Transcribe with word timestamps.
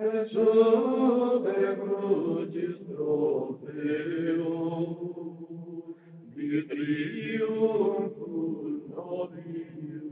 che 0.00 0.24
sopra 0.32 1.76
crucis 1.76 2.78
trofeo 2.88 4.48
di 6.32 6.64
triumphus 6.66 8.08
nobile. 8.94 10.08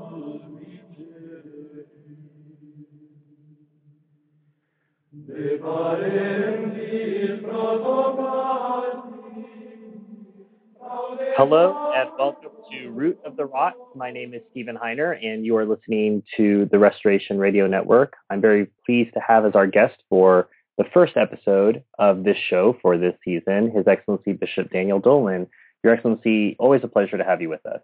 Hello 11.37 11.93
and 11.97 12.11
welcome 12.19 12.51
to 12.71 12.91
Root 12.91 13.19
of 13.25 13.37
the 13.37 13.47
Rot. 13.47 13.73
My 13.95 14.11
name 14.13 14.35
is 14.35 14.43
Stephen 14.51 14.77
Heiner, 14.77 15.17
and 15.25 15.47
you 15.47 15.57
are 15.57 15.65
listening 15.65 16.23
to 16.37 16.69
the 16.71 16.79
Restoration 16.79 17.39
Radio 17.39 17.67
Network. 17.67 18.13
I'm 18.29 18.43
very 18.43 18.67
pleased 18.85 19.15
to 19.15 19.21
have 19.27 19.47
as 19.47 19.55
our 19.55 19.67
guest 19.67 19.95
for 20.11 20.49
the 20.77 20.85
first 20.93 21.17
episode 21.17 21.83
of 21.99 22.25
this 22.25 22.37
show 22.51 22.77
for 22.83 22.99
this 22.99 23.15
season, 23.25 23.71
His 23.75 23.87
Excellency 23.87 24.35
Bishop 24.35 24.71
Daniel 24.71 24.99
Dolan. 25.01 25.47
Your 25.83 25.95
Excellency, 25.95 26.57
always 26.59 26.83
a 26.85 26.89
pleasure 26.89 27.17
to 27.17 27.25
have 27.25 27.41
you 27.41 27.49
with 27.49 27.65
us. 27.65 27.81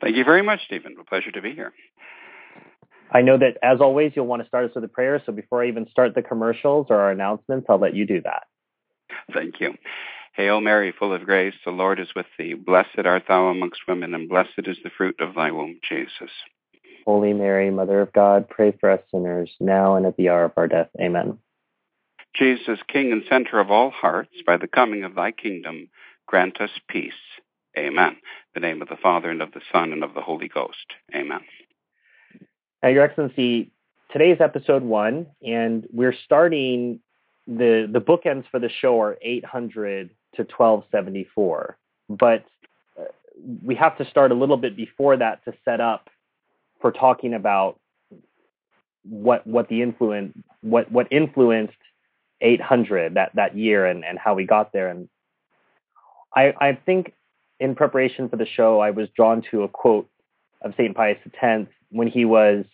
Thank 0.00 0.16
you 0.16 0.24
very 0.24 0.42
much, 0.42 0.60
Stephen. 0.66 0.94
A 1.00 1.04
pleasure 1.04 1.32
to 1.32 1.42
be 1.42 1.52
here. 1.52 1.72
I 3.12 3.22
know 3.22 3.38
that, 3.38 3.58
as 3.62 3.80
always, 3.80 4.12
you'll 4.14 4.26
want 4.26 4.42
to 4.42 4.48
start 4.48 4.66
us 4.66 4.74
with 4.74 4.84
a 4.84 4.88
prayer. 4.88 5.22
So 5.24 5.32
before 5.32 5.64
I 5.64 5.68
even 5.68 5.88
start 5.90 6.14
the 6.14 6.22
commercials 6.22 6.86
or 6.90 7.00
our 7.00 7.10
announcements, 7.10 7.66
I'll 7.68 7.78
let 7.78 7.94
you 7.94 8.06
do 8.06 8.20
that. 8.22 8.44
Thank 9.32 9.60
you. 9.60 9.74
Hail 10.34 10.60
Mary, 10.60 10.94
full 10.96 11.12
of 11.12 11.24
grace, 11.24 11.54
the 11.64 11.72
Lord 11.72 11.98
is 11.98 12.14
with 12.14 12.26
thee. 12.38 12.54
Blessed 12.54 13.04
art 13.04 13.24
thou 13.26 13.48
amongst 13.48 13.80
women, 13.88 14.14
and 14.14 14.28
blessed 14.28 14.60
is 14.64 14.78
the 14.84 14.90
fruit 14.96 15.20
of 15.20 15.34
thy 15.34 15.50
womb, 15.50 15.80
Jesus. 15.86 16.30
Holy 17.04 17.32
Mary, 17.32 17.70
Mother 17.70 18.00
of 18.00 18.12
God, 18.12 18.48
pray 18.48 18.72
for 18.78 18.90
us 18.90 19.00
sinners, 19.10 19.50
now 19.58 19.96
and 19.96 20.06
at 20.06 20.16
the 20.16 20.28
hour 20.28 20.44
of 20.44 20.52
our 20.56 20.68
death. 20.68 20.88
Amen. 21.00 21.38
Jesus, 22.34 22.78
King 22.86 23.10
and 23.10 23.24
center 23.28 23.58
of 23.58 23.70
all 23.70 23.90
hearts, 23.90 24.36
by 24.46 24.56
the 24.56 24.68
coming 24.68 25.02
of 25.02 25.16
thy 25.16 25.32
kingdom, 25.32 25.88
grant 26.26 26.60
us 26.60 26.70
peace. 26.88 27.12
Amen. 27.76 28.10
In 28.10 28.16
the 28.54 28.60
name 28.60 28.82
of 28.82 28.88
the 28.88 28.96
Father, 28.96 29.30
and 29.30 29.42
of 29.42 29.52
the 29.52 29.62
Son, 29.72 29.92
and 29.92 30.04
of 30.04 30.14
the 30.14 30.20
Holy 30.20 30.48
Ghost. 30.48 30.94
Amen. 31.14 31.40
Now, 32.82 32.88
Your 32.88 33.04
Excellency, 33.04 33.70
today's 34.10 34.38
episode 34.40 34.82
one, 34.82 35.26
and 35.46 35.86
we're 35.92 36.14
starting 36.24 37.00
the 37.46 37.88
the 37.90 38.00
bookends 38.00 38.44
for 38.50 38.58
the 38.58 38.70
show 38.70 39.00
are 39.02 39.18
800 39.20 40.10
to 40.36 40.42
1274, 40.42 41.76
but 42.08 42.44
uh, 42.98 43.04
we 43.62 43.74
have 43.74 43.98
to 43.98 44.08
start 44.08 44.32
a 44.32 44.34
little 44.34 44.56
bit 44.56 44.76
before 44.76 45.16
that 45.18 45.44
to 45.44 45.52
set 45.64 45.80
up 45.80 46.08
for 46.80 46.90
talking 46.90 47.34
about 47.34 47.78
what 49.02 49.46
what 49.46 49.68
the 49.68 49.82
influence 49.82 50.34
what 50.62 50.90
what 50.90 51.06
influenced 51.10 51.74
800 52.40 53.14
that 53.14 53.32
that 53.34 53.56
year 53.56 53.84
and 53.84 54.04
and 54.06 54.18
how 54.18 54.34
we 54.34 54.46
got 54.46 54.72
there 54.72 54.88
and 54.88 55.08
I 56.34 56.54
I 56.58 56.78
think 56.86 57.12
in 57.58 57.74
preparation 57.74 58.30
for 58.30 58.36
the 58.36 58.46
show 58.46 58.80
I 58.80 58.90
was 58.90 59.08
drawn 59.14 59.42
to 59.50 59.64
a 59.64 59.68
quote 59.68 60.08
of 60.62 60.72
St. 60.76 60.94
Pius 60.94 61.18
X 61.42 61.66
when 61.90 62.08
he 62.08 62.24
was 62.24 62.64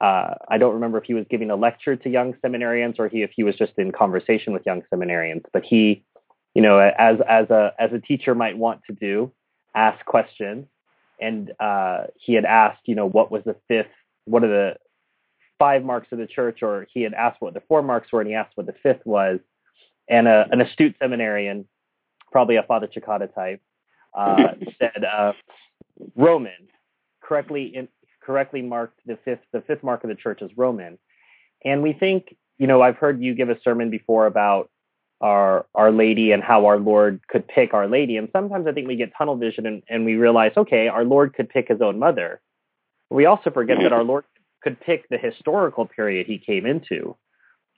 uh, 0.00 0.34
I 0.48 0.58
don't 0.58 0.74
remember 0.74 0.98
if 0.98 1.04
he 1.04 1.14
was 1.14 1.26
giving 1.30 1.50
a 1.50 1.56
lecture 1.56 1.94
to 1.94 2.10
young 2.10 2.34
seminarians 2.44 2.98
or 2.98 3.08
he 3.08 3.22
if 3.22 3.30
he 3.34 3.44
was 3.44 3.54
just 3.56 3.72
in 3.76 3.92
conversation 3.92 4.52
with 4.52 4.66
young 4.66 4.82
seminarians 4.92 5.44
but 5.52 5.64
he 5.64 6.04
you 6.54 6.62
know 6.62 6.78
as 6.78 7.18
as 7.28 7.50
a 7.50 7.72
as 7.78 7.92
a 7.92 8.00
teacher 8.00 8.34
might 8.34 8.56
want 8.56 8.80
to 8.88 8.92
do 8.92 9.32
ask 9.74 10.04
questions. 10.04 10.66
And 11.20 11.52
uh, 11.60 12.04
he 12.18 12.34
had 12.34 12.44
asked 12.44 12.82
you 12.86 12.94
know 12.94 13.06
what 13.06 13.30
was 13.30 13.42
the 13.44 13.56
fifth 13.68 13.90
what 14.24 14.44
are 14.44 14.48
the 14.48 14.76
five 15.58 15.84
marks 15.84 16.08
of 16.12 16.18
the 16.18 16.26
church? 16.26 16.62
Or 16.62 16.86
he 16.92 17.02
had 17.02 17.14
asked 17.14 17.40
what 17.40 17.54
the 17.54 17.62
four 17.68 17.82
marks 17.82 18.12
were 18.12 18.20
and 18.20 18.28
he 18.28 18.34
asked 18.34 18.56
what 18.56 18.66
the 18.66 18.74
fifth 18.82 19.04
was. 19.04 19.40
And 20.08 20.26
a, 20.26 20.46
an 20.50 20.60
astute 20.60 20.96
seminarian 21.00 21.66
probably 22.30 22.56
a 22.56 22.62
father 22.62 22.88
Cekada 22.88 23.32
type 23.32 23.60
uh, 24.14 24.54
said 24.78 25.04
uh, 25.04 25.32
roman 26.16 26.68
correctly 27.22 27.72
in, 27.74 27.88
correctly 28.24 28.62
marked 28.62 29.00
the 29.06 29.18
fifth 29.24 29.44
the 29.52 29.60
fifth 29.62 29.82
mark 29.82 30.04
of 30.04 30.08
the 30.08 30.14
church 30.14 30.40
as 30.42 30.50
Roman. 30.56 30.98
And 31.64 31.82
we 31.82 31.92
think, 31.92 32.34
you 32.58 32.66
know, 32.66 32.82
I've 32.82 32.96
heard 32.96 33.22
you 33.22 33.34
give 33.34 33.50
a 33.50 33.60
sermon 33.62 33.90
before 33.90 34.26
about 34.26 34.70
our 35.20 35.66
Our 35.74 35.92
Lady 35.92 36.32
and 36.32 36.42
how 36.42 36.66
our 36.66 36.78
Lord 36.78 37.20
could 37.28 37.46
pick 37.46 37.74
Our 37.74 37.86
Lady. 37.86 38.16
And 38.16 38.28
sometimes 38.32 38.66
I 38.66 38.72
think 38.72 38.88
we 38.88 38.96
get 38.96 39.12
tunnel 39.16 39.36
vision 39.36 39.66
and, 39.66 39.82
and 39.88 40.04
we 40.04 40.14
realize, 40.16 40.52
okay, 40.56 40.88
our 40.88 41.04
Lord 41.04 41.34
could 41.34 41.48
pick 41.48 41.68
his 41.68 41.80
own 41.80 41.98
mother. 41.98 42.40
We 43.10 43.26
also 43.26 43.50
forget 43.50 43.78
that 43.82 43.92
our 43.92 44.04
Lord 44.04 44.24
could 44.62 44.80
pick 44.80 45.08
the 45.08 45.18
historical 45.18 45.86
period 45.86 46.26
he 46.26 46.38
came 46.38 46.66
into. 46.66 47.16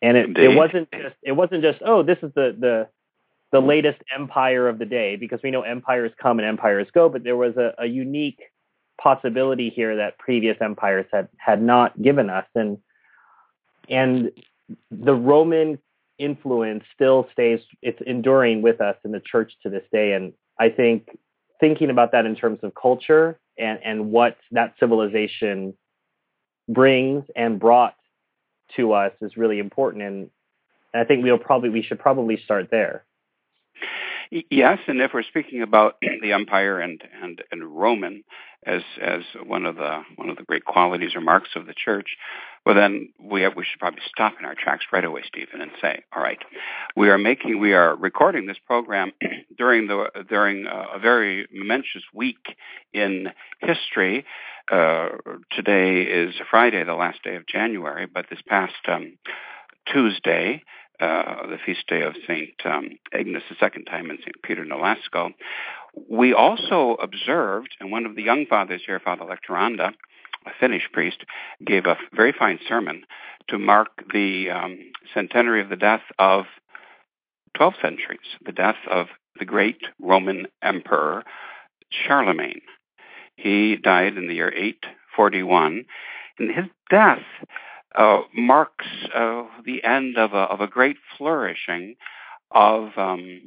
And 0.00 0.16
it, 0.16 0.38
it 0.38 0.54
wasn't 0.56 0.91
just 0.93 1.16
it 1.22 1.33
wasn't 1.33 1.62
just, 1.62 1.81
oh, 1.84 2.03
this 2.03 2.19
is 2.22 2.33
the 2.34 2.56
the 2.59 2.88
the 3.53 3.60
latest 3.60 4.00
empire 4.15 4.69
of 4.69 4.78
the 4.78 4.84
day, 4.84 5.16
because 5.16 5.41
we 5.43 5.50
know 5.50 5.62
empires 5.62 6.12
come 6.21 6.38
and 6.38 6.49
empires 6.49 6.88
go, 6.93 7.09
but 7.09 7.22
there 7.25 7.37
was 7.37 7.56
a, 7.56 7.72
a 7.78 7.87
unique 7.87 8.41
possibility 9.00 9.71
here 9.71 9.97
that 9.97 10.19
previous 10.19 10.56
empires 10.60 11.06
had 11.12 11.28
had 11.37 11.62
not 11.62 12.00
given 12.00 12.31
us. 12.31 12.47
And 12.55 12.78
and 13.88 14.31
the 14.91 15.15
roman 15.15 15.78
influence 16.19 16.84
still 16.94 17.28
stays 17.33 17.60
it's 17.83 18.00
enduring 18.06 18.62
with 18.62 18.81
us 18.81 18.97
in 19.04 19.12
the 19.12 19.21
church 19.21 19.53
to 19.62 19.71
this 19.71 19.84
day. 19.93 20.12
And 20.12 20.33
i 20.59 20.69
think 20.69 21.09
thinking 21.60 21.91
about 21.91 22.12
that 22.12 22.27
in 22.27 22.37
terms 22.37 22.60
of 22.62 22.75
culture 22.75 23.38
and 23.59 23.78
and 23.84 24.10
what 24.10 24.37
that 24.53 24.75
civilization 24.78 25.75
brings 26.69 27.25
and 27.37 27.60
brought 27.60 27.94
to 28.77 28.93
us 28.93 29.12
is 29.21 29.37
really 29.37 29.59
important. 29.59 30.03
And 30.03 30.31
i 30.94 31.04
think 31.04 31.25
we'll 31.25 31.38
probably 31.38 31.71
we 31.71 31.83
should 31.83 31.99
probably 31.99 32.41
start 32.43 32.69
there. 32.71 33.04
Yes, 34.50 34.78
and 34.87 35.00
if 35.00 35.12
we're 35.15 35.22
speaking 35.22 35.62
about 35.62 35.97
the 36.22 36.33
empire 36.33 36.81
and, 36.81 37.03
and, 37.22 37.43
and 37.50 37.65
Roman 37.65 38.25
as 38.67 38.83
as 39.01 39.23
one 39.45 39.67
of 39.67 39.77
the 39.77 40.03
one 40.17 40.31
of 40.31 40.37
the 40.37 40.43
great 40.45 40.65
qualities 40.65 41.15
or 41.15 41.21
marks 41.21 41.51
of 41.57 41.67
the 41.67 41.75
church, 41.75 42.17
well 42.65 42.75
then 42.75 43.11
we 43.21 43.43
have, 43.43 43.55
we 43.57 43.65
should 43.65 43.81
probably 43.81 44.03
stop 44.09 44.35
in 44.39 44.45
our 44.45 44.55
tracks 44.55 44.87
right 44.93 45.05
away, 45.05 45.23
Stephen, 45.27 45.61
and 45.61 45.71
say, 45.81 46.03
all 46.15 46.23
right, 46.23 46.39
we 46.97 47.09
are 47.09 47.19
making 47.19 47.61
we 47.61 47.73
are 47.73 47.95
recording 47.95 48.47
this 48.47 48.59
program 48.67 49.13
during 49.59 49.87
the 49.87 50.07
during 50.29 50.67
a 50.67 50.99
very 50.99 51.47
momentous 51.53 52.03
week 52.13 52.57
in 52.93 53.29
history. 53.61 54.25
Uh, 54.71 55.09
today 55.51 56.03
is 56.03 56.35
Friday, 56.51 56.83
the 56.85 56.95
last 56.95 57.23
day 57.23 57.37
of 57.37 57.47
January, 57.47 58.07
but 58.07 58.27
this 58.31 58.41
past 58.49 58.73
um, 58.89 59.19
Tuesday 59.93 60.63
uh, 61.00 61.47
the 61.47 61.59
feast 61.65 61.87
day 61.88 62.03
of 62.03 62.15
Saint 62.27 62.55
um, 62.65 62.91
Agnes 63.13 63.42
the 63.48 63.57
second 63.59 63.84
time 63.84 64.10
and 64.10 64.19
Saint 64.21 64.42
Peter 64.42 64.65
Nolasco. 64.65 65.30
We 66.10 66.33
also 66.33 66.97
observed, 67.01 67.77
and 67.80 67.91
one 67.91 68.07
of 68.07 68.16
the 68.16 68.22
young 68.22 68.47
fathers 68.47 68.83
here, 68.86 69.01
Father 69.01 69.24
Lectoranda, 69.24 69.92
a 70.47 70.51
Finnish 70.60 70.89
priest, 70.92 71.24
gave 71.65 71.86
a 71.86 71.97
very 72.15 72.33
fine 72.33 72.59
sermon 72.69 73.04
to 73.48 73.59
mark 73.59 73.89
the 74.13 74.51
um, 74.51 74.78
centenary 75.13 75.60
of 75.60 75.69
the 75.69 75.77
death 75.77 76.03
of 76.19 76.45
12 77.57 77.74
centuries, 77.80 78.19
the 78.45 78.53
death 78.53 78.77
of 78.91 79.07
the 79.39 79.45
great 79.45 79.83
Roman 80.01 80.47
Emperor 80.63 81.24
Charlemagne. 81.91 82.63
He 83.36 83.77
died 83.77 84.16
in 84.16 84.28
the 84.28 84.34
year 84.34 84.53
841, 84.53 85.84
and 86.39 86.54
his 86.54 86.66
death 86.91 87.22
uh, 87.95 88.23
marks 88.35 88.87
uh, 89.15 89.45
the 89.65 89.85
end 89.85 90.19
of 90.19 90.33
a, 90.33 90.39
of 90.39 90.61
a 90.61 90.67
great 90.67 90.97
flourishing 91.17 91.97
of 92.51 92.91
um, 92.97 93.43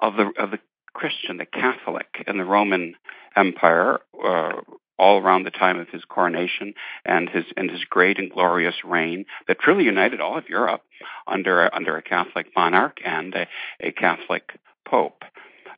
of 0.00 0.16
the 0.16 0.30
of 0.38 0.50
the 0.50 0.58
Christian, 0.92 1.38
the 1.38 1.46
Catholic, 1.46 2.24
in 2.26 2.38
the 2.38 2.44
Roman 2.44 2.94
Empire. 3.36 4.00
Uh, 4.22 4.60
all 4.96 5.18
around 5.18 5.42
the 5.42 5.50
time 5.50 5.78
of 5.80 5.88
his 5.88 6.04
coronation 6.04 6.72
and 7.04 7.28
his 7.28 7.44
and 7.56 7.70
his 7.70 7.84
great 7.84 8.18
and 8.18 8.30
glorious 8.30 8.76
reign 8.84 9.24
that 9.48 9.58
truly 9.58 9.84
united 9.84 10.20
all 10.20 10.38
of 10.38 10.48
Europe 10.48 10.82
under 11.26 11.72
under 11.74 11.96
a 11.96 12.02
Catholic 12.02 12.46
monarch 12.54 12.98
and 13.04 13.34
a, 13.34 13.48
a 13.80 13.90
Catholic 13.90 14.58
pope. 14.86 15.24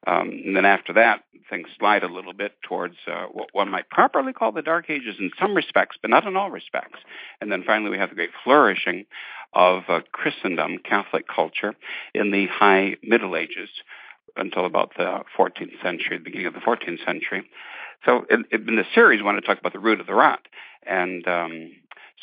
Um, 0.07 0.31
and 0.45 0.57
then 0.57 0.65
after 0.65 0.93
that, 0.95 1.23
things 1.49 1.69
slide 1.79 2.03
a 2.03 2.13
little 2.13 2.33
bit 2.33 2.53
towards 2.63 2.97
uh, 3.07 3.27
what 3.33 3.49
one 3.53 3.71
might 3.71 3.89
properly 3.89 4.33
call 4.33 4.53
the 4.53 4.63
Dark 4.63 4.91
Ages 4.91 5.17
in 5.19 5.31
some 5.41 5.55
respects, 5.55 5.97
but 6.01 6.11
not 6.11 6.27
in 6.27 6.37
all 6.37 6.51
respects. 6.51 6.99
And 7.41 7.51
then 7.51 7.63
finally, 7.65 7.91
we 7.91 7.99
have 7.99 8.11
the 8.11 8.17
great 8.17 8.31
flourishing 8.45 9.07
of 9.53 9.85
uh, 9.89 10.01
Christendom, 10.13 10.79
Catholic 10.85 11.27
culture, 11.29 11.75
in 12.15 12.31
the 12.31 12.47
High 12.47 12.97
Middle 13.03 13.37
Ages 13.37 13.71
until 14.37 14.67
about 14.67 14.93
the 14.97 15.21
14th 15.39 15.83
century, 15.83 16.19
the 16.19 16.25
beginning 16.25 16.47
of 16.47 16.55
the 16.55 16.61
14th 16.61 17.05
century. 17.05 17.49
So 18.05 18.27
in, 18.31 18.45
in 18.53 18.77
the 18.77 18.85
series, 18.95 19.21
we 19.21 19.25
want 19.25 19.41
to 19.41 19.47
talk 19.47 19.59
about 19.59 19.73
the 19.73 19.79
root 19.79 20.01
of 20.01 20.07
the 20.07 20.15
rot, 20.15 20.41
and 20.87 21.27
um, 21.27 21.73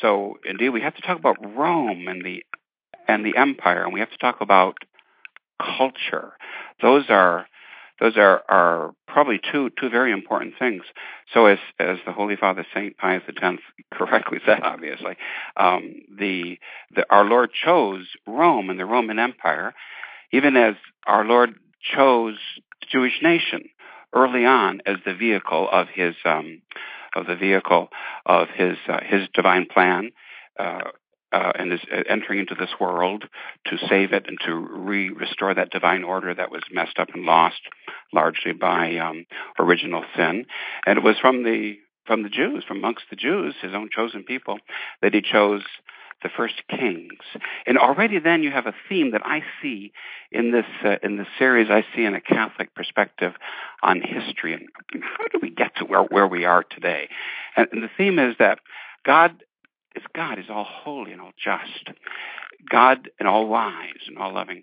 so 0.00 0.38
indeed 0.44 0.70
we 0.70 0.80
have 0.80 0.94
to 0.94 1.02
talk 1.02 1.18
about 1.18 1.36
Rome 1.56 2.06
and 2.08 2.24
the 2.24 2.44
and 3.06 3.24
the 3.24 3.36
empire, 3.36 3.84
and 3.84 3.92
we 3.92 4.00
have 4.00 4.10
to 4.10 4.18
talk 4.18 4.40
about 4.40 4.76
culture. 5.60 6.32
Those 6.80 7.04
are 7.08 7.46
those 8.00 8.16
are, 8.16 8.42
are 8.48 8.94
probably 9.06 9.40
two 9.52 9.70
two 9.80 9.88
very 9.88 10.12
important 10.12 10.54
things. 10.58 10.82
So 11.32 11.46
as 11.46 11.58
as 11.78 11.98
the 12.04 12.12
Holy 12.12 12.36
Father 12.36 12.66
Saint 12.74 12.96
Pius 12.96 13.22
X 13.28 13.62
correctly 13.92 14.38
said, 14.44 14.60
obviously, 14.62 15.16
um, 15.56 15.94
the, 16.16 16.58
the 16.94 17.04
our 17.10 17.24
Lord 17.24 17.50
chose 17.52 18.06
Rome 18.26 18.70
and 18.70 18.78
the 18.78 18.84
Roman 18.86 19.18
Empire, 19.18 19.74
even 20.32 20.56
as 20.56 20.74
our 21.06 21.24
Lord 21.24 21.54
chose 21.80 22.38
the 22.80 22.86
Jewish 22.90 23.20
nation 23.22 23.68
early 24.12 24.44
on 24.44 24.80
as 24.86 24.96
the 25.04 25.14
vehicle 25.14 25.68
of 25.70 25.88
his 25.92 26.14
um, 26.24 26.62
of 27.14 27.26
the 27.26 27.36
vehicle 27.36 27.88
of 28.26 28.48
his 28.54 28.76
uh, 28.88 29.00
his 29.04 29.28
divine 29.34 29.66
plan. 29.72 30.10
Uh, 30.58 30.80
uh, 31.34 31.52
and 31.58 31.72
is 31.72 31.80
uh, 31.92 32.02
entering 32.08 32.38
into 32.38 32.54
this 32.54 32.70
world 32.80 33.24
to 33.66 33.76
save 33.88 34.12
it 34.12 34.26
and 34.28 34.38
to 34.46 34.54
re- 34.54 35.10
restore 35.10 35.52
that 35.52 35.70
divine 35.70 36.04
order 36.04 36.32
that 36.32 36.50
was 36.50 36.62
messed 36.70 36.98
up 36.98 37.08
and 37.12 37.24
lost 37.24 37.60
largely 38.12 38.52
by 38.52 38.96
um, 38.96 39.26
original 39.58 40.04
sin. 40.16 40.46
And 40.86 40.98
it 40.98 41.02
was 41.04 41.16
from 41.20 41.42
the 41.42 41.78
from 42.06 42.22
the 42.22 42.28
Jews, 42.28 42.64
from 42.68 42.78
amongst 42.78 43.04
the 43.08 43.16
Jews, 43.16 43.54
his 43.62 43.72
own 43.74 43.88
chosen 43.90 44.24
people, 44.24 44.58
that 45.00 45.14
he 45.14 45.22
chose 45.22 45.62
the 46.22 46.28
first 46.28 46.62
kings. 46.68 47.22
And 47.66 47.78
already 47.78 48.18
then 48.18 48.42
you 48.42 48.50
have 48.50 48.66
a 48.66 48.74
theme 48.88 49.12
that 49.12 49.22
I 49.24 49.42
see 49.62 49.92
in 50.30 50.52
this 50.52 50.66
uh, 50.84 50.96
in 51.02 51.16
this 51.16 51.26
series. 51.38 51.68
I 51.70 51.84
see 51.96 52.04
in 52.04 52.14
a 52.14 52.20
Catholic 52.20 52.74
perspective 52.74 53.32
on 53.82 54.02
history 54.02 54.52
and 54.52 54.68
how 55.02 55.26
do 55.32 55.38
we 55.42 55.50
get 55.50 55.74
to 55.76 55.84
where 55.84 56.02
where 56.02 56.28
we 56.28 56.44
are 56.44 56.62
today. 56.62 57.08
And, 57.56 57.66
and 57.72 57.82
the 57.82 57.90
theme 57.96 58.18
is 58.18 58.36
that 58.38 58.60
God 59.04 59.42
is 59.94 60.02
God 60.14 60.38
is 60.38 60.46
all 60.48 60.64
holy 60.64 61.12
and 61.12 61.20
all 61.20 61.32
just. 61.42 61.96
God 62.68 63.10
and 63.18 63.28
all 63.28 63.46
wise 63.46 64.06
and 64.06 64.18
all 64.18 64.34
loving. 64.34 64.62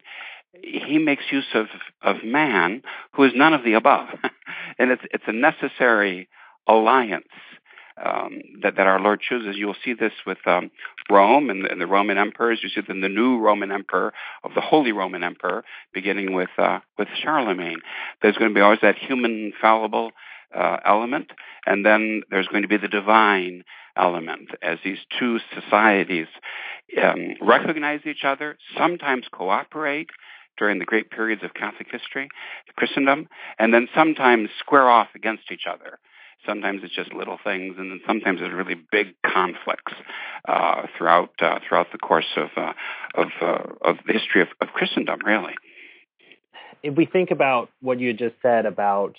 He 0.53 0.97
makes 0.97 1.23
use 1.31 1.45
of 1.53 1.67
of 2.01 2.23
man 2.23 2.81
who 3.13 3.23
is 3.23 3.31
none 3.35 3.53
of 3.53 3.63
the 3.63 3.73
above, 3.73 4.09
and 4.79 4.91
it's 4.91 5.03
it's 5.11 5.23
a 5.27 5.33
necessary 5.33 6.27
alliance 6.67 7.25
um, 8.03 8.41
that, 8.61 8.75
that 8.75 8.87
our 8.87 8.99
Lord 8.99 9.21
chooses. 9.21 9.55
You'll 9.57 9.75
see 9.83 9.93
this 9.93 10.13
with 10.25 10.39
um, 10.45 10.71
Rome 11.09 11.49
and, 11.49 11.65
and, 11.65 11.79
the 11.79 11.87
Roman 11.87 12.17
emperors. 12.17 12.59
You 12.63 12.69
see 12.69 12.81
in 12.89 13.01
the 13.01 13.09
new 13.09 13.39
Roman 13.39 13.71
emperor 13.71 14.13
of 14.43 14.53
the 14.53 14.61
Holy 14.61 14.91
Roman 14.91 15.23
Emperor, 15.23 15.63
beginning 15.93 16.33
with 16.33 16.49
uh, 16.57 16.79
with 16.97 17.07
Charlemagne. 17.21 17.79
There's 18.21 18.37
going 18.37 18.51
to 18.51 18.55
be 18.55 18.61
always 18.61 18.79
that 18.81 18.97
human 18.97 19.53
fallible 19.61 20.11
uh, 20.55 20.77
element, 20.85 21.31
and 21.65 21.85
then 21.85 22.23
there's 22.29 22.47
going 22.47 22.63
to 22.63 22.67
be 22.67 22.77
the 22.77 22.87
divine 22.87 23.63
element 23.95 24.49
as 24.61 24.79
these 24.83 24.99
two 25.19 25.39
societies 25.53 26.27
um, 27.01 27.35
recognize 27.41 28.01
each 28.05 28.23
other, 28.23 28.57
sometimes 28.77 29.25
cooperate 29.31 30.09
during 30.57 30.79
the 30.79 30.85
great 30.85 31.09
periods 31.09 31.43
of 31.43 31.53
Catholic 31.53 31.87
history, 31.91 32.29
Christendom, 32.75 33.27
and 33.57 33.73
then 33.73 33.87
sometimes 33.95 34.49
square 34.59 34.89
off 34.89 35.07
against 35.15 35.51
each 35.51 35.65
other. 35.69 35.99
Sometimes 36.45 36.81
it's 36.83 36.95
just 36.95 37.13
little 37.13 37.37
things, 37.43 37.75
and 37.77 37.91
then 37.91 38.01
sometimes 38.07 38.39
there's 38.39 38.53
really 38.53 38.79
big 38.91 39.13
conflicts 39.25 39.93
uh, 40.47 40.87
throughout 40.97 41.31
uh, 41.39 41.59
throughout 41.67 41.91
the 41.91 41.99
course 41.99 42.25
of 42.35 42.49
uh, 42.57 42.73
of 43.13 43.27
uh, 43.41 43.63
of 43.81 43.97
the 44.07 44.13
history 44.13 44.41
of, 44.41 44.47
of 44.59 44.69
Christendom. 44.69 45.19
Really, 45.23 45.53
if 46.81 46.95
we 46.95 47.05
think 47.05 47.29
about 47.29 47.69
what 47.81 47.99
you 47.99 48.13
just 48.13 48.35
said 48.41 48.65
about 48.65 49.17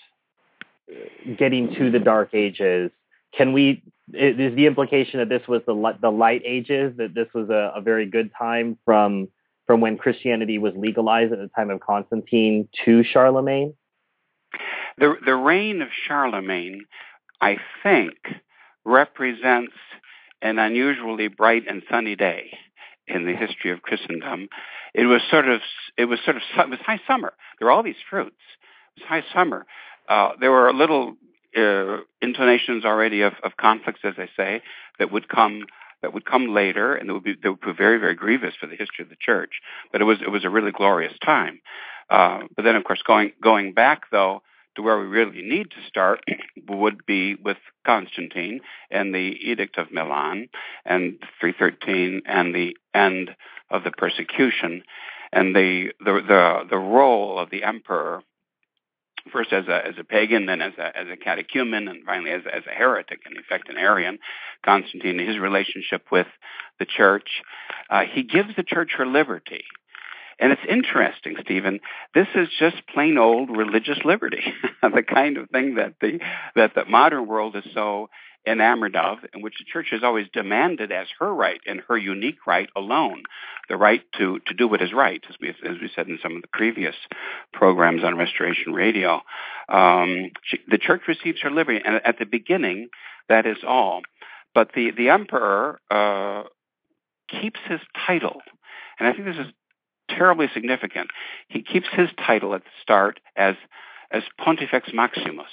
getting 1.39 1.75
to 1.75 1.91
the 1.91 1.99
Dark 1.99 2.31
Ages, 2.35 2.91
can 3.37 3.53
we? 3.53 3.83
Is 4.13 4.55
the 4.57 4.67
implication 4.67 5.21
that 5.21 5.29
this 5.29 5.47
was 5.49 5.63
the 5.67 5.99
the 6.01 6.11
Light 6.11 6.43
Ages? 6.45 6.95
That 6.99 7.15
this 7.15 7.29
was 7.35 7.49
a, 7.51 7.73
a 7.77 7.81
very 7.81 8.07
good 8.07 8.31
time 8.39 8.79
from 8.85 9.29
from 9.67 9.81
when 9.81 9.97
Christianity 9.97 10.59
was 10.59 10.75
legalized 10.77 11.33
at 11.33 11.39
the 11.39 11.49
time 11.49 11.71
of 11.71 11.81
Constantine 11.81 12.69
to 12.85 13.05
Charlemagne? 13.05 13.75
The 14.99 15.15
the 15.25 15.35
reign 15.35 15.83
of 15.83 15.89
Charlemagne 16.07 16.83
I 17.43 17.57
think, 17.83 18.15
represents 18.85 19.75
an 20.41 20.61
unusually 20.61 21.27
bright 21.27 21.65
and 21.69 21.83
sunny 21.91 22.15
day 22.15 22.57
in 23.09 23.27
the 23.27 23.35
history 23.35 23.73
of 23.73 23.83
Christendom. 23.83 24.49
It 24.95 25.07
was 25.07 25.21
sort 25.29 25.49
of 25.49 25.61
it 25.99 26.05
was 26.05 26.21
sort 26.25 26.37
of 26.37 26.43
it 26.57 26.71
was 26.71 26.79
high 26.87 27.01
summer. 27.07 27.33
There 27.59 27.67
were 27.67 27.73
all 27.73 27.83
these 27.83 27.97
fruits. 28.09 28.37
It 28.97 29.03
was 29.03 29.09
high 29.09 29.25
summer. 29.35 29.67
Uh, 30.09 30.31
there 30.41 30.51
were 30.51 30.73
little 30.73 31.17
uh, 31.57 31.99
intonations 32.21 32.85
already 32.85 33.23
of, 33.23 33.35
of 33.43 33.57
conflicts, 33.57 34.01
as 34.05 34.15
I 34.19 34.29
say, 34.37 34.63
that 34.99 35.13
would 35.13 35.29
come 35.29 35.67
that 36.03 36.13
would 36.13 36.25
come 36.25 36.49
later, 36.49 36.97
and 36.97 37.09
that 37.09 37.15
would 37.15 37.23
be 37.23 37.35
that 37.43 37.51
would 37.65 37.77
very 37.77 37.99
very 37.99 38.15
grievous 38.15 38.55
for 38.61 38.67
the 38.67 38.77
history 38.77 39.05
of 39.05 39.09
the 39.09 39.17
church. 39.21 39.61
But 39.93 40.01
it 40.01 40.05
was 40.05 40.19
it 40.21 40.31
was 40.31 40.45
a 40.45 40.51
really 40.51 40.73
glorious 40.73 41.15
time. 41.25 41.61
Uh, 42.11 42.41
but 42.57 42.65
then, 42.65 42.77
of 42.77 42.85
course, 42.85 43.03
going 43.07 43.33
going 43.43 43.73
back 43.73 44.11
though 44.11 44.43
to 44.77 44.83
where 44.83 44.99
we 44.99 45.07
really 45.07 45.43
need 45.43 45.71
to 45.71 45.87
start 45.87 46.21
would 46.69 47.05
be 47.07 47.35
with 47.35 47.59
Constantine 47.85 48.61
and 48.91 49.15
the 49.15 49.37
Edict 49.43 49.77
of 49.79 49.93
Milan 49.93 50.49
and 50.85 51.19
313 51.41 52.23
and 52.27 52.55
the 52.55 52.77
end 52.95 53.31
of 53.71 53.85
the 53.85 53.91
persecution 53.91 54.83
and 55.33 55.55
the 55.55 55.93
the 56.01 56.13
the, 56.27 56.61
the 56.71 56.79
role 56.79 57.39
of 57.39 57.51
the 57.51 57.63
emperor 57.65 58.23
first 59.31 59.53
as 59.53 59.67
a 59.69 59.87
as 59.87 59.95
a 59.99 60.05
pagan, 60.05 60.47
then 60.47 60.63
as 60.63 60.73
a 60.79 60.97
as 60.97 61.07
a 61.13 61.17
catechumen, 61.17 61.89
and 61.89 62.05
finally 62.05 62.31
as 62.31 62.43
as 62.53 62.63
a 62.67 62.75
heretic, 62.75 63.21
and 63.25 63.37
in 63.37 63.41
effect 63.41 63.69
an 63.69 63.77
Arian. 63.77 64.19
Constantine, 64.65 65.19
his 65.19 65.39
relationship 65.39 66.07
with 66.11 66.27
the 66.79 66.87
church, 66.87 67.43
uh, 67.91 68.03
he 68.13 68.23
gives 68.23 68.55
the 68.57 68.63
church 68.63 68.93
her 68.97 69.07
liberty. 69.07 69.65
And 70.39 70.51
it's 70.51 70.63
interesting, 70.69 71.37
Stephen. 71.43 71.81
This 72.15 72.27
is 72.35 72.49
just 72.59 72.77
plain 72.93 73.17
old 73.19 73.57
religious 73.57 73.99
liberty, 74.05 74.43
the 74.83 75.03
kind 75.03 75.37
of 75.37 75.51
thing 75.51 75.77
that 75.77 75.95
the 76.01 76.19
that 76.57 76.75
the 76.75 76.85
modern 76.85 77.27
world 77.27 77.55
is 77.55 77.65
so 77.75 78.11
enamored 78.47 78.97
of, 78.97 79.19
and 79.33 79.43
which 79.43 79.59
the 79.59 79.65
church 79.65 79.89
has 79.91 80.03
always 80.03 80.27
demanded 80.33 80.91
as 80.91 81.07
her 81.19 81.33
right 81.33 81.61
and 81.67 81.81
her 81.89 81.97
unique 81.97 82.47
right 82.47 82.69
alone, 82.77 83.23
the 83.69 83.77
right 83.77 84.03
to 84.19 84.41
to 84.47 84.55
do 84.55 84.67
what 84.67 84.83
is 84.83 84.93
right, 84.93 85.23
as 85.29 85.37
we 85.41 85.51
as 85.51 85.81
we 85.81 85.91
said 85.95 86.09
in 86.09 86.19
some 86.23 86.37
of 86.37 86.43
the 86.43 86.49
previous 86.49 86.97
programs 87.53 88.03
on 88.05 88.17
Restoration 88.17 88.73
Radio. 88.73 89.21
Um, 89.69 90.31
she, 90.45 90.59
the 90.69 90.79
church 90.79 91.03
receives 91.07 91.41
her 91.43 91.51
liberty, 91.51 91.81
and 91.85 92.01
at 92.05 92.19
the 92.19 92.27
beginning, 92.27 92.89
that 93.29 93.47
is 93.47 93.59
all. 93.67 94.03
But 94.55 94.73
the 94.75 94.91
the 94.91 95.11
emperor 95.11 95.81
uh, 95.91 96.45
keeps 97.29 97.61
his 97.69 97.81
title, 98.07 98.43
and 98.99 99.09
I 99.09 99.13
think 99.13 99.25
this 99.25 99.47
is 99.47 99.53
terribly 100.09 100.49
significant. 100.53 101.11
He 101.49 101.63
keeps 101.63 101.87
his 101.93 102.09
title 102.27 102.55
at 102.55 102.65
the 102.65 102.71
start 102.83 103.21
as 103.37 103.55
as 104.11 104.23
Pontifex 104.39 104.91
Maximus. 104.93 105.47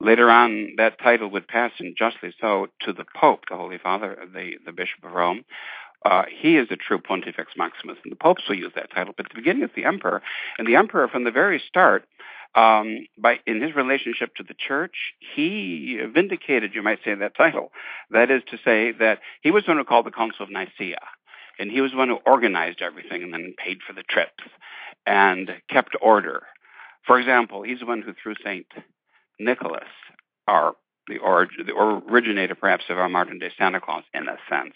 Later 0.00 0.30
on, 0.30 0.74
that 0.76 0.98
title 0.98 1.30
would 1.30 1.48
pass, 1.48 1.72
and 1.78 1.96
justly 1.96 2.34
so, 2.40 2.68
to 2.80 2.92
the 2.92 3.04
Pope, 3.16 3.44
the 3.48 3.56
Holy 3.56 3.78
Father, 3.78 4.18
the, 4.32 4.54
the 4.64 4.72
Bishop 4.72 5.04
of 5.04 5.12
Rome. 5.12 5.44
Uh, 6.04 6.24
he 6.28 6.56
is 6.56 6.68
the 6.68 6.76
true 6.76 6.98
Pontifex 6.98 7.52
Maximus, 7.56 7.96
and 8.04 8.12
the 8.12 8.16
popes 8.16 8.42
will 8.48 8.56
use 8.56 8.72
that 8.74 8.90
title. 8.90 9.14
But 9.16 9.26
at 9.26 9.32
the 9.32 9.40
beginning, 9.40 9.62
it's 9.62 9.74
the 9.74 9.86
emperor, 9.86 10.22
and 10.58 10.68
the 10.68 10.76
emperor, 10.76 11.08
from 11.08 11.24
the 11.24 11.30
very 11.30 11.62
start, 11.66 12.04
um, 12.54 13.06
by 13.18 13.40
in 13.46 13.62
his 13.62 13.74
relationship 13.74 14.34
to 14.36 14.42
the 14.42 14.54
church, 14.54 15.14
he 15.34 15.98
vindicated, 16.12 16.74
you 16.74 16.82
might 16.82 17.00
say, 17.04 17.14
that 17.14 17.36
title. 17.36 17.72
That 18.10 18.30
is 18.30 18.42
to 18.50 18.58
say, 18.64 18.92
that 18.92 19.20
he 19.42 19.50
was 19.50 19.64
the 19.64 19.70
one 19.70 19.78
who 19.78 19.84
called 19.84 20.06
the 20.06 20.12
Council 20.12 20.44
of 20.44 20.50
Nicaea 20.50 20.98
and 21.58 21.70
he 21.70 21.80
was 21.80 21.92
the 21.92 21.96
one 21.96 22.08
who 22.08 22.18
organized 22.26 22.82
everything 22.82 23.22
and 23.22 23.32
then 23.32 23.54
paid 23.56 23.78
for 23.86 23.92
the 23.92 24.02
trips 24.02 24.44
and 25.06 25.50
kept 25.68 25.96
order. 26.00 26.44
For 27.06 27.18
example, 27.18 27.62
he's 27.62 27.80
the 27.80 27.86
one 27.86 28.02
who 28.02 28.14
threw 28.14 28.34
Saint 28.42 28.66
Nicholas, 29.38 29.88
our 30.46 30.74
the, 31.06 31.18
or, 31.18 31.46
the 31.58 31.74
originator 31.74 32.54
perhaps 32.54 32.84
of 32.88 32.98
our 32.98 33.08
modern 33.08 33.38
day 33.38 33.50
Santa 33.58 33.80
Claus 33.80 34.04
in 34.14 34.28
a 34.28 34.36
sense. 34.48 34.74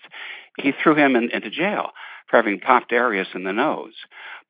He 0.58 0.72
threw 0.72 0.94
him 0.94 1.16
in, 1.16 1.30
into 1.30 1.50
jail 1.50 1.90
for 2.28 2.36
having 2.36 2.60
popped 2.60 2.92
Arius 2.92 3.28
in 3.34 3.44
the 3.44 3.52
nose. 3.52 3.94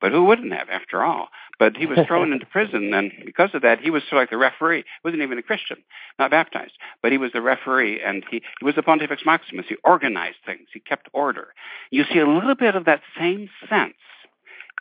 But 0.01 0.11
who 0.11 0.25
wouldn't 0.25 0.53
have, 0.53 0.69
after 0.69 1.03
all? 1.03 1.29
But 1.57 1.77
he 1.77 1.85
was 1.85 1.99
thrown 2.07 2.31
into 2.31 2.45
prison, 2.45 2.93
and 2.93 3.11
because 3.25 3.51
of 3.53 3.61
that, 3.61 3.79
he 3.79 3.89
was 3.89 4.03
sort 4.03 4.13
of 4.13 4.21
like 4.23 4.29
the 4.29 4.37
referee. 4.37 4.79
He 4.79 4.83
wasn't 5.03 5.23
even 5.23 5.37
a 5.37 5.43
Christian, 5.43 5.77
not 6.17 6.31
baptized, 6.31 6.73
but 7.01 7.11
he 7.11 7.17
was 7.17 7.31
the 7.33 7.41
referee, 7.41 8.01
and 8.01 8.23
he, 8.29 8.41
he 8.59 8.65
was 8.65 8.75
the 8.75 8.83
Pontifex 8.83 9.23
Maximus. 9.25 9.65
He 9.67 9.75
organized 9.83 10.37
things. 10.45 10.67
He 10.73 10.79
kept 10.79 11.09
order. 11.13 11.49
You 11.91 12.05
see 12.11 12.19
a 12.19 12.27
little 12.27 12.55
bit 12.55 12.75
of 12.75 12.85
that 12.85 13.01
same 13.17 13.49
sense 13.69 13.93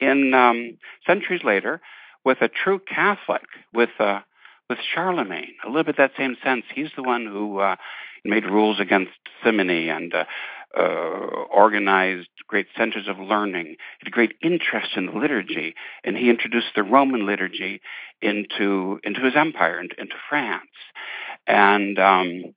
in 0.01 0.35
um, 0.35 0.79
centuries 1.07 1.43
later 1.45 1.81
with 2.25 2.39
a 2.41 2.49
true 2.49 2.81
Catholic, 2.81 3.47
with 3.73 3.91
uh, 3.99 4.21
with 4.69 4.79
Charlemagne. 4.95 5.55
A 5.65 5.69
little 5.69 5.85
bit 5.85 5.97
that 5.97 6.13
same 6.17 6.37
sense. 6.43 6.65
He's 6.75 6.91
the 6.97 7.03
one 7.03 7.27
who 7.27 7.59
uh, 7.59 7.77
made 8.25 8.45
rules 8.45 8.81
against 8.81 9.13
simony 9.43 9.89
and 9.89 10.13
uh, 10.15 10.25
uh, 10.77 10.83
organized 10.83 12.29
great 12.47 12.67
centers 12.77 13.09
of 13.09 13.19
learning, 13.19 13.77
had 14.01 14.13
great 14.13 14.35
interest 14.43 14.91
in 14.97 15.07
the 15.07 15.13
liturgy, 15.13 15.75
and 16.05 16.17
he 16.17 16.29
introduced 16.29 16.69
the 16.77 16.83
Roman 16.83 17.27
liturgy 17.27 17.81
into 18.21 19.01
into 19.03 19.21
his 19.21 19.35
empire, 19.37 19.81
into, 19.81 19.99
into 19.99 20.17
France, 20.29 20.69
and 21.47 21.99
um, 21.99 22.55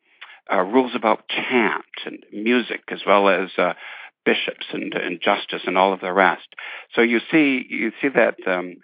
uh, 0.51 0.61
rules 0.61 0.91
about 0.95 1.29
chant 1.29 1.85
and 2.05 2.19
music, 2.33 2.81
as 2.89 3.01
well 3.05 3.29
as 3.29 3.49
uh, 3.57 3.73
bishops 4.25 4.65
and, 4.73 4.93
and 4.93 5.21
justice 5.21 5.61
and 5.65 5.77
all 5.77 5.93
of 5.93 6.01
the 6.01 6.13
rest. 6.13 6.47
So 6.93 7.01
you 7.01 7.19
see, 7.31 7.65
you 7.69 7.91
see 8.01 8.09
that 8.09 8.35
um, 8.45 8.75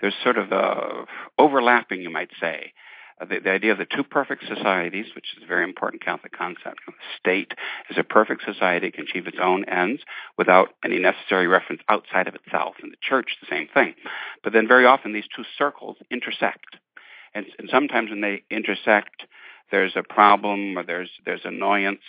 there's 0.00 0.14
sort 0.22 0.38
of 0.38 0.52
a 0.52 1.04
overlapping, 1.38 2.00
you 2.02 2.10
might 2.10 2.30
say, 2.40 2.72
uh, 3.20 3.24
the, 3.24 3.40
the, 3.40 3.50
idea 3.50 3.72
of 3.72 3.78
the 3.78 3.86
two 3.86 4.04
perfect 4.04 4.44
societies, 4.46 5.06
which 5.14 5.26
is 5.36 5.42
a 5.42 5.46
very 5.46 5.64
important 5.64 6.04
Catholic 6.04 6.36
concept. 6.36 6.80
The 6.86 6.92
state 7.18 7.52
is 7.88 7.96
a 7.96 8.04
perfect 8.04 8.42
society, 8.44 8.90
can 8.90 9.04
achieve 9.04 9.26
its 9.26 9.38
own 9.40 9.64
ends 9.64 10.02
without 10.36 10.68
any 10.84 10.98
necessary 10.98 11.46
reference 11.46 11.80
outside 11.88 12.28
of 12.28 12.34
itself. 12.34 12.74
And 12.82 12.92
the 12.92 12.98
church, 13.00 13.36
the 13.40 13.46
same 13.48 13.68
thing. 13.72 13.94
But 14.44 14.52
then 14.52 14.68
very 14.68 14.84
often 14.84 15.12
these 15.12 15.28
two 15.34 15.44
circles 15.56 15.96
intersect. 16.10 16.76
And, 17.34 17.46
and 17.58 17.68
sometimes 17.70 18.10
when 18.10 18.20
they 18.20 18.42
intersect, 18.50 19.22
there's 19.70 19.96
a 19.96 20.02
problem 20.02 20.76
or 20.76 20.84
there's, 20.84 21.10
there's 21.24 21.44
annoyance 21.44 22.04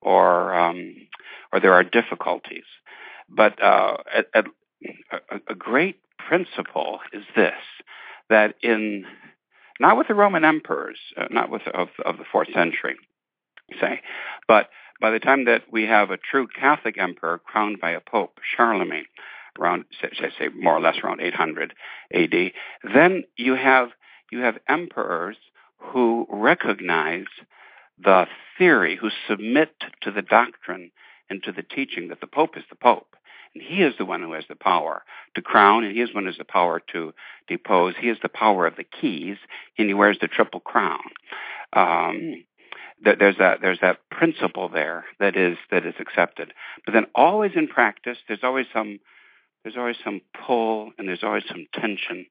or, 0.00 0.54
um, 0.54 0.94
or 1.52 1.58
there 1.58 1.74
are 1.74 1.82
difficulties. 1.82 2.64
But 3.28 3.60
uh, 3.60 3.96
a, 4.34 4.44
a 5.48 5.54
great 5.54 5.98
principle 6.26 7.00
is 7.12 7.24
this, 7.36 7.54
that 8.30 8.54
in 8.62 9.04
not 9.80 9.96
with 9.96 10.08
the 10.08 10.14
Roman 10.14 10.44
emperors, 10.44 10.98
uh, 11.16 11.26
not 11.30 11.50
with 11.50 11.62
of, 11.68 11.88
of 12.04 12.18
the 12.18 12.24
fourth 12.30 12.48
century, 12.54 12.96
say, 13.80 14.00
but 14.46 14.68
by 15.00 15.10
the 15.10 15.18
time 15.18 15.46
that 15.46 15.62
we 15.70 15.84
have 15.84 16.10
a 16.10 16.16
true 16.16 16.46
Catholic 16.46 16.96
emperor 16.98 17.38
crowned 17.38 17.80
by 17.80 17.90
a 17.90 18.00
pope, 18.00 18.38
Charlemagne, 18.56 19.06
around 19.58 19.84
say, 20.00 20.30
say 20.38 20.48
more 20.48 20.76
or 20.76 20.80
less 20.80 20.96
around 21.02 21.20
800 21.20 21.74
A.D., 22.12 22.52
then 22.94 23.24
you 23.36 23.54
have 23.54 23.88
you 24.30 24.40
have 24.40 24.58
emperors 24.68 25.36
who 25.78 26.26
recognize 26.30 27.26
the 28.02 28.26
theory, 28.58 28.96
who 28.96 29.10
submit 29.28 29.74
to 30.02 30.10
the 30.10 30.22
doctrine 30.22 30.90
and 31.30 31.42
to 31.42 31.52
the 31.52 31.62
teaching 31.62 32.08
that 32.08 32.20
the 32.20 32.26
pope 32.26 32.56
is 32.56 32.64
the 32.68 32.76
pope 32.76 33.16
he 33.54 33.82
is 33.82 33.94
the 33.98 34.04
one 34.04 34.22
who 34.22 34.32
has 34.32 34.44
the 34.48 34.56
power 34.56 35.02
to 35.34 35.42
crown, 35.42 35.84
and 35.84 35.94
he 35.94 36.02
is 36.02 36.10
the 36.10 36.14
one 36.14 36.24
who 36.24 36.30
has 36.30 36.38
the 36.38 36.44
power 36.44 36.80
to 36.92 37.14
depose. 37.48 37.94
He 37.98 38.08
has 38.08 38.18
the 38.22 38.28
power 38.28 38.66
of 38.66 38.76
the 38.76 38.84
keys, 38.84 39.36
and 39.78 39.88
he 39.88 39.94
wears 39.94 40.18
the 40.20 40.28
triple 40.28 40.60
crown. 40.60 41.00
Um, 41.72 42.44
there's 43.02 43.36
that 43.38 43.60
there's 43.60 43.80
that 43.80 43.98
principle 44.10 44.68
there 44.68 45.04
that 45.20 45.36
is 45.36 45.56
that 45.70 45.84
is 45.86 45.94
accepted. 45.98 46.52
But 46.84 46.92
then 46.94 47.06
always 47.14 47.52
in 47.54 47.68
practice, 47.68 48.18
there's 48.26 48.42
always 48.42 48.66
some 48.72 48.98
there's 49.62 49.76
always 49.76 49.96
some 50.04 50.20
pull 50.46 50.92
and 50.98 51.08
there's 51.08 51.22
always 51.22 51.44
some 51.48 51.66
tension 51.72 52.26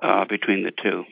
uh, 0.00 0.24
between 0.24 0.64
the 0.64 0.72
two. 0.72 1.04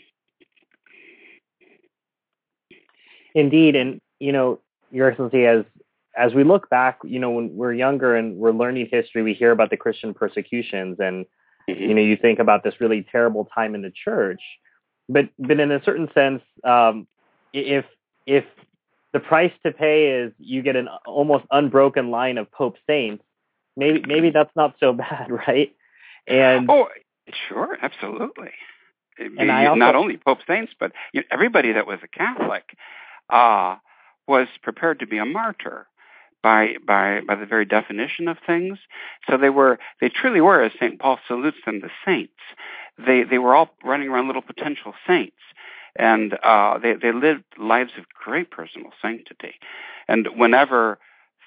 Indeed, 3.35 3.77
and 3.77 4.01
you 4.19 4.33
know, 4.33 4.61
Your 4.91 5.11
Excellency, 5.11 5.47
as 5.47 5.65
as 6.21 6.35
we 6.35 6.45
look 6.45 6.69
back, 6.69 6.99
you 7.03 7.19
know, 7.19 7.31
when 7.31 7.57
we're 7.57 7.73
younger 7.73 8.15
and 8.15 8.37
we're 8.37 8.53
learning 8.53 8.89
history, 8.93 9.23
we 9.23 9.33
hear 9.33 9.53
about 9.53 9.71
the 9.71 9.77
Christian 9.79 10.13
persecutions, 10.13 10.99
and 11.01 11.25
mm-hmm. 11.69 11.83
you 11.83 11.95
know, 11.95 12.03
you 12.03 12.17
think 12.17 12.39
about 12.39 12.63
this 12.63 12.75
really 12.79 13.07
terrible 13.11 13.49
time 13.55 13.75
in 13.75 13.81
the 13.81 13.91
church. 13.91 14.43
But 15.09 15.31
but 15.39 15.59
in 15.59 15.73
a 15.73 15.83
certain 15.83 16.09
sense, 16.13 16.43
um, 16.63 17.07
if 17.55 17.87
if 18.27 18.45
the 19.13 19.21
price 19.21 19.53
to 19.65 19.73
pay 19.73 20.09
is 20.09 20.33
you 20.39 20.63
get 20.63 20.77
an 20.77 20.89
almost 21.07 21.47
unbroken 21.51 22.11
line 22.11 22.37
of 22.37 22.53
Pope 22.53 22.77
saints, 22.87 23.25
maybe 23.77 24.05
maybe 24.07 24.31
that's 24.31 24.55
not 24.55 24.75
so 24.79 24.93
bad, 25.05 25.31
right? 25.31 25.75
And 26.27 26.71
oh, 26.71 26.89
sure, 27.49 27.79
absolutely. 27.81 28.51
And 29.19 29.51
I 29.51 29.67
also, 29.67 29.79
not 29.79 29.97
only 29.97 30.19
Pope 30.19 30.41
saints, 30.47 30.73
but 30.79 30.93
everybody 31.31 31.73
that 31.73 31.87
was 31.87 31.99
a 32.03 32.09
Catholic 32.09 32.65
uh, 33.29 33.77
was 34.27 34.49
prepared 34.63 35.01
to 35.01 35.07
be 35.07 35.19
a 35.19 35.27
martyr 35.27 35.87
by 36.43 36.77
by 36.87 37.21
by 37.27 37.35
the 37.35 37.47
very 37.47 37.65
definition 37.65 38.29
of 38.29 38.39
things. 38.47 38.79
So 39.29 39.37
they 39.37 39.51
were 39.51 39.79
they 40.01 40.09
truly 40.09 40.41
were, 40.41 40.63
as 40.63 40.73
Saint 40.79 40.99
Paul 40.99 41.19
salutes 41.27 41.59
them, 41.65 41.81
the 41.81 41.91
saints. 42.05 42.33
They 42.99 43.25
they 43.25 43.39
were 43.39 43.55
all 43.55 43.71
running 43.85 44.09
around 44.09 44.27
little 44.27 44.43
potential 44.43 44.95
saints, 45.07 45.37
and 45.97 46.39
uh, 46.43 46.79
they 46.79 46.95
they 46.95 47.13
lived 47.13 47.45
lives 47.59 47.93
of 47.99 48.05
great 48.09 48.51
personal 48.51 48.91
sanctity. 49.01 49.55
And 50.09 50.29
whenever 50.37 50.99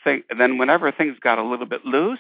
th- 0.04 0.26
then 0.38 0.58
whenever 0.58 0.92
things 0.92 1.18
got 1.20 1.40
a 1.40 1.44
little 1.44 1.66
bit 1.66 1.86
loose, 1.86 2.20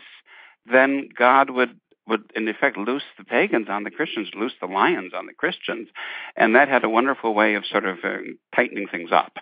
then 0.71 1.09
God 1.15 1.49
would 1.49 1.79
would 2.07 2.31
in 2.35 2.47
effect 2.47 2.77
loose 2.77 3.03
the 3.17 3.23
pagans 3.23 3.67
on 3.69 3.83
the 3.83 3.91
Christians, 3.91 4.29
loose 4.35 4.53
the 4.59 4.67
lions 4.67 5.13
on 5.15 5.25
the 5.25 5.33
Christians, 5.33 5.87
and 6.35 6.55
that 6.55 6.67
had 6.67 6.83
a 6.83 6.89
wonderful 6.89 7.33
way 7.33 7.55
of 7.55 7.65
sort 7.65 7.85
of 7.85 7.99
uh, 8.03 8.17
tightening 8.55 8.87
things 8.87 9.11
up. 9.11 9.37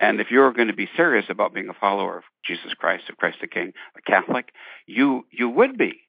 And 0.00 0.20
if 0.20 0.30
you're 0.30 0.52
going 0.52 0.68
to 0.68 0.74
be 0.74 0.88
serious 0.96 1.26
about 1.28 1.54
being 1.54 1.68
a 1.68 1.74
follower 1.74 2.18
of 2.18 2.24
Jesus 2.44 2.74
Christ, 2.74 3.04
of 3.08 3.16
Christ 3.16 3.38
the 3.40 3.46
King, 3.46 3.72
a 3.96 4.02
Catholic, 4.02 4.52
you 4.86 5.26
you 5.30 5.48
would 5.48 5.76
be. 5.76 6.00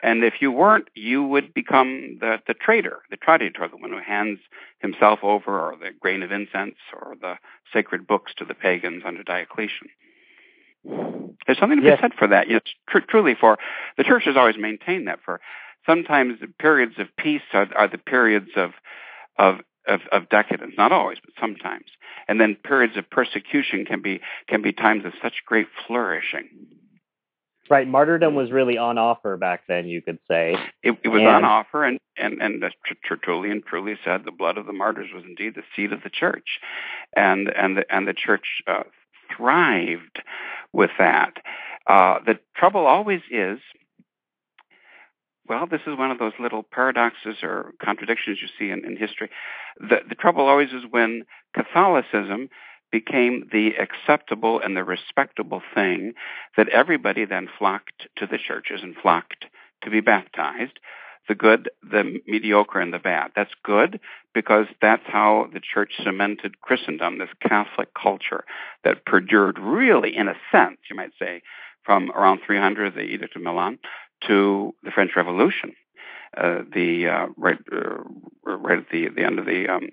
And 0.00 0.22
if 0.22 0.34
you 0.40 0.52
weren't, 0.52 0.88
you 0.94 1.24
would 1.24 1.52
become 1.52 2.18
the, 2.20 2.38
the 2.46 2.54
traitor, 2.54 3.02
the 3.10 3.16
traditor, 3.16 3.66
the 3.68 3.76
one 3.76 3.90
who 3.90 3.98
hands 3.98 4.38
himself 4.78 5.20
over, 5.24 5.58
or 5.58 5.76
the 5.76 5.90
grain 6.00 6.22
of 6.22 6.30
incense, 6.30 6.76
or 6.92 7.16
the 7.20 7.34
sacred 7.72 8.06
books 8.06 8.32
to 8.38 8.44
the 8.44 8.54
pagans 8.54 9.02
under 9.04 9.24
Diocletian. 9.24 9.88
There's 10.84 11.58
something 11.58 11.78
to 11.78 11.82
be 11.82 11.88
yes. 11.88 12.00
said 12.00 12.12
for 12.18 12.28
that. 12.28 12.50
Yes, 12.50 12.62
tr- 12.88 12.98
truly, 12.98 13.34
for 13.34 13.58
the 13.96 14.04
church 14.04 14.24
has 14.24 14.36
always 14.36 14.56
maintained 14.58 15.08
that. 15.08 15.20
For 15.24 15.40
sometimes 15.86 16.40
the 16.40 16.48
periods 16.48 16.94
of 16.98 17.08
peace 17.16 17.42
are, 17.52 17.68
are 17.76 17.88
the 17.88 17.98
periods 17.98 18.50
of, 18.56 18.72
of 19.38 19.60
of 19.88 20.00
of 20.12 20.28
decadence, 20.28 20.74
not 20.76 20.92
always, 20.92 21.18
but 21.24 21.32
sometimes. 21.40 21.86
And 22.28 22.40
then 22.40 22.56
periods 22.62 22.96
of 22.96 23.08
persecution 23.10 23.84
can 23.86 24.02
be 24.02 24.20
can 24.46 24.62
be 24.62 24.72
times 24.72 25.04
of 25.04 25.12
such 25.22 25.42
great 25.46 25.66
flourishing. 25.86 26.48
Right, 27.70 27.86
martyrdom 27.86 28.34
was 28.34 28.50
really 28.50 28.78
on 28.78 28.96
offer 28.96 29.36
back 29.36 29.64
then. 29.68 29.86
You 29.88 30.00
could 30.00 30.18
say 30.28 30.56
it, 30.82 30.98
it 31.04 31.08
was 31.08 31.20
and, 31.20 31.28
on 31.28 31.44
offer, 31.44 31.84
and 31.84 31.98
and 32.16 32.40
and 32.40 32.62
Tertullian 33.06 33.62
truly 33.66 33.96
said 34.04 34.24
the 34.24 34.32
blood 34.32 34.58
of 34.58 34.66
the 34.66 34.72
martyrs 34.72 35.10
was 35.14 35.24
indeed 35.24 35.54
the 35.54 35.62
seed 35.74 35.92
of 35.92 36.02
the 36.02 36.10
church, 36.10 36.60
and 37.16 37.48
and 37.48 37.76
the 37.76 37.84
and 37.94 38.06
the 38.06 38.14
church 38.14 38.62
uh, 38.66 38.84
thrived 39.36 40.22
with 40.72 40.90
that. 40.98 41.34
Uh, 41.86 42.18
the 42.24 42.38
trouble 42.56 42.86
always 42.86 43.20
is 43.30 43.58
well, 45.48 45.66
this 45.66 45.80
is 45.86 45.96
one 45.96 46.10
of 46.10 46.18
those 46.18 46.34
little 46.38 46.62
paradoxes 46.62 47.36
or 47.42 47.72
contradictions 47.82 48.38
you 48.42 48.48
see 48.58 48.70
in, 48.70 48.84
in 48.84 48.96
history. 48.96 49.30
The, 49.80 50.00
the 50.06 50.14
trouble 50.14 50.46
always 50.46 50.68
is 50.68 50.82
when 50.90 51.22
Catholicism 51.54 52.50
became 52.92 53.48
the 53.52 53.70
acceptable 53.80 54.60
and 54.60 54.76
the 54.76 54.84
respectable 54.84 55.62
thing 55.74 56.12
that 56.56 56.68
everybody 56.68 57.24
then 57.24 57.48
flocked 57.58 58.08
to 58.16 58.26
the 58.26 58.38
churches 58.38 58.80
and 58.82 58.94
flocked 58.96 59.46
to 59.82 59.90
be 59.90 60.00
baptized 60.00 60.78
the 61.28 61.34
good, 61.34 61.70
the 61.82 62.20
mediocre, 62.26 62.80
and 62.80 62.92
the 62.92 62.98
bad. 62.98 63.30
That's 63.36 63.52
good 63.62 64.00
because 64.34 64.66
that's 64.80 65.02
how 65.06 65.48
the 65.52 65.60
church 65.60 65.92
cemented 66.02 66.60
Christendom, 66.60 67.18
this 67.18 67.28
Catholic 67.46 67.88
culture 67.94 68.44
that 68.84 69.04
perdured 69.04 69.58
really, 69.58 70.16
in 70.16 70.28
a 70.28 70.34
sense, 70.50 70.78
you 70.90 70.96
might 70.96 71.12
say, 71.18 71.42
from 71.84 72.10
around 72.10 72.40
300, 72.46 72.94
the 72.94 73.00
Edict 73.00 73.36
of 73.36 73.42
Milan, 73.42 73.78
to 74.26 74.74
the 74.82 74.90
French 74.90 75.12
Revolution. 75.16 75.74
Uh, 76.36 76.60
the 76.74 77.08
uh, 77.08 77.26
right 77.38 77.58
uh, 77.72 78.02
right 78.44 78.78
at 78.78 78.90
the 78.92 79.08
the 79.08 79.24
end 79.24 79.38
of 79.38 79.46
the 79.46 79.66
um, 79.66 79.88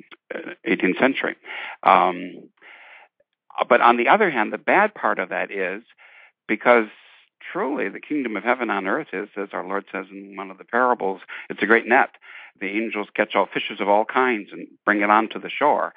18th 0.67 0.99
century. 0.99 1.37
Um, 1.81 2.49
but 3.69 3.79
on 3.79 3.95
the 3.95 4.09
other 4.09 4.29
hand, 4.29 4.51
the 4.51 4.57
bad 4.57 4.93
part 4.93 5.17
of 5.17 5.29
that 5.29 5.49
is 5.49 5.83
because 6.47 6.87
truly 7.51 7.89
the 7.89 7.99
kingdom 7.99 8.35
of 8.35 8.43
heaven 8.43 8.69
on 8.69 8.87
earth 8.87 9.07
is, 9.13 9.29
as 9.37 9.49
our 9.53 9.65
Lord 9.65 9.85
says 9.91 10.05
in 10.11 10.35
one 10.35 10.51
of 10.51 10.57
the 10.57 10.63
parables, 10.63 11.21
it's 11.49 11.61
a 11.61 11.65
great 11.65 11.87
net. 11.87 12.09
The 12.59 12.67
angels 12.67 13.07
catch 13.15 13.35
all 13.35 13.47
fishes 13.53 13.81
of 13.81 13.89
all 13.89 14.05
kinds 14.05 14.49
and 14.51 14.67
bring 14.85 15.01
it 15.01 15.09
onto 15.09 15.39
the 15.39 15.49
shore. 15.49 15.93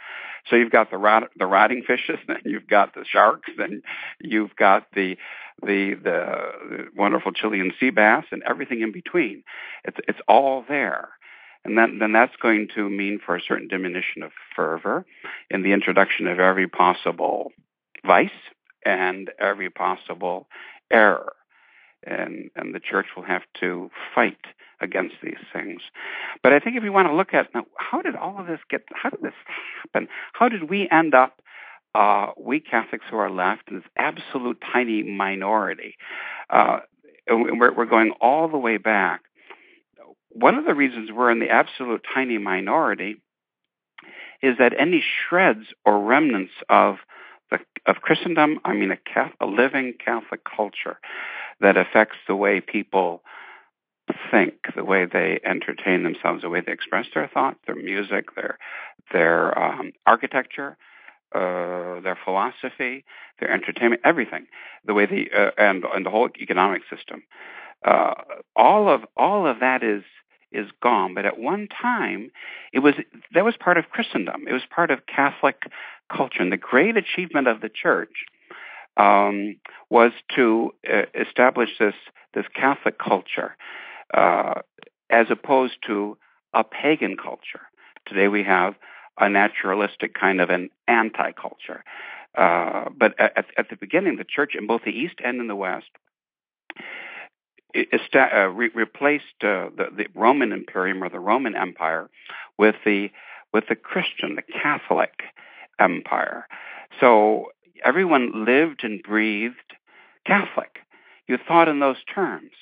So 0.49 0.57
you've 0.57 0.73
got 0.73 0.91
the 0.91 0.99
rot, 0.99 1.31
the 1.37 1.47
rotting 1.47 1.83
fishes, 1.87 2.19
then 2.29 2.43
you've 2.45 2.69
got 2.69 2.95
the 2.95 3.05
sharks, 3.05 3.51
then 3.57 3.83
you've 4.21 4.57
got 4.57 4.87
the 4.95 5.17
the 5.63 5.95
the 5.95 6.87
wonderful 6.97 7.33
Chilean 7.33 7.73
sea 7.79 7.91
bass, 7.91 8.25
and 8.31 8.43
everything 8.49 8.81
in 8.81 8.93
between. 8.93 9.43
It's 9.85 9.99
it's 10.07 10.21
all 10.29 10.65
there. 10.69 11.11
And 11.65 11.77
then, 11.77 11.99
then 11.99 12.13
that's 12.13 12.37
going 12.41 12.69
to 12.77 12.89
mean 12.89 13.19
for 13.25 13.37
a 13.37 13.43
certain 13.43 13.69
diminution 13.69 14.23
of 14.23 14.31
fervor 14.55 15.05
in 15.51 15.63
the 15.63 15.73
introduction 15.73 16.27
of 16.27 16.39
every 16.39 16.69
possible 16.69 17.53
vice 18.07 18.31
and 18.87 19.31
every 19.41 19.69
possible 19.69 20.49
error. 20.91 21.33
And, 22.07 22.51
and 22.55 22.75
the 22.75 22.81
church 22.81 23.07
will 23.17 23.25
have 23.25 23.43
to 23.61 23.91
fight 24.15 24.39
against 24.81 25.17
these 25.23 25.43
things. 25.53 25.83
But 26.43 26.53
I 26.53 26.61
think 26.61 26.77
if 26.77 26.85
you 26.85 26.93
want 26.93 27.09
to 27.09 27.15
look 27.15 27.35
at 27.35 27.53
now, 27.55 27.65
how 27.77 28.03
did 28.03 28.15
all 28.15 28.39
of 28.39 28.47
this 28.47 28.61
get, 28.71 28.85
how 28.95 29.11
did 29.11 29.23
this 29.23 29.35
happen? 29.83 30.09
How 30.33 30.49
did 30.49 30.71
we 30.71 30.89
end 30.91 31.15
up, 31.15 31.41
uh, 31.95 32.29
we 32.39 32.61
Catholics 32.61 33.07
who 33.11 33.17
are 33.17 33.31
left, 33.31 33.69
in 33.69 33.77
this 33.77 33.85
absolute 33.97 34.63
tiny 34.73 35.03
minority? 35.03 35.97
Uh, 36.49 36.81
we're, 37.29 37.75
we're 37.75 37.87
going 37.87 38.13
all 38.21 38.49
the 38.49 38.57
way 38.57 38.77
back 38.77 39.23
one 40.31 40.55
of 40.55 40.65
the 40.65 40.75
reasons 40.75 41.11
we're 41.11 41.31
in 41.31 41.41
the 41.41 41.51
absolute 41.51 42.05
tiny 42.15 42.39
minority 42.39 43.17
is 44.43 44.57
that 44.59 44.73
any 44.79 45.03
shreds 45.03 45.67
or 45.85 46.05
remnants 46.05 46.53
of 46.69 46.97
the, 47.51 47.59
of 47.87 47.97
Christendom, 47.97 48.61
I 48.65 48.75
mean 48.75 48.91
a, 48.91 48.97
Catholic, 48.97 49.37
a 49.41 49.47
living 49.47 49.95
Catholic 50.05 50.43
culture 50.45 50.99
that 51.61 51.77
affects 51.77 52.17
the 52.27 52.37
way 52.37 52.61
people 52.61 53.23
think, 54.31 54.55
the 54.75 54.85
way 54.85 55.05
they 55.05 55.41
entertain 55.45 56.03
themselves, 56.03 56.43
the 56.43 56.49
way 56.49 56.63
they 56.65 56.73
express 56.73 57.07
their 57.15 57.29
thoughts, 57.29 57.59
their 57.67 57.77
music, 57.77 58.35
their 58.35 58.59
their 59.13 59.59
um, 59.59 59.93
architecture, 60.07 60.77
uh, 61.35 62.01
their 62.01 62.19
philosophy, 62.25 63.05
their 63.41 63.51
entertainment, 63.51 64.03
everything, 64.05 64.47
the 64.85 64.95
way 64.95 65.07
the 65.07 65.31
uh, 65.37 65.51
and 65.59 65.85
and 65.85 66.07
the 66.07 66.11
whole 66.11 66.29
economic 66.41 66.83
system. 66.95 67.23
Uh, 67.85 68.15
all 68.57 68.89
of 68.89 69.03
all 69.17 69.47
of 69.47 69.61
that 69.61 69.83
is 69.83 70.03
is 70.53 70.69
gone. 70.83 71.15
But 71.15 71.27
at 71.27 71.39
one 71.39 71.69
time, 71.69 72.31
it 72.73 72.81
was 72.81 72.95
that 73.35 73.45
was 73.45 73.57
part 73.59 73.79
of 73.79 73.91
Christendom. 73.91 74.47
It 74.49 74.53
was 74.53 74.63
part 74.75 74.91
of 74.91 75.07
Catholic 75.07 75.63
culture, 76.11 76.41
and 76.41 76.53
the 76.53 76.57
great 76.57 76.97
achievement 76.97 77.47
of 77.47 77.61
the 77.61 77.69
Church 77.69 78.25
um, 78.99 79.57
was 79.89 80.13
to 80.37 80.73
uh, 80.93 81.03
establish 81.15 81.71
this 81.79 81.95
this 82.35 82.45
Catholic 82.55 82.99
culture 82.99 83.57
uh, 84.13 84.61
as 85.11 85.27
opposed 85.31 85.77
to 85.87 86.19
a 86.53 86.65
pagan 86.65 87.17
culture. 87.17 87.63
Today 88.07 88.29
we 88.29 88.43
have 88.45 88.75
a 89.19 89.29
naturalistic 89.29 90.15
kind 90.15 90.41
of 90.41 90.51
an 90.51 90.71
anti-culture. 90.87 91.83
Uh, 92.37 92.91
but 92.97 93.19
at, 93.19 93.47
at 93.57 93.69
the 93.71 93.77
beginning, 93.77 94.17
the 94.17 94.25
church 94.25 94.55
in 94.55 94.67
both 94.67 94.83
the 94.85 94.91
East 94.91 95.17
and 95.25 95.41
in 95.41 95.49
the 95.49 95.57
West 95.57 95.89
uh, 98.15 98.47
re- 98.49 98.71
replaced 98.75 99.25
uh, 99.43 99.69
the, 99.77 99.87
the, 99.97 100.07
Roman 100.15 100.53
Imperium 100.53 101.03
or 101.03 101.09
the 101.09 101.21
Roman 101.21 101.55
Empire 101.55 102.09
with 102.59 102.77
the 102.85 103.11
with 103.53 103.65
the 103.69 103.77
Christian, 103.77 104.37
the 104.37 104.43
Catholic 104.43 105.23
Empire. 105.79 106.47
So 107.01 107.47
everyone 107.85 108.45
lived 108.45 108.85
and 108.85 109.03
breathed 109.03 109.57
Catholic. 110.27 110.79
You 111.27 111.39
thought 111.47 111.69
in 111.69 111.81
those 111.81 112.03
terms. 112.13 112.53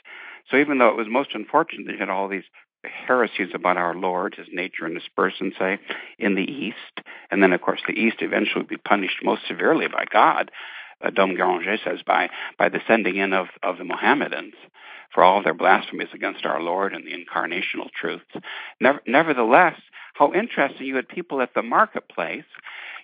So 0.50 0.56
even 0.56 0.78
though 0.78 0.88
it 0.88 0.96
was 0.96 1.06
most 1.08 1.30
unfortunate 1.34 1.86
that 1.86 1.92
you 1.94 1.98
had 1.98 2.08
all 2.08 2.28
these 2.28 2.44
heresies 2.84 3.50
about 3.54 3.76
our 3.76 3.94
Lord, 3.94 4.34
his 4.34 4.46
nature 4.52 4.86
and 4.86 4.94
his 4.94 5.08
person, 5.16 5.52
say, 5.58 5.78
in 6.18 6.34
the 6.34 6.42
East, 6.42 7.00
and 7.30 7.42
then 7.42 7.52
of 7.52 7.60
course 7.60 7.80
the 7.86 7.94
East 7.94 8.18
eventually 8.20 8.60
would 8.60 8.68
be 8.68 8.76
punished 8.76 9.18
most 9.22 9.42
severely 9.48 9.88
by 9.88 10.04
God. 10.10 10.50
Uh, 11.04 11.10
Dom 11.10 11.36
Guéranger 11.36 11.76
says 11.84 12.00
by 12.06 12.30
by 12.58 12.68
the 12.68 12.80
sending 12.86 13.16
in 13.16 13.32
of, 13.32 13.48
of 13.62 13.76
the 13.78 13.84
Mohammedans 13.84 14.54
for 15.12 15.22
all 15.22 15.42
their 15.42 15.54
blasphemies 15.54 16.08
against 16.14 16.46
our 16.46 16.60
Lord 16.60 16.94
and 16.94 17.06
the 17.06 17.12
incarnational 17.12 17.90
truths. 17.92 18.24
Never, 18.80 19.00
nevertheless, 19.06 19.78
how 20.14 20.32
interesting 20.32 20.86
you 20.86 20.96
had 20.96 21.08
people 21.08 21.42
at 21.42 21.54
the 21.54 21.62
marketplace, 21.62 22.44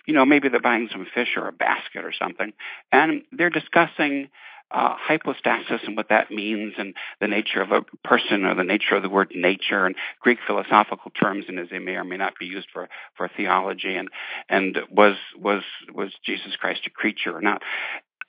you 0.05 0.13
know, 0.13 0.25
maybe 0.25 0.49
they're 0.49 0.59
buying 0.59 0.89
some 0.91 1.05
fish 1.13 1.35
or 1.37 1.47
a 1.47 1.51
basket 1.51 2.03
or 2.03 2.13
something, 2.17 2.53
and 2.91 3.23
they're 3.31 3.49
discussing 3.49 4.29
uh, 4.73 4.95
hypostasis 4.97 5.81
and 5.85 5.95
what 5.95 6.09
that 6.09 6.31
means 6.31 6.73
and 6.77 6.95
the 7.21 7.27
nature 7.27 7.61
of 7.61 7.71
a 7.71 7.83
person 8.03 8.43
or 8.43 8.55
the 8.55 8.63
nature 8.63 8.95
of 8.95 9.03
the 9.03 9.09
word 9.09 9.31
nature 9.35 9.85
and 9.85 9.95
Greek 10.19 10.39
philosophical 10.45 11.11
terms 11.11 11.45
and 11.47 11.59
as 11.59 11.69
they 11.69 11.79
may 11.79 11.93
or 11.93 12.03
may 12.03 12.17
not 12.17 12.33
be 12.39 12.47
used 12.47 12.67
for, 12.73 12.89
for 13.15 13.29
theology 13.37 13.95
and, 13.95 14.09
and 14.49 14.79
was, 14.89 15.15
was, 15.37 15.61
was 15.93 16.11
Jesus 16.25 16.55
Christ 16.55 16.81
a 16.87 16.89
creature 16.89 17.35
or 17.37 17.41
not. 17.41 17.61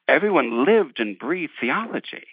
Everyone 0.07 0.67
lived 0.67 1.01
and 1.01 1.19
breathed 1.19 1.53
theology. 1.59 2.27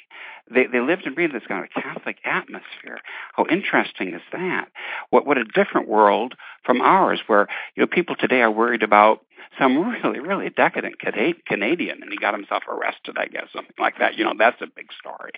They, 0.53 0.67
they 0.67 0.79
lived 0.79 1.05
and 1.05 1.15
breathed 1.15 1.33
this 1.33 1.47
kind 1.47 1.63
of 1.63 1.69
Catholic 1.71 2.17
atmosphere. 2.25 2.99
How 3.33 3.45
interesting 3.49 4.13
is 4.13 4.21
that? 4.31 4.69
What, 5.09 5.25
what 5.25 5.37
a 5.37 5.45
different 5.45 5.87
world 5.87 6.35
from 6.65 6.81
ours, 6.81 7.21
where 7.27 7.47
you 7.75 7.81
know 7.81 7.87
people 7.87 8.15
today 8.15 8.41
are 8.41 8.51
worried 8.51 8.83
about 8.83 9.21
some 9.59 9.77
really, 9.77 10.19
really 10.19 10.49
decadent 10.49 10.95
Canadian, 10.99 12.01
and 12.01 12.11
he 12.11 12.17
got 12.17 12.33
himself 12.33 12.63
arrested, 12.67 13.17
I 13.17 13.27
guess, 13.27 13.47
something 13.53 13.75
like 13.79 13.99
that. 13.99 14.17
You 14.17 14.25
know, 14.25 14.33
that's 14.37 14.61
a 14.61 14.67
big 14.67 14.87
story. 14.99 15.31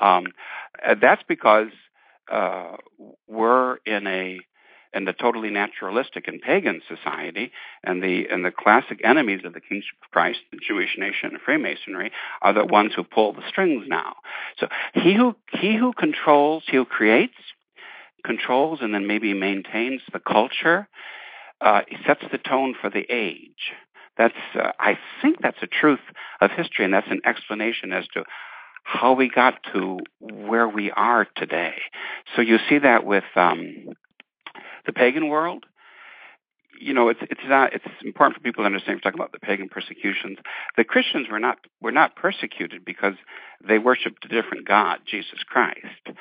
Um, 0.00 0.26
uh, 0.86 0.94
that's 1.00 1.22
because 1.26 1.68
uh, 2.30 2.76
we're 3.26 3.76
in 3.86 4.06
a 4.06 4.40
in 4.94 5.04
the 5.04 5.12
totally 5.12 5.50
naturalistic 5.50 6.28
and 6.28 6.40
pagan 6.40 6.80
society, 6.88 7.52
and 7.82 8.02
the 8.02 8.26
and 8.30 8.44
the 8.44 8.50
classic 8.50 9.00
enemies 9.04 9.40
of 9.44 9.52
the 9.52 9.60
kingship 9.60 9.96
of 10.02 10.10
Christ, 10.10 10.40
the 10.52 10.58
Jewish 10.66 10.96
nation 10.98 11.30
and 11.30 11.40
Freemasonry, 11.40 12.12
are 12.42 12.52
the 12.52 12.64
ones 12.64 12.92
who 12.94 13.04
pull 13.04 13.32
the 13.32 13.46
strings 13.48 13.84
now. 13.88 14.14
So 14.58 14.68
he 14.94 15.14
who 15.14 15.36
he 15.52 15.76
who 15.76 15.92
controls, 15.92 16.62
he 16.66 16.76
who 16.76 16.84
creates, 16.84 17.34
controls, 18.24 18.78
and 18.82 18.94
then 18.94 19.06
maybe 19.06 19.34
maintains 19.34 20.02
the 20.12 20.20
culture, 20.20 20.88
uh, 21.60 21.82
sets 22.06 22.24
the 22.30 22.38
tone 22.38 22.74
for 22.80 22.90
the 22.90 23.04
age. 23.10 23.72
That's 24.16 24.34
uh, 24.54 24.72
I 24.78 24.98
think 25.22 25.38
that's 25.40 25.62
a 25.62 25.66
truth 25.66 26.00
of 26.40 26.50
history, 26.52 26.84
and 26.84 26.94
that's 26.94 27.10
an 27.10 27.22
explanation 27.24 27.92
as 27.92 28.06
to 28.14 28.24
how 28.84 29.14
we 29.14 29.28
got 29.28 29.54
to 29.72 29.98
where 30.20 30.68
we 30.68 30.90
are 30.90 31.26
today. 31.36 31.76
So 32.36 32.42
you 32.42 32.58
see 32.68 32.78
that 32.78 33.04
with 33.04 33.24
um, 33.34 33.94
the 34.86 34.92
pagan 34.92 35.28
world, 35.28 35.64
you 36.80 36.92
know, 36.92 37.08
it's 37.08 37.20
it's 37.22 37.40
not 37.46 37.72
it's 37.72 37.84
important 38.04 38.36
for 38.36 38.42
people 38.42 38.62
to 38.62 38.66
understand. 38.66 38.96
We're 38.96 39.10
talking 39.10 39.20
about 39.20 39.32
the 39.32 39.38
pagan 39.38 39.68
persecutions. 39.68 40.38
The 40.76 40.84
Christians 40.84 41.28
were 41.30 41.38
not 41.38 41.58
were 41.80 41.92
not 41.92 42.16
persecuted 42.16 42.84
because 42.84 43.14
they 43.66 43.78
worshipped 43.78 44.24
a 44.24 44.28
different 44.28 44.66
God, 44.66 45.00
Jesus 45.06 45.42
Christ. 45.46 45.78
Uh, 46.08 46.12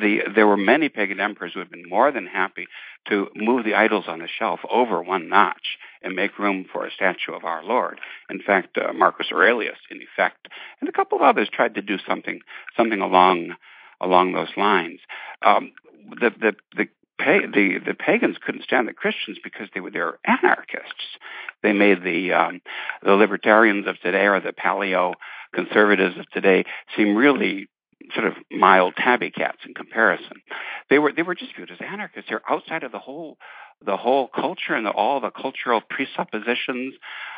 the 0.00 0.20
there 0.34 0.46
were 0.46 0.56
many 0.56 0.88
pagan 0.88 1.20
emperors 1.20 1.52
who 1.54 1.60
had 1.60 1.70
been 1.70 1.88
more 1.88 2.12
than 2.12 2.26
happy 2.26 2.66
to 3.08 3.28
move 3.34 3.64
the 3.64 3.74
idols 3.74 4.04
on 4.08 4.18
the 4.20 4.28
shelf 4.28 4.60
over 4.70 5.02
one 5.02 5.28
notch 5.28 5.78
and 6.02 6.14
make 6.14 6.38
room 6.38 6.66
for 6.70 6.86
a 6.86 6.92
statue 6.92 7.32
of 7.32 7.44
our 7.44 7.64
Lord. 7.64 8.00
In 8.30 8.40
fact, 8.42 8.76
uh, 8.76 8.92
Marcus 8.92 9.28
Aurelius, 9.32 9.78
in 9.90 10.00
effect, 10.02 10.48
and 10.80 10.88
a 10.88 10.92
couple 10.92 11.18
of 11.18 11.22
others 11.22 11.48
tried 11.52 11.74
to 11.74 11.82
do 11.82 11.96
something 12.06 12.40
something 12.76 13.00
along 13.00 13.54
along 14.00 14.32
those 14.32 14.56
lines. 14.56 15.00
Um, 15.42 15.72
the, 16.20 16.30
the 16.30 16.54
the 16.76 16.88
the 17.18 17.80
the 17.84 17.94
pagans 17.94 18.36
couldn't 18.44 18.64
stand 18.64 18.88
the 18.88 18.92
Christians 18.92 19.38
because 19.42 19.68
they 19.74 19.80
were 19.80 19.90
they 19.90 20.00
were 20.00 20.18
anarchists. 20.24 21.18
They 21.62 21.72
made 21.72 22.02
the 22.02 22.32
um, 22.32 22.60
the 23.02 23.12
libertarians 23.12 23.86
of 23.86 24.00
today 24.00 24.26
or 24.26 24.40
the 24.40 24.52
paleo 24.52 25.14
conservatives 25.54 26.18
of 26.18 26.28
today 26.30 26.64
seem 26.96 27.16
really 27.16 27.68
sort 28.14 28.26
of 28.26 28.34
mild 28.50 28.94
tabby 28.96 29.30
cats 29.30 29.58
in 29.66 29.74
comparison. 29.74 30.42
They 30.90 30.98
were 30.98 31.12
they 31.12 31.22
were 31.22 31.34
just 31.34 31.54
viewed 31.56 31.70
as 31.70 31.78
anarchists. 31.80 32.28
They're 32.28 32.42
outside 32.50 32.82
of 32.82 32.92
the 32.92 32.98
whole 32.98 33.38
the 33.84 33.96
whole 33.96 34.28
culture 34.28 34.74
and 34.74 34.86
the, 34.86 34.90
all 34.90 35.20
the 35.20 35.30
cultural 35.30 35.80
presuppositions 35.80 36.94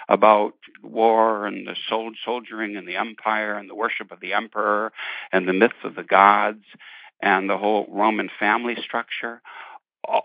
about 0.08 0.52
war 0.82 1.46
and 1.46 1.66
the 1.66 1.76
sold 1.88 2.16
soldiering 2.24 2.76
and 2.76 2.86
the 2.86 2.96
empire 2.96 3.56
and 3.56 3.68
the 3.68 3.74
worship 3.74 4.12
of 4.12 4.20
the 4.20 4.32
emperor 4.32 4.92
and 5.32 5.48
the 5.48 5.52
myths 5.52 5.74
of 5.82 5.94
the 5.94 6.04
gods 6.04 6.62
and 7.20 7.48
the 7.48 7.56
whole 7.56 7.86
Roman 7.88 8.28
family 8.38 8.76
structure, 8.82 9.40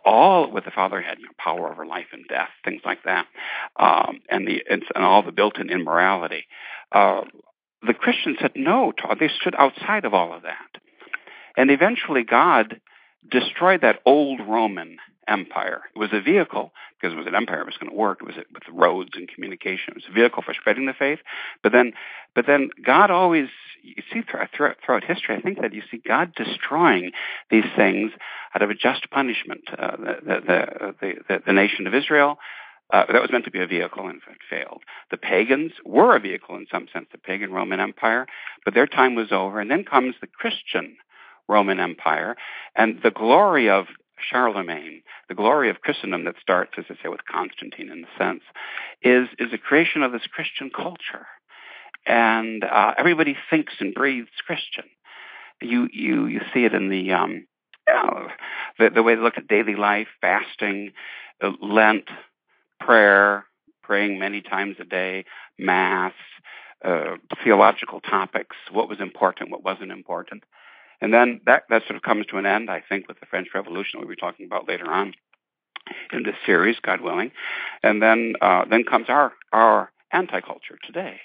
all 0.05 0.51
what 0.51 0.65
the 0.65 0.71
Father 0.71 1.01
had, 1.01 1.19
you 1.19 1.25
know, 1.25 1.31
power 1.37 1.71
over 1.71 1.85
life 1.85 2.07
and 2.13 2.25
death, 2.27 2.49
things 2.63 2.81
like 2.85 3.03
that, 3.03 3.25
um, 3.79 4.19
and 4.29 4.47
the 4.47 4.63
and, 4.69 4.83
and, 4.93 5.03
all 5.03 5.23
the 5.23 5.31
built-in 5.31 5.69
immorality. 5.69 6.45
Uh, 6.91 7.21
the 7.85 7.93
Christians 7.93 8.37
said 8.39 8.51
no. 8.55 8.91
To, 8.91 9.15
they 9.19 9.29
stood 9.39 9.55
outside 9.57 10.05
of 10.05 10.13
all 10.13 10.33
of 10.33 10.43
that, 10.43 10.81
and 11.57 11.71
eventually 11.71 12.23
God 12.23 12.79
destroyed 13.29 13.81
that 13.81 14.01
old 14.05 14.39
Roman 14.47 14.97
empire. 15.27 15.81
It 15.95 15.99
was 15.99 16.09
a 16.13 16.21
vehicle 16.21 16.71
because 17.01 17.13
it 17.13 17.17
was 17.17 17.27
an 17.27 17.35
empire. 17.35 17.61
It 17.61 17.65
was 17.65 17.77
going 17.77 17.89
to 17.89 17.97
work. 17.97 18.19
It 18.21 18.27
was 18.27 18.35
with 18.53 18.63
roads 18.71 19.11
and 19.15 19.27
communication. 19.27 19.89
It 19.89 19.95
was 19.95 20.03
a 20.09 20.13
vehicle 20.13 20.43
for 20.43 20.53
spreading 20.53 20.85
the 20.85 20.93
faith. 20.93 21.19
But 21.63 21.71
then, 21.71 21.93
but 22.35 22.45
then 22.45 22.69
God 22.85 23.09
always 23.09 23.47
you 23.83 24.03
see 24.13 24.21
throughout, 24.21 24.49
throughout 24.85 25.03
history. 25.03 25.35
I 25.35 25.41
think 25.41 25.61
that 25.61 25.73
you 25.73 25.81
see 25.89 26.01
God 26.05 26.33
destroying 26.35 27.11
these 27.49 27.65
things 27.75 28.11
out 28.53 28.61
of 28.61 28.69
a 28.69 28.75
just 28.75 29.09
punishment. 29.09 29.63
Uh, 29.75 29.97
the, 29.97 30.95
the, 31.01 31.13
the, 31.27 31.41
the, 31.45 31.53
nation 31.53 31.87
of 31.87 31.93
Israel 31.95 32.37
Uh, 32.93 33.05
that 33.11 33.21
was 33.21 33.31
meant 33.31 33.45
to 33.45 33.51
be 33.51 33.61
a 33.61 33.67
vehicle 33.67 34.07
and 34.07 34.21
it 34.29 34.37
failed. 34.49 34.83
The 35.11 35.17
pagans 35.17 35.71
were 35.85 36.15
a 36.15 36.19
vehicle 36.19 36.55
in 36.57 36.67
some 36.69 36.87
sense, 36.93 37.07
the 37.11 37.17
pagan 37.17 37.51
Roman 37.53 37.79
Empire, 37.79 38.27
but 38.65 38.73
their 38.73 38.87
time 38.87 39.15
was 39.15 39.31
over. 39.31 39.59
And 39.59 39.71
then 39.71 39.83
comes 39.83 40.15
the 40.19 40.27
Christian 40.27 40.97
Roman 41.47 41.79
Empire 41.79 42.35
and 42.75 42.99
the 43.01 43.11
glory 43.11 43.69
of 43.69 43.85
Charlemagne, 44.27 45.03
the 45.27 45.35
glory 45.35 45.69
of 45.69 45.81
Christendom 45.81 46.25
that 46.25 46.35
starts, 46.41 46.73
as 46.77 46.85
I 46.89 46.95
say, 47.01 47.09
with 47.09 47.25
Constantine 47.25 47.89
in 47.91 48.05
a 48.05 48.17
sense, 48.17 48.43
is 49.01 49.27
is 49.39 49.53
a 49.53 49.57
creation 49.57 50.03
of 50.03 50.11
this 50.11 50.27
Christian 50.33 50.69
culture, 50.69 51.27
and 52.05 52.63
uh, 52.63 52.93
everybody 52.97 53.35
thinks 53.49 53.73
and 53.79 53.93
breathes 53.93 54.29
Christian. 54.45 54.85
You 55.61 55.87
you 55.91 56.25
you 56.27 56.41
see 56.53 56.65
it 56.65 56.73
in 56.73 56.89
the 56.89 57.13
um, 57.13 57.47
uh, 57.91 58.27
the, 58.79 58.89
the 58.89 59.03
way 59.03 59.15
they 59.15 59.21
look 59.21 59.37
at 59.37 59.47
daily 59.47 59.75
life, 59.75 60.07
fasting, 60.21 60.91
uh, 61.41 61.51
Lent, 61.61 62.09
prayer, 62.79 63.45
praying 63.83 64.19
many 64.19 64.41
times 64.41 64.77
a 64.79 64.85
day, 64.85 65.25
mass, 65.57 66.13
uh, 66.83 67.17
theological 67.43 67.99
topics, 67.99 68.55
what 68.71 68.89
was 68.89 68.99
important, 68.99 69.51
what 69.51 69.63
wasn't 69.63 69.91
important. 69.91 70.43
And 71.01 71.13
then 71.13 71.41
that, 71.45 71.63
that 71.69 71.83
sort 71.83 71.95
of 71.95 72.03
comes 72.03 72.27
to 72.27 72.37
an 72.37 72.45
end, 72.45 72.69
I 72.69 72.83
think, 72.87 73.07
with 73.07 73.19
the 73.19 73.25
French 73.25 73.49
Revolution 73.53 73.99
we'll 73.99 74.09
be 74.09 74.15
talking 74.15 74.45
about 74.45 74.67
later 74.67 74.89
on 74.89 75.13
in 76.13 76.23
this 76.23 76.35
series, 76.45 76.77
God 76.79 77.01
willing. 77.01 77.31
And 77.83 78.01
then 78.01 78.33
uh, 78.41 78.65
then 78.69 78.83
comes 78.83 79.07
our 79.09 79.33
our 79.51 79.91
anti-culture 80.11 80.77
today. 80.85 81.19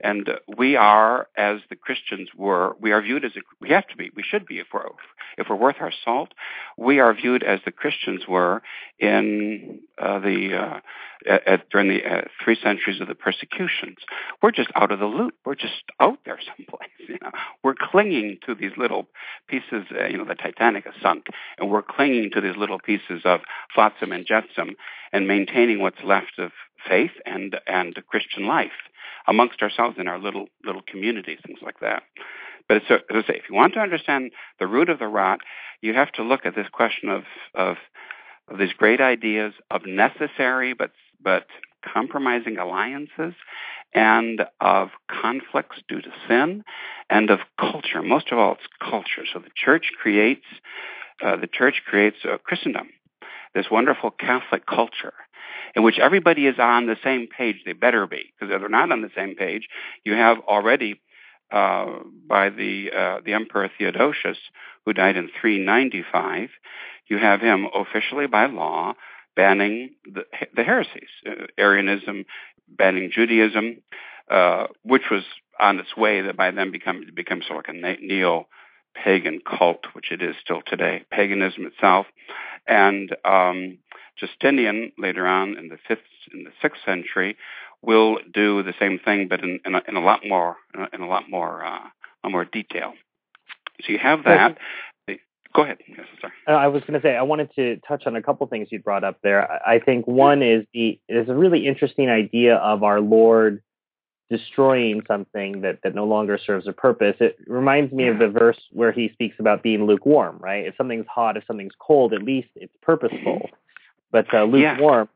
And 0.00 0.30
we 0.56 0.76
are, 0.76 1.28
as 1.36 1.60
the 1.70 1.76
Christians 1.76 2.28
were, 2.36 2.76
we 2.80 2.92
are 2.92 3.02
viewed 3.02 3.24
as 3.24 3.32
a, 3.36 3.40
we 3.60 3.70
have 3.70 3.86
to 3.88 3.96
be, 3.96 4.10
we 4.14 4.22
should 4.22 4.46
be, 4.46 4.58
if 4.58 4.68
we're 4.72 4.86
if 5.36 5.46
we're 5.48 5.56
worth 5.56 5.76
our 5.80 5.92
salt, 6.04 6.32
we 6.76 6.98
are 6.98 7.14
viewed 7.14 7.42
as 7.42 7.60
the 7.64 7.70
Christians 7.70 8.22
were 8.28 8.62
in 8.98 9.80
uh, 10.00 10.18
the 10.18 10.56
uh, 10.56 10.80
at, 11.28 11.68
during 11.70 11.88
the 11.88 12.04
uh, 12.04 12.22
three 12.42 12.56
centuries 12.62 13.00
of 13.00 13.08
the 13.08 13.14
persecutions. 13.14 13.98
We're 14.42 14.50
just 14.50 14.70
out 14.74 14.90
of 14.90 14.98
the 14.98 15.06
loop. 15.06 15.34
We're 15.44 15.54
just 15.54 15.82
out 16.00 16.18
there 16.24 16.38
someplace. 16.56 16.90
You 17.08 17.18
know, 17.22 17.30
we're 17.62 17.74
clinging 17.78 18.38
to 18.46 18.54
these 18.54 18.72
little 18.76 19.08
pieces. 19.48 19.86
Uh, 19.90 20.06
you 20.06 20.18
know, 20.18 20.24
the 20.24 20.34
Titanic 20.34 20.84
has 20.84 20.94
sunk, 21.00 21.26
and 21.58 21.70
we're 21.70 21.82
clinging 21.82 22.30
to 22.34 22.40
these 22.40 22.56
little 22.56 22.78
pieces 22.78 23.22
of 23.24 23.40
flotsam 23.74 24.12
and 24.12 24.26
jetsam, 24.26 24.76
and 25.12 25.28
maintaining 25.28 25.80
what's 25.80 26.02
left 26.04 26.38
of 26.38 26.50
faith 26.88 27.12
and 27.26 27.56
and 27.66 27.94
Christian 28.08 28.46
life 28.46 28.70
amongst 29.26 29.62
ourselves 29.62 29.96
in 29.98 30.08
our 30.08 30.18
little 30.18 30.48
little 30.64 30.82
communities, 30.82 31.38
things 31.46 31.60
like 31.62 31.80
that. 31.80 32.02
But 32.68 32.78
it's, 32.78 32.86
as 32.90 33.00
I 33.10 33.22
say, 33.26 33.38
if 33.38 33.48
you 33.48 33.54
want 33.54 33.74
to 33.74 33.80
understand 33.80 34.32
the 34.58 34.66
root 34.66 34.90
of 34.90 34.98
the 34.98 35.06
rot, 35.06 35.40
you 35.80 35.94
have 35.94 36.12
to 36.12 36.22
look 36.22 36.44
at 36.44 36.54
this 36.54 36.68
question 36.70 37.08
of 37.08 37.24
of, 37.54 37.76
of 38.48 38.58
these 38.58 38.72
great 38.72 39.00
ideas 39.00 39.54
of 39.70 39.86
necessary 39.86 40.74
but 40.74 40.92
but 41.22 41.46
compromising 41.84 42.58
alliances 42.58 43.34
and 43.94 44.42
of 44.60 44.88
conflicts 45.08 45.78
due 45.88 46.02
to 46.02 46.10
sin 46.28 46.62
and 47.08 47.30
of 47.30 47.38
culture. 47.58 48.02
Most 48.02 48.30
of 48.30 48.38
all, 48.38 48.52
it's 48.52 48.66
culture. 48.80 49.24
So 49.32 49.38
the 49.38 49.50
church 49.54 49.92
creates 50.00 50.44
uh, 51.24 51.36
the 51.36 51.48
church 51.48 51.82
creates 51.86 52.18
uh, 52.24 52.38
Christendom, 52.38 52.90
this 53.54 53.66
wonderful 53.70 54.10
Catholic 54.10 54.66
culture 54.66 55.14
in 55.74 55.82
which 55.82 55.98
everybody 55.98 56.46
is 56.46 56.58
on 56.58 56.86
the 56.86 56.96
same 57.02 57.26
page. 57.26 57.56
They 57.64 57.72
better 57.72 58.06
be, 58.06 58.32
because 58.38 58.52
if 58.52 58.60
they're 58.60 58.68
not 58.68 58.92
on 58.92 59.02
the 59.02 59.10
same 59.14 59.34
page, 59.34 59.68
you 60.04 60.14
have 60.14 60.38
already 60.40 61.00
uh, 61.50 62.00
by 62.26 62.50
the 62.50 62.90
uh, 62.94 63.20
the 63.24 63.32
Emperor 63.32 63.70
Theodosius, 63.78 64.38
who 64.84 64.92
died 64.92 65.16
in 65.16 65.30
395, 65.40 66.50
you 67.08 67.18
have 67.18 67.40
him 67.40 67.66
officially 67.74 68.26
by 68.26 68.46
law 68.46 68.94
banning 69.34 69.90
the, 70.04 70.24
the 70.54 70.64
heresies, 70.64 71.08
uh, 71.24 71.46
Arianism, 71.56 72.24
banning 72.68 73.10
Judaism, 73.14 73.80
uh, 74.28 74.66
which 74.82 75.04
was 75.10 75.22
on 75.60 75.78
its 75.78 75.96
way 75.96 76.22
that 76.22 76.36
by 76.36 76.50
then 76.50 76.70
become 76.70 77.04
become 77.14 77.40
sort 77.46 77.68
of 77.68 77.74
like 77.74 77.98
a 77.98 78.04
neo 78.04 78.46
pagan 78.94 79.40
cult, 79.40 79.86
which 79.92 80.10
it 80.10 80.22
is 80.22 80.34
still 80.42 80.60
today, 80.66 81.04
paganism 81.10 81.66
itself, 81.66 82.06
and 82.66 83.14
um, 83.24 83.78
Justinian 84.18 84.92
later 84.98 85.26
on 85.26 85.56
in 85.56 85.68
the 85.68 85.78
fifth 85.86 86.00
in 86.32 86.44
the 86.44 86.50
sixth 86.60 86.80
century 86.84 87.36
will 87.82 88.18
do 88.32 88.62
the 88.62 88.74
same 88.78 88.98
thing, 88.98 89.28
but 89.28 89.40
in, 89.40 89.60
in, 89.64 89.74
a, 89.74 89.82
in 89.88 89.96
a 89.96 90.00
lot 90.00 90.20
more 90.26 90.56
in 90.92 91.00
a 91.00 91.08
lot 91.08 91.30
more 91.30 91.64
uh, 91.64 91.88
a 92.24 92.28
more 92.28 92.44
detail. 92.44 92.94
So 93.82 93.92
you 93.92 93.98
have 93.98 94.24
that. 94.24 94.58
Go 95.54 95.62
ahead. 95.62 95.78
Yes. 95.88 96.06
Uh, 96.46 96.50
I 96.50 96.68
was 96.68 96.82
going 96.82 97.00
to 97.00 97.00
say 97.00 97.16
I 97.16 97.22
wanted 97.22 97.50
to 97.56 97.78
touch 97.88 98.06
on 98.06 98.16
a 98.16 98.22
couple 98.22 98.46
things 98.48 98.68
you 98.70 98.80
brought 98.80 99.02
up 99.02 99.18
there. 99.22 99.50
I 99.66 99.80
think 99.80 100.06
one 100.06 100.42
is 100.42 100.66
the 100.74 101.00
is 101.08 101.28
a 101.28 101.34
really 101.34 101.66
interesting 101.66 102.10
idea 102.10 102.56
of 102.56 102.82
our 102.82 103.00
Lord 103.00 103.62
destroying 104.30 105.02
something 105.08 105.62
that, 105.62 105.78
that 105.82 105.94
no 105.94 106.04
longer 106.04 106.38
serves 106.38 106.66
a 106.68 106.72
purpose. 106.72 107.16
It 107.18 107.38
reminds 107.46 107.92
me 107.92 108.08
of 108.08 108.18
the 108.18 108.28
verse 108.28 108.58
where 108.72 108.92
he 108.92 109.08
speaks 109.14 109.36
about 109.38 109.62
being 109.62 109.86
lukewarm, 109.86 110.38
right? 110.38 110.66
If 110.66 110.76
something's 110.76 111.06
hot, 111.06 111.38
if 111.38 111.44
something's 111.46 111.72
cold, 111.78 112.12
at 112.12 112.22
least 112.22 112.48
it's 112.54 112.74
purposeful. 112.82 113.48
But 114.10 114.32
uh, 114.32 114.44
lukewarm, 114.44 115.08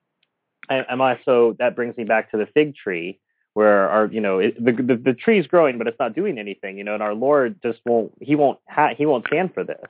yeah. 0.70 0.84
I, 0.88 0.92
am 0.92 1.00
also 1.00 1.56
that 1.58 1.76
brings 1.76 1.96
me 1.96 2.04
back 2.04 2.30
to 2.32 2.36
the 2.36 2.46
fig 2.46 2.74
tree, 2.76 3.18
where 3.54 3.88
our 3.88 4.06
you 4.06 4.20
know 4.20 4.38
it, 4.38 4.62
the, 4.62 4.72
the 4.72 4.96
the 4.96 5.14
tree 5.14 5.38
is 5.38 5.46
growing, 5.46 5.78
but 5.78 5.86
it's 5.86 5.98
not 5.98 6.14
doing 6.14 6.38
anything. 6.38 6.78
You 6.78 6.84
know, 6.84 6.94
and 6.94 7.02
our 7.02 7.14
Lord 7.14 7.60
just 7.62 7.80
won't 7.84 8.12
he 8.20 8.36
won't 8.36 8.58
ha- 8.68 8.94
he 8.96 9.06
won't 9.06 9.26
stand 9.26 9.54
for 9.54 9.64
this. 9.64 9.86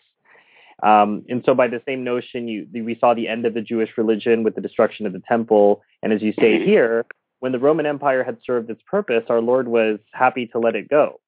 Um, 0.82 1.24
and 1.28 1.42
so, 1.46 1.54
by 1.54 1.68
the 1.68 1.80
same 1.86 2.02
notion, 2.02 2.48
you 2.48 2.66
we 2.72 2.96
saw 3.00 3.14
the 3.14 3.28
end 3.28 3.46
of 3.46 3.54
the 3.54 3.60
Jewish 3.60 3.90
religion 3.96 4.42
with 4.42 4.54
the 4.54 4.60
destruction 4.60 5.06
of 5.06 5.12
the 5.12 5.22
temple, 5.28 5.82
and 6.02 6.12
as 6.12 6.22
you 6.22 6.32
say 6.38 6.60
here, 6.64 7.06
when 7.40 7.52
the 7.52 7.58
Roman 7.58 7.86
Empire 7.86 8.24
had 8.24 8.38
served 8.44 8.70
its 8.70 8.82
purpose, 8.88 9.24
our 9.28 9.40
Lord 9.40 9.68
was 9.68 9.98
happy 10.12 10.46
to 10.48 10.58
let 10.58 10.74
it 10.74 10.88
go. 10.88 11.20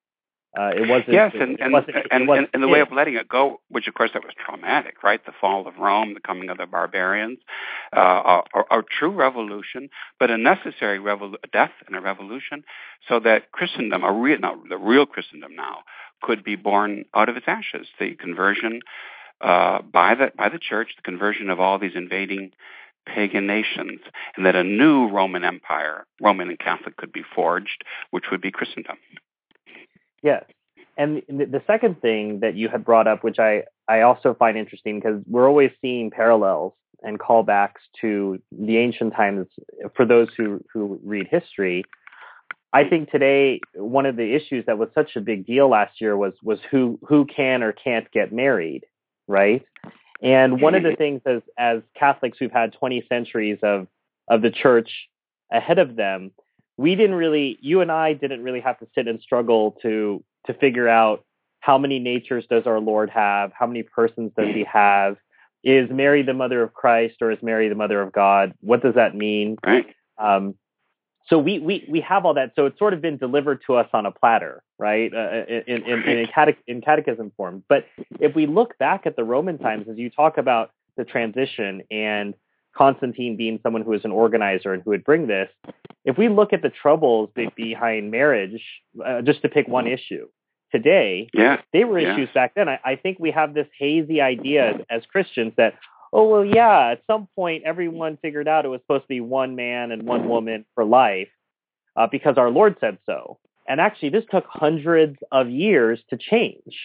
Uh, 0.56 0.70
it 0.76 0.88
wasn't. 0.88 1.12
Yes, 1.12 1.32
and 1.34 1.60
and, 1.60 1.72
wasn't, 1.72 1.96
and, 2.12 2.28
and, 2.30 2.48
and, 2.54 2.62
the 2.62 2.68
way 2.68 2.80
of 2.80 2.92
letting 2.92 3.14
it 3.14 3.28
go, 3.28 3.60
which 3.68 3.88
of 3.88 3.94
course 3.94 4.10
that 4.14 4.22
was 4.22 4.32
traumatic, 4.38 5.02
right? 5.02 5.24
The 5.26 5.32
fall 5.40 5.66
of 5.66 5.78
Rome, 5.78 6.14
the 6.14 6.20
coming 6.20 6.48
of 6.48 6.58
the 6.58 6.66
barbarians, 6.66 7.38
uh, 7.96 8.42
a, 8.54 8.78
a, 8.78 8.82
true 8.82 9.10
revolution, 9.10 9.88
but 10.20 10.30
a 10.30 10.38
necessary 10.38 11.00
revol- 11.00 11.34
death 11.52 11.72
and 11.88 11.96
a 11.96 12.00
revolution, 12.00 12.62
so 13.08 13.18
that 13.20 13.50
Christendom, 13.50 14.04
a 14.04 14.12
real, 14.12 14.38
not 14.38 14.56
the 14.68 14.78
real 14.78 15.06
Christendom 15.06 15.56
now, 15.56 15.78
could 16.22 16.44
be 16.44 16.54
born 16.54 17.04
out 17.14 17.28
of 17.28 17.36
its 17.36 17.46
ashes. 17.48 17.88
The 17.98 18.14
conversion 18.14 18.80
uh, 19.40 19.82
by 19.82 20.14
the 20.14 20.30
by 20.36 20.48
the 20.48 20.60
church, 20.60 20.90
the 20.96 21.02
conversion 21.02 21.50
of 21.50 21.58
all 21.58 21.80
these 21.80 21.96
invading 21.96 22.52
pagan 23.06 23.46
nations, 23.46 24.00
and 24.36 24.46
that 24.46 24.54
a 24.54 24.64
new 24.64 25.08
Roman 25.08 25.44
Empire, 25.44 26.06
Roman 26.20 26.48
and 26.48 26.58
Catholic, 26.58 26.96
could 26.96 27.12
be 27.12 27.24
forged, 27.34 27.82
which 28.10 28.26
would 28.30 28.40
be 28.40 28.50
Christendom. 28.50 28.96
Yes. 30.24 30.44
And 30.96 31.22
the 31.28 31.62
second 31.66 32.00
thing 32.00 32.40
that 32.40 32.56
you 32.56 32.68
had 32.68 32.84
brought 32.84 33.06
up, 33.06 33.22
which 33.22 33.38
I, 33.38 33.64
I 33.86 34.00
also 34.00 34.34
find 34.34 34.56
interesting 34.56 34.98
because 34.98 35.22
we're 35.28 35.48
always 35.48 35.70
seeing 35.80 36.10
parallels 36.10 36.72
and 37.02 37.18
callbacks 37.18 37.82
to 38.00 38.40
the 38.50 38.78
ancient 38.78 39.14
times 39.14 39.46
for 39.94 40.06
those 40.06 40.28
who, 40.36 40.64
who 40.72 40.98
read 41.04 41.28
history. 41.28 41.84
I 42.72 42.84
think 42.88 43.10
today 43.10 43.60
one 43.74 44.06
of 44.06 44.16
the 44.16 44.34
issues 44.34 44.64
that 44.66 44.78
was 44.78 44.88
such 44.94 45.14
a 45.16 45.20
big 45.20 45.46
deal 45.46 45.68
last 45.68 46.00
year 46.00 46.16
was 46.16 46.32
was 46.42 46.58
who 46.70 46.98
who 47.06 47.24
can 47.24 47.62
or 47.62 47.72
can't 47.72 48.10
get 48.10 48.32
married, 48.32 48.84
right? 49.28 49.64
And 50.22 50.60
one 50.60 50.74
of 50.74 50.82
the 50.82 50.90
mm-hmm. 50.90 50.96
things 50.96 51.22
as 51.24 51.42
as 51.56 51.82
Catholics 51.96 52.38
who've 52.40 52.50
had 52.50 52.72
20 52.72 53.04
centuries 53.08 53.58
of 53.62 53.86
of 54.28 54.42
the 54.42 54.50
church 54.50 54.90
ahead 55.52 55.78
of 55.78 55.94
them, 55.94 56.32
we 56.76 56.94
didn't 56.94 57.16
really 57.16 57.58
you 57.60 57.80
and 57.80 57.90
I 57.90 58.14
didn't 58.14 58.42
really 58.42 58.60
have 58.60 58.78
to 58.80 58.86
sit 58.94 59.08
and 59.08 59.20
struggle 59.20 59.76
to 59.82 60.22
to 60.46 60.54
figure 60.54 60.88
out 60.88 61.24
how 61.60 61.78
many 61.78 61.98
natures 61.98 62.44
does 62.50 62.66
our 62.66 62.80
Lord 62.80 63.08
have? 63.10 63.52
How 63.58 63.66
many 63.66 63.82
persons 63.82 64.32
does 64.36 64.54
he 64.54 64.64
have? 64.64 65.16
Is 65.62 65.88
Mary 65.90 66.22
the 66.22 66.34
mother 66.34 66.62
of 66.62 66.74
Christ 66.74 67.16
or 67.22 67.30
is 67.30 67.38
Mary 67.42 67.70
the 67.70 67.74
mother 67.74 68.02
of 68.02 68.12
God? 68.12 68.52
What 68.60 68.82
does 68.82 68.96
that 68.96 69.14
mean? 69.14 69.56
Right. 69.64 69.86
Um, 70.18 70.56
so 71.26 71.38
we, 71.38 71.58
we, 71.58 71.86
we 71.88 72.02
have 72.02 72.26
all 72.26 72.34
that. 72.34 72.52
So 72.54 72.66
it's 72.66 72.78
sort 72.78 72.92
of 72.92 73.00
been 73.00 73.16
delivered 73.16 73.62
to 73.66 73.76
us 73.76 73.88
on 73.94 74.04
a 74.04 74.10
platter, 74.10 74.62
right? 74.78 75.12
Uh, 75.12 75.44
in, 75.48 75.82
in, 75.84 76.02
in, 76.02 76.26
catech, 76.26 76.56
in 76.66 76.82
catechism 76.82 77.32
form. 77.34 77.64
But 77.66 77.86
if 78.20 78.34
we 78.34 78.44
look 78.44 78.76
back 78.76 79.06
at 79.06 79.16
the 79.16 79.24
Roman 79.24 79.56
times, 79.56 79.86
as 79.88 79.96
you 79.96 80.10
talk 80.10 80.36
about 80.36 80.70
the 80.98 81.04
transition 81.04 81.82
and 81.90 82.34
Constantine 82.76 83.36
being 83.36 83.60
someone 83.62 83.82
who 83.82 83.90
was 83.90 84.04
an 84.04 84.12
organizer 84.12 84.72
and 84.72 84.82
who 84.82 84.90
would 84.90 85.04
bring 85.04 85.26
this, 85.26 85.48
if 86.04 86.18
we 86.18 86.28
look 86.28 86.52
at 86.52 86.62
the 86.62 86.70
troubles 86.70 87.30
behind 87.56 88.10
marriage, 88.10 88.60
uh, 89.04 89.22
just 89.22 89.42
to 89.42 89.48
pick 89.48 89.68
one 89.68 89.86
issue, 89.86 90.28
today, 90.74 91.28
yeah. 91.32 91.60
they 91.72 91.84
were 91.84 92.00
yeah. 92.00 92.14
issues 92.14 92.28
back 92.34 92.54
then. 92.54 92.68
I, 92.68 92.80
I, 92.84 92.96
think 92.96 93.18
we 93.20 93.30
have 93.30 93.54
this 93.54 93.68
hazy 93.78 94.20
idea 94.20 94.70
as, 94.70 94.80
as 94.90 95.02
Christians 95.06 95.52
that, 95.56 95.74
oh, 96.12 96.28
well, 96.28 96.44
yeah, 96.44 96.90
at 96.92 97.02
some 97.06 97.28
point 97.36 97.62
everyone 97.64 98.18
figured 98.20 98.48
out 98.48 98.64
it 98.64 98.68
was 98.68 98.80
supposed 98.80 99.04
to 99.04 99.08
be 99.08 99.20
one 99.20 99.54
man 99.54 99.92
and 99.92 100.02
one 100.02 100.28
woman 100.28 100.64
for 100.74 100.84
life 100.84 101.28
uh, 101.96 102.08
because 102.10 102.38
our 102.38 102.50
Lord 102.50 102.76
said 102.80 102.98
so. 103.06 103.38
And 103.68 103.80
actually, 103.80 104.10
this 104.10 104.24
took 104.30 104.44
hundreds 104.48 105.16
of 105.32 105.48
years 105.48 106.00
to 106.10 106.18
change. 106.18 106.76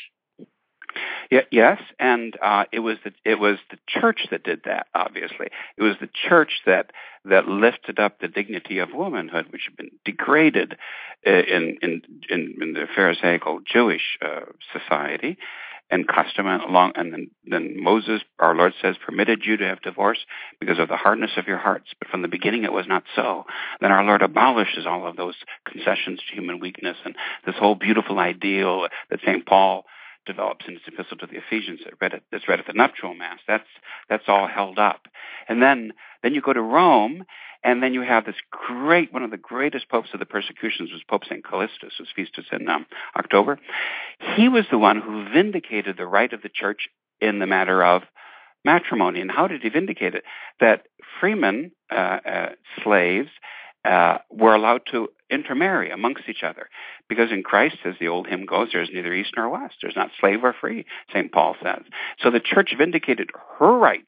Yeah, 1.32 1.42
yes, 1.52 1.82
and 2.00 2.36
uh, 2.42 2.66
it 2.72 2.80
was 2.80 2.98
the 3.04 3.12
it 3.24 3.40
was 3.40 3.58
the 3.70 3.78
church 3.88 4.28
that 4.32 4.44
did 4.44 4.62
that. 4.66 4.88
Obviously, 4.96 5.48
it 5.78 5.84
was 5.84 5.96
the 6.02 6.10
church 6.28 6.62
that 6.66 6.92
that 7.26 7.48
lifted 7.48 8.00
up 8.00 8.20
the 8.20 8.28
dignity 8.28 8.80
of 8.80 8.90
womanhood, 8.94 9.48
which 9.52 9.64
had 9.68 9.78
been 9.78 9.92
degraded 10.06 10.78
uh, 11.26 11.30
in 11.30 11.78
in 11.82 12.02
in, 12.30 12.56
in 12.62 12.74
the 12.74 12.88
Pharisaical 12.96 13.60
Jewish 13.66 14.18
uh, 14.26 14.46
society 14.74 15.38
and 15.92 16.08
custom, 16.08 16.46
and 16.46 16.62
along 16.62 16.92
and 16.96 17.12
then, 17.12 17.32
then 17.46 17.74
Moses, 17.82 18.22
our 18.38 18.56
Lord 18.56 18.74
says, 18.82 18.96
permitted 19.04 19.42
you 19.44 19.58
to 19.58 19.66
have 19.66 19.82
divorce 19.82 20.20
because 20.60 20.78
of 20.78 20.88
the 20.88 20.96
hardness 20.96 21.32
of 21.38 21.48
your 21.48 21.58
hearts. 21.58 21.88
But 21.98 22.10
from 22.10 22.22
the 22.22 22.28
beginning, 22.28 22.64
it 22.64 22.74
was 22.74 22.86
not 22.88 23.04
so. 23.16 23.46
Then 23.82 23.92
our 23.92 24.04
Lord 24.04 24.22
abolishes 24.22 24.86
all 24.86 25.08
of 25.08 25.16
those 25.16 25.36
concessions 25.66 26.20
to 26.28 26.36
human 26.36 26.60
weakness 26.60 26.98
and 27.06 27.16
this 27.46 27.56
whole 27.56 27.76
beautiful 27.76 28.20
ideal 28.20 28.88
that 29.10 29.20
Saint 29.26 29.46
Paul 29.46 29.86
develops 30.30 30.66
in 30.68 30.76
his 30.76 30.84
epistle 30.88 31.18
to 31.18 31.28
the 31.28 31.38
Ephesians 31.38 31.80
that 31.84 31.96
read 32.00 32.14
at, 32.14 32.24
that's 32.32 32.48
read 32.48 32.60
at 32.60 32.68
the 32.68 32.74
nuptial 32.74 33.14
mass. 33.14 33.40
That's 33.48 33.72
that's 34.10 34.28
all 34.28 34.48
held 34.48 34.78
up. 34.78 35.02
And 35.48 35.62
then 35.62 35.94
then 36.22 36.34
you 36.36 36.42
go 36.42 36.54
to 36.54 36.62
Rome, 36.62 37.24
and 37.64 37.82
then 37.82 37.94
you 37.94 38.02
have 38.02 38.26
this 38.26 38.42
great 38.52 39.12
one 39.12 39.24
of 39.24 39.32
the 39.32 39.38
greatest 39.38 39.90
popes 39.90 40.10
of 40.14 40.20
the 40.20 40.26
persecutions 40.26 40.92
was 40.92 41.02
Pope 41.10 41.24
Saint 41.28 41.44
Callistus, 41.44 41.98
whose 41.98 42.14
feast 42.16 42.38
is 42.38 42.46
in 42.52 42.70
um, 42.70 42.86
October. 43.18 43.60
He 44.36 44.48
was 44.48 44.66
the 44.70 44.78
one 44.78 45.02
who 45.02 45.30
vindicated 45.34 45.98
the 45.98 46.08
right 46.08 46.32
of 46.32 46.42
the 46.42 46.50
church 46.54 46.88
in 47.20 47.40
the 47.40 47.48
matter 47.48 47.84
of 47.84 48.04
matrimony. 48.64 49.22
And 49.22 49.32
how 49.32 49.48
did 49.48 49.62
he 49.62 49.70
vindicate 49.70 50.16
it? 50.16 50.24
That 50.60 50.84
freemen, 51.20 51.72
uh, 51.92 52.20
uh, 52.26 52.50
slaves, 52.84 53.30
uh, 53.90 54.20
were 54.30 54.54
allowed 54.54 54.82
to 54.92 55.10
intermarry 55.32 55.90
amongst 55.90 56.30
each 56.30 56.44
other. 56.44 56.70
Because 57.08 57.32
in 57.32 57.44
Christ, 57.44 57.78
as 57.86 57.96
the 58.00 58.08
old 58.08 58.28
hymn 58.28 58.46
goes, 58.46 58.70
there's 58.72 58.90
neither 58.94 59.14
east 59.14 59.32
nor 59.36 59.50
west. 59.50 59.76
There's 59.82 59.96
not 59.96 60.12
slave 60.20 60.44
or 60.44 60.54
free, 60.54 60.86
St. 61.10 61.32
Paul 61.32 61.56
says. 61.62 61.82
So 62.20 62.30
the 62.30 62.40
church 62.40 62.76
vindicated 62.78 63.32
her 63.58 63.78
rights 63.78 64.06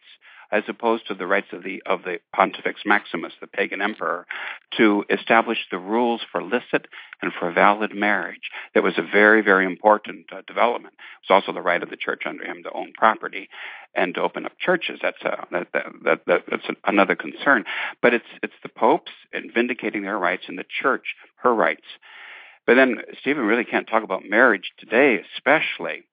as 0.51 0.63
opposed 0.67 1.07
to 1.07 1.13
the 1.13 1.27
rights 1.27 1.47
of 1.53 1.63
the 1.63 1.81
of 1.85 2.03
the 2.03 2.19
Pontifex 2.35 2.81
Maximus, 2.85 3.33
the 3.39 3.47
pagan 3.47 3.81
emperor, 3.81 4.25
to 4.77 5.05
establish 5.09 5.59
the 5.69 5.77
rules 5.77 6.21
for 6.31 6.43
licit 6.43 6.87
and 7.21 7.31
for 7.39 7.51
valid 7.51 7.93
marriage. 7.95 8.49
That 8.73 8.83
was 8.83 8.97
a 8.97 9.01
very, 9.01 9.41
very 9.41 9.65
important 9.65 10.25
uh, 10.31 10.41
development. 10.47 10.95
It 10.95 11.31
was 11.31 11.41
also 11.41 11.53
the 11.53 11.61
right 11.61 11.81
of 11.81 11.89
the 11.89 11.97
church 11.97 12.23
under 12.25 12.43
him 12.43 12.63
to 12.63 12.71
own 12.73 12.93
property 12.97 13.49
and 13.95 14.13
to 14.15 14.21
open 14.21 14.45
up 14.45 14.53
churches. 14.59 14.99
That's 15.01 15.21
a, 15.23 15.45
that, 15.51 15.67
that, 15.73 15.85
that, 16.03 16.19
that 16.27 16.43
that's 16.49 16.67
another 16.85 17.15
concern. 17.15 17.65
But 18.01 18.13
it's 18.13 18.25
it's 18.43 18.53
the 18.63 18.69
popes 18.69 19.11
and 19.33 19.53
vindicating 19.53 20.03
their 20.03 20.17
rights 20.19 20.43
and 20.47 20.57
the 20.57 20.65
church 20.81 21.15
her 21.37 21.53
rights. 21.53 21.85
But 22.67 22.75
then 22.75 22.97
Stephen 23.19 23.45
really 23.45 23.65
can't 23.65 23.87
talk 23.87 24.03
about 24.03 24.29
marriage 24.29 24.71
today, 24.77 25.23
especially 25.35 26.03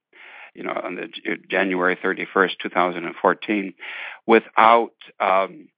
you 0.54 0.62
know, 0.62 0.72
on 0.72 0.96
the 0.96 1.08
January 1.50 1.96
31st, 1.96 2.58
2014, 2.62 3.74
without 4.26 4.92
um, 5.20 5.68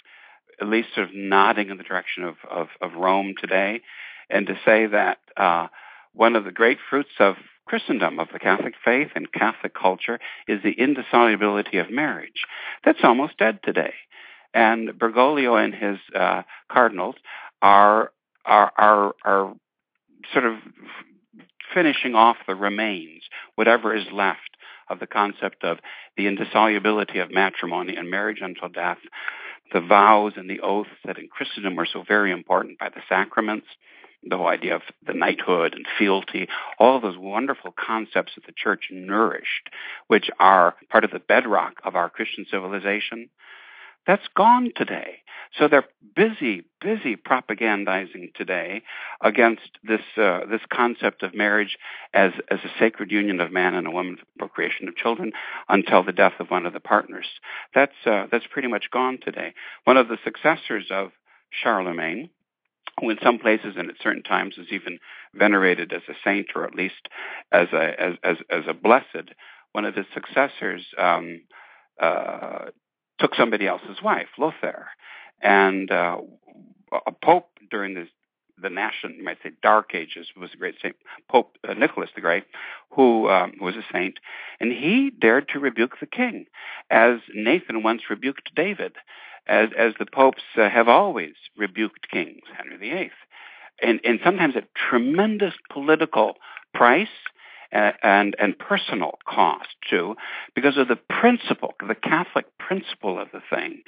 at 0.61 0.69
least 0.69 0.89
sort 0.95 1.09
of 1.09 1.15
nodding 1.15 1.71
in 1.71 1.79
the 1.79 1.85
direction 1.85 2.25
of, 2.25 2.37
of, 2.49 2.69
of 2.81 2.95
Rome 2.95 3.35
today, 3.41 3.81
and 4.29 4.47
to 4.47 4.55
say 4.65 4.87
that 4.87 5.19
uh, 5.37 5.69
one 6.13 6.37
of 6.37 6.45
the 6.45 6.53
great 6.53 6.79
fruits 6.89 7.11
of 7.19 7.37
Christendom, 7.67 8.19
of 8.19 8.29
the 8.33 8.39
Catholic 8.39 8.75
faith 8.85 9.09
and 9.15 9.33
Catholic 9.33 9.75
culture, 9.75 10.19
is 10.49 10.61
the 10.63 10.73
indissolubility 10.73 11.79
of 11.79 11.91
marriage. 11.91 12.43
That's 12.85 12.99
almost 13.03 13.39
dead 13.39 13.61
today. 13.63 13.95
And 14.53 14.91
Bergoglio 14.99 15.63
and 15.63 15.75
his 15.75 15.99
uh, 16.15 16.43
cardinals 16.71 17.15
are, 17.63 18.11
are, 18.45 18.73
are, 18.77 19.15
are 19.25 19.55
sort 20.33 20.47
of 20.47 20.55
finishing 21.73 22.15
off 22.15 22.37
the 22.47 22.55
remains, 22.55 23.23
whatever 23.55 23.95
is 23.95 24.07
left 24.13 24.50
of 24.91 24.99
the 24.99 25.07
concept 25.07 25.65
of 25.65 25.79
the 26.17 26.27
indissolubility 26.27 27.19
of 27.19 27.31
matrimony 27.31 27.97
and 27.97 28.11
marriage 28.11 28.41
until 28.43 28.69
death, 28.69 28.99
the 29.73 29.81
vows 29.81 30.33
and 30.37 30.51
the 30.51 30.61
oaths 30.61 30.91
that 31.05 31.19
in 31.19 31.29
Christendom 31.29 31.77
were 31.77 31.89
so 31.91 32.03
very 32.07 32.33
important 32.33 32.79
by 32.79 32.89
the 32.89 33.01
sacraments, 33.09 33.67
the 34.23 34.37
whole 34.37 34.49
idea 34.49 34.75
of 34.75 34.83
the 35.07 35.15
knighthood 35.15 35.75
and 35.75 35.87
fealty, 35.99 36.49
all 36.79 37.01
those 37.01 37.17
wonderful 37.17 37.73
concepts 37.73 38.33
that 38.35 38.45
the 38.45 38.53
church 38.53 38.89
nourished, 38.91 39.71
which 40.09 40.31
are 40.39 40.75
part 40.91 41.05
of 41.05 41.11
the 41.11 41.21
bedrock 41.21 41.75
of 41.85 41.97
our 41.97 42.11
Christian 42.11 42.45
civilization, 42.51 43.31
that's 44.07 44.27
gone 44.37 44.73
today. 44.75 45.19
So 45.59 45.67
they're 45.67 45.89
busy, 46.15 46.65
busy 46.81 47.17
propagandizing 47.17 48.35
today 48.35 48.83
against 49.21 49.79
this 49.83 50.01
uh, 50.17 50.41
this 50.49 50.61
concept 50.73 51.23
of 51.23 51.35
marriage 51.35 51.77
as 52.15 52.33
as 52.51 52.61
a 52.65 52.79
sacred 52.79 53.11
union 53.11 53.41
of 53.41 53.51
man 53.51 53.75
and 53.75 53.87
a 53.87 53.91
woman 53.91 54.17
for 54.17 54.25
procreation 54.39 54.89
of 54.89 54.97
children 54.97 55.33
until 55.69 56.05
the 56.05 56.13
death 56.13 56.35
of 56.39 56.51
one 56.51 56.67
of 56.67 56.73
the 56.73 56.81
partners. 56.81 57.27
That's 57.75 57.95
uh, 58.07 58.27
that's 58.31 58.47
pretty 58.49 58.69
much 58.69 58.91
gone 58.93 59.19
today. 59.23 59.55
One 59.85 59.97
of 59.97 60.09
the 60.09 60.19
successors 60.23 60.87
of 60.91 61.11
Charlemagne, 61.51 62.31
who 63.01 63.11
in 63.11 63.19
some 63.23 63.39
places 63.39 63.75
and 63.77 63.91
at 63.91 63.97
certain 64.01 64.23
times 64.23 64.55
is 64.57 64.69
even 64.71 64.99
venerated 65.35 65.93
as 65.93 66.03
a 66.09 66.15
saint 66.25 66.49
or 66.55 66.65
at 66.65 66.77
least 66.77 67.09
as 67.51 67.69
a 67.73 68.01
as 68.01 68.15
as, 68.23 68.37
as 68.51 68.63
a 68.69 68.75
blessed, 68.75 69.31
one 69.73 69.85
of 69.85 69.97
his 69.97 70.07
successors. 70.15 70.87
Um, 70.97 71.43
uh, 72.01 72.67
took 73.21 73.35
somebody 73.35 73.67
else's 73.67 74.03
wife, 74.03 74.29
Lothair. 74.39 74.89
And 75.43 75.91
uh, 75.91 76.19
a 77.07 77.13
pope 77.13 77.49
during 77.71 77.95
the 77.95 78.07
the 78.63 78.71
national, 78.71 79.13
you 79.13 79.25
might 79.25 79.39
say, 79.43 79.53
dark 79.63 79.95
ages 79.95 80.29
was 80.39 80.51
the 80.51 80.57
great 80.57 80.75
Saint 80.83 80.97
Pope 81.31 81.57
uh, 81.67 81.75
Nicholas 81.75 82.11
the 82.15 82.21
Great, 82.21 82.45
who 82.91 83.29
um, 83.29 83.55
was 83.61 83.75
a 83.75 83.85
saint, 83.93 84.19
and 84.61 84.73
he 84.73 85.11
dared 85.11 85.49
to 85.49 85.59
rebuke 85.59 85.99
the 85.99 86.07
king, 86.07 86.47
as 86.91 87.21
Nathan 87.35 87.83
once 87.83 88.03
rebuked 88.11 88.55
David, 88.55 88.97
as 89.47 89.71
as 89.77 89.95
the 89.99 90.07
popes 90.07 90.43
uh, 90.57 90.69
have 90.69 90.89
always 90.89 91.35
rebuked 91.57 92.11
kings, 92.11 92.43
Henry 92.57 92.77
VIII, 92.77 93.11
and 93.83 94.01
and 94.05 94.21
sometimes 94.23 94.57
at 94.57 94.75
tremendous 94.75 95.55
political 95.73 96.35
price 96.75 97.09
and, 97.73 98.35
and, 98.39 98.59
personal 98.59 99.19
cost 99.27 99.69
too, 99.89 100.17
because 100.55 100.77
of 100.77 100.89
the 100.89 100.97
principle, 100.97 101.75
the 101.87 101.95
Catholic 101.95 102.47
principle 102.59 103.21
of 103.21 103.29
the 103.33 103.41
thing. 103.49 103.83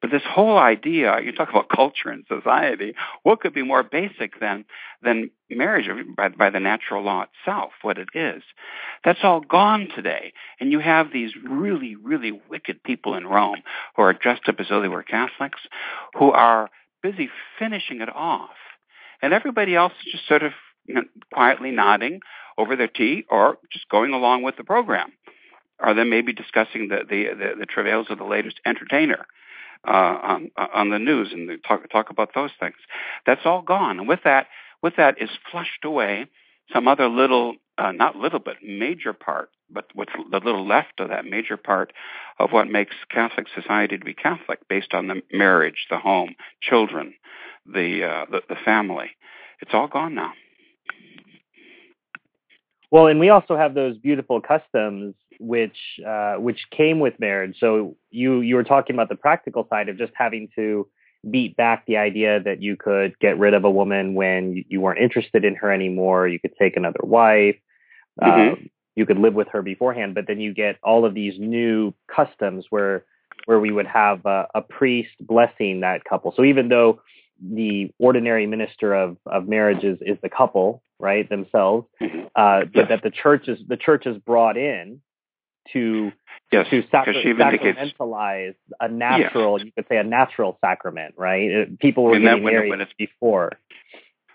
But 0.00 0.10
this 0.10 0.22
whole 0.28 0.58
idea, 0.58 1.20
you 1.22 1.32
talk 1.32 1.50
about 1.50 1.68
culture 1.68 2.10
and 2.10 2.24
society, 2.28 2.94
what 3.22 3.40
could 3.40 3.54
be 3.54 3.62
more 3.62 3.82
basic 3.82 4.38
than 4.40 4.64
than 5.02 5.30
marriage 5.50 5.88
by, 6.16 6.28
by 6.28 6.50
the 6.50 6.60
natural 6.60 7.02
law 7.02 7.24
itself, 7.24 7.70
what 7.82 7.98
it 7.98 8.08
is? 8.14 8.42
That's 9.04 9.20
all 9.22 9.40
gone 9.40 9.88
today. 9.94 10.32
And 10.60 10.70
you 10.70 10.80
have 10.80 11.12
these 11.12 11.32
really, 11.42 11.96
really 11.96 12.32
wicked 12.50 12.82
people 12.82 13.14
in 13.14 13.26
Rome 13.26 13.62
who 13.96 14.02
are 14.02 14.12
dressed 14.12 14.48
up 14.48 14.60
as 14.60 14.66
though 14.68 14.80
they 14.80 14.88
were 14.88 15.02
Catholics, 15.02 15.60
who 16.18 16.30
are 16.30 16.70
busy 17.02 17.30
finishing 17.58 18.00
it 18.00 18.14
off. 18.14 18.50
And 19.20 19.32
everybody 19.32 19.74
else 19.74 19.92
is 20.04 20.12
just 20.12 20.28
sort 20.28 20.42
of 20.42 20.52
quietly 21.32 21.70
nodding 21.70 22.20
over 22.58 22.76
their 22.76 22.88
tea 22.88 23.24
or 23.30 23.58
just 23.72 23.88
going 23.88 24.12
along 24.12 24.42
with 24.42 24.56
the 24.56 24.64
program. 24.64 25.12
Or 25.78 25.94
then 25.94 26.10
maybe 26.10 26.32
discussing 26.32 26.88
the, 26.88 27.00
the, 27.08 27.34
the, 27.34 27.54
the 27.60 27.66
travails 27.66 28.06
of 28.10 28.18
the 28.18 28.24
latest 28.24 28.60
entertainer 28.64 29.26
uh, 29.86 29.90
on, 29.90 30.50
on 30.56 30.90
the 30.90 30.98
news 30.98 31.32
and 31.32 31.50
talk, 31.66 31.88
talk 31.90 32.10
about 32.10 32.30
those 32.34 32.50
things. 32.60 32.76
That's 33.26 33.40
all 33.44 33.62
gone. 33.62 33.98
And 33.98 34.08
with 34.08 34.20
that, 34.24 34.46
with 34.82 34.94
that 34.96 35.20
is 35.20 35.30
flushed 35.50 35.84
away 35.84 36.26
some 36.72 36.86
other 36.86 37.08
little, 37.08 37.56
uh, 37.78 37.92
not 37.92 38.16
little, 38.16 38.38
but 38.38 38.62
major 38.62 39.12
part, 39.12 39.50
but 39.70 39.86
what's 39.94 40.12
the 40.30 40.38
little 40.38 40.66
left 40.66 41.00
of 41.00 41.08
that 41.08 41.24
major 41.24 41.56
part 41.56 41.92
of 42.38 42.52
what 42.52 42.68
makes 42.68 42.94
Catholic 43.10 43.46
society 43.54 43.98
to 43.98 44.04
be 44.04 44.14
Catholic, 44.14 44.60
based 44.68 44.94
on 44.94 45.08
the 45.08 45.22
marriage, 45.32 45.86
the 45.90 45.98
home, 45.98 46.34
children, 46.60 47.14
the, 47.66 48.04
uh, 48.04 48.26
the, 48.30 48.40
the 48.48 48.56
family. 48.64 49.10
It's 49.60 49.72
all 49.74 49.88
gone 49.88 50.14
now. 50.14 50.32
Well, 52.92 53.06
and 53.06 53.18
we 53.18 53.30
also 53.30 53.56
have 53.56 53.72
those 53.72 53.96
beautiful 53.96 54.42
customs 54.42 55.14
which 55.40 55.78
uh, 56.06 56.34
which 56.34 56.60
came 56.70 57.00
with 57.00 57.18
marriage. 57.18 57.56
So 57.58 57.96
you 58.10 58.42
you 58.42 58.54
were 58.54 58.64
talking 58.64 58.94
about 58.94 59.08
the 59.08 59.16
practical 59.16 59.66
side 59.70 59.88
of 59.88 59.96
just 59.96 60.12
having 60.14 60.50
to 60.56 60.86
beat 61.28 61.56
back 61.56 61.86
the 61.86 61.96
idea 61.96 62.40
that 62.42 62.60
you 62.60 62.76
could 62.76 63.18
get 63.18 63.38
rid 63.38 63.54
of 63.54 63.64
a 63.64 63.70
woman 63.70 64.14
when 64.14 64.62
you 64.68 64.82
weren't 64.82 65.00
interested 65.00 65.42
in 65.42 65.54
her 65.54 65.72
anymore. 65.72 66.28
You 66.28 66.38
could 66.38 66.54
take 66.58 66.76
another 66.76 67.00
wife. 67.02 67.56
Mm-hmm. 68.20 68.52
Um, 68.52 68.70
you 68.94 69.06
could 69.06 69.18
live 69.18 69.32
with 69.32 69.48
her 69.52 69.62
beforehand, 69.62 70.14
but 70.14 70.26
then 70.26 70.38
you 70.38 70.52
get 70.52 70.76
all 70.82 71.06
of 71.06 71.14
these 71.14 71.38
new 71.38 71.94
customs 72.14 72.66
where 72.68 73.06
where 73.46 73.58
we 73.58 73.72
would 73.72 73.86
have 73.86 74.26
a, 74.26 74.48
a 74.54 74.60
priest 74.60 75.14
blessing 75.18 75.80
that 75.80 76.04
couple. 76.04 76.34
So 76.36 76.44
even 76.44 76.68
though 76.68 77.00
the 77.42 77.90
ordinary 77.98 78.46
minister 78.46 78.94
of, 78.94 79.16
of 79.26 79.48
marriage 79.48 79.82
is, 79.82 79.98
is 80.02 80.18
the 80.22 80.28
couple, 80.28 80.82
right, 81.02 81.28
themselves, 81.28 81.86
mm-hmm. 82.00 82.26
uh, 82.34 82.60
but 82.72 82.88
that 82.88 83.02
the 83.02 83.10
church 83.10 83.48
is 83.48 83.58
the 83.68 83.76
church 83.76 84.06
is 84.06 84.16
brought 84.18 84.56
in 84.56 85.02
to 85.72 86.12
yes, 86.50 86.66
to 86.70 86.82
sacra- 86.90 87.14
sacramentalize 87.14 88.54
a 88.80 88.88
natural, 88.88 89.62
you 89.62 89.72
could 89.72 89.86
say 89.88 89.96
a 89.96 90.04
natural 90.04 90.58
sacrament, 90.60 91.14
right? 91.16 91.50
Uh, 91.50 91.64
people 91.80 92.04
were 92.04 92.18
getting 92.18 92.44
married 92.44 92.72
before. 92.98 93.52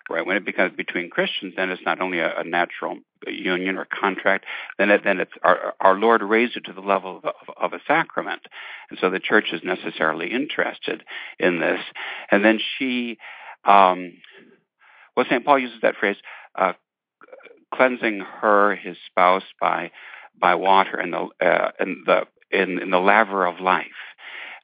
right? 0.09 0.25
When 0.25 0.37
it 0.37 0.45
becomes 0.45 0.75
between 0.75 1.09
Christians, 1.09 1.53
then 1.55 1.69
it's 1.69 1.81
not 1.85 2.01
only 2.01 2.19
a, 2.19 2.39
a 2.39 2.43
natural 2.43 2.99
union 3.27 3.77
or 3.77 3.85
contract, 3.85 4.45
then 4.77 4.89
it, 4.89 5.01
then 5.03 5.19
it's 5.19 5.31
our, 5.43 5.73
our 5.79 5.95
Lord 5.95 6.21
raised 6.21 6.55
it 6.55 6.65
to 6.65 6.73
the 6.73 6.81
level 6.81 7.17
of, 7.17 7.25
of, 7.25 7.55
of 7.57 7.73
a 7.73 7.79
sacrament, 7.87 8.41
and 8.89 8.99
so 8.99 9.09
the 9.09 9.19
church 9.19 9.47
is 9.51 9.61
necessarily 9.63 10.31
interested 10.31 11.03
in 11.39 11.59
this. 11.59 11.79
And 12.31 12.43
then 12.43 12.59
she, 12.77 13.17
um, 13.65 14.13
well, 15.15 15.25
St. 15.29 15.43
Paul 15.43 15.59
uses 15.59 15.81
that 15.81 15.95
phrase, 15.99 16.17
uh, 16.57 16.73
cleansing 17.73 18.19
her, 18.41 18.75
his 18.75 18.97
spouse, 19.05 19.43
by 19.59 19.91
by 20.39 20.55
water 20.55 20.99
in 20.99 21.11
the 21.11 21.27
uh, 21.41 21.71
in 21.79 22.03
the 22.05 22.23
in, 22.51 22.79
in 22.79 22.89
the 22.89 22.99
laver 22.99 23.45
of 23.45 23.59
life. 23.59 23.85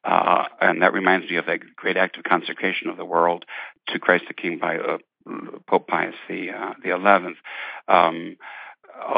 Uh, 0.03 0.45
and 0.59 0.81
that 0.81 0.93
reminds 0.93 1.29
me 1.29 1.37
of 1.37 1.45
that 1.45 1.59
great 1.77 1.95
act 1.95 2.17
of 2.17 2.23
consecration 2.23 2.89
of 2.89 2.97
the 2.97 3.05
world 3.05 3.45
to 3.87 3.99
Christ 3.99 4.25
the 4.27 4.33
King 4.33 4.59
by 4.59 4.77
uh, 4.77 4.97
Pope 5.67 5.87
Pius 5.87 6.15
the 6.27 6.51
uh, 6.51 6.73
the 6.83 6.89
Eleventh. 6.89 7.37
Um, 7.87 8.37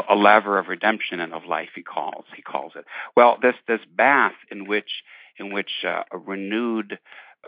a 0.08 0.14
laver 0.14 0.58
of 0.58 0.68
redemption 0.68 1.20
and 1.20 1.34
of 1.34 1.44
life, 1.44 1.68
he 1.74 1.82
calls 1.82 2.24
he 2.34 2.42
calls 2.42 2.72
it. 2.76 2.84
Well, 3.16 3.36
this 3.42 3.54
this 3.68 3.80
bath 3.94 4.34
in 4.50 4.66
which 4.66 5.02
in 5.38 5.52
which 5.52 5.84
uh, 5.86 6.02
a 6.10 6.18
renewed 6.18 6.98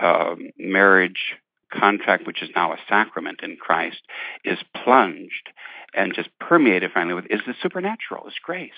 um, 0.00 0.50
marriage 0.58 1.36
contract, 1.70 2.26
which 2.26 2.42
is 2.42 2.50
now 2.54 2.72
a 2.72 2.78
sacrament 2.88 3.40
in 3.42 3.56
Christ, 3.56 4.00
is 4.44 4.58
plunged 4.74 5.50
and 5.94 6.14
just 6.14 6.28
permeated 6.38 6.90
finally 6.92 7.14
with 7.14 7.26
is 7.30 7.40
the 7.46 7.54
supernatural, 7.62 8.26
is 8.26 8.34
grace. 8.42 8.70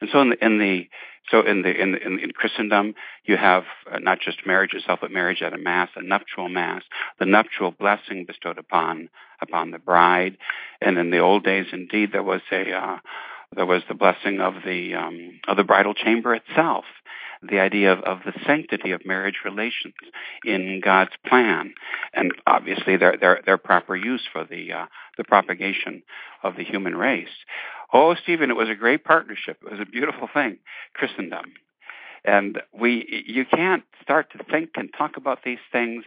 And 0.00 0.08
so 0.10 0.20
in 0.20 0.30
the 0.30 0.44
in 0.44 0.58
the 0.58 0.88
so 1.30 1.42
in 1.42 1.62
the 1.62 1.70
in 1.70 1.92
the, 1.92 2.06
in, 2.06 2.18
in 2.18 2.30
Christendom, 2.32 2.94
you 3.24 3.36
have 3.36 3.64
uh, 3.90 3.98
not 3.98 4.20
just 4.20 4.46
marriage 4.46 4.72
itself, 4.72 5.00
but 5.02 5.10
marriage 5.10 5.42
at 5.42 5.52
a 5.52 5.58
mass, 5.58 5.90
a 5.96 6.02
nuptial 6.02 6.48
mass, 6.48 6.82
the 7.18 7.26
nuptial 7.26 7.72
blessing 7.72 8.24
bestowed 8.26 8.58
upon 8.58 9.08
upon 9.40 9.70
the 9.70 9.78
bride. 9.78 10.38
And 10.80 10.98
in 10.98 11.10
the 11.10 11.18
old 11.18 11.44
days, 11.44 11.66
indeed, 11.72 12.10
there 12.12 12.22
was 12.22 12.40
a 12.50 12.72
uh, 12.72 12.98
there 13.54 13.66
was 13.66 13.82
the 13.88 13.94
blessing 13.94 14.40
of 14.40 14.54
the 14.64 14.94
um, 14.94 15.40
of 15.46 15.56
the 15.56 15.64
bridal 15.64 15.94
chamber 15.94 16.34
itself 16.34 16.84
the 17.42 17.60
idea 17.60 17.92
of, 17.92 18.00
of 18.00 18.18
the 18.24 18.32
sanctity 18.46 18.92
of 18.92 19.06
marriage 19.06 19.40
relations 19.44 19.94
in 20.44 20.80
God's 20.82 21.12
plan, 21.26 21.74
and 22.14 22.32
obviously 22.46 22.96
their 22.96 23.16
their, 23.16 23.40
their 23.44 23.58
proper 23.58 23.96
use 23.96 24.26
for 24.32 24.44
the 24.44 24.72
uh, 24.72 24.86
the 25.16 25.24
propagation 25.24 26.02
of 26.42 26.56
the 26.56 26.64
human 26.64 26.96
race. 26.96 27.28
Oh, 27.92 28.14
Stephen, 28.14 28.50
it 28.50 28.56
was 28.56 28.68
a 28.68 28.74
great 28.74 29.04
partnership. 29.04 29.58
It 29.64 29.70
was 29.70 29.80
a 29.80 29.90
beautiful 29.90 30.28
thing, 30.32 30.58
Christendom. 30.94 31.52
And 32.24 32.60
we, 32.78 33.24
you 33.26 33.44
can't 33.44 33.84
start 34.02 34.32
to 34.32 34.44
think 34.50 34.70
and 34.74 34.90
talk 34.98 35.16
about 35.16 35.44
these 35.44 35.60
things 35.70 36.04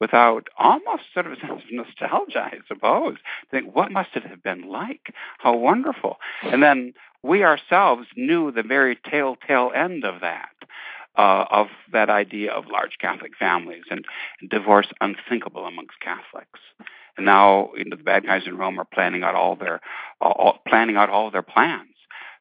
without 0.00 0.48
almost 0.58 1.04
sort 1.14 1.26
of 1.26 1.32
a 1.32 1.36
sense 1.36 1.62
of 1.62 1.70
nostalgia, 1.70 2.40
I 2.40 2.58
suppose. 2.66 3.16
Think, 3.50 3.74
what 3.74 3.92
must 3.92 4.10
it 4.16 4.24
have 4.24 4.42
been 4.42 4.68
like? 4.68 5.14
How 5.38 5.54
wonderful. 5.56 6.16
And 6.42 6.62
then 6.62 6.94
we 7.22 7.44
ourselves 7.44 8.06
knew 8.16 8.50
the 8.50 8.62
very 8.62 8.96
telltale 8.96 9.70
end 9.74 10.04
of 10.04 10.22
that. 10.22 10.48
Uh, 11.20 11.44
of 11.50 11.66
that 11.92 12.08
idea 12.08 12.50
of 12.50 12.64
large 12.72 12.96
Catholic 12.98 13.32
families 13.38 13.82
and 13.90 14.06
divorce 14.48 14.86
unthinkable 15.02 15.66
amongst 15.66 16.00
Catholics. 16.00 16.60
And 17.18 17.26
now, 17.26 17.72
you 17.76 17.84
know, 17.84 17.98
the 17.98 18.02
bad 18.02 18.24
guys 18.24 18.44
in 18.46 18.56
Rome 18.56 18.80
are 18.80 18.86
planning 18.86 19.22
out 19.22 19.34
all 19.34 19.54
their 19.54 19.82
all, 20.18 20.60
planning 20.66 20.96
out 20.96 21.10
all 21.10 21.30
their 21.30 21.42
plans 21.42 21.94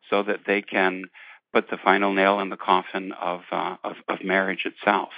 so 0.10 0.24
that 0.24 0.46
they 0.48 0.62
can 0.62 1.10
put 1.52 1.70
the 1.70 1.76
final 1.84 2.14
nail 2.14 2.40
in 2.40 2.48
the 2.48 2.56
coffin 2.56 3.12
of 3.20 3.42
uh, 3.52 3.76
of, 3.84 3.98
of, 4.08 4.24
marriage 4.24 4.64
itself. 4.64 5.10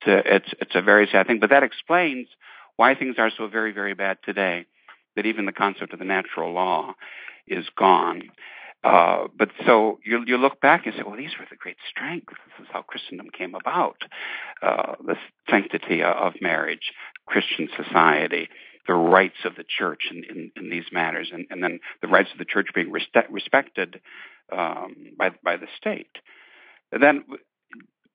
It's 0.00 0.06
a, 0.06 0.36
it's 0.36 0.54
it's 0.60 0.74
a 0.76 0.82
very 0.82 1.08
sad 1.10 1.26
thing, 1.26 1.40
but 1.40 1.50
that 1.50 1.64
explains 1.64 2.28
why 2.76 2.94
things 2.94 3.16
are 3.18 3.32
so 3.36 3.48
very 3.48 3.72
very 3.72 3.94
bad 3.94 4.18
today. 4.24 4.66
That 5.16 5.26
even 5.26 5.46
the 5.46 5.52
concept 5.52 5.92
of 5.92 5.98
the 5.98 6.04
natural 6.04 6.52
law 6.52 6.94
is 7.48 7.66
gone. 7.76 8.30
Uh, 8.84 9.28
but 9.36 9.48
so 9.64 9.98
you 10.04 10.22
you 10.26 10.36
look 10.36 10.60
back 10.60 10.84
and 10.84 10.94
say, 10.94 11.02
well, 11.02 11.16
these 11.16 11.32
were 11.38 11.46
the 11.48 11.56
great 11.56 11.78
strengths. 11.88 12.34
This 12.58 12.66
is 12.66 12.70
how 12.70 12.82
Christendom 12.82 13.30
came 13.30 13.54
about. 13.54 14.02
Uh, 14.62 14.94
the 15.04 15.16
sanctity 15.48 16.02
of 16.02 16.34
marriage, 16.42 16.92
Christian 17.26 17.68
society, 17.82 18.50
the 18.86 18.92
rights 18.92 19.38
of 19.46 19.56
the 19.56 19.64
church 19.64 20.02
in, 20.10 20.22
in, 20.24 20.52
in 20.56 20.70
these 20.70 20.84
matters, 20.92 21.30
and, 21.32 21.46
and, 21.50 21.64
then 21.64 21.80
the 22.02 22.08
rights 22.08 22.28
of 22.32 22.38
the 22.38 22.44
church 22.44 22.66
being 22.74 22.90
respect, 22.90 23.30
respected 23.30 24.00
um, 24.52 24.94
by 25.18 25.30
by 25.42 25.56
the 25.56 25.68
state. 25.78 26.18
And 26.92 27.02
then 27.02 27.24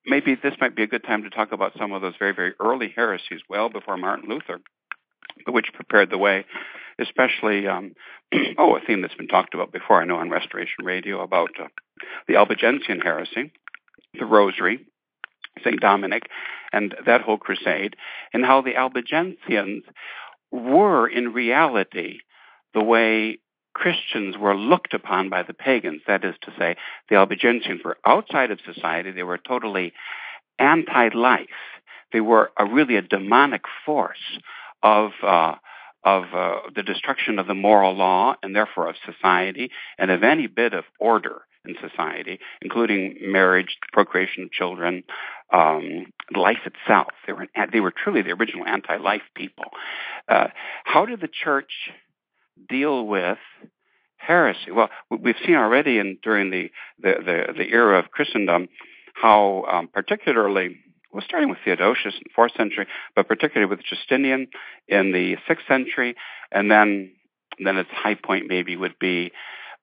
maybe 0.05 0.36
this 0.36 0.53
might 0.62 0.75
be 0.75 0.84
a 0.84 0.88
good 0.88 1.03
time 1.03 1.23
to 1.23 1.32
talk 1.32 1.51
about 1.51 1.73
some 1.79 1.93
of 1.93 2.03
those 2.03 2.13
very 2.19 2.36
very 2.36 2.53
early 2.60 2.93
heresies, 2.95 3.41
well 3.49 3.69
before 3.69 3.97
Martin 3.97 4.29
Luther, 4.29 4.60
which 5.47 5.73
prepared 5.73 6.12
the 6.12 6.19
way, 6.19 6.45
especially 7.00 7.68
um, 7.68 7.94
oh 8.58 8.76
a 8.76 8.82
theme 8.86 9.02
that's 9.02 9.16
been 9.16 9.28
talked 9.28 9.54
about 9.54 9.72
before 9.72 10.02
I 10.02 10.06
know 10.06 10.18
on 10.18 10.30
Restoration 10.30 10.86
Radio 10.86 11.22
about 11.22 11.52
uh, 11.60 11.68
the 12.28 12.36
Albigensian 12.36 13.00
heresy, 13.00 13.52
the 14.18 14.26
Rosary, 14.26 14.86
Saint 15.64 15.80
Dominic, 15.80 16.24
and 16.72 16.96
that 17.06 17.22
whole 17.22 17.38
crusade, 17.38 17.96
and 18.34 18.46
how 18.46 18.62
the 18.62 18.74
Albigensians 18.74 19.84
were 20.52 21.08
in 21.08 21.34
reality 21.34 22.20
the 22.74 22.84
way 22.84 23.40
Christians 23.74 24.38
were 24.38 24.56
looked 24.56 24.94
upon 24.94 25.30
by 25.30 25.44
the 25.44 25.54
pagans. 25.54 26.02
That 26.08 26.24
is 26.26 26.36
to 26.42 26.52
say, 26.58 26.76
the 27.10 27.16
Albigensians 27.16 27.84
were 27.84 27.98
outside 28.06 28.52
of 28.52 28.60
society. 28.66 29.12
They 29.12 29.24
were 29.24 29.38
totally 29.38 29.94
anti-life. 30.58 31.48
They 32.12 32.22
were 32.22 32.52
a, 32.58 32.66
really 32.66 32.96
a 32.96 33.02
demonic 33.02 33.62
force 33.86 34.40
of 34.82 35.12
uh, 35.24 35.56
of 36.04 36.24
uh, 36.34 36.56
the 36.76 36.84
destruction 36.84 37.40
of 37.40 37.48
the 37.48 37.54
moral 37.54 37.94
law 37.94 38.36
and 38.42 38.56
therefore 38.56 38.88
of 38.88 38.96
society 39.06 39.70
and 39.98 40.12
of 40.12 40.24
any 40.24 40.48
bit 40.48 40.74
of 40.74 40.86
order 41.00 41.42
in 41.66 41.76
society, 41.82 42.40
including 42.62 43.18
marriage, 43.22 43.78
procreation 43.92 44.44
of 44.44 44.52
children, 44.52 45.04
um, 45.52 46.06
life 46.36 46.66
itself. 46.66 47.08
They 47.28 47.34
were 47.34 47.48
they 47.72 47.80
were 47.80 47.92
truly 47.92 48.22
the 48.22 48.32
original 48.32 48.66
anti-life 48.66 49.24
people. 49.36 49.66
Uh, 50.28 50.48
how 50.86 51.06
did 51.06 51.22
the 51.22 51.28
church 51.28 51.72
deal 52.70 53.06
with 53.06 53.40
heresy? 54.18 54.72
Well, 54.72 54.90
we've 55.10 55.36
seen 55.46 55.56
already 55.56 56.00
in 56.00 56.18
during 56.24 56.50
the 56.50 56.72
the, 57.00 57.16
the, 57.26 57.54
the 57.58 57.70
era 57.70 58.00
of 58.00 58.12
Christendom 58.12 58.70
how 59.14 59.66
um, 59.70 59.88
particularly 59.88 60.80
well, 61.12 61.24
starting 61.26 61.50
with 61.50 61.60
Theodosius 61.65 62.15
in 62.15 62.24
the 62.26 62.34
fourth 62.36 62.52
century, 62.56 62.88
but 63.15 63.28
particularly 63.28 63.69
with 63.69 63.84
Justinian 63.84 64.48
in 64.88 65.12
the 65.12 65.38
sixth 65.48 65.65
century, 65.67 66.15
and 66.52 66.69
then 66.69 67.12
then 67.63 67.78
its 67.78 67.89
high 67.91 68.15
point 68.15 68.45
maybe 68.48 68.76
would 68.76 68.98
be 69.00 69.32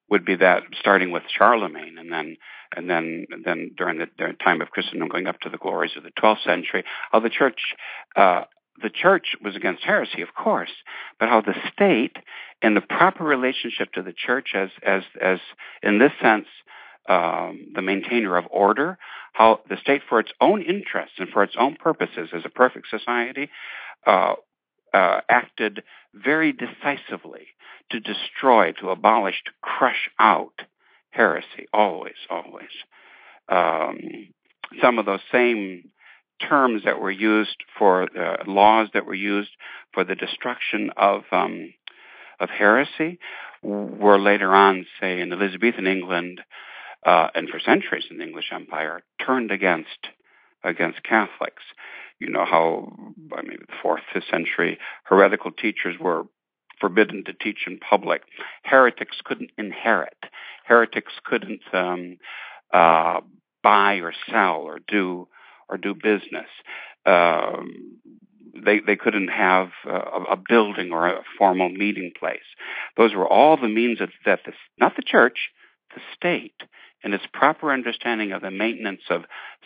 would 0.09 0.25
be 0.25 0.37
that 0.37 0.63
starting 0.79 1.11
with 1.11 1.25
Charlemagne, 1.29 1.99
and 1.99 2.13
then 2.13 2.37
and 2.77 2.89
then 2.89 3.27
and 3.31 3.45
then 3.45 3.73
during 3.77 3.99
the, 3.99 4.07
during 4.17 4.35
the 4.35 4.45
time 4.45 4.61
of 4.61 4.71
Christendom, 4.71 5.09
going 5.09 5.27
up 5.27 5.41
to 5.41 5.49
the 5.49 5.59
glories 5.59 5.93
of 5.97 6.05
the 6.05 6.13
twelfth 6.19 6.43
century, 6.45 6.85
how 7.11 7.21
the 7.21 7.31
church 7.31 7.75
uh, 8.15 8.43
the 8.83 8.91
church 8.91 9.37
was 9.43 9.57
against 9.57 9.85
heresy, 9.85 10.23
of 10.23 10.35
course, 10.35 10.73
but 11.19 11.29
how 11.29 11.41
the 11.41 11.55
state, 11.73 12.17
and 12.63 12.77
the 12.77 12.83
proper 12.83 13.25
relationship 13.25 13.93
to 13.93 14.03
the 14.03 14.13
church, 14.13 14.51
as 14.55 14.71
as 14.85 15.03
as 15.21 15.39
in 15.83 15.99
this 15.99 16.13
sense, 16.23 16.47
um, 17.09 17.69
the 17.75 17.83
maintainer 17.83 18.37
of 18.37 18.45
order, 18.51 18.99
how 19.33 19.61
the 19.69 19.77
state, 19.77 20.03
for 20.09 20.21
its 20.21 20.33
own 20.41 20.63
interests 20.63 21.17
and 21.19 21.29
for 21.29 21.43
its 21.43 21.55
own 21.59 21.77
purposes, 21.77 22.31
as 22.33 22.43
a 22.45 22.51
perfect 22.51 22.89
society, 22.89 23.51
uh, 24.07 24.35
uh, 24.93 25.21
acted 25.29 25.83
very 26.15 26.53
decisively 26.53 27.49
to 27.91 28.01
destroy, 28.01 28.73
to 28.73 28.91
abolish, 28.91 29.43
to 29.45 29.53
crush 29.61 30.11
out 30.19 30.63
heresy. 31.11 31.67
Always, 31.73 32.15
always. 32.31 32.69
Um, 33.49 34.29
some 34.83 34.99
of 34.99 35.07
those 35.07 35.21
same 35.31 35.91
terms 36.41 36.83
that 36.85 37.01
were 37.01 37.11
used 37.11 37.57
for 37.79 38.03
uh, 38.03 38.45
laws 38.47 38.89
that 38.95 39.07
were 39.07 39.15
used 39.15 39.51
for 39.93 40.05
the 40.05 40.15
destruction 40.15 40.91
of 40.97 41.23
um, 41.33 41.73
of 42.39 42.51
heresy 42.51 43.19
were 43.63 44.19
later 44.19 44.55
on, 44.55 44.87
say, 45.01 45.21
in 45.21 45.33
Elizabethan 45.33 45.87
England 45.87 46.43
uh, 47.07 47.29
and 47.35 47.49
for 47.49 47.61
centuries 47.61 48.05
in 48.11 48.19
the 48.19 48.25
English 48.25 48.51
Empire, 48.53 49.01
turned 49.25 49.51
against 49.51 50.09
against 50.65 51.03
Catholics. 51.05 51.63
You 52.19 52.31
know 52.31 52.45
how 52.45 52.93
by 53.17 53.43
maybe 53.43 53.63
the 53.67 53.75
fourth, 53.81 54.03
fifth 54.13 54.25
century, 54.31 54.79
heretical 55.05 55.53
teachers 55.53 55.97
were 56.01 56.25
forbidden 56.81 57.25
to 57.25 57.33
teach 57.33 57.65
in 57.67 57.79
public. 57.79 58.23
Heretics 58.65 59.19
couldn't 59.25 59.51
inherit. 59.57 60.19
Heretics 60.67 61.13
couldn't 61.25 61.63
um, 61.73 62.19
uh, 62.73 63.21
buy 63.63 63.95
or 63.97 64.13
sell 64.29 64.63
or 64.63 64.81
do 64.87 65.29
or 65.69 65.77
do 65.77 65.95
business. 65.95 66.49
Um, 67.05 67.99
they 68.65 68.81
they 68.81 68.97
couldn't 68.97 69.29
have 69.29 69.69
a, 69.85 70.33
a, 70.33 70.37
building 70.37 70.91
or 70.91 71.07
a 71.07 71.23
formal 71.39 71.69
meeting 71.69 72.13
place. 72.19 72.49
Those 72.97 73.15
were 73.15 73.29
all 73.29 73.57
the 73.57 73.69
means 73.69 74.01
that, 74.01 74.09
that 74.25 74.41
the, 74.45 74.53
not 74.79 74.97
the 74.97 75.03
church, 75.03 75.51
the 75.95 76.01
state 76.17 76.55
in 77.03 77.13
its 77.13 77.25
proper 77.33 77.73
understanding 77.73 78.33
of 78.33 78.43
the 78.43 78.51
maintenance 78.51 79.03
of 79.11 79.25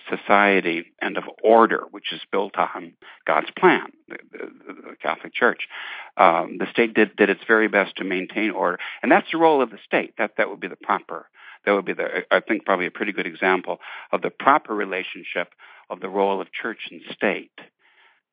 society 0.08 0.86
and 1.00 1.16
of 1.16 1.24
order, 1.42 1.84
which 1.90 2.12
is 2.12 2.20
built 2.30 2.56
on 2.56 2.94
God's 3.26 3.50
plan, 3.58 3.86
the, 4.08 4.18
the, 4.32 4.48
the 4.90 4.96
Catholic 5.00 5.32
Church. 5.34 5.68
Um, 6.16 6.58
the 6.58 6.66
state 6.70 6.94
did, 6.94 7.16
did 7.16 7.30
its 7.30 7.42
very 7.46 7.68
best 7.68 7.96
to 7.96 8.04
maintain 8.04 8.50
order, 8.50 8.78
and 9.02 9.10
that's 9.10 9.30
the 9.32 9.38
role 9.38 9.62
of 9.62 9.70
the 9.70 9.78
state. 9.84 10.14
That 10.18 10.32
that 10.36 10.50
would 10.50 10.60
be 10.60 10.68
the 10.68 10.76
proper. 10.76 11.28
That 11.64 11.72
would 11.72 11.84
be 11.84 11.92
the, 11.92 12.24
I 12.30 12.40
think, 12.40 12.64
probably 12.64 12.86
a 12.86 12.90
pretty 12.90 13.12
good 13.12 13.26
example 13.26 13.78
of 14.12 14.22
the 14.22 14.30
proper 14.30 14.74
relationship 14.74 15.48
of 15.90 16.00
the 16.00 16.08
role 16.08 16.40
of 16.40 16.52
church 16.52 16.88
and 16.90 17.00
state. 17.12 17.52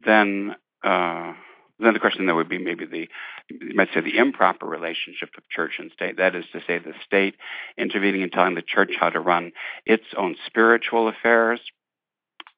Then. 0.03 0.55
Uh, 0.83 1.33
then 1.79 1.93
the 1.93 1.99
question 1.99 2.25
there 2.25 2.35
would 2.35 2.49
be 2.49 2.57
maybe 2.57 2.85
the 2.85 3.07
you 3.49 3.75
might 3.75 3.89
say 3.93 4.01
the 4.01 4.17
improper 4.17 4.65
relationship 4.65 5.29
of 5.37 5.47
church 5.49 5.73
and 5.79 5.91
state. 5.91 6.17
That 6.17 6.35
is 6.35 6.45
to 6.53 6.61
say, 6.65 6.79
the 6.79 6.93
state 7.05 7.35
intervening 7.77 8.23
and 8.23 8.31
telling 8.31 8.55
the 8.55 8.61
church 8.61 8.91
how 8.99 9.09
to 9.09 9.19
run 9.19 9.51
its 9.85 10.05
own 10.17 10.35
spiritual 10.45 11.07
affairs, 11.07 11.59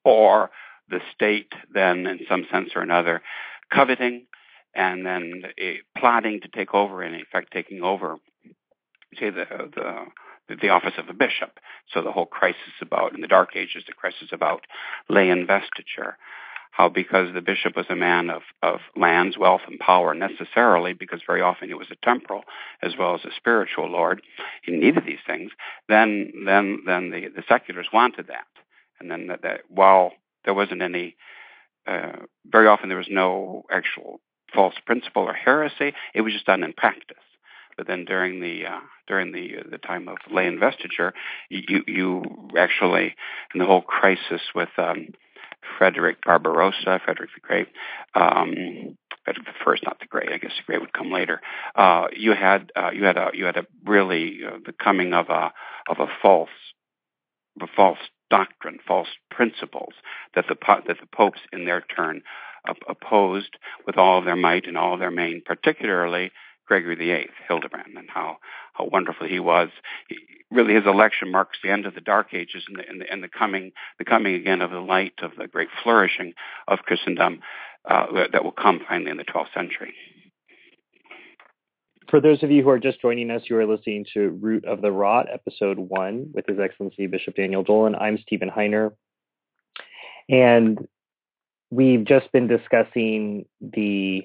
or 0.04 0.50
the 0.88 1.00
state 1.14 1.52
then, 1.72 2.06
in 2.06 2.20
some 2.28 2.46
sense 2.50 2.70
or 2.74 2.82
another, 2.82 3.22
coveting 3.72 4.26
and 4.74 5.04
then 5.04 5.42
uh, 5.44 5.98
plotting 5.98 6.40
to 6.40 6.48
take 6.48 6.74
over, 6.74 7.02
and 7.02 7.14
in 7.14 7.20
effect, 7.20 7.52
taking 7.52 7.82
over, 7.82 8.16
say 9.18 9.30
the 9.30 9.44
the 9.74 10.56
the 10.56 10.68
office 10.70 10.94
of 10.98 11.08
a 11.08 11.12
bishop. 11.12 11.58
So 11.92 12.02
the 12.02 12.12
whole 12.12 12.26
crisis 12.26 12.58
about 12.80 13.14
in 13.14 13.20
the 13.20 13.28
Dark 13.28 13.54
Ages, 13.54 13.84
the 13.86 13.92
crisis 13.92 14.28
about 14.32 14.66
lay 15.08 15.28
investiture 15.28 16.16
because 16.88 17.32
the 17.34 17.40
bishop 17.40 17.76
was 17.76 17.86
a 17.88 17.96
man 17.96 18.30
of, 18.30 18.42
of 18.62 18.80
lands, 18.96 19.36
wealth, 19.36 19.62
and 19.66 19.78
power 19.78 20.14
necessarily, 20.14 20.92
because 20.92 21.20
very 21.26 21.42
often 21.42 21.68
he 21.68 21.74
was 21.74 21.88
a 21.90 22.04
temporal 22.04 22.42
as 22.82 22.92
well 22.98 23.14
as 23.14 23.24
a 23.24 23.34
spiritual 23.36 23.88
lord, 23.88 24.22
he 24.62 24.72
needed 24.72 25.04
these 25.06 25.18
things, 25.26 25.50
then 25.88 26.32
then 26.46 26.80
then 26.86 27.10
the, 27.10 27.28
the 27.34 27.44
seculars 27.48 27.88
wanted 27.92 28.28
that. 28.28 28.46
And 28.98 29.10
then 29.10 29.28
that, 29.28 29.42
that 29.42 29.60
while 29.68 30.12
there 30.44 30.54
wasn't 30.54 30.82
any 30.82 31.16
uh, 31.86 32.12
very 32.46 32.66
often 32.66 32.88
there 32.88 32.98
was 32.98 33.08
no 33.10 33.64
actual 33.70 34.20
false 34.54 34.74
principle 34.84 35.22
or 35.22 35.32
heresy, 35.32 35.94
it 36.14 36.20
was 36.22 36.32
just 36.32 36.46
done 36.46 36.62
in 36.62 36.72
practice. 36.72 37.16
But 37.76 37.86
then 37.86 38.04
during 38.04 38.40
the 38.40 38.66
uh, 38.66 38.80
during 39.06 39.32
the 39.32 39.58
uh, 39.58 39.62
the 39.70 39.78
time 39.78 40.08
of 40.08 40.18
lay 40.30 40.46
investiture, 40.46 41.14
you 41.48 41.82
you 41.86 42.22
actually 42.58 43.14
in 43.54 43.60
the 43.60 43.66
whole 43.66 43.82
crisis 43.82 44.42
with 44.54 44.68
um, 44.76 45.08
Frederick 45.78 46.18
Barbarossa, 46.24 47.00
Frederick 47.04 47.30
the 47.34 47.40
Great, 47.40 47.68
um, 48.14 48.96
Frederick 49.24 49.46
the 49.46 49.64
First, 49.64 49.84
not 49.84 49.98
the 50.00 50.06
Great. 50.06 50.30
I 50.32 50.38
guess 50.38 50.52
the 50.56 50.64
Great 50.66 50.80
would 50.80 50.92
come 50.92 51.10
later. 51.10 51.40
Uh, 51.74 52.06
you 52.16 52.32
had 52.32 52.72
uh, 52.76 52.90
you 52.92 53.04
had 53.04 53.16
a 53.16 53.30
you 53.34 53.44
had 53.44 53.56
a 53.56 53.66
really 53.84 54.40
uh, 54.46 54.58
the 54.64 54.72
coming 54.72 55.12
of 55.12 55.28
a 55.28 55.52
of 55.88 55.98
a 55.98 56.06
false 56.22 56.50
a 57.60 57.66
false 57.74 57.98
doctrine, 58.30 58.78
false 58.86 59.08
principles 59.30 59.94
that 60.34 60.46
the 60.48 60.56
that 60.86 60.96
the 61.00 61.06
popes 61.14 61.40
in 61.52 61.64
their 61.64 61.80
turn 61.80 62.22
opposed 62.88 63.56
with 63.86 63.96
all 63.96 64.18
of 64.18 64.24
their 64.24 64.36
might 64.36 64.66
and 64.66 64.76
all 64.76 64.94
of 64.94 65.00
their 65.00 65.10
main, 65.10 65.42
particularly 65.44 66.30
Gregory 66.66 66.94
VIII, 66.94 67.30
Hildebrand, 67.48 67.96
and 67.96 68.08
how 68.08 68.36
how 68.80 68.88
wonderful 68.88 69.26
he 69.26 69.40
was. 69.40 69.68
He, 70.08 70.16
really, 70.50 70.74
his 70.74 70.86
election 70.86 71.30
marks 71.30 71.58
the 71.62 71.70
end 71.70 71.86
of 71.86 71.94
the 71.94 72.00
Dark 72.00 72.34
Ages 72.34 72.64
and 72.68 72.76
the, 72.76 72.88
and 72.88 73.00
the, 73.00 73.12
and 73.12 73.22
the 73.22 73.28
coming 73.28 73.72
the 73.98 74.04
coming 74.04 74.34
again 74.34 74.62
of 74.62 74.70
the 74.70 74.80
light 74.80 75.14
of 75.22 75.32
the 75.38 75.46
great 75.46 75.68
flourishing 75.82 76.34
of 76.66 76.80
Christendom 76.80 77.40
uh, 77.88 78.06
that 78.32 78.44
will 78.44 78.52
come 78.52 78.80
finally 78.86 79.10
in 79.10 79.16
the 79.16 79.24
12th 79.24 79.52
century. 79.54 79.94
For 82.10 82.20
those 82.20 82.42
of 82.42 82.50
you 82.50 82.62
who 82.64 82.70
are 82.70 82.78
just 82.78 83.00
joining 83.00 83.30
us, 83.30 83.42
you 83.48 83.56
are 83.56 83.66
listening 83.66 84.04
to 84.14 84.30
Root 84.30 84.64
of 84.64 84.82
the 84.82 84.90
Rot, 84.90 85.28
episode 85.32 85.78
one, 85.78 86.30
with 86.34 86.44
His 86.46 86.58
Excellency 86.58 87.06
Bishop 87.06 87.36
Daniel 87.36 87.62
Dolan. 87.62 87.94
I'm 87.94 88.18
Stephen 88.18 88.50
Heiner. 88.50 88.90
And 90.28 90.88
we've 91.70 92.04
just 92.04 92.30
been 92.32 92.48
discussing 92.48 93.46
the 93.60 94.24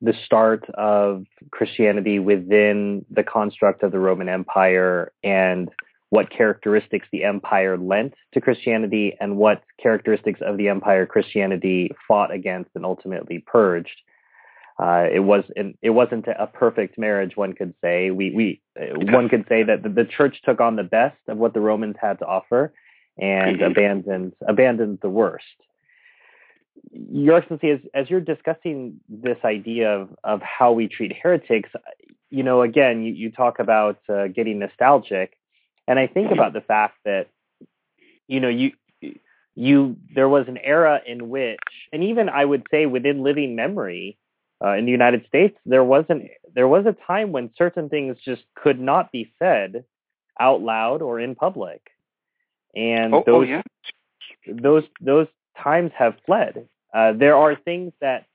the 0.00 0.14
start 0.24 0.64
of 0.74 1.26
Christianity 1.50 2.18
within 2.18 3.04
the 3.10 3.22
construct 3.22 3.82
of 3.82 3.92
the 3.92 3.98
Roman 3.98 4.28
Empire 4.28 5.12
and 5.22 5.70
what 6.10 6.30
characteristics 6.30 7.06
the 7.12 7.24
empire 7.24 7.78
lent 7.78 8.14
to 8.34 8.40
Christianity 8.40 9.16
and 9.20 9.36
what 9.36 9.62
characteristics 9.80 10.40
of 10.44 10.56
the 10.56 10.68
empire 10.68 11.06
Christianity 11.06 11.92
fought 12.06 12.32
against 12.32 12.70
and 12.74 12.84
ultimately 12.84 13.44
purged. 13.46 13.96
Uh, 14.78 15.04
it 15.12 15.20
was 15.20 15.44
it 15.82 15.90
wasn't 15.90 16.26
a 16.26 16.46
perfect 16.46 16.98
marriage, 16.98 17.36
one 17.36 17.52
could 17.52 17.74
say. 17.82 18.10
We 18.10 18.30
we 18.30 18.60
one 19.12 19.28
could 19.28 19.44
say 19.46 19.62
that 19.62 19.82
the, 19.82 19.90
the 19.90 20.04
church 20.06 20.40
took 20.42 20.60
on 20.60 20.76
the 20.76 20.82
best 20.82 21.18
of 21.28 21.36
what 21.36 21.52
the 21.52 21.60
Romans 21.60 21.96
had 22.00 22.18
to 22.20 22.26
offer 22.26 22.72
and 23.18 23.56
mm-hmm. 23.56 23.70
abandoned 23.70 24.32
abandoned 24.48 24.98
the 25.02 25.10
worst. 25.10 25.44
Your 26.92 27.36
Excellency, 27.36 27.70
as, 27.70 27.80
as 27.94 28.10
you're 28.10 28.20
discussing 28.20 29.00
this 29.08 29.38
idea 29.44 29.90
of, 29.90 30.10
of 30.24 30.42
how 30.42 30.72
we 30.72 30.88
treat 30.88 31.16
heretics, 31.20 31.70
you 32.30 32.42
know, 32.42 32.62
again, 32.62 33.02
you, 33.02 33.12
you 33.12 33.30
talk 33.30 33.58
about 33.58 33.98
uh, 34.08 34.28
getting 34.28 34.58
nostalgic, 34.58 35.36
and 35.86 35.98
I 35.98 36.06
think 36.06 36.30
about 36.30 36.52
the 36.52 36.60
fact 36.60 36.96
that, 37.04 37.28
you 38.28 38.40
know, 38.40 38.48
you 38.48 38.72
you 39.54 39.96
there 40.14 40.28
was 40.28 40.46
an 40.48 40.56
era 40.56 41.00
in 41.04 41.28
which, 41.28 41.58
and 41.92 42.04
even 42.04 42.28
I 42.28 42.44
would 42.44 42.64
say 42.70 42.86
within 42.86 43.22
living 43.22 43.56
memory 43.56 44.16
uh, 44.64 44.74
in 44.74 44.84
the 44.84 44.92
United 44.92 45.26
States, 45.26 45.56
there 45.66 45.84
wasn't 45.84 46.28
there 46.54 46.68
was 46.68 46.86
a 46.86 46.96
time 47.06 47.32
when 47.32 47.50
certain 47.56 47.88
things 47.88 48.16
just 48.24 48.42
could 48.54 48.80
not 48.80 49.10
be 49.10 49.32
said 49.38 49.84
out 50.38 50.62
loud 50.62 51.02
or 51.02 51.18
in 51.18 51.34
public, 51.34 51.90
and 52.74 53.14
oh, 53.14 53.22
those 53.26 53.48
oh, 53.48 53.50
yeah. 53.50 53.62
those 54.46 54.84
those 55.00 55.26
times 55.62 55.92
have 55.96 56.14
fled. 56.26 56.68
Uh, 56.94 57.12
there 57.12 57.36
are 57.36 57.56
things 57.56 57.92
that 58.00 58.26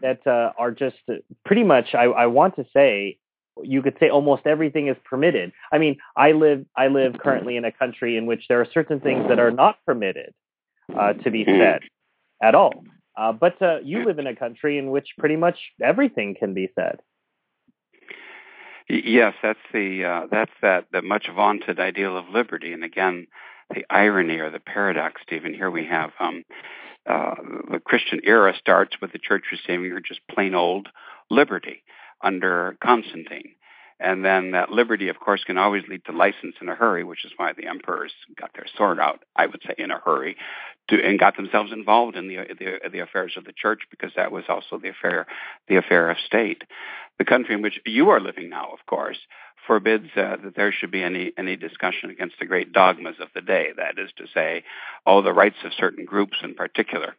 that 0.00 0.26
uh, 0.26 0.52
are 0.58 0.70
just 0.70 0.96
pretty 1.44 1.64
much. 1.64 1.94
I, 1.94 2.04
I 2.04 2.26
want 2.26 2.56
to 2.56 2.64
say 2.72 3.18
you 3.62 3.82
could 3.82 3.96
say 4.00 4.08
almost 4.08 4.46
everything 4.46 4.88
is 4.88 4.96
permitted. 5.04 5.52
I 5.72 5.78
mean, 5.78 5.98
I 6.16 6.32
live 6.32 6.64
I 6.76 6.88
live 6.88 7.18
currently 7.18 7.56
in 7.56 7.64
a 7.64 7.72
country 7.72 8.16
in 8.16 8.26
which 8.26 8.46
there 8.48 8.60
are 8.60 8.66
certain 8.72 9.00
things 9.00 9.28
that 9.28 9.38
are 9.38 9.50
not 9.50 9.76
permitted 9.86 10.34
uh, 10.96 11.14
to 11.14 11.30
be 11.30 11.44
said 11.44 11.80
at 12.42 12.54
all. 12.54 12.84
Uh, 13.16 13.32
but 13.32 13.60
uh, 13.60 13.78
you 13.84 14.04
live 14.04 14.18
in 14.18 14.26
a 14.26 14.34
country 14.34 14.78
in 14.78 14.90
which 14.90 15.08
pretty 15.18 15.36
much 15.36 15.58
everything 15.82 16.34
can 16.38 16.54
be 16.54 16.70
said. 16.74 17.00
Yes, 18.88 19.34
that's 19.42 19.58
the 19.72 20.04
uh, 20.04 20.26
that's 20.30 20.52
that 20.60 20.86
the 20.92 21.02
much 21.02 21.28
vaunted 21.34 21.78
ideal 21.78 22.16
of 22.16 22.28
liberty, 22.28 22.72
and 22.72 22.82
again, 22.82 23.26
the 23.74 23.84
irony 23.90 24.38
or 24.38 24.50
the 24.50 24.60
paradox, 24.60 25.20
Stephen. 25.26 25.54
Here 25.54 25.70
we 25.70 25.86
have 25.86 26.10
um, 26.20 26.44
uh, 27.08 27.34
the 27.70 27.80
Christian 27.80 28.20
era 28.24 28.54
starts 28.58 28.96
with 29.00 29.12
the 29.12 29.18
church 29.18 29.44
receiving 29.50 29.96
just 30.06 30.20
plain 30.28 30.54
old 30.54 30.88
liberty 31.30 31.82
under 32.22 32.76
Constantine. 32.82 33.54
And 33.98 34.24
then 34.24 34.50
that 34.50 34.70
liberty, 34.70 35.08
of 35.08 35.20
course, 35.20 35.44
can 35.44 35.58
always 35.58 35.84
lead 35.88 36.04
to 36.06 36.12
license 36.12 36.56
in 36.60 36.68
a 36.68 36.74
hurry, 36.74 37.04
which 37.04 37.24
is 37.24 37.32
why 37.36 37.52
the 37.52 37.68
emperors 37.68 38.12
got 38.36 38.50
their 38.54 38.66
sword 38.76 38.98
out, 38.98 39.22
I 39.36 39.46
would 39.46 39.62
say, 39.64 39.74
in 39.78 39.92
a 39.92 40.00
hurry, 40.00 40.36
to, 40.88 41.00
and 41.00 41.20
got 41.20 41.36
themselves 41.36 41.72
involved 41.72 42.16
in 42.16 42.26
the, 42.26 42.38
the, 42.58 42.90
the 42.90 42.98
affairs 42.98 43.34
of 43.36 43.44
the 43.44 43.52
church 43.52 43.82
because 43.90 44.10
that 44.16 44.32
was 44.32 44.44
also 44.48 44.78
the 44.78 44.88
affair 44.88 45.26
the 45.68 45.76
affair 45.76 46.10
of 46.10 46.16
state. 46.26 46.62
The 47.18 47.24
country 47.24 47.54
in 47.54 47.62
which 47.62 47.78
you 47.86 48.10
are 48.10 48.20
living 48.20 48.50
now, 48.50 48.70
of 48.72 48.84
course, 48.86 49.18
forbids 49.66 50.08
uh, 50.16 50.36
that 50.42 50.54
there 50.56 50.72
should 50.72 50.90
be 50.90 51.02
any 51.02 51.32
any 51.36 51.56
discussion 51.56 52.10
against 52.10 52.36
the 52.38 52.46
great 52.46 52.72
dogmas 52.72 53.16
of 53.20 53.28
the 53.34 53.40
day. 53.40 53.68
That 53.76 53.98
is 53.98 54.10
to 54.16 54.24
say, 54.32 54.64
all 55.06 55.22
the 55.22 55.32
rights 55.32 55.56
of 55.64 55.72
certain 55.76 56.04
groups 56.04 56.38
in 56.42 56.54
particular 56.54 57.14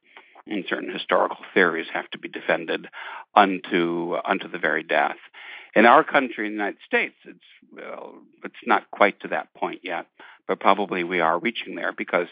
and 0.46 0.66
certain 0.68 0.92
historical 0.92 1.46
theories 1.54 1.88
have 1.94 2.10
to 2.12 2.18
be 2.18 2.28
defended 2.28 2.88
unto 3.36 4.16
unto 4.26 4.48
the 4.48 4.60
very 4.60 4.84
death. 4.84 5.18
In 5.76 5.86
our 5.86 6.04
country, 6.04 6.46
in 6.46 6.54
the 6.54 6.58
United 6.58 6.80
States, 6.86 7.16
it's 7.26 7.40
well, 7.72 8.16
it's 8.44 8.56
not 8.66 8.92
quite 8.92 9.20
to 9.22 9.30
that 9.30 9.54
point 9.54 9.82
yet, 9.84 10.08
but 10.48 10.60
probably 10.60 11.04
we 11.04 11.20
are 11.20 11.40
reaching 11.40 11.76
there 11.76 11.92
because 11.92 12.28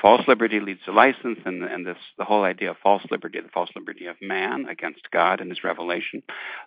false 0.00 0.22
liberty 0.26 0.60
leads 0.60 0.80
to 0.84 0.92
license, 0.92 1.38
and, 1.44 1.62
and 1.62 1.86
this 1.86 1.96
the 2.18 2.24
whole 2.24 2.44
idea 2.44 2.70
of 2.70 2.76
false 2.82 3.02
liberty, 3.10 3.40
the 3.40 3.48
false 3.48 3.70
liberty 3.74 4.06
of 4.06 4.16
man 4.20 4.66
against 4.68 5.10
God 5.12 5.40
and 5.40 5.50
His 5.50 5.64
revelation, 5.64 6.22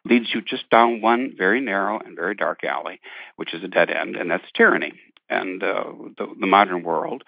leads 0.06 0.34
you 0.34 0.42
just 0.42 0.70
down 0.70 1.02
one 1.02 1.34
very 1.38 1.62
narrow 1.62 2.00
and 2.00 2.16
very 2.16 2.36
dark 2.36 2.64
alley, 2.64 3.00
which 3.36 3.54
is 3.54 3.64
a 3.64 3.68
dead 3.68 3.90
end, 3.90 4.16
and 4.16 4.30
that's 4.30 4.44
tyranny. 4.56 4.94
And 5.30 5.64
uh, 5.64 5.86
the, 6.18 6.28
the 6.40 6.48
modern 6.48 6.84
world 6.84 7.24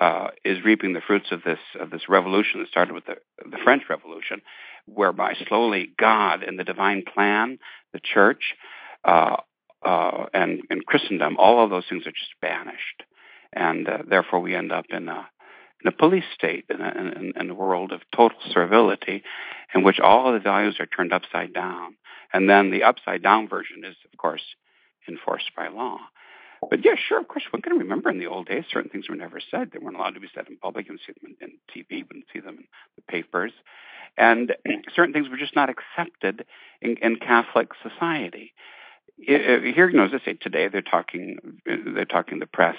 uh, 0.00 0.28
is 0.44 0.64
reaping 0.64 0.92
the 0.92 1.00
fruits 1.00 1.28
of 1.30 1.42
this 1.44 1.58
of 1.78 1.90
this 1.90 2.08
revolution 2.08 2.60
that 2.60 2.68
started 2.68 2.94
with 2.94 3.06
the, 3.06 3.16
the 3.44 3.58
French 3.62 3.84
Revolution, 3.88 4.40
whereby 4.86 5.34
slowly 5.48 5.92
God 5.98 6.42
and 6.42 6.58
the 6.58 6.64
divine 6.64 7.04
plan, 7.12 7.58
the 7.92 8.00
church, 8.00 8.54
uh, 9.04 9.36
uh, 9.84 10.26
and 10.32 10.62
and 10.70 10.84
Christendom, 10.84 11.36
all 11.38 11.62
of 11.62 11.70
those 11.70 11.84
things 11.88 12.06
are 12.06 12.12
just 12.12 12.34
banished, 12.42 13.04
and 13.52 13.88
uh, 13.88 13.98
therefore 14.08 14.40
we 14.40 14.54
end 14.54 14.72
up 14.72 14.86
in 14.90 15.08
a 15.08 15.28
in 15.84 15.88
a 15.88 15.92
police 15.92 16.24
state, 16.34 16.64
in 16.70 16.80
a, 16.80 16.88
in, 16.90 17.32
in 17.38 17.50
a 17.50 17.54
world 17.54 17.92
of 17.92 18.00
total 18.14 18.38
servility, 18.50 19.22
in 19.74 19.82
which 19.82 20.00
all 20.00 20.32
the 20.32 20.38
values 20.38 20.76
are 20.80 20.86
turned 20.86 21.12
upside 21.12 21.52
down, 21.52 21.96
and 22.32 22.48
then 22.48 22.70
the 22.70 22.82
upside 22.82 23.22
down 23.22 23.48
version 23.48 23.84
is, 23.84 23.96
of 24.10 24.18
course, 24.18 24.42
enforced 25.08 25.50
by 25.54 25.68
law. 25.68 25.98
but 26.70 26.84
yeah, 26.84 26.94
sure, 26.96 27.20
of 27.20 27.28
course, 27.28 27.44
one 27.50 27.60
can 27.60 27.76
remember 27.76 28.08
in 28.08 28.18
the 28.18 28.26
old 28.26 28.46
days 28.46 28.64
certain 28.70 28.90
things 28.90 29.08
were 29.08 29.16
never 29.16 29.38
said. 29.50 29.70
They 29.70 29.78
weren't 29.78 29.96
allowed 29.96 30.14
to 30.14 30.20
be 30.20 30.30
said 30.34 30.46
in 30.48 30.56
public. 30.56 30.86
You 30.86 30.94
would 30.94 31.00
see 31.06 31.12
them 31.20 31.36
in, 31.40 31.48
in 31.48 31.58
TV, 31.68 31.98
you 31.98 32.04
wouldn't 32.08 32.26
see 32.32 32.40
them 32.40 32.56
in 32.56 32.64
the 32.96 33.02
papers, 33.02 33.52
and 34.16 34.54
certain 34.96 35.12
things 35.12 35.28
were 35.28 35.36
just 35.36 35.56
not 35.56 35.68
accepted 35.68 36.46
in, 36.80 36.96
in 37.02 37.16
Catholic 37.16 37.68
society. 37.82 38.52
Here, 39.16 39.88
you 39.88 39.96
know, 39.96 40.04
as 40.04 40.10
I 40.12 40.24
say 40.24 40.34
today, 40.34 40.68
they're 40.68 40.82
talking, 40.82 41.38
they're 41.64 42.04
talking 42.04 42.40
the 42.40 42.46
press 42.46 42.76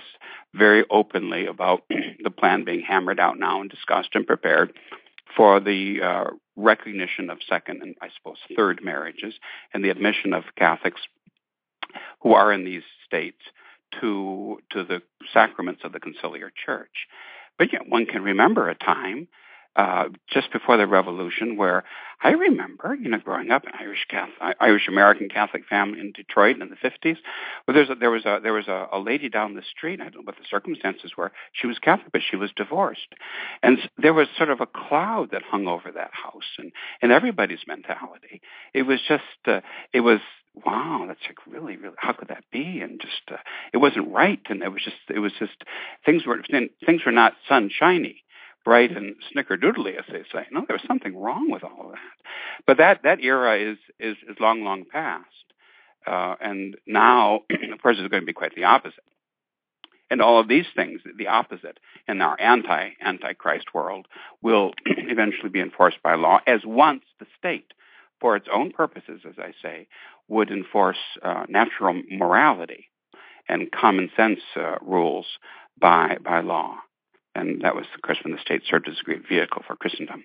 very 0.53 0.83
openly 0.89 1.45
about 1.45 1.83
the 2.23 2.29
plan 2.29 2.65
being 2.65 2.81
hammered 2.81 3.19
out 3.19 3.39
now 3.39 3.61
and 3.61 3.69
discussed 3.69 4.09
and 4.13 4.27
prepared 4.27 4.73
for 5.35 5.59
the 5.59 6.01
uh, 6.01 6.25
recognition 6.55 7.29
of 7.29 7.39
second 7.47 7.81
and 7.81 7.95
I 8.01 8.09
suppose 8.15 8.37
third 8.55 8.81
marriages 8.83 9.33
and 9.73 9.83
the 9.83 9.89
admission 9.89 10.33
of 10.33 10.43
Catholics 10.57 11.01
who 12.21 12.33
are 12.33 12.51
in 12.51 12.63
these 12.65 12.83
states 13.05 13.41
to 14.01 14.59
to 14.71 14.83
the 14.83 15.01
sacraments 15.33 15.81
of 15.83 15.93
the 15.93 15.99
conciliar 15.99 16.49
church. 16.65 17.07
But 17.57 17.71
yet 17.73 17.87
one 17.87 18.05
can 18.05 18.23
remember 18.23 18.69
a 18.69 18.75
time 18.75 19.27
uh, 19.75 20.05
just 20.31 20.51
before 20.51 20.77
the 20.77 20.87
revolution 20.87 21.57
where 21.57 21.83
I 22.23 22.29
remember, 22.29 22.95
you 22.95 23.09
know, 23.09 23.19
growing 23.19 23.51
up 23.51 23.65
in 23.65 23.71
Irish 23.77 24.05
Catholic, 24.09 24.55
Irish 24.59 24.87
American 24.87 25.27
Catholic 25.27 25.63
family 25.69 25.99
in 25.99 26.13
Detroit 26.13 26.61
in 26.61 26.69
the 26.69 26.75
50s, 26.75 27.17
where 27.65 27.75
there's 27.75 27.89
a, 27.89 27.95
there 27.95 28.09
was 28.09 28.25
a 28.25 28.39
there 28.41 28.53
was 28.53 28.67
a, 28.67 28.87
a 28.91 28.99
lady 28.99 29.27
down 29.27 29.53
the 29.53 29.61
street. 29.69 29.99
I 29.99 30.05
don't 30.05 30.15
know 30.15 30.21
what 30.23 30.37
the 30.37 30.47
circumstances 30.49 31.11
were. 31.17 31.31
She 31.51 31.67
was 31.67 31.77
Catholic, 31.79 32.11
but 32.13 32.21
she 32.27 32.37
was 32.37 32.51
divorced, 32.55 33.13
and 33.61 33.77
there 33.97 34.13
was 34.13 34.27
sort 34.37 34.49
of 34.49 34.61
a 34.61 34.65
cloud 34.65 35.31
that 35.31 35.41
hung 35.43 35.67
over 35.67 35.91
that 35.91 36.11
house 36.13 36.55
and 36.57 36.71
and 37.01 37.11
everybody's 37.11 37.67
mentality. 37.67 38.41
It 38.73 38.83
was 38.83 38.99
just 39.07 39.23
uh, 39.45 39.59
it 39.93 40.01
was 40.01 40.19
wow, 40.65 41.03
that's 41.05 41.19
like 41.27 41.45
really, 41.47 41.75
really, 41.75 41.95
how 41.97 42.13
could 42.13 42.29
that 42.29 42.45
be? 42.49 42.79
And 42.79 43.01
just, 43.01 43.23
uh, 43.29 43.35
it 43.73 43.77
wasn't 43.79 44.13
right. 44.13 44.39
And 44.47 44.63
it 44.63 44.71
was 44.71 44.81
just, 44.85 44.95
it 45.13 45.19
was 45.19 45.33
just, 45.37 45.65
things 46.05 46.25
were, 46.25 46.41
things 46.85 47.01
were 47.05 47.11
not 47.11 47.33
sunshiny 47.49 48.23
bright 48.65 48.91
and 48.91 49.15
snickerdoodly, 49.33 49.95
as 49.97 50.05
they 50.11 50.23
say. 50.33 50.47
No, 50.51 50.65
there 50.67 50.75
was 50.75 50.87
something 50.87 51.15
wrong 51.15 51.49
with 51.49 51.63
all 51.63 51.85
of 51.85 51.91
that. 51.91 52.25
But 52.67 52.77
that 52.77 53.01
that 53.03 53.21
era 53.21 53.57
is 53.57 53.77
is, 53.99 54.17
is 54.27 54.35
long, 54.39 54.63
long 54.63 54.83
past. 54.91 55.27
Uh, 56.05 56.35
and 56.41 56.75
now, 56.85 57.41
of 57.73 57.81
course, 57.81 57.97
it's 57.99 58.09
going 58.09 58.23
to 58.23 58.27
be 58.27 58.33
quite 58.33 58.55
the 58.55 58.65
opposite. 58.65 59.03
And 60.11 60.21
all 60.21 60.39
of 60.39 60.47
these 60.47 60.65
things, 60.75 61.01
the 61.17 61.27
opposite, 61.27 61.79
in 62.07 62.21
our 62.21 62.39
anti 62.39 62.89
antichrist 63.01 63.73
world, 63.73 64.07
will 64.41 64.73
eventually 64.85 65.49
be 65.49 65.61
enforced 65.61 66.01
by 66.03 66.15
law, 66.15 66.39
as 66.45 66.61
once 66.65 67.03
the 67.19 67.27
state, 67.37 67.73
for 68.19 68.35
its 68.35 68.47
own 68.51 68.71
purposes, 68.71 69.21
as 69.27 69.35
I 69.37 69.53
say, 69.61 69.87
would 70.27 70.49
enforce 70.49 70.97
uh, 71.21 71.45
natural 71.47 72.01
morality 72.09 72.89
and 73.47 73.71
common 73.71 74.09
sense 74.17 74.39
uh, 74.55 74.75
rules 74.81 75.27
by 75.79 76.17
by 76.23 76.41
law 76.41 76.77
and 77.35 77.61
that 77.61 77.75
was, 77.75 77.85
of 77.93 78.01
course, 78.01 78.17
when 78.23 78.33
the 78.33 78.41
state 78.41 78.63
served 78.69 78.87
as 78.87 78.95
a 78.99 79.03
great 79.03 79.27
vehicle 79.27 79.63
for 79.67 79.75
Christendom. 79.75 80.23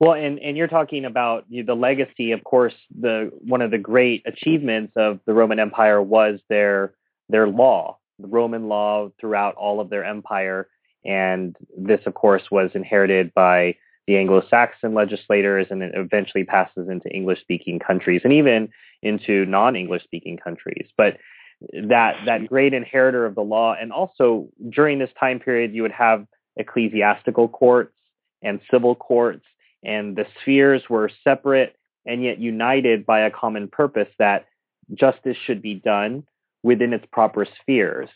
Well, 0.00 0.12
and, 0.12 0.38
and 0.38 0.56
you're 0.56 0.68
talking 0.68 1.04
about 1.04 1.46
the 1.50 1.74
legacy. 1.74 2.32
Of 2.32 2.44
course, 2.44 2.74
the 2.96 3.30
one 3.40 3.62
of 3.62 3.70
the 3.70 3.78
great 3.78 4.22
achievements 4.26 4.92
of 4.96 5.20
the 5.26 5.34
Roman 5.34 5.58
Empire 5.58 6.00
was 6.00 6.40
their 6.48 6.94
their 7.28 7.48
law, 7.48 7.98
the 8.18 8.28
Roman 8.28 8.68
law 8.68 9.10
throughout 9.20 9.54
all 9.56 9.80
of 9.80 9.90
their 9.90 10.04
empire, 10.04 10.68
and 11.04 11.56
this, 11.76 12.00
of 12.06 12.14
course, 12.14 12.42
was 12.50 12.70
inherited 12.74 13.34
by 13.34 13.76
the 14.06 14.16
Anglo-Saxon 14.16 14.94
legislators, 14.94 15.66
and 15.70 15.82
it 15.82 15.92
eventually 15.94 16.44
passes 16.44 16.88
into 16.88 17.10
English-speaking 17.10 17.78
countries, 17.78 18.22
and 18.24 18.32
even 18.32 18.70
into 19.02 19.44
non-English-speaking 19.44 20.38
countries. 20.38 20.88
But 20.96 21.18
that 21.60 22.14
that 22.26 22.46
great 22.46 22.74
inheritor 22.74 23.26
of 23.26 23.34
the 23.34 23.42
law. 23.42 23.74
And 23.78 23.92
also 23.92 24.48
during 24.70 24.98
this 24.98 25.10
time 25.18 25.40
period, 25.40 25.74
you 25.74 25.82
would 25.82 25.92
have 25.92 26.26
ecclesiastical 26.56 27.48
courts 27.48 27.94
and 28.42 28.60
civil 28.70 28.94
courts, 28.94 29.44
and 29.82 30.16
the 30.16 30.26
spheres 30.40 30.82
were 30.88 31.10
separate 31.24 31.74
and 32.06 32.22
yet 32.22 32.38
united 32.38 33.04
by 33.04 33.20
a 33.20 33.30
common 33.30 33.68
purpose 33.68 34.08
that 34.18 34.46
justice 34.94 35.36
should 35.44 35.60
be 35.60 35.74
done 35.74 36.24
within 36.62 36.92
its 36.92 37.04
proper 37.12 37.46
spheres. 37.60 38.08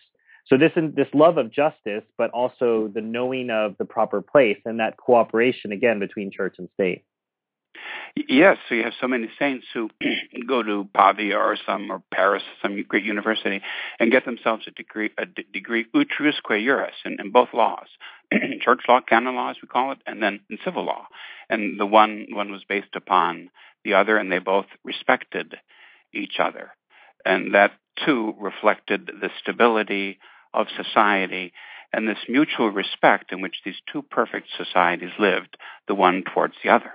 So 0.46 0.56
this 0.56 0.72
this 0.74 1.08
love 1.14 1.38
of 1.38 1.52
justice, 1.52 2.02
but 2.18 2.30
also 2.30 2.90
the 2.92 3.00
knowing 3.00 3.50
of 3.50 3.76
the 3.78 3.84
proper 3.84 4.22
place 4.22 4.58
and 4.64 4.80
that 4.80 4.96
cooperation 4.96 5.72
again 5.72 5.98
between 5.98 6.30
church 6.32 6.56
and 6.58 6.68
state. 6.74 7.04
Yes, 8.14 8.58
so 8.68 8.74
you 8.74 8.84
have 8.84 8.92
so 9.00 9.08
many 9.08 9.30
saints 9.38 9.66
who 9.72 9.88
go 10.46 10.62
to 10.62 10.88
Pavia 10.94 11.38
or 11.38 11.56
some 11.66 11.90
or 11.90 12.02
Paris, 12.12 12.42
some 12.60 12.82
great 12.86 13.04
university, 13.04 13.62
and 13.98 14.10
get 14.10 14.26
themselves 14.26 14.64
a 14.66 14.70
degree, 14.70 15.10
a 15.16 15.24
d- 15.24 15.46
degree 15.52 15.86
utriusque 15.94 16.62
juris 16.62 16.94
in, 17.04 17.16
in 17.20 17.30
both 17.30 17.48
laws, 17.54 17.86
church 18.60 18.80
law, 18.86 19.00
canon 19.00 19.34
law, 19.34 19.50
as 19.50 19.56
we 19.62 19.68
call 19.68 19.92
it, 19.92 19.98
and 20.06 20.22
then 20.22 20.40
in 20.50 20.58
civil 20.64 20.84
law. 20.84 21.06
And 21.48 21.80
the 21.80 21.86
one 21.86 22.26
one 22.30 22.52
was 22.52 22.64
based 22.68 22.94
upon 22.94 23.50
the 23.84 23.94
other, 23.94 24.18
and 24.18 24.30
they 24.30 24.38
both 24.38 24.66
respected 24.84 25.54
each 26.12 26.38
other, 26.38 26.72
and 27.24 27.54
that 27.54 27.72
too 28.04 28.34
reflected 28.38 29.10
the 29.20 29.30
stability 29.40 30.18
of 30.52 30.66
society 30.76 31.52
and 31.94 32.08
this 32.08 32.18
mutual 32.28 32.70
respect 32.70 33.32
in 33.32 33.40
which 33.42 33.60
these 33.64 33.80
two 33.90 34.02
perfect 34.02 34.48
societies 34.56 35.12
lived, 35.18 35.56
the 35.88 35.94
one 35.94 36.22
towards 36.24 36.54
the 36.62 36.70
other 36.70 36.92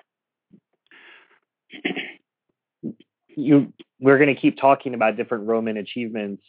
you 3.38 3.74
we're 4.00 4.18
going 4.18 4.34
to 4.34 4.40
keep 4.40 4.60
talking 4.60 4.94
about 4.94 5.18
different 5.18 5.48
Roman 5.48 5.78
achievements, 5.78 6.44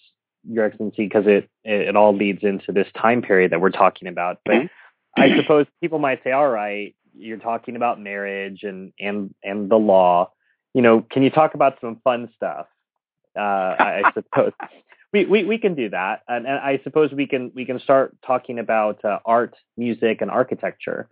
Your 0.48 0.64
Excellency, 0.64 1.04
because 1.04 1.24
it, 1.26 1.48
it, 1.64 1.96
all 1.96 2.14
leads 2.14 2.42
into 2.42 2.72
this 2.72 2.86
time 3.00 3.22
period 3.22 3.52
that 3.52 3.60
we're 3.60 3.70
talking 3.70 4.08
about. 4.08 4.40
But 4.44 4.54
mm-hmm. 4.54 5.20
I 5.20 5.36
suppose 5.36 5.66
people 5.80 5.98
might 5.98 6.22
say, 6.24 6.32
"All 6.32 6.48
right, 6.48 6.94
you're 7.16 7.38
talking 7.38 7.76
about 7.76 8.00
marriage 8.00 8.62
and 8.62 8.92
and 8.98 9.34
and 9.42 9.70
the 9.70 9.76
law. 9.76 10.32
You 10.74 10.82
know, 10.82 11.04
can 11.10 11.22
you 11.22 11.30
talk 11.30 11.54
about 11.54 11.78
some 11.80 12.00
fun 12.04 12.30
stuff?" 12.36 12.66
Uh, 13.36 13.40
I, 13.40 14.02
I 14.04 14.12
suppose 14.12 14.52
we, 15.12 15.24
we 15.24 15.44
we 15.44 15.58
can 15.58 15.74
do 15.74 15.90
that, 15.90 16.22
and, 16.28 16.46
and, 16.46 16.58
I 16.58 16.80
suppose 16.84 17.12
we 17.12 17.26
can 17.26 17.52
we 17.54 17.64
can 17.64 17.80
start 17.80 18.16
talking 18.26 18.58
about 18.58 19.04
uh, 19.04 19.18
art, 19.24 19.54
music, 19.76 20.20
and 20.20 20.30
architecture. 20.30 21.08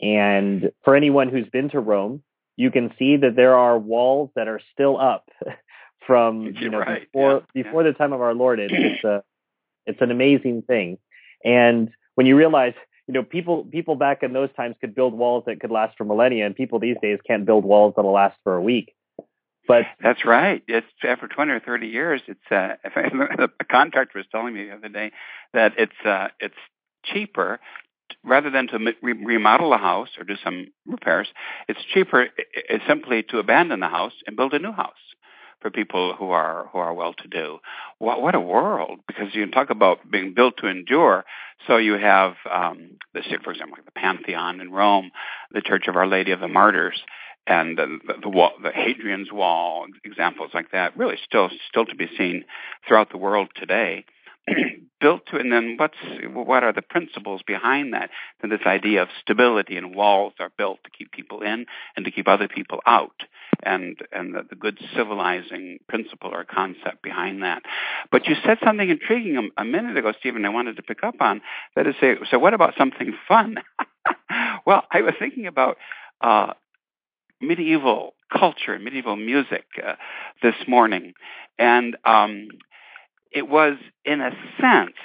And 0.00 0.72
for 0.84 0.94
anyone 0.94 1.30
who's 1.30 1.48
been 1.48 1.70
to 1.70 1.80
Rome, 1.80 2.22
you 2.56 2.70
can 2.70 2.92
see 2.98 3.18
that 3.18 3.36
there 3.36 3.54
are 3.54 3.78
walls 3.78 4.30
that 4.34 4.48
are 4.48 4.60
still 4.72 4.98
up 4.98 5.28
from 6.06 6.54
you 6.58 6.70
know 6.70 6.78
right. 6.78 7.10
before 7.12 7.44
yeah. 7.54 7.62
before 7.62 7.82
yeah. 7.82 7.90
the 7.90 7.98
time 7.98 8.12
of 8.12 8.20
our 8.20 8.34
Lord. 8.34 8.58
It, 8.58 8.70
it's 8.72 9.04
a 9.04 9.22
it's 9.86 10.00
an 10.00 10.10
amazing 10.10 10.62
thing, 10.62 10.98
and 11.44 11.90
when 12.14 12.26
you 12.26 12.36
realize 12.36 12.74
you 13.06 13.14
know 13.14 13.22
people 13.22 13.64
people 13.64 13.94
back 13.94 14.22
in 14.22 14.32
those 14.32 14.50
times 14.56 14.76
could 14.80 14.94
build 14.94 15.14
walls 15.14 15.44
that 15.46 15.60
could 15.60 15.70
last 15.70 15.96
for 15.96 16.04
millennia, 16.04 16.46
and 16.46 16.56
people 16.56 16.78
these 16.78 16.96
days 17.00 17.18
can't 17.26 17.44
build 17.44 17.64
walls 17.64 17.94
that'll 17.96 18.12
last 18.12 18.36
for 18.42 18.56
a 18.56 18.62
week. 18.62 18.94
But 19.68 19.84
that's 20.00 20.24
right. 20.24 20.62
It's 20.68 20.86
after 21.04 21.28
twenty 21.28 21.52
or 21.52 21.60
thirty 21.60 21.88
years. 21.88 22.22
It's 22.26 22.40
uh, 22.50 22.76
a 23.60 23.64
contractor 23.64 24.18
was 24.18 24.26
telling 24.30 24.54
me 24.54 24.66
the 24.66 24.74
other 24.74 24.88
day 24.88 25.12
that 25.52 25.74
it's 25.76 26.06
uh, 26.06 26.28
it's 26.40 26.54
cheaper 27.04 27.60
rather 28.24 28.50
than 28.50 28.68
to 28.68 28.78
re- 29.02 29.12
remodel 29.12 29.72
a 29.72 29.78
house 29.78 30.10
or 30.18 30.24
do 30.24 30.36
some 30.42 30.68
repairs, 30.86 31.28
it's 31.68 31.84
cheaper 31.84 32.28
it's 32.36 32.84
simply 32.86 33.22
to 33.24 33.38
abandon 33.38 33.80
the 33.80 33.88
house 33.88 34.12
and 34.26 34.36
build 34.36 34.54
a 34.54 34.58
new 34.58 34.72
house 34.72 34.94
for 35.60 35.70
people 35.70 36.14
who 36.14 36.30
are 36.30 36.68
who 36.72 36.78
are 36.78 36.94
well 36.94 37.14
to 37.14 37.28
do. 37.28 37.58
What, 37.98 38.22
what 38.22 38.34
a 38.34 38.40
world! 38.40 39.00
Because 39.06 39.34
you 39.34 39.42
can 39.42 39.50
talk 39.50 39.70
about 39.70 40.10
being 40.10 40.34
built 40.34 40.58
to 40.58 40.68
endure. 40.68 41.24
So 41.66 41.76
you 41.76 41.94
have 41.94 42.34
um, 42.50 42.98
the 43.14 43.22
for 43.42 43.52
example, 43.52 43.78
the 43.84 43.90
Pantheon 43.90 44.60
in 44.60 44.70
Rome, 44.70 45.10
the 45.50 45.62
Church 45.62 45.88
of 45.88 45.96
Our 45.96 46.06
Lady 46.06 46.32
of 46.32 46.40
the 46.40 46.48
Martyrs, 46.48 47.02
and 47.46 47.78
the 47.78 47.98
the, 48.06 48.14
the, 48.22 48.28
wall, 48.28 48.52
the 48.62 48.70
Hadrian's 48.70 49.32
Wall, 49.32 49.86
examples 50.04 50.50
like 50.54 50.70
that, 50.72 50.96
really 50.96 51.16
still 51.24 51.50
still 51.68 51.86
to 51.86 51.96
be 51.96 52.08
seen 52.16 52.44
throughout 52.86 53.10
the 53.10 53.18
world 53.18 53.48
today. 53.56 54.04
built 55.06 55.26
to, 55.26 55.36
and 55.36 55.52
then 55.52 55.76
what's 55.76 55.94
what 56.32 56.64
are 56.64 56.72
the 56.72 56.82
principles 56.82 57.40
behind 57.46 57.94
that? 57.94 58.10
Then 58.40 58.50
this 58.50 58.66
idea 58.66 59.02
of 59.02 59.08
stability 59.22 59.76
and 59.76 59.94
walls 59.94 60.32
are 60.40 60.50
built 60.58 60.80
to 60.82 60.90
keep 60.90 61.12
people 61.12 61.42
in 61.42 61.66
and 61.94 62.04
to 62.04 62.10
keep 62.10 62.26
other 62.26 62.48
people 62.48 62.80
out, 62.86 63.14
and 63.62 63.96
and 64.10 64.34
the, 64.34 64.42
the 64.50 64.56
good 64.56 64.80
civilizing 64.96 65.78
principle 65.88 66.30
or 66.34 66.44
concept 66.44 67.02
behind 67.02 67.44
that. 67.44 67.62
But 68.10 68.26
you 68.26 68.34
said 68.44 68.58
something 68.64 68.90
intriguing 68.90 69.36
a, 69.36 69.62
a 69.62 69.64
minute 69.64 69.96
ago, 69.96 70.12
Stephen. 70.18 70.44
I 70.44 70.48
wanted 70.48 70.74
to 70.74 70.82
pick 70.82 71.04
up 71.04 71.20
on 71.20 71.40
that 71.76 71.86
is 71.86 71.94
say, 72.00 72.16
so 72.28 72.40
what 72.40 72.52
about 72.52 72.74
something 72.76 73.14
fun? 73.28 73.58
well, 74.66 74.82
I 74.90 75.02
was 75.02 75.14
thinking 75.20 75.46
about. 75.46 75.76
Uh, 76.20 76.54
medieval 77.38 78.14
culture 78.32 78.72
and 78.72 78.82
medieval 78.82 79.14
music 79.14 79.66
uh, 79.86 79.96
this 80.42 80.54
morning, 80.66 81.12
and 81.58 81.94
um, 82.06 82.48
it 83.32 83.48
was, 83.48 83.76
in 84.04 84.20
a 84.20 84.30
sense, 84.60 84.96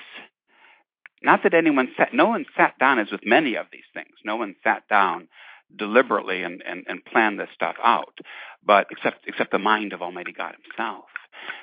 not 1.23 1.43
that 1.43 1.53
anyone 1.53 1.89
sat, 1.97 2.13
no 2.13 2.27
one 2.27 2.45
sat 2.57 2.77
down 2.79 2.99
as 2.99 3.11
with 3.11 3.21
many 3.25 3.55
of 3.55 3.67
these 3.71 3.83
things. 3.93 4.15
No 4.25 4.37
one 4.37 4.55
sat 4.63 4.87
down 4.87 5.27
deliberately 5.75 6.43
and, 6.43 6.63
and, 6.67 6.83
and 6.87 7.05
plan 7.05 7.37
this 7.37 7.49
stuff 7.53 7.75
out, 7.83 8.17
but 8.65 8.87
except 8.89 9.27
except 9.27 9.51
the 9.51 9.59
mind 9.59 9.93
of 9.93 10.01
Almighty 10.01 10.33
God 10.33 10.55
Himself, 10.63 11.05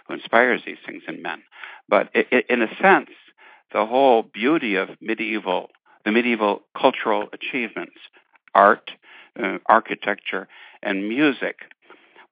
who 0.06 0.14
inspires 0.14 0.62
these 0.64 0.78
things 0.86 1.02
in 1.08 1.22
men. 1.22 1.42
But 1.88 2.08
it, 2.14 2.28
it, 2.30 2.46
in 2.48 2.62
a 2.62 2.68
sense, 2.80 3.10
the 3.72 3.84
whole 3.84 4.22
beauty 4.22 4.76
of 4.76 4.90
medieval 5.00 5.70
the 6.04 6.12
medieval 6.12 6.62
cultural 6.74 7.28
achievements, 7.34 7.96
art, 8.54 8.92
uh, 9.38 9.58
architecture, 9.66 10.48
and 10.82 11.08
music, 11.08 11.56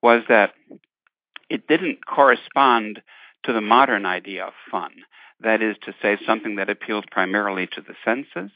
was 0.02 0.22
that 0.28 0.52
it 1.50 1.66
didn't 1.66 2.06
correspond 2.06 3.02
to 3.46 3.52
the 3.52 3.60
modern 3.60 4.04
idea 4.04 4.44
of 4.44 4.52
fun. 4.70 4.90
That 5.40 5.62
is 5.62 5.76
to 5.82 5.94
say, 6.00 6.18
something 6.26 6.56
that 6.56 6.70
appealed 6.70 7.10
primarily 7.10 7.66
to 7.68 7.82
the 7.82 7.94
senses. 8.04 8.50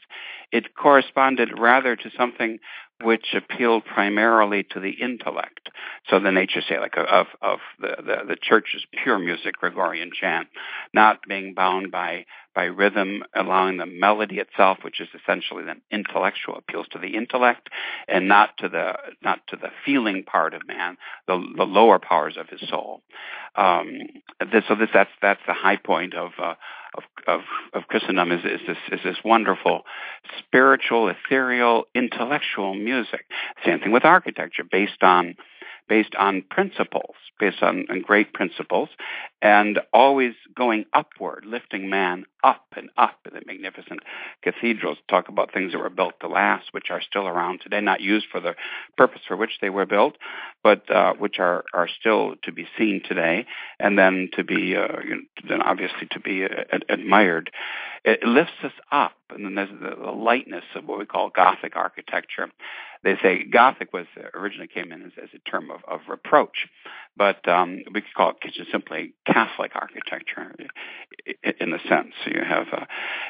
It 0.51 0.75
corresponded 0.75 1.57
rather 1.57 1.95
to 1.95 2.09
something 2.17 2.59
which 3.03 3.33
appealed 3.35 3.85
primarily 3.85 4.63
to 4.71 4.79
the 4.79 4.91
intellect. 4.91 5.69
So 6.09 6.19
the 6.19 6.31
nature, 6.31 6.61
say, 6.67 6.79
like 6.79 6.95
of 6.97 7.27
of 7.41 7.59
the, 7.79 7.95
the, 7.97 8.17
the 8.29 8.37
church's 8.41 8.85
pure 9.03 9.19
music, 9.19 9.57
Gregorian 9.57 10.11
chant, 10.13 10.47
not 10.93 11.19
being 11.27 11.53
bound 11.53 11.91
by 11.91 12.25
by 12.53 12.65
rhythm, 12.65 13.23
allowing 13.33 13.77
the 13.77 13.85
melody 13.85 14.39
itself, 14.39 14.79
which 14.81 14.99
is 14.99 15.07
essentially 15.15 15.63
an 15.69 15.81
intellectual 15.89 16.55
appeals 16.57 16.87
to 16.91 16.99
the 16.99 17.15
intellect, 17.15 17.69
and 18.07 18.27
not 18.27 18.57
to 18.57 18.67
the 18.67 18.93
not 19.23 19.39
to 19.47 19.55
the 19.55 19.69
feeling 19.85 20.23
part 20.23 20.53
of 20.53 20.67
man, 20.67 20.97
the 21.27 21.53
the 21.55 21.63
lower 21.63 21.99
powers 21.99 22.37
of 22.37 22.49
his 22.49 22.67
soul. 22.69 23.01
Um, 23.55 23.99
this, 24.51 24.63
so 24.67 24.75
this 24.75 24.89
that's 24.93 25.11
that's 25.21 25.41
the 25.47 25.53
high 25.53 25.77
point 25.77 26.13
of 26.13 26.31
uh, 26.41 26.55
of, 26.97 27.03
of, 27.27 27.41
of 27.73 27.87
Christendom 27.87 28.31
is, 28.31 28.43
is 28.43 28.61
this 28.67 28.77
is 28.91 28.99
this 29.03 29.17
wonderful 29.23 29.81
spiritual, 30.39 31.09
ethereal, 31.09 31.85
intellectual 31.95 32.73
music. 32.73 33.25
Same 33.65 33.79
thing 33.79 33.91
with 33.91 34.05
architecture, 34.05 34.63
based 34.69 35.01
on 35.01 35.35
based 35.91 36.15
on 36.17 36.41
principles, 36.49 37.15
based 37.37 37.61
on, 37.61 37.85
on, 37.89 37.99
great 37.99 38.31
principles, 38.31 38.87
and 39.41 39.77
always 39.91 40.33
going 40.55 40.85
upward, 40.93 41.43
lifting 41.45 41.89
man 41.89 42.25
up 42.45 42.63
and 42.77 42.89
up. 42.97 43.17
The 43.25 43.41
magnificent 43.45 43.99
cathedrals 44.41 44.99
talk 45.09 45.27
about 45.27 45.53
things 45.53 45.73
that 45.73 45.79
were 45.79 45.89
built 45.89 46.13
to 46.21 46.29
last, 46.29 46.67
which 46.71 46.85
are 46.91 47.01
still 47.01 47.27
around 47.27 47.59
today, 47.59 47.81
not 47.81 47.99
used 47.99 48.27
for 48.31 48.39
the 48.39 48.55
purpose 48.95 49.19
for 49.27 49.35
which 49.35 49.57
they 49.59 49.69
were 49.69 49.85
built, 49.85 50.15
but 50.63 50.89
uh, 50.89 51.11
which 51.15 51.39
are, 51.39 51.65
are 51.73 51.89
still 51.99 52.35
to 52.43 52.53
be 52.53 52.65
seen 52.77 53.01
today, 53.05 53.45
and 53.77 53.99
then 53.99 54.29
to 54.37 54.45
be, 54.45 54.77
uh, 54.77 55.01
you 55.03 55.15
know, 55.15 55.21
then 55.49 55.61
obviously 55.61 56.07
to 56.11 56.21
be 56.21 56.45
uh, 56.45 56.77
admired. 56.87 57.51
It 58.05 58.23
lifts 58.23 58.63
us 58.63 58.71
up, 58.93 59.11
and 59.33 59.45
then 59.45 59.55
there's 59.55 59.69
the, 59.81 60.11
lightness 60.11 60.63
of 60.75 60.85
what 60.85 60.99
we 60.99 61.05
call 61.05 61.29
Gothic 61.29 61.75
architecture 61.75 62.49
they 63.03 63.15
say 63.21 63.43
Gothic 63.43 63.93
was 63.93 64.05
originally 64.33 64.67
came 64.67 64.91
in 64.91 65.03
as, 65.03 65.11
as 65.21 65.29
a 65.33 65.49
term 65.49 65.71
of, 65.71 65.81
of 65.87 66.01
reproach, 66.07 66.67
but 67.17 67.47
um, 67.47 67.83
we 67.93 68.01
could 68.01 68.13
call 68.15 68.29
it 68.29 68.53
just 68.53 68.71
simply 68.71 69.13
Catholic 69.25 69.71
architecture 69.75 70.53
in, 71.59 71.73
a 71.73 71.79
sense. 71.87 72.13
So 72.23 72.31
you 72.31 72.43
have, 72.47 72.67
uh, 72.71 72.85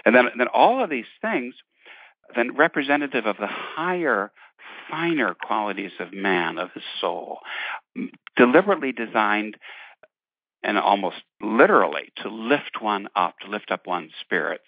and 0.06 0.14
then 0.14 0.26
then 0.38 0.48
all 0.54 0.84
of 0.84 0.90
these 0.90 1.06
things, 1.22 1.56
then 2.36 2.56
representative 2.56 3.26
of 3.26 3.38
the 3.38 3.48
higher, 3.48 4.32
finer 4.90 5.36
qualities 5.36 5.92
of 6.00 6.12
man, 6.12 6.58
of 6.58 6.72
his 6.74 6.84
soul, 7.00 7.40
deliberately 8.36 8.92
designed 8.92 9.56
and 10.64 10.78
almost 10.78 11.18
literally 11.42 12.12
to 12.18 12.30
lift 12.30 12.82
one 12.82 13.08
up, 13.16 13.40
to 13.40 13.50
lift 13.50 13.72
up 13.72 13.88
one's 13.88 14.12
spirits. 14.22 14.66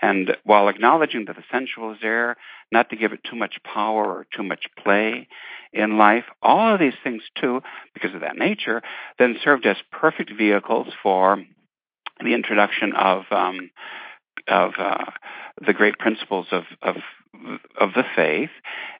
And 0.00 0.36
while 0.44 0.68
acknowledging 0.68 1.26
that 1.26 1.36
the 1.36 1.44
sensual 1.52 1.92
is 1.92 1.98
there, 2.00 2.36
not 2.72 2.90
to 2.90 2.96
give 2.96 3.12
it 3.12 3.20
too 3.28 3.36
much 3.36 3.58
power 3.62 4.04
or 4.04 4.26
too 4.34 4.42
much 4.42 4.66
play 4.82 5.28
in 5.72 5.98
life, 5.98 6.24
all 6.42 6.74
of 6.74 6.80
these 6.80 6.94
things 7.02 7.22
too, 7.38 7.60
because 7.92 8.14
of 8.14 8.20
that 8.22 8.36
nature, 8.36 8.82
then 9.18 9.36
served 9.42 9.66
as 9.66 9.76
perfect 9.92 10.32
vehicles 10.36 10.88
for 11.02 11.42
the 12.20 12.34
introduction 12.34 12.92
of 12.94 13.24
um, 13.30 13.70
of 14.48 14.72
uh, 14.78 15.04
the 15.66 15.72
great 15.72 15.98
principles 15.98 16.46
of, 16.50 16.64
of 16.82 16.96
of 17.78 17.90
the 17.94 18.04
faith 18.14 18.50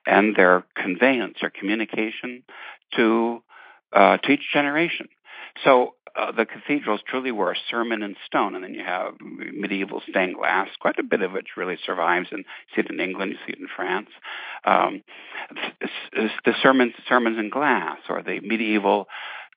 and 0.07 0.35
their 0.37 0.65
conveyance 0.75 1.39
or 1.43 1.51
communication 1.51 2.43
to 2.97 3.43
uh, 3.93 4.17
to 4.19 4.33
each 4.33 4.51
generation. 4.53 5.09
So 5.63 5.94
uh, 6.17 6.33
the 6.33 6.47
cathedrals 6.47 7.01
truly 7.07 7.33
were 7.33 7.53
a 7.53 7.57
sermon 7.71 8.03
in 8.03 8.17
stone, 8.27 8.55
and 8.55 8.63
then 8.63 8.75
you 8.75 8.85
have 8.85 9.15
medieval 9.21 10.03
stained 10.09 10.37
glass. 10.37 10.69
Quite 10.81 10.99
a 10.99 11.03
bit 11.03 11.23
of 11.23 11.33
which 11.33 11.57
really 11.57 11.79
survives, 11.85 12.29
and 12.31 12.41
you 12.41 12.75
see 12.75 12.87
it 12.87 12.93
in 12.93 13.01
England, 13.01 13.33
you 13.33 13.39
see 13.47 13.53
it 13.53 13.59
in 13.59 13.69
France. 13.75 14.09
Um, 14.65 15.03
the 16.15 16.55
sermons, 16.63 16.93
sermons 17.09 17.39
in 17.39 17.51
glass, 17.51 17.99
or 18.09 18.23
the 18.23 18.41
medieval 18.41 19.09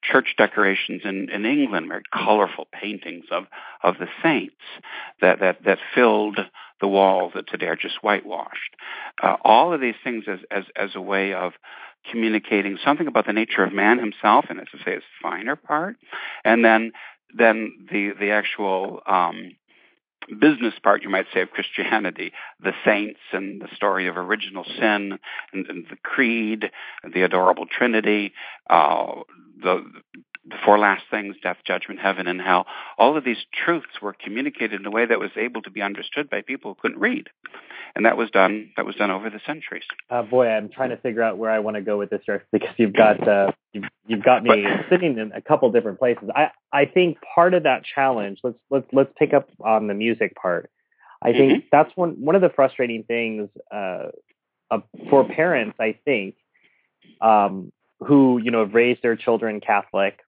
church 0.03 0.35
decorations 0.37 1.01
in, 1.03 1.29
in 1.29 1.45
England, 1.45 1.87
very 1.89 2.03
colorful 2.13 2.67
paintings 2.71 3.25
of, 3.31 3.45
of 3.83 3.95
the 3.99 4.07
saints 4.23 4.55
that, 5.21 5.39
that, 5.39 5.63
that 5.65 5.79
filled 5.93 6.39
the 6.79 6.87
walls 6.87 7.33
that 7.35 7.47
today 7.47 7.67
are 7.67 7.75
just 7.75 8.03
whitewashed. 8.03 8.75
Uh, 9.21 9.37
all 9.43 9.73
of 9.73 9.81
these 9.81 9.95
things 10.03 10.25
as, 10.27 10.39
as, 10.51 10.63
as 10.75 10.91
a 10.95 11.01
way 11.01 11.33
of 11.33 11.53
communicating 12.11 12.77
something 12.83 13.07
about 13.07 13.25
the 13.25 13.33
nature 13.33 13.63
of 13.63 13.73
man 13.73 13.99
himself, 13.99 14.45
and 14.49 14.59
as 14.59 14.67
I 14.73 14.83
say, 14.83 14.93
his 14.95 15.03
finer 15.21 15.55
part, 15.55 15.97
and 16.43 16.63
then 16.63 16.91
then 17.35 17.87
the 17.91 18.13
the 18.19 18.31
actual 18.31 19.01
um, 19.05 19.51
business 20.39 20.73
part, 20.83 21.03
you 21.03 21.09
might 21.09 21.27
say, 21.33 21.41
of 21.41 21.51
Christianity, 21.51 22.33
the 22.61 22.73
saints 22.85 23.19
and 23.31 23.61
the 23.61 23.67
story 23.75 24.07
of 24.07 24.17
original 24.17 24.65
sin 24.79 25.19
and, 25.53 25.65
and 25.67 25.85
the 25.89 25.95
creed, 26.03 26.71
the 27.13 27.21
adorable 27.23 27.65
Trinity, 27.65 28.33
uh, 28.69 29.21
the 29.61 29.85
the 30.49 30.55
four 30.63 30.77
last 30.79 31.03
things 31.09 31.35
death, 31.41 31.57
judgment, 31.65 31.99
heaven, 31.99 32.27
and 32.27 32.41
hell. 32.41 32.65
All 32.97 33.17
of 33.17 33.23
these 33.23 33.37
truths 33.53 34.01
were 34.01 34.13
communicated 34.13 34.79
in 34.79 34.85
a 34.85 34.91
way 34.91 35.05
that 35.05 35.19
was 35.19 35.31
able 35.35 35.61
to 35.63 35.71
be 35.71 35.81
understood 35.81 36.29
by 36.29 36.41
people 36.41 36.71
who 36.71 36.81
couldn't 36.81 36.99
read. 36.99 37.29
And 37.95 38.05
that 38.05 38.17
was 38.17 38.29
done 38.29 38.71
that 38.75 38.85
was 38.85 38.95
done 38.95 39.11
over 39.11 39.29
the 39.29 39.39
centuries. 39.45 39.83
Uh, 40.09 40.21
boy 40.21 40.47
i'm 40.47 40.69
trying 40.69 40.89
to 40.89 40.97
figure 40.97 41.23
out 41.23 41.37
where 41.37 41.49
i 41.49 41.59
want 41.59 41.75
to 41.75 41.81
go 41.81 41.97
with 41.97 42.09
this 42.09 42.21
because 42.51 42.69
you've 42.77 42.93
got 42.93 43.27
uh, 43.27 43.51
you've, 43.73 43.85
you've 44.05 44.23
got 44.23 44.43
me 44.43 44.65
sitting 44.89 45.17
in 45.17 45.31
a 45.33 45.41
couple 45.41 45.71
different 45.71 45.99
places. 45.99 46.29
I 46.35 46.51
i 46.71 46.85
think 46.85 47.17
part 47.33 47.53
of 47.53 47.63
that 47.63 47.83
challenge 47.83 48.39
let's 48.43 48.57
let's 48.69 48.87
let's 48.93 49.11
pick 49.17 49.33
up 49.33 49.49
on 49.63 49.87
the 49.87 49.93
music 49.93 50.35
part. 50.35 50.69
I 51.21 51.31
think 51.31 51.51
mm-hmm. 51.51 51.67
that's 51.71 51.91
one 51.95 52.21
one 52.23 52.35
of 52.35 52.41
the 52.41 52.49
frustrating 52.49 53.03
things 53.03 53.49
uh, 53.71 54.09
for 55.09 55.23
parents 55.23 55.77
i 55.79 55.97
think 56.05 56.35
um, 57.21 57.71
who 57.99 58.39
you 58.43 58.51
know 58.51 58.65
have 58.65 58.73
raised 58.73 59.01
their 59.01 59.15
children 59.15 59.59
catholic 59.59 60.19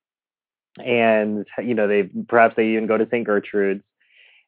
and 0.77 1.45
you 1.63 1.73
know 1.73 1.87
they 1.87 2.03
perhaps 2.27 2.55
they 2.55 2.69
even 2.69 2.87
go 2.87 2.97
to 2.97 3.07
St. 3.09 3.25
Gertrude's, 3.25 3.83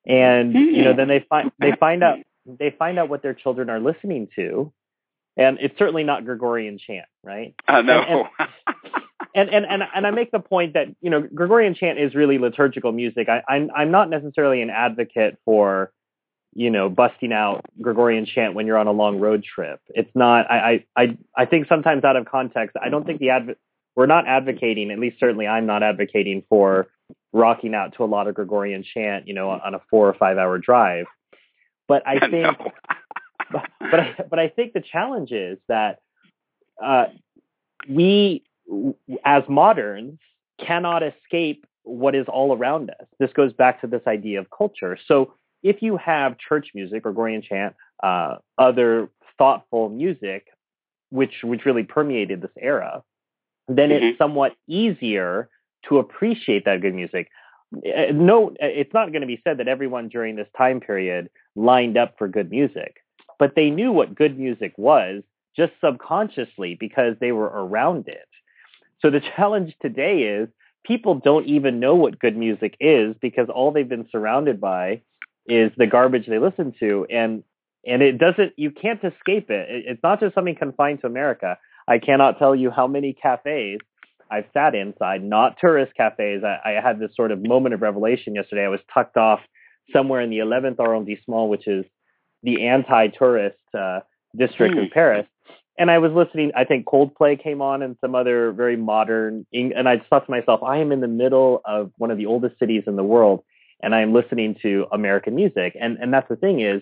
and 0.06 0.54
you 0.54 0.84
know 0.84 0.96
then 0.96 1.08
they 1.08 1.26
find 1.30 1.52
they 1.60 1.74
find 1.80 2.04
out 2.04 2.20
they 2.46 2.72
find 2.72 3.00
out 3.00 3.10
what 3.10 3.22
their 3.22 3.34
children 3.34 3.70
are 3.70 3.80
listening 3.80 4.28
to, 4.36 4.72
and 5.38 5.58
it's 5.60 5.78
certainly 5.78 6.04
not 6.04 6.26
Gregorian 6.26 6.78
chant, 6.78 7.08
right? 7.24 7.54
Uh, 7.68 7.82
no. 7.82 8.28
And, 8.38 8.50
and, 9.36 9.50
and 9.50 9.66
and 9.66 9.84
and 9.96 10.08
I 10.08 10.12
make 10.12 10.32
the 10.32 10.40
point 10.40 10.74
that 10.74 10.88
you 11.02 11.10
know 11.10 11.22
Gregorian 11.22 11.76
chant 11.76 12.00
is 12.00 12.16
really 12.16 12.38
liturgical 12.38 12.92
music. 12.92 13.30
I, 13.30 13.44
I'm 13.48 13.70
I'm 13.76 13.92
not 13.92 14.10
necessarily 14.10 14.62
an 14.62 14.70
advocate 14.70 15.38
for 15.46 15.92
you 16.54 16.70
know 16.70 16.90
busting 16.90 17.32
out 17.32 17.66
Gregorian 17.82 18.26
chant 18.26 18.56
when 18.56 18.68
you're 18.68 18.78
on 18.78 18.88
a 18.88 18.92
long 18.92 19.20
road 19.20 19.44
trip. 19.44 19.80
It's 19.90 20.12
not. 20.16 20.50
I 20.50 20.84
I 20.96 21.04
I, 21.04 21.18
I 21.38 21.46
think 21.46 21.68
sometimes 21.68 22.04
out 22.04 22.16
of 22.16 22.26
context. 22.26 22.76
I 22.82 22.90
don't 22.90 23.06
think 23.06 23.20
the 23.20 23.30
adv- 23.30 23.56
we're 23.96 24.06
not 24.06 24.28
advocating, 24.28 24.92
at 24.92 25.00
least 25.00 25.20
certainly 25.20 25.48
I'm 25.48 25.66
not 25.66 25.84
advocating 25.84 26.44
for 26.50 26.88
rocking 27.34 27.74
out 27.74 27.96
to 27.98 28.04
a 28.04 28.06
lot 28.06 28.28
of 28.28 28.36
Gregorian 28.36 28.84
chant, 28.84 29.28
you 29.28 29.34
know, 29.34 29.50
on 29.50 29.76
a 29.76 29.82
four 29.90 30.08
or 30.08 30.14
five 30.14 30.38
hour 30.38 30.58
drive. 30.58 31.06
But 31.88 32.08
I 32.08 32.20
think, 32.30 32.58
but, 33.52 33.70
but 33.80 34.00
I, 34.00 34.16
but 34.30 34.40
I 34.40 34.50
think 34.50 34.74
the 34.74 34.82
challenge 34.82 35.32
is 35.32 35.58
that 35.68 36.00
uh, 36.82 37.06
we, 37.88 38.44
as 39.26 39.44
moderns, 39.50 40.20
cannot 40.60 41.04
escape 41.04 41.66
what 41.84 42.16
is 42.16 42.28
all 42.28 42.56
around 42.56 42.92
us. 42.92 43.08
This 43.20 43.32
goes 43.34 43.54
back 43.54 43.82
to 43.82 43.88
this 43.88 44.02
idea 44.08 44.40
of 44.40 44.48
culture. 44.56 44.98
So 45.08 45.34
if 45.64 45.82
you 45.82 45.98
have 45.98 46.38
church 46.38 46.70
music, 46.74 47.04
Gregorian 47.04 47.42
chant, 47.42 47.76
uh, 48.04 48.38
other 48.58 49.10
thoughtful 49.38 49.90
music, 49.90 50.48
which 51.10 51.44
which 51.44 51.66
really 51.66 51.84
permeated 51.84 52.42
this 52.42 52.52
era, 52.60 53.04
then 53.78 53.90
mm-hmm. 53.90 54.06
it's 54.06 54.18
somewhat 54.18 54.56
easier 54.68 55.50
to 55.88 56.00
appreciate 56.00 56.66
that 56.66 56.82
good 56.82 56.94
music. 56.94 57.30
Eh, 57.86 58.12
no, 58.14 58.54
it's 58.60 58.94
not 58.94 59.12
going 59.12 59.22
to 59.22 59.28
be 59.28 59.42
said 59.44 59.58
that 59.58 59.68
everyone 59.68 60.10
during 60.10 60.36
this 60.36 60.48
time 60.58 60.80
period 60.80 61.30
lined 61.56 61.98
up 61.98 62.16
for 62.18 62.28
good 62.28 62.50
music, 62.50 62.98
but 63.40 63.56
they 63.56 63.70
knew 63.70 63.92
what 63.92 64.16
good 64.16 64.38
music 64.38 64.74
was 64.78 65.24
just 65.56 65.74
subconsciously 65.84 66.76
because 66.76 67.16
they 67.20 67.32
were 67.32 67.48
around 67.48 68.08
it. 68.08 68.28
So 69.02 69.10
the 69.10 69.22
challenge 69.36 69.76
today 69.82 70.24
is 70.24 70.50
people 70.86 71.16
don't 71.16 71.46
even 71.46 71.80
know 71.80 71.96
what 71.96 72.20
good 72.20 72.38
music 72.38 72.76
is 72.80 73.16
because 73.22 73.50
all 73.50 73.72
they've 73.72 73.88
been 73.88 74.08
surrounded 74.12 74.60
by 74.60 75.02
is 75.48 75.72
the 75.78 75.88
garbage 75.88 76.28
they 76.28 76.40
listen 76.40 76.74
to. 76.80 77.06
And 77.10 77.44
and 77.86 78.04
it 78.04 78.20
doesn't. 78.20 78.54
You 78.58 78.70
can't 78.70 79.04
escape 79.04 79.50
it. 79.50 79.86
It's 79.88 80.04
not 80.04 80.20
just 80.20 80.36
something 80.36 80.56
confined 80.56 81.02
to 81.02 81.08
America. 81.08 81.58
I 81.88 82.00
cannot 82.00 82.40
tell 82.40 82.56
you 82.56 82.72
how 82.72 82.88
many 82.88 83.14
cafes 83.14 83.80
I've 84.32 84.46
sat 84.54 84.76
inside, 84.76 85.24
not 85.24 85.58
tourist 85.60 85.94
cafes. 85.96 86.44
I, 86.44 86.78
I 86.78 86.82
had 86.82 87.00
this 87.00 87.12
sort 87.16 87.32
of 87.32 87.46
moment 87.46 87.76
of 87.76 87.82
revelation 87.82 88.34
yesterday. 88.34 88.64
I 88.64 88.70
was 88.70 88.80
tucked 88.94 89.18
off 89.18 89.42
somewhere 89.92 90.22
in 90.22 90.30
the 90.30 90.38
11th 90.38 90.80
arrondissement, 90.80 91.26
small 91.26 91.50
which 91.50 91.68
is 91.68 91.86
the 92.44 92.68
anti-tourist 92.68 93.58
uh, 93.78 94.00
district 94.36 94.76
mm. 94.76 94.86
of 94.86 94.92
Paris. 94.92 95.28
And 95.78 95.92
I 95.92 95.98
was 95.98 96.12
listening. 96.14 96.52
I 96.56 96.64
think 96.64 96.86
Coldplay 96.86 97.42
came 97.42 97.62
on, 97.62 97.82
and 97.82 97.98
some 98.02 98.14
other 98.16 98.52
very 98.52 98.78
modern. 98.78 99.46
And 99.54 99.88
I 99.88 100.02
thought 100.10 100.26
to 100.26 100.32
myself, 100.32 100.62
I 100.64 100.78
am 100.78 100.92
in 100.92 101.02
the 101.02 101.08
middle 101.08 101.62
of 101.66 101.92
one 101.98 102.12
of 102.12 102.18
the 102.18 102.26
oldest 102.26 102.60
cities 102.60 102.84
in 102.88 102.96
the 102.98 103.04
world, 103.04 103.44
and 103.82 103.96
I 103.96 104.02
am 104.02 104.14
listening 104.14 104.58
to 104.62 104.86
American 104.92 105.36
music. 105.36 105.76
And 105.80 105.98
and 105.98 106.14
that's 106.14 106.28
the 106.30 106.36
thing 106.36 106.60
is, 106.60 106.82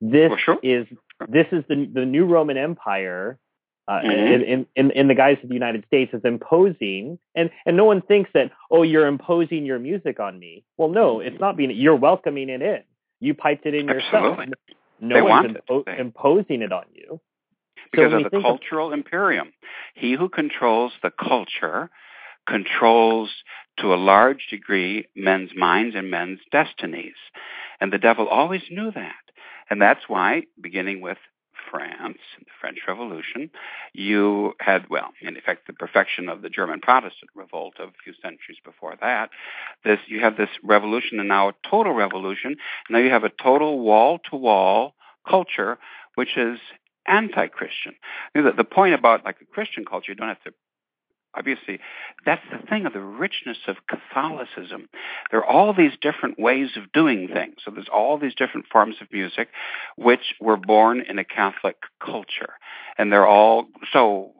this 0.00 0.32
sure. 0.44 0.58
is 0.62 0.86
this 1.28 1.46
is 1.52 1.64
the 1.68 1.90
the 1.92 2.06
new 2.06 2.24
Roman 2.24 2.56
Empire 2.56 3.38
uh, 3.88 4.00
mm-hmm. 4.00 4.42
in, 4.52 4.66
in, 4.76 4.90
in 4.92 5.08
the 5.08 5.14
guise 5.14 5.38
of 5.42 5.48
the 5.48 5.54
United 5.54 5.84
States 5.86 6.12
is 6.12 6.20
imposing, 6.24 7.18
and, 7.34 7.50
and 7.66 7.76
no 7.76 7.86
one 7.86 8.02
thinks 8.02 8.30
that, 8.34 8.52
oh, 8.70 8.82
you're 8.82 9.06
imposing 9.06 9.64
your 9.64 9.78
music 9.78 10.20
on 10.20 10.38
me. 10.38 10.62
Well, 10.76 10.90
no, 10.90 11.20
it's 11.20 11.40
not 11.40 11.56
being, 11.56 11.70
you're 11.70 11.96
welcoming 11.96 12.50
it 12.50 12.62
in. 12.62 12.82
You 13.18 13.34
piped 13.34 13.66
it 13.66 13.74
in 13.74 13.86
yourself. 13.86 14.38
Absolutely. 14.38 14.54
No 15.00 15.14
they 15.14 15.22
one's 15.22 15.56
impo- 15.56 15.98
imposing 15.98 16.62
it 16.62 16.72
on 16.72 16.84
you. 16.94 17.20
Because 17.90 18.12
so 18.12 18.18
of 18.18 18.30
the 18.30 18.40
cultural 18.42 18.88
of, 18.88 18.92
imperium. 18.92 19.52
He 19.94 20.12
who 20.12 20.28
controls 20.28 20.92
the 21.02 21.10
culture 21.10 21.90
controls 22.46 23.30
to 23.78 23.94
a 23.94 23.96
large 23.96 24.46
degree 24.50 25.08
men's 25.16 25.50
minds 25.56 25.96
and 25.96 26.10
men's 26.10 26.40
destinies. 26.52 27.14
And 27.80 27.92
the 27.92 27.98
devil 27.98 28.28
always 28.28 28.62
knew 28.70 28.90
that. 28.90 29.14
And 29.70 29.80
that's 29.80 30.08
why, 30.08 30.42
beginning 30.60 31.00
with 31.00 31.18
France, 31.70 32.18
the 32.38 32.46
French 32.60 32.78
Revolution, 32.86 33.50
you 33.92 34.54
had, 34.60 34.88
well, 34.88 35.10
in 35.20 35.36
effect, 35.36 35.66
the 35.66 35.72
perfection 35.72 36.28
of 36.28 36.42
the 36.42 36.50
German 36.50 36.80
Protestant 36.80 37.30
revolt 37.34 37.74
of 37.78 37.90
a 37.90 38.02
few 38.04 38.14
centuries 38.22 38.58
before 38.64 38.94
that. 39.00 39.30
This, 39.84 39.98
you 40.06 40.20
have 40.20 40.36
this 40.36 40.50
revolution, 40.62 41.20
and 41.20 41.28
now 41.28 41.48
a 41.48 41.54
total 41.68 41.92
revolution. 41.92 42.56
Now 42.90 42.98
you 42.98 43.10
have 43.10 43.24
a 43.24 43.30
total 43.30 43.80
wall-to-wall 43.80 44.94
culture, 45.28 45.78
which 46.14 46.36
is 46.36 46.58
anti-Christian. 47.06 47.94
The, 48.34 48.52
the 48.56 48.64
point 48.64 48.94
about 48.94 49.24
like 49.24 49.40
a 49.40 49.44
Christian 49.46 49.84
culture, 49.84 50.12
you 50.12 50.16
don't 50.16 50.28
have 50.28 50.42
to 50.44 50.52
obviously 51.34 51.80
that's 52.24 52.42
the 52.50 52.66
thing 52.66 52.86
of 52.86 52.92
the 52.92 53.00
richness 53.00 53.58
of 53.66 53.76
Catholicism. 53.88 54.88
There 55.30 55.40
are 55.40 55.46
all 55.46 55.74
these 55.74 55.92
different 56.00 56.38
ways 56.38 56.70
of 56.76 56.92
doing 56.92 57.28
things. 57.28 57.56
So 57.64 57.70
there's 57.70 57.88
all 57.92 58.18
these 58.18 58.34
different 58.34 58.66
forms 58.70 58.96
of 59.00 59.12
music 59.12 59.48
which 59.96 60.34
were 60.40 60.56
born 60.56 61.02
in 61.08 61.18
a 61.18 61.24
Catholic 61.24 61.76
culture. 62.04 62.54
And 62.96 63.12
they're 63.12 63.26
all 63.26 63.68
so 63.92 64.32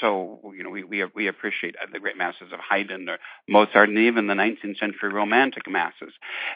so 0.00 0.40
you 0.56 0.62
know 0.62 0.70
we 0.70 0.84
we 0.84 1.04
we 1.14 1.26
appreciate 1.26 1.74
the 1.92 1.98
great 2.00 2.16
masses 2.16 2.52
of 2.52 2.60
Haydn 2.60 3.08
or 3.08 3.18
Mozart 3.48 3.88
and 3.88 3.98
even 3.98 4.26
the 4.26 4.34
19th 4.34 4.78
century 4.78 5.12
Romantic 5.12 5.68
masses, 5.68 6.12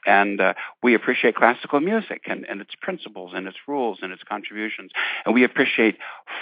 and 0.07 0.41
uh, 0.41 0.55
we 0.82 0.95
appreciate 0.95 1.36
classical 1.36 1.80
music 1.80 2.22
and, 2.26 2.45
and 2.49 2.61
its 2.61 2.74
principles 2.80 3.32
and 3.34 3.47
its 3.47 3.57
rules 3.66 3.99
and 4.03 4.12
its 4.12 4.22
contributions, 4.28 4.91
and 5.24 5.34
we 5.34 5.45
appreciate 5.45 5.97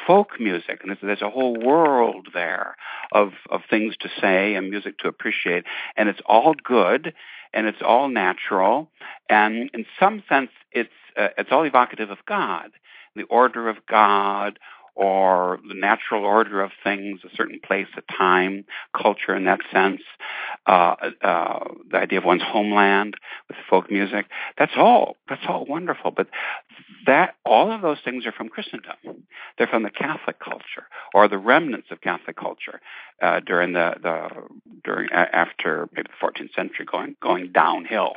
folk 0.06 0.40
music, 0.40 0.80
and 0.82 0.90
there's, 0.90 0.98
there's 1.02 1.22
a 1.22 1.30
whole 1.30 1.56
world 1.56 2.28
there 2.34 2.76
of 3.12 3.32
of 3.50 3.62
things 3.68 3.96
to 4.00 4.08
say 4.20 4.54
and 4.54 4.70
music 4.70 4.98
to 4.98 5.08
appreciate, 5.08 5.64
and 5.96 6.08
it's 6.08 6.20
all 6.26 6.54
good 6.62 7.14
and 7.54 7.66
it's 7.66 7.82
all 7.84 8.08
natural, 8.08 8.90
and 9.28 9.70
in 9.72 9.86
some 9.98 10.22
sense 10.28 10.50
it's 10.72 10.90
uh, 11.16 11.28
it's 11.38 11.50
all 11.50 11.64
evocative 11.64 12.10
of 12.10 12.18
God, 12.26 12.70
the 13.16 13.24
order 13.24 13.68
of 13.68 13.76
God 13.88 14.58
or 14.98 15.60
the 15.68 15.74
natural 15.74 16.24
order 16.24 16.60
of 16.60 16.72
things, 16.82 17.20
a 17.24 17.28
certain 17.36 17.60
place, 17.64 17.86
a 17.96 18.02
time, 18.12 18.64
culture 19.00 19.32
in 19.32 19.44
that 19.44 19.60
sense, 19.72 20.00
uh, 20.66 20.96
uh, 21.22 21.60
the 21.88 21.98
idea 21.98 22.18
of 22.18 22.24
one's 22.24 22.42
homeland 22.42 23.14
with 23.46 23.56
folk 23.70 23.92
music. 23.92 24.26
That's 24.58 24.72
all. 24.76 25.14
That's 25.28 25.44
all 25.48 25.64
wonderful. 25.66 26.10
But 26.10 26.26
that 27.06 27.36
all 27.46 27.70
of 27.70 27.80
those 27.80 27.98
things 28.04 28.26
are 28.26 28.32
from 28.32 28.48
Christendom. 28.48 28.96
They're 29.56 29.68
from 29.68 29.84
the 29.84 29.90
Catholic 29.90 30.40
culture 30.40 30.88
or 31.14 31.28
the 31.28 31.38
remnants 31.38 31.88
of 31.92 32.00
Catholic 32.00 32.36
culture 32.36 32.80
uh, 33.22 33.38
during 33.38 33.74
the, 33.74 33.94
the 34.02 34.28
during 34.82 35.10
after 35.12 35.88
maybe 35.92 36.08
the 36.08 36.26
14th 36.26 36.54
century, 36.56 36.86
going 36.90 37.14
going 37.22 37.52
downhill. 37.52 38.14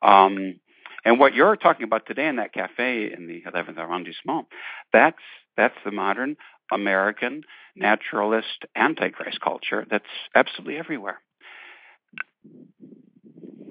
Um, 0.00 0.56
and 1.04 1.18
what 1.18 1.34
you're 1.34 1.56
talking 1.56 1.84
about 1.84 2.06
today 2.06 2.28
in 2.28 2.36
that 2.36 2.54
cafe 2.54 3.12
in 3.12 3.26
the 3.26 3.42
11th 3.50 3.76
arrondissement, 3.76 4.46
that's 4.92 5.16
that's 5.56 5.76
the 5.84 5.90
modern 5.90 6.36
American 6.72 7.42
naturalist 7.76 8.64
antichrist 8.76 9.40
culture 9.40 9.86
that's 9.90 10.04
absolutely 10.34 10.76
everywhere. 10.76 11.20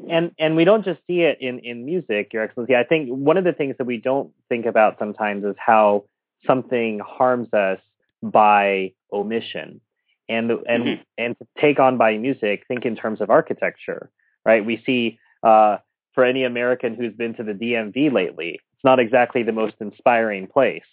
And 0.10 0.32
and 0.40 0.56
we 0.56 0.66
don't 0.66 0.84
just 0.84 1.00
see 1.08 1.22
it 1.22 1.38
in 1.42 1.60
in 1.60 1.86
music, 1.86 2.34
Your 2.34 2.44
Excellency. 2.44 2.76
I 2.76 2.84
think 2.84 3.10
one 3.10 3.38
of 3.38 3.44
the 3.44 3.54
things 3.54 3.76
that 3.78 3.86
we 3.86 3.98
don't 3.98 4.32
think 4.50 4.66
about 4.66 4.98
sometimes 5.00 5.44
is 5.44 5.56
how 5.58 6.06
something 6.46 7.00
harms 7.00 7.54
us 7.54 7.80
by 8.22 8.94
omission. 9.12 9.82
And 10.28 10.52
and 10.52 10.84
mm-hmm. 10.84 11.02
and 11.18 11.38
to 11.38 11.48
take 11.60 11.80
on 11.80 11.98
by 11.98 12.18
music, 12.18 12.64
think 12.68 12.86
in 12.86 12.96
terms 12.96 13.22
of 13.22 13.30
architecture, 13.30 14.10
right? 14.46 14.66
We 14.66 14.82
see 14.86 15.20
uh, 15.44 15.78
for 16.14 16.24
any 16.24 16.44
American 16.44 16.96
who's 16.96 17.14
been 17.14 17.36
to 17.36 17.44
the 17.44 17.54
DMV 17.54 18.12
lately, 18.12 18.60
it's 18.74 18.84
not 18.84 19.00
exactly 19.00 19.44
the 19.44 19.52
most 19.52 19.76
inspiring 19.80 20.48
place 20.48 20.84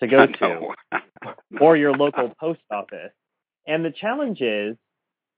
to 0.00 0.06
go 0.06 0.26
to, 0.40 0.68
or 1.60 1.76
your 1.76 1.92
local 1.92 2.32
post 2.40 2.60
office. 2.70 3.12
And 3.66 3.84
the 3.84 3.90
challenge 3.90 4.40
is, 4.40 4.76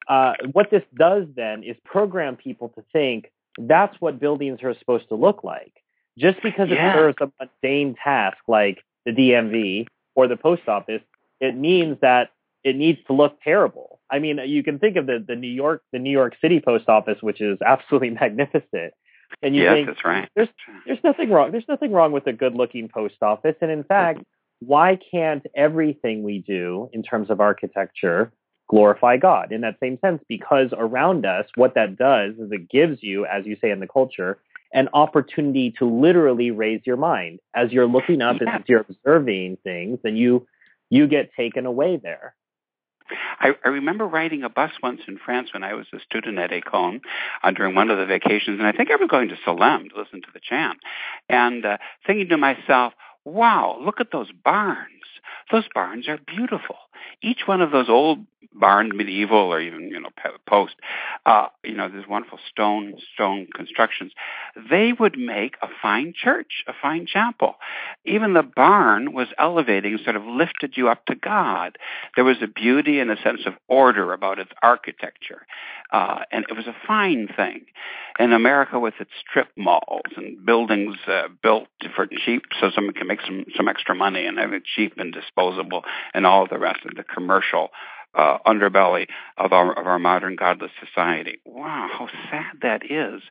uh, 0.08 0.34
what 0.52 0.70
this 0.70 0.82
does 0.94 1.26
then 1.34 1.62
is 1.62 1.76
program 1.84 2.36
people 2.36 2.70
to 2.70 2.84
think 2.92 3.30
that's 3.58 3.94
what 4.00 4.18
buildings 4.20 4.60
are 4.62 4.74
supposed 4.78 5.08
to 5.08 5.14
look 5.14 5.44
like. 5.44 5.72
Just 6.18 6.42
because 6.42 6.68
yeah. 6.68 6.92
it 6.92 6.96
serves 6.96 7.16
a 7.20 7.30
mundane 7.38 7.94
task 8.02 8.38
like 8.48 8.84
the 9.04 9.12
DMV 9.12 9.86
or 10.14 10.28
the 10.28 10.36
post 10.36 10.68
office, 10.68 11.02
it 11.40 11.56
means 11.56 11.98
that 12.02 12.30
it 12.62 12.76
needs 12.76 12.98
to 13.06 13.12
look 13.12 13.40
terrible. 13.42 14.00
I 14.10 14.18
mean, 14.18 14.38
you 14.46 14.62
can 14.62 14.78
think 14.78 14.96
of 14.96 15.06
the, 15.06 15.24
the 15.26 15.36
New 15.36 15.48
York 15.48 15.82
the 15.92 15.98
New 15.98 16.10
York 16.10 16.36
City 16.40 16.60
post 16.60 16.88
office, 16.88 17.18
which 17.20 17.40
is 17.40 17.58
absolutely 17.64 18.10
magnificent. 18.20 18.92
And 19.42 19.54
you 19.54 19.62
yes, 19.62 19.74
think 19.74 19.86
that's 19.86 20.04
right. 20.04 20.28
There's 20.34 20.48
there's 20.86 20.98
nothing 21.04 21.30
wrong. 21.30 21.52
There's 21.52 21.68
nothing 21.68 21.92
wrong 21.92 22.12
with 22.12 22.26
a 22.26 22.32
good 22.32 22.54
looking 22.54 22.88
post 22.88 23.16
office. 23.22 23.54
And 23.60 23.70
in 23.70 23.84
fact, 23.84 24.22
why 24.60 24.98
can't 25.10 25.44
everything 25.54 26.22
we 26.22 26.38
do 26.38 26.88
in 26.92 27.02
terms 27.02 27.30
of 27.30 27.40
architecture 27.40 28.32
glorify 28.68 29.16
God 29.16 29.52
in 29.52 29.62
that 29.62 29.76
same 29.80 29.98
sense? 30.00 30.22
Because 30.28 30.70
around 30.72 31.26
us, 31.26 31.46
what 31.56 31.74
that 31.74 31.96
does 31.96 32.34
is 32.34 32.52
it 32.52 32.68
gives 32.68 33.02
you, 33.02 33.26
as 33.26 33.46
you 33.46 33.56
say 33.60 33.70
in 33.70 33.80
the 33.80 33.88
culture, 33.88 34.38
an 34.72 34.88
opportunity 34.94 35.72
to 35.78 35.84
literally 35.84 36.50
raise 36.50 36.80
your 36.84 36.96
mind 36.96 37.40
as 37.54 37.72
you're 37.72 37.88
looking 37.88 38.22
up 38.22 38.36
yeah. 38.40 38.56
as 38.56 38.62
you're 38.68 38.86
observing 38.88 39.58
things, 39.64 39.98
and 40.04 40.16
you 40.16 40.46
you 40.90 41.08
get 41.08 41.32
taken 41.34 41.66
away 41.66 41.96
there. 41.96 42.34
I, 43.40 43.54
I 43.64 43.68
remember 43.68 44.06
riding 44.06 44.44
a 44.44 44.48
bus 44.48 44.70
once 44.82 45.00
in 45.08 45.18
France 45.18 45.52
when 45.52 45.64
I 45.64 45.74
was 45.74 45.86
a 45.92 45.98
student 46.00 46.38
at 46.38 46.50
Écône 46.50 47.00
uh, 47.42 47.50
during 47.50 47.74
one 47.74 47.90
of 47.90 47.98
the 47.98 48.06
vacations, 48.06 48.58
and 48.58 48.66
I 48.66 48.72
think 48.72 48.90
I 48.90 48.96
was 48.96 49.08
going 49.08 49.30
to 49.30 49.36
Solesmes 49.44 49.90
to 49.90 50.00
listen 50.00 50.22
to 50.22 50.28
the 50.32 50.40
chant, 50.40 50.78
and 51.28 51.64
uh, 51.64 51.78
thinking 52.06 52.28
to 52.28 52.36
myself, 52.36 52.92
wow, 53.24 53.78
look 53.84 54.00
at 54.00 54.12
those 54.12 54.30
barns. 54.32 54.86
Those 55.50 55.64
barns 55.74 56.08
are 56.08 56.18
beautiful. 56.26 56.76
Each 57.22 57.40
one 57.46 57.60
of 57.60 57.70
those 57.70 57.88
old 57.88 58.20
barn, 58.52 58.90
medieval 58.94 59.52
or 59.52 59.60
even 59.60 59.88
you 59.88 60.00
know 60.00 60.10
post, 60.46 60.74
uh, 61.26 61.46
you 61.62 61.74
know, 61.74 61.88
these 61.88 62.08
wonderful 62.08 62.38
stone 62.50 62.94
stone 63.14 63.46
constructions. 63.54 64.12
They 64.70 64.92
would 64.92 65.18
make 65.18 65.56
a 65.62 65.68
fine 65.80 66.12
church, 66.16 66.64
a 66.66 66.72
fine 66.80 67.06
chapel. 67.06 67.54
Even 68.04 68.34
the 68.34 68.42
barn 68.42 69.12
was 69.12 69.28
elevating, 69.38 69.98
sort 70.02 70.16
of 70.16 70.24
lifted 70.24 70.76
you 70.76 70.88
up 70.88 71.06
to 71.06 71.14
God. 71.14 71.78
There 72.16 72.24
was 72.24 72.38
a 72.42 72.48
beauty 72.48 72.98
and 72.98 73.10
a 73.10 73.22
sense 73.22 73.42
of 73.46 73.54
order 73.68 74.12
about 74.12 74.38
its 74.38 74.50
architecture, 74.62 75.46
uh, 75.92 76.20
and 76.32 76.44
it 76.48 76.56
was 76.56 76.66
a 76.66 76.76
fine 76.86 77.28
thing. 77.34 77.66
In 78.18 78.32
America, 78.32 78.78
with 78.78 78.94
its 79.00 79.12
strip 79.20 79.48
malls 79.56 80.12
and 80.16 80.44
buildings 80.44 80.96
uh, 81.06 81.28
built 81.42 81.68
for 81.94 82.06
cheap, 82.06 82.42
so 82.60 82.70
someone 82.74 82.94
can 82.94 83.06
make 83.06 83.20
some 83.22 83.44
some 83.56 83.68
extra 83.68 83.94
money 83.94 84.26
and 84.26 84.38
have 84.38 84.52
it 84.52 84.64
cheap 84.64 84.94
and 84.98 85.12
disposable, 85.12 85.84
and 86.12 86.26
all 86.26 86.46
the 86.46 86.58
rest 86.58 86.80
the 86.96 87.04
commercial 87.04 87.70
uh, 88.14 88.38
underbelly 88.46 89.06
of 89.36 89.52
our 89.52 89.78
of 89.78 89.86
our 89.86 89.98
modern 89.98 90.36
godless 90.36 90.72
society. 90.84 91.38
Wow, 91.44 91.88
how 91.92 92.08
sad 92.30 92.60
that 92.62 92.84
is. 92.90 93.22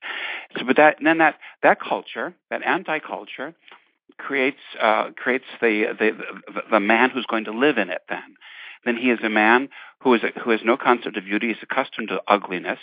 So, 0.57 0.65
but 0.65 0.77
that 0.77 0.97
then 1.01 1.17
that 1.17 1.35
that 1.63 1.79
culture, 1.81 2.33
that 2.49 2.63
anti-culture, 2.63 3.53
creates 4.17 4.59
uh, 4.81 5.11
creates 5.15 5.45
the, 5.61 5.95
the 5.99 6.11
the 6.53 6.61
the 6.71 6.79
man 6.79 7.09
who's 7.09 7.25
going 7.25 7.45
to 7.45 7.51
live 7.51 7.77
in 7.77 7.89
it. 7.89 8.01
Then, 8.07 8.35
then 8.85 8.97
he 8.97 9.09
is 9.09 9.19
a 9.23 9.29
man 9.29 9.69
who 10.01 10.13
is 10.13 10.21
who 10.43 10.51
has 10.51 10.61
no 10.63 10.77
concept 10.77 11.17
of 11.17 11.25
beauty. 11.25 11.47
He's 11.49 11.57
accustomed 11.61 12.09
to 12.09 12.21
ugliness. 12.27 12.79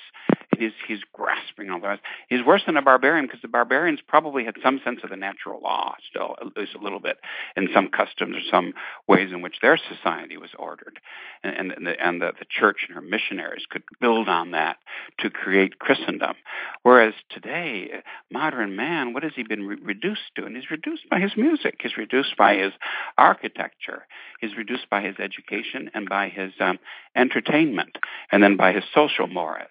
He's 0.58 1.00
grasping 1.12 1.70
all 1.70 1.80
rest. 1.80 2.00
He's 2.28 2.44
worse 2.44 2.62
than 2.64 2.76
a 2.76 2.82
barbarian 2.82 3.26
because 3.26 3.42
the 3.42 3.48
barbarians 3.48 4.00
probably 4.06 4.44
had 4.44 4.54
some 4.62 4.80
sense 4.84 5.00
of 5.04 5.10
the 5.10 5.16
natural 5.16 5.60
law 5.60 5.96
still, 6.08 6.34
at 6.40 6.56
least 6.56 6.74
a 6.74 6.82
little 6.82 7.00
bit, 7.00 7.18
in 7.56 7.68
some 7.74 7.88
customs 7.88 8.36
or 8.36 8.40
some 8.50 8.72
ways 9.06 9.32
in 9.32 9.42
which 9.42 9.56
their 9.60 9.76
society 9.76 10.36
was 10.36 10.50
ordered, 10.58 10.98
and 11.42 11.72
and 11.72 11.86
the, 11.86 11.94
and 12.02 12.22
the, 12.22 12.32
the 12.38 12.46
church 12.48 12.86
and 12.86 12.94
her 12.94 13.02
missionaries 13.02 13.64
could 13.68 13.82
build 14.00 14.28
on 14.28 14.52
that 14.52 14.78
to 15.18 15.30
create 15.30 15.78
Christendom. 15.78 16.36
Whereas 16.82 17.14
today, 17.30 18.02
modern 18.30 18.76
man, 18.76 19.12
what 19.12 19.22
has 19.22 19.32
he 19.36 19.42
been 19.42 19.66
re- 19.66 19.78
reduced 19.82 20.34
to? 20.36 20.44
And 20.44 20.56
he's 20.56 20.70
reduced 20.70 21.08
by 21.10 21.20
his 21.20 21.32
music. 21.36 21.76
He's 21.80 21.96
reduced 21.96 22.36
by 22.36 22.56
his 22.56 22.72
architecture. 23.18 24.06
He's 24.40 24.56
reduced 24.56 24.88
by 24.90 25.02
his 25.02 25.16
education 25.18 25.90
and 25.94 26.08
by 26.08 26.28
his 26.28 26.52
um, 26.60 26.78
entertainment, 27.16 27.98
and 28.30 28.42
then 28.42 28.56
by 28.56 28.72
his 28.72 28.84
social 28.94 29.26
mores 29.26 29.68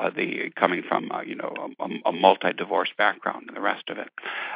uh, 0.00 0.10
the 0.10 0.50
coming 0.56 0.82
from 0.86 1.10
uh, 1.12 1.20
you 1.20 1.34
know 1.34 1.54
a, 1.78 2.08
a 2.08 2.12
multi-divorce 2.12 2.90
background 2.96 3.44
and 3.48 3.56
the 3.56 3.60
rest 3.60 3.88
of 3.88 3.98
it. 3.98 4.08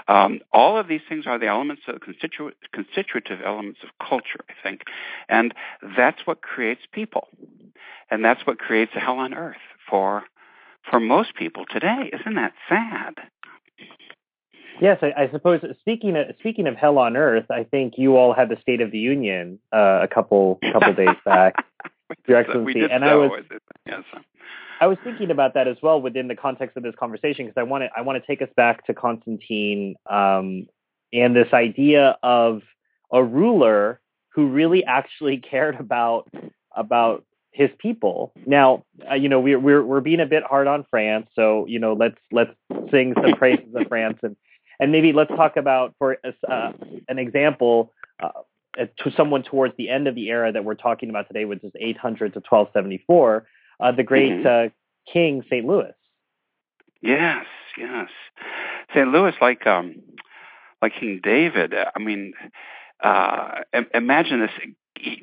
Um, 0.09 0.41
all 0.53 0.79
of 0.79 0.89
these 0.89 1.03
things 1.09 1.27
are 1.27 1.39
the 1.39 1.47
elements 1.47 1.83
of 1.87 1.97
constitu- 1.97 2.53
constitutive 2.73 3.41
elements 3.45 3.81
of 3.83 3.91
culture, 4.07 4.41
I 4.49 4.55
think, 4.63 4.83
and 5.29 5.55
that's 5.97 6.27
what 6.27 6.41
creates 6.41 6.83
people, 6.93 7.29
and 8.11 8.25
that's 8.25 8.47
what 8.47 8.59
creates 8.59 8.93
a 8.97 9.01
hell 9.01 9.19
on 9.19 9.35
earth 9.35 9.57
for 9.89 10.25
for 10.91 10.99
most 10.99 11.35
people 11.35 11.65
today. 11.69 12.11
Isn't 12.13 12.35
that 12.37 12.55
sad? 12.69 13.15
Yes, 14.81 14.99
I, 15.03 15.25
I 15.25 15.31
suppose. 15.31 15.61
Speaking 15.81 16.17
of 16.17 16.35
speaking 16.39 16.67
of 16.67 16.75
hell 16.75 16.99
on 16.99 17.17
earth, 17.17 17.51
I 17.51 17.65
think 17.65 17.95
you 17.97 18.17
all 18.17 18.33
had 18.33 18.49
the 18.49 18.57
State 18.61 18.81
of 18.81 18.91
the 18.91 18.99
Union 18.99 19.59
uh, 19.73 20.01
a 20.03 20.09
couple 20.09 20.59
couple 20.73 20.95
days 21.05 21.17
back, 21.25 21.55
Your 22.27 22.39
Excellency, 22.39 22.83
and 22.83 23.03
so, 23.03 23.07
I 23.07 23.15
was 23.15 23.43
yes. 23.87 24.03
I 24.81 24.87
was 24.87 24.99
thinking 25.05 25.31
about 25.31 25.55
that 25.55 25.69
as 25.69 25.77
well 25.83 26.01
within 26.01 26.29
the 26.29 26.37
context 26.37 26.77
of 26.77 26.83
this 26.83 26.95
conversation 26.97 27.47
because 27.47 27.59
I 27.59 27.63
want 27.63 27.85
to 27.85 27.91
I 27.97 28.03
want 28.03 28.23
to 28.23 28.27
take 28.27 28.43
us 28.43 28.49
back 28.57 28.87
to 28.87 28.95
Constantine 28.95 29.97
um, 30.11 30.67
and 31.13 31.35
this 31.35 31.53
idea 31.53 32.17
of 32.23 32.63
a 33.13 33.23
ruler 33.23 34.01
who 34.31 34.49
really 34.49 34.85
actually 34.85 35.39
cared 35.51 35.77
about 35.77 36.29
about 36.77 37.25
his 37.53 37.71
people. 37.79 38.33
Now, 38.47 38.85
uh, 39.09 39.15
you 39.15 39.29
know, 39.29 39.41
we're 39.41 39.61
we're 39.61 39.83
we're 39.83 40.01
being 40.01 40.21
a 40.21 40.27
bit 40.27 40.43
hard 40.43 40.67
on 40.67 40.85
France, 40.91 41.29
so 41.35 41.67
you 41.67 41.79
know, 41.79 41.95
let's 41.95 42.19
let's 42.33 42.53
sing 42.91 43.15
some 43.15 43.33
praises 43.35 43.75
of 43.75 43.87
France 43.89 44.19
and 44.23 44.37
and 44.81 44.91
maybe 44.91 45.13
let's 45.13 45.31
talk 45.31 45.57
about 45.57 45.95
for 45.99 46.19
uh, 46.25 46.73
an 47.09 47.19
example. 47.19 47.93
Uh, 48.23 48.31
to 48.77 49.11
someone 49.17 49.43
towards 49.43 49.77
the 49.77 49.89
end 49.89 50.09
of 50.09 50.15
the 50.15 50.29
era 50.29 50.53
that 50.53 50.65
we're 50.65 50.75
talking 50.75 51.11
about 51.11 51.29
today, 51.29 51.45
which 51.45 51.63
is 51.65 51.73
800 51.79 52.35
to 52.35 52.41
1274, 52.41 53.47
uh, 53.81 53.93
the 53.93 54.03
great 54.03 54.33
mm-hmm. 54.33 54.69
uh, 54.69 55.13
King 55.13 55.43
St. 55.49 55.65
Louis. 55.65 55.93
Yes, 57.01 57.45
yes, 57.77 58.09
St. 58.95 59.09
Louis, 59.09 59.35
like 59.41 59.67
um, 59.67 59.97
like 60.81 60.93
King 60.99 61.21
David. 61.23 61.75
I 61.75 61.99
mean, 61.99 62.33
uh, 63.03 63.61
imagine 63.93 64.41
this: 64.41 65.15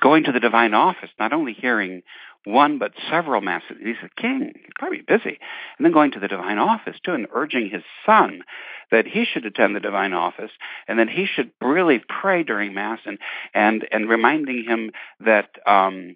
going 0.00 0.24
to 0.24 0.32
the 0.32 0.40
divine 0.40 0.74
office, 0.74 1.10
not 1.18 1.32
only 1.32 1.54
hearing 1.54 2.02
one 2.44 2.78
but 2.78 2.92
several 3.10 3.40
masses. 3.40 3.76
He's 3.82 3.96
a 4.02 4.20
king, 4.20 4.52
he's 4.54 4.72
probably 4.78 5.00
busy. 5.00 5.38
And 5.78 5.84
then 5.84 5.92
going 5.92 6.12
to 6.12 6.20
the 6.20 6.28
divine 6.28 6.58
office 6.58 6.96
too 7.04 7.12
and 7.12 7.26
urging 7.32 7.70
his 7.70 7.82
son 8.04 8.42
that 8.92 9.06
he 9.06 9.24
should 9.24 9.44
attend 9.44 9.74
the 9.74 9.80
divine 9.80 10.12
office 10.12 10.50
and 10.86 10.98
that 11.00 11.08
he 11.08 11.26
should 11.26 11.50
really 11.60 12.00
pray 12.08 12.44
during 12.44 12.74
mass 12.74 13.00
and 13.04 13.18
and 13.54 13.88
and 13.90 14.08
reminding 14.08 14.64
him 14.64 14.92
that 15.24 15.48
um 15.66 16.14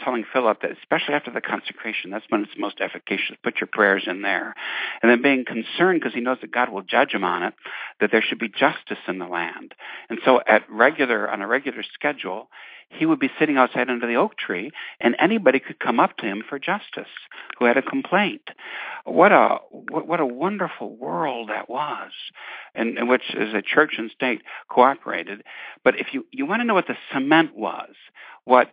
telling 0.00 0.24
Philip 0.32 0.62
that 0.62 0.72
especially 0.72 1.14
after 1.14 1.30
the 1.30 1.40
consecration, 1.40 2.10
that's 2.10 2.24
when 2.30 2.42
it's 2.42 2.52
most 2.58 2.80
efficacious. 2.80 3.36
Put 3.44 3.60
your 3.60 3.68
prayers 3.70 4.04
in 4.06 4.22
there. 4.22 4.54
And 5.02 5.10
then 5.10 5.22
being 5.22 5.44
concerned 5.44 6.00
because 6.00 6.14
he 6.14 6.20
knows 6.20 6.38
that 6.40 6.50
God 6.50 6.70
will 6.70 6.82
judge 6.82 7.12
him 7.12 7.24
on 7.24 7.42
it, 7.42 7.54
that 8.00 8.10
there 8.10 8.24
should 8.26 8.38
be 8.38 8.48
justice 8.48 8.98
in 9.06 9.18
the 9.18 9.26
land. 9.26 9.74
And 10.08 10.18
so 10.24 10.40
at 10.46 10.64
regular 10.70 11.30
on 11.30 11.42
a 11.42 11.46
regular 11.46 11.82
schedule, 11.94 12.48
he 12.90 13.04
would 13.04 13.18
be 13.18 13.30
sitting 13.38 13.56
outside 13.56 13.90
under 13.90 14.06
the 14.06 14.14
oak 14.14 14.36
tree, 14.36 14.70
and 15.00 15.14
anybody 15.18 15.60
could 15.60 15.78
come 15.78 16.00
up 16.00 16.16
to 16.18 16.26
him 16.26 16.42
for 16.48 16.58
justice 16.58 17.10
who 17.58 17.66
had 17.66 17.76
a 17.76 17.82
complaint. 17.82 18.48
What 19.04 19.32
a 19.32 19.58
what 19.70 20.20
a 20.20 20.26
wonderful 20.26 20.96
world 20.96 21.50
that 21.50 21.68
was, 21.68 21.97
in, 22.74 22.98
in 22.98 23.08
which 23.08 23.22
as 23.38 23.54
a 23.54 23.62
church 23.62 23.94
and 23.98 24.10
state 24.10 24.42
cooperated. 24.68 25.42
But 25.84 25.98
if 25.98 26.08
you 26.12 26.26
you 26.30 26.46
want 26.46 26.60
to 26.60 26.64
know 26.64 26.74
what 26.74 26.86
the 26.86 26.96
cement 27.12 27.56
was, 27.56 27.94
what 28.44 28.70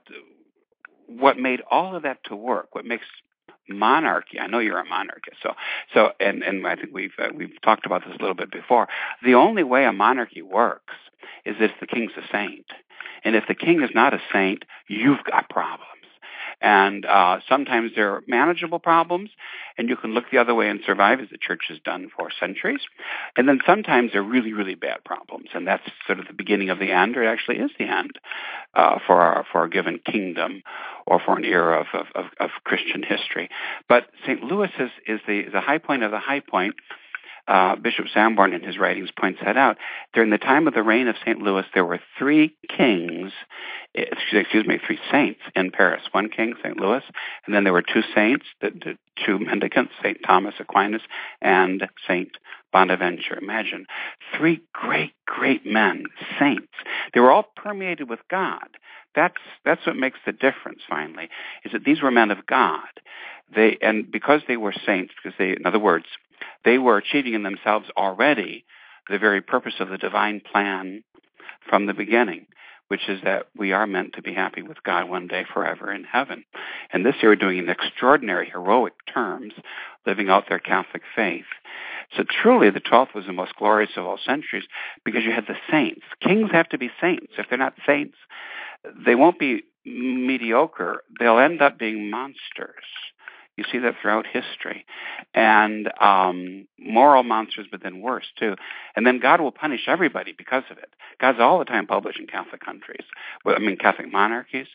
what 1.07 1.37
made 1.37 1.61
all 1.69 1.95
of 1.95 2.03
that 2.03 2.23
to 2.25 2.35
work, 2.35 2.73
what 2.73 2.85
makes 2.85 3.05
monarchy. 3.67 4.39
I 4.39 4.47
know 4.47 4.59
you're 4.59 4.79
a 4.79 4.85
monarchist, 4.85 5.37
so 5.41 5.53
so 5.93 6.11
and 6.19 6.43
and 6.43 6.65
I 6.65 6.75
think 6.75 6.93
we've 6.93 7.13
uh, 7.19 7.29
we've 7.33 7.61
talked 7.63 7.85
about 7.85 8.03
this 8.05 8.15
a 8.17 8.21
little 8.21 8.35
bit 8.35 8.51
before. 8.51 8.87
The 9.23 9.35
only 9.35 9.63
way 9.63 9.85
a 9.85 9.93
monarchy 9.93 10.41
works 10.41 10.93
is 11.45 11.55
if 11.59 11.71
the 11.79 11.87
king's 11.87 12.11
a 12.17 12.27
saint. 12.31 12.65
And 13.23 13.35
if 13.35 13.45
the 13.47 13.55
king 13.55 13.81
is 13.81 13.89
not 13.95 14.13
a 14.13 14.21
saint, 14.31 14.65
you've 14.87 15.23
got 15.23 15.49
problems. 15.49 15.94
And 16.65 17.05
uh, 17.05 17.41
sometimes 17.47 17.91
they're 17.95 18.23
manageable 18.25 18.79
problems, 18.79 19.29
and 19.77 19.87
you 19.87 19.95
can 19.95 20.15
look 20.15 20.23
the 20.31 20.39
other 20.39 20.55
way 20.55 20.67
and 20.67 20.79
survive, 20.83 21.19
as 21.19 21.29
the 21.29 21.37
church 21.37 21.65
has 21.67 21.77
done 21.85 22.09
for 22.17 22.31
centuries. 22.39 22.81
And 23.37 23.47
then 23.47 23.59
sometimes 23.67 24.13
they're 24.13 24.23
really, 24.23 24.51
really 24.51 24.73
bad 24.73 25.03
problems, 25.05 25.49
and 25.53 25.67
that's 25.67 25.83
sort 26.07 26.19
of 26.19 26.25
the 26.25 26.33
beginning 26.33 26.71
of 26.71 26.79
the 26.79 26.91
end, 26.91 27.17
or 27.17 27.23
it 27.23 27.27
actually 27.27 27.57
is 27.57 27.69
the 27.77 27.85
end 27.85 28.17
uh, 28.73 28.97
for 29.05 29.21
our, 29.21 29.45
for 29.51 29.63
a 29.63 29.69
given 29.69 29.99
kingdom 30.11 30.63
or 31.05 31.21
for 31.23 31.37
an 31.37 31.45
era 31.45 31.81
of, 31.81 32.05
of, 32.15 32.25
of, 32.39 32.49
Christian 32.63 33.03
history. 33.03 33.47
But 33.87 34.07
St. 34.23 34.41
Louis 34.41 34.71
is, 34.79 34.89
is 35.05 35.19
the, 35.27 35.43
the 35.53 35.61
high 35.61 35.77
point 35.77 36.01
of 36.01 36.09
the 36.09 36.19
high 36.19 36.39
point 36.39 36.73
uh, 37.47 37.75
Bishop 37.75 38.05
Sanborn 38.13 38.53
in 38.53 38.63
his 38.63 38.77
writings 38.77 39.09
points 39.17 39.39
that 39.43 39.57
out. 39.57 39.77
During 40.13 40.29
the 40.29 40.37
time 40.37 40.67
of 40.67 40.73
the 40.73 40.83
reign 40.83 41.07
of 41.07 41.15
St. 41.23 41.39
Louis, 41.39 41.65
there 41.73 41.85
were 41.85 41.99
three 42.17 42.55
kings, 42.67 43.31
excuse 43.93 44.65
me, 44.65 44.79
three 44.85 44.99
saints 45.11 45.41
in 45.55 45.71
Paris. 45.71 46.01
One 46.11 46.29
king, 46.29 46.55
St. 46.63 46.77
Louis, 46.77 47.03
and 47.45 47.53
then 47.53 47.63
there 47.63 47.73
were 47.73 47.83
two 47.83 48.03
saints, 48.13 48.45
the, 48.61 48.71
the 48.71 48.97
two 49.25 49.39
mendicants, 49.39 49.93
St. 50.01 50.17
Thomas 50.25 50.55
Aquinas 50.59 51.03
and 51.41 51.87
St. 52.07 52.31
Bonaventure. 52.71 53.37
Imagine 53.37 53.85
three 54.35 54.61
great, 54.73 55.13
great 55.25 55.65
men, 55.65 56.05
saints. 56.39 56.73
They 57.13 57.19
were 57.19 57.31
all 57.31 57.45
permeated 57.55 58.09
with 58.09 58.19
God. 58.29 58.67
That's 59.15 59.35
that's 59.63 59.85
what 59.87 59.95
makes 59.95 60.19
the 60.25 60.33
difference. 60.33 60.81
Finally, 60.89 61.29
is 61.63 61.71
that 61.71 61.85
these 61.85 62.01
were 62.01 62.11
men 62.11 62.31
of 62.31 62.45
God. 62.45 62.81
They 63.53 63.77
and 63.81 64.11
because 64.11 64.41
they 64.47 64.57
were 64.57 64.73
saints, 64.85 65.13
because 65.15 65.37
they, 65.37 65.51
in 65.51 65.65
other 65.65 65.79
words, 65.79 66.05
they 66.63 66.77
were 66.77 66.97
achieving 66.97 67.33
in 67.33 67.43
themselves 67.43 67.87
already 67.97 68.65
the 69.09 69.19
very 69.19 69.41
purpose 69.41 69.75
of 69.79 69.89
the 69.89 69.97
divine 69.97 70.41
plan 70.41 71.03
from 71.69 71.85
the 71.85 71.93
beginning, 71.93 72.47
which 72.87 73.07
is 73.07 73.19
that 73.23 73.47
we 73.55 73.71
are 73.71 73.87
meant 73.87 74.13
to 74.13 74.21
be 74.21 74.33
happy 74.33 74.61
with 74.61 74.83
God 74.83 75.09
one 75.09 75.27
day 75.27 75.45
forever 75.53 75.91
in 75.91 76.03
heaven. 76.03 76.45
And 76.91 77.05
this 77.05 77.15
they 77.21 77.27
were 77.27 77.35
doing 77.35 77.57
in 77.57 77.69
extraordinary 77.69 78.49
heroic 78.49 78.93
terms, 79.11 79.53
living 80.05 80.29
out 80.29 80.45
their 80.49 80.59
Catholic 80.59 81.03
faith. 81.15 81.45
So 82.15 82.23
truly 82.23 82.69
the 82.69 82.79
12th 82.79 83.15
was 83.15 83.25
the 83.25 83.33
most 83.33 83.55
glorious 83.55 83.91
of 83.97 84.05
all 84.05 84.19
centuries 84.23 84.65
because 85.03 85.23
you 85.23 85.31
had 85.31 85.47
the 85.47 85.57
saints. 85.69 86.01
Kings 86.21 86.51
have 86.51 86.69
to 86.69 86.77
be 86.77 86.91
saints. 87.01 87.33
If 87.37 87.47
they're 87.49 87.57
not 87.57 87.73
saints, 87.85 88.17
they 89.05 89.15
won't 89.15 89.39
be 89.39 89.63
mediocre. 89.85 91.03
They'll 91.19 91.39
end 91.39 91.61
up 91.61 91.77
being 91.79 92.09
monsters. 92.09 92.85
You 93.57 93.63
see 93.71 93.79
that 93.79 93.95
throughout 94.01 94.25
history. 94.27 94.85
And 95.33 95.89
um, 96.01 96.67
moral 96.77 97.23
monsters, 97.23 97.67
but 97.71 97.81
then 97.81 98.01
worse 98.01 98.25
too. 98.37 98.55
And 98.95 99.07
then 99.07 99.19
God 99.19 99.39
will 99.39 99.51
punish 99.51 99.87
everybody 99.87 100.33
because 100.37 100.63
of 100.69 100.77
it. 100.77 100.89
God's 101.19 101.39
all 101.39 101.59
the 101.59 101.65
time 101.65 101.87
publishing 101.87 102.27
Catholic 102.27 102.63
countries, 102.63 103.05
well, 103.43 103.55
I 103.55 103.59
mean 103.59 103.77
Catholic 103.77 104.11
monarchies, 104.11 104.67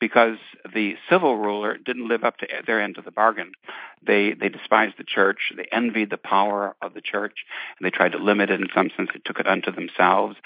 because 0.00 0.38
the 0.74 0.94
civil 1.08 1.36
ruler 1.36 1.76
didn't 1.76 2.08
live 2.08 2.24
up 2.24 2.38
to 2.38 2.46
their 2.66 2.80
end 2.80 2.98
of 2.98 3.04
the 3.04 3.10
bargain. 3.10 3.52
They 4.04 4.32
they 4.32 4.48
despised 4.48 4.94
the 4.96 5.04
church. 5.04 5.52
They 5.56 5.66
envied 5.70 6.10
the 6.10 6.16
power 6.16 6.74
of 6.80 6.94
the 6.94 7.02
church, 7.02 7.44
and 7.78 7.86
they 7.86 7.90
tried 7.90 8.12
to 8.12 8.18
limit 8.18 8.50
it 8.50 8.60
in 8.60 8.68
some 8.74 8.90
sense. 8.96 9.10
They 9.12 9.20
took 9.24 9.38
it 9.38 9.46
unto 9.46 9.70
themselves, 9.70 10.36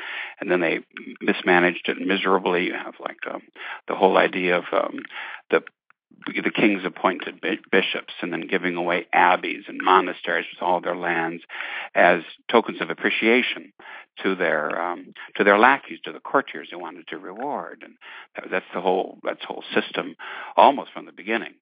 and 0.40 0.50
then 0.50 0.60
they 0.60 0.80
mismanaged 1.20 1.88
it 1.88 1.98
miserably. 1.98 2.66
You 2.66 2.74
have 2.74 2.94
like 2.98 3.18
um, 3.32 3.42
the 3.88 3.94
whole 3.94 4.16
idea 4.16 4.58
of 4.58 4.64
um, 4.72 5.00
the 5.50 5.62
the 6.26 6.50
kings 6.50 6.82
appointed 6.84 7.40
bishops 7.70 8.14
and 8.22 8.32
then 8.32 8.46
giving 8.48 8.76
away 8.76 9.06
abbeys 9.12 9.64
and 9.68 9.80
monasteries 9.82 10.46
with 10.52 10.62
all 10.62 10.80
their 10.80 10.96
lands 10.96 11.42
as 11.94 12.22
tokens 12.50 12.80
of 12.80 12.90
appreciation 12.90 13.72
to 14.22 14.34
their 14.34 14.80
um, 14.80 15.12
to 15.36 15.44
their 15.44 15.58
lackeys, 15.58 15.98
to 16.04 16.12
the 16.12 16.20
courtiers 16.20 16.68
they 16.70 16.76
wanted 16.76 17.06
to 17.08 17.18
reward, 17.18 17.82
and 17.84 17.94
that, 18.36 18.50
that's 18.50 18.66
the 18.74 18.80
whole 18.80 19.18
that's 19.22 19.44
whole 19.44 19.64
system 19.74 20.16
almost 20.56 20.92
from 20.92 21.06
the 21.06 21.12
beginning, 21.12 21.54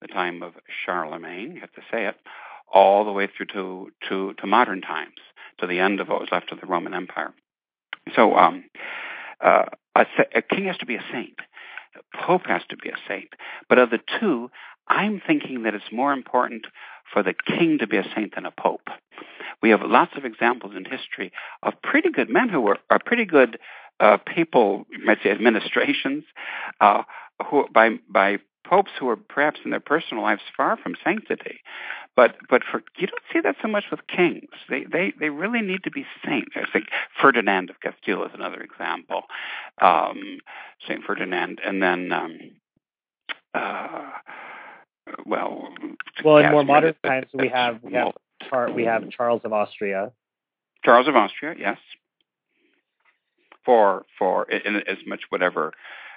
the 0.00 0.08
time 0.08 0.42
of 0.42 0.54
Charlemagne, 0.84 1.52
you 1.54 1.60
have 1.60 1.72
to 1.72 1.82
say 1.90 2.06
it, 2.06 2.16
all 2.72 3.04
the 3.04 3.12
way 3.12 3.28
through 3.28 3.46
to 3.46 3.90
to, 4.08 4.34
to 4.34 4.46
modern 4.46 4.80
times, 4.80 5.20
to 5.58 5.66
the 5.66 5.78
end 5.78 6.00
of 6.00 6.08
what 6.08 6.20
was 6.20 6.30
left 6.32 6.52
of 6.52 6.60
the 6.60 6.66
Roman 6.66 6.94
Empire. 6.94 7.32
So 8.14 8.34
um, 8.34 8.64
uh, 9.40 9.66
a, 9.94 10.06
a 10.34 10.42
king 10.42 10.66
has 10.66 10.78
to 10.78 10.86
be 10.86 10.96
a 10.96 11.04
saint 11.12 11.38
Pope 12.14 12.46
has 12.46 12.62
to 12.70 12.76
be 12.76 12.88
a 12.88 12.96
saint. 13.08 13.30
But 13.68 13.78
of 13.78 13.90
the 13.90 14.00
two, 14.20 14.50
I'm 14.88 15.20
thinking 15.24 15.62
that 15.62 15.74
it's 15.74 15.92
more 15.92 16.12
important 16.12 16.66
for 17.12 17.22
the 17.22 17.34
king 17.34 17.78
to 17.78 17.86
be 17.86 17.96
a 17.96 18.04
saint 18.14 18.34
than 18.34 18.46
a 18.46 18.50
pope. 18.50 18.88
We 19.62 19.70
have 19.70 19.82
lots 19.82 20.12
of 20.16 20.24
examples 20.24 20.74
in 20.76 20.84
history 20.84 21.32
of 21.62 21.74
pretty 21.82 22.10
good 22.10 22.30
men 22.30 22.48
who 22.48 22.60
were 22.60 22.78
are 22.90 22.98
pretty 23.04 23.24
good 23.24 23.58
uh, 24.00 24.16
you 24.34 24.84
might 25.04 25.18
say, 25.22 25.30
administrations, 25.30 26.24
uh, 26.80 27.02
who 27.50 27.66
by 27.72 27.98
by 28.08 28.38
popes 28.64 28.90
who 28.98 29.08
are 29.08 29.16
perhaps 29.16 29.60
in 29.64 29.70
their 29.70 29.80
personal 29.80 30.22
lives 30.22 30.42
far 30.56 30.76
from 30.76 30.94
sanctity. 31.02 31.60
But 32.20 32.36
but 32.50 32.60
for 32.70 32.82
you 32.98 33.06
don't 33.06 33.22
see 33.32 33.40
that 33.40 33.56
so 33.62 33.68
much 33.68 33.84
with 33.90 34.00
kings. 34.06 34.50
They 34.68 34.84
they 34.84 35.14
they 35.18 35.30
really 35.30 35.62
need 35.62 35.84
to 35.84 35.90
be 35.90 36.04
saints. 36.22 36.50
I 36.54 36.70
think 36.70 36.88
Ferdinand 37.18 37.70
of 37.70 37.80
Castile 37.80 38.26
is 38.26 38.32
another 38.34 38.60
example. 38.60 39.22
Um, 39.80 40.40
Saint 40.86 41.02
Ferdinand, 41.04 41.62
and 41.64 41.82
then 41.82 42.12
um, 42.12 42.38
uh, 43.54 44.10
well, 45.24 45.72
well, 46.22 46.36
in 46.36 46.52
more 46.52 46.62
modern 46.62 46.94
times 47.02 47.28
we 47.32 47.48
have 47.48 47.82
we 47.82 47.94
have 47.94 48.12
Char- 48.50 48.70
we 48.70 48.84
have 48.84 49.08
Charles 49.08 49.40
of 49.44 49.54
Austria. 49.54 50.12
Charles 50.84 51.08
of 51.08 51.16
Austria, 51.16 51.54
yes. 51.58 51.78
For 53.64 54.04
for 54.18 54.44
in, 54.50 54.76
as 54.76 54.98
much 55.06 55.20
whatever 55.30 55.72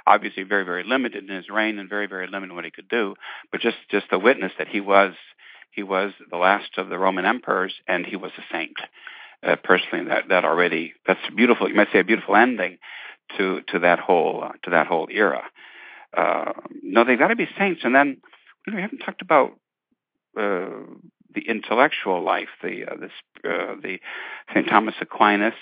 obviously 0.05 0.43
very 0.43 0.65
very 0.65 0.83
limited 0.83 1.29
in 1.29 1.33
his 1.33 1.49
reign 1.49 1.79
and 1.79 1.87
very 1.89 2.07
very 2.07 2.27
limited 2.27 2.49
in 2.49 2.55
what 2.55 2.65
he 2.65 2.71
could 2.71 2.89
do 2.89 3.15
but 3.53 3.61
just 3.61 3.77
just 3.89 4.05
the 4.11 4.19
witness 4.19 4.51
that 4.57 4.67
he 4.67 4.81
was 4.81 5.13
he 5.75 5.83
was 5.83 6.11
the 6.29 6.37
last 6.37 6.77
of 6.77 6.89
the 6.89 6.97
roman 6.97 7.25
emperors 7.25 7.73
and 7.87 8.05
he 8.05 8.15
was 8.15 8.31
a 8.37 8.43
saint 8.51 8.77
uh, 9.43 9.55
personally 9.63 10.05
that 10.05 10.29
that 10.29 10.45
already 10.45 10.93
that's 11.05 11.19
beautiful 11.35 11.67
you 11.67 11.75
might 11.75 11.91
say 11.91 11.99
a 11.99 12.03
beautiful 12.03 12.35
ending 12.35 12.77
to 13.37 13.61
to 13.67 13.79
that 13.79 13.99
whole 13.99 14.43
uh, 14.43 14.51
to 14.63 14.69
that 14.69 14.87
whole 14.87 15.07
era 15.11 15.43
uh, 16.15 16.51
no 16.81 17.03
they've 17.03 17.19
got 17.19 17.29
to 17.29 17.35
be 17.35 17.47
saints 17.57 17.81
and 17.83 17.95
then 17.95 18.17
we 18.71 18.81
haven't 18.81 18.99
talked 18.99 19.21
about 19.21 19.51
uh, 20.37 20.69
the 21.33 21.41
intellectual 21.47 22.23
life 22.23 22.49
the 22.61 22.85
uh, 22.85 22.95
this 22.95 23.11
uh, 23.45 23.75
the 23.81 23.99
St 24.53 24.67
Thomas 24.67 24.95
Aquinas 25.01 25.55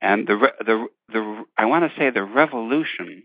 and 0.00 0.26
the 0.26 0.52
the 0.64 0.86
the 1.12 1.44
I 1.56 1.66
want 1.66 1.90
to 1.90 1.98
say 1.98 2.10
the 2.10 2.22
revolution 2.22 3.24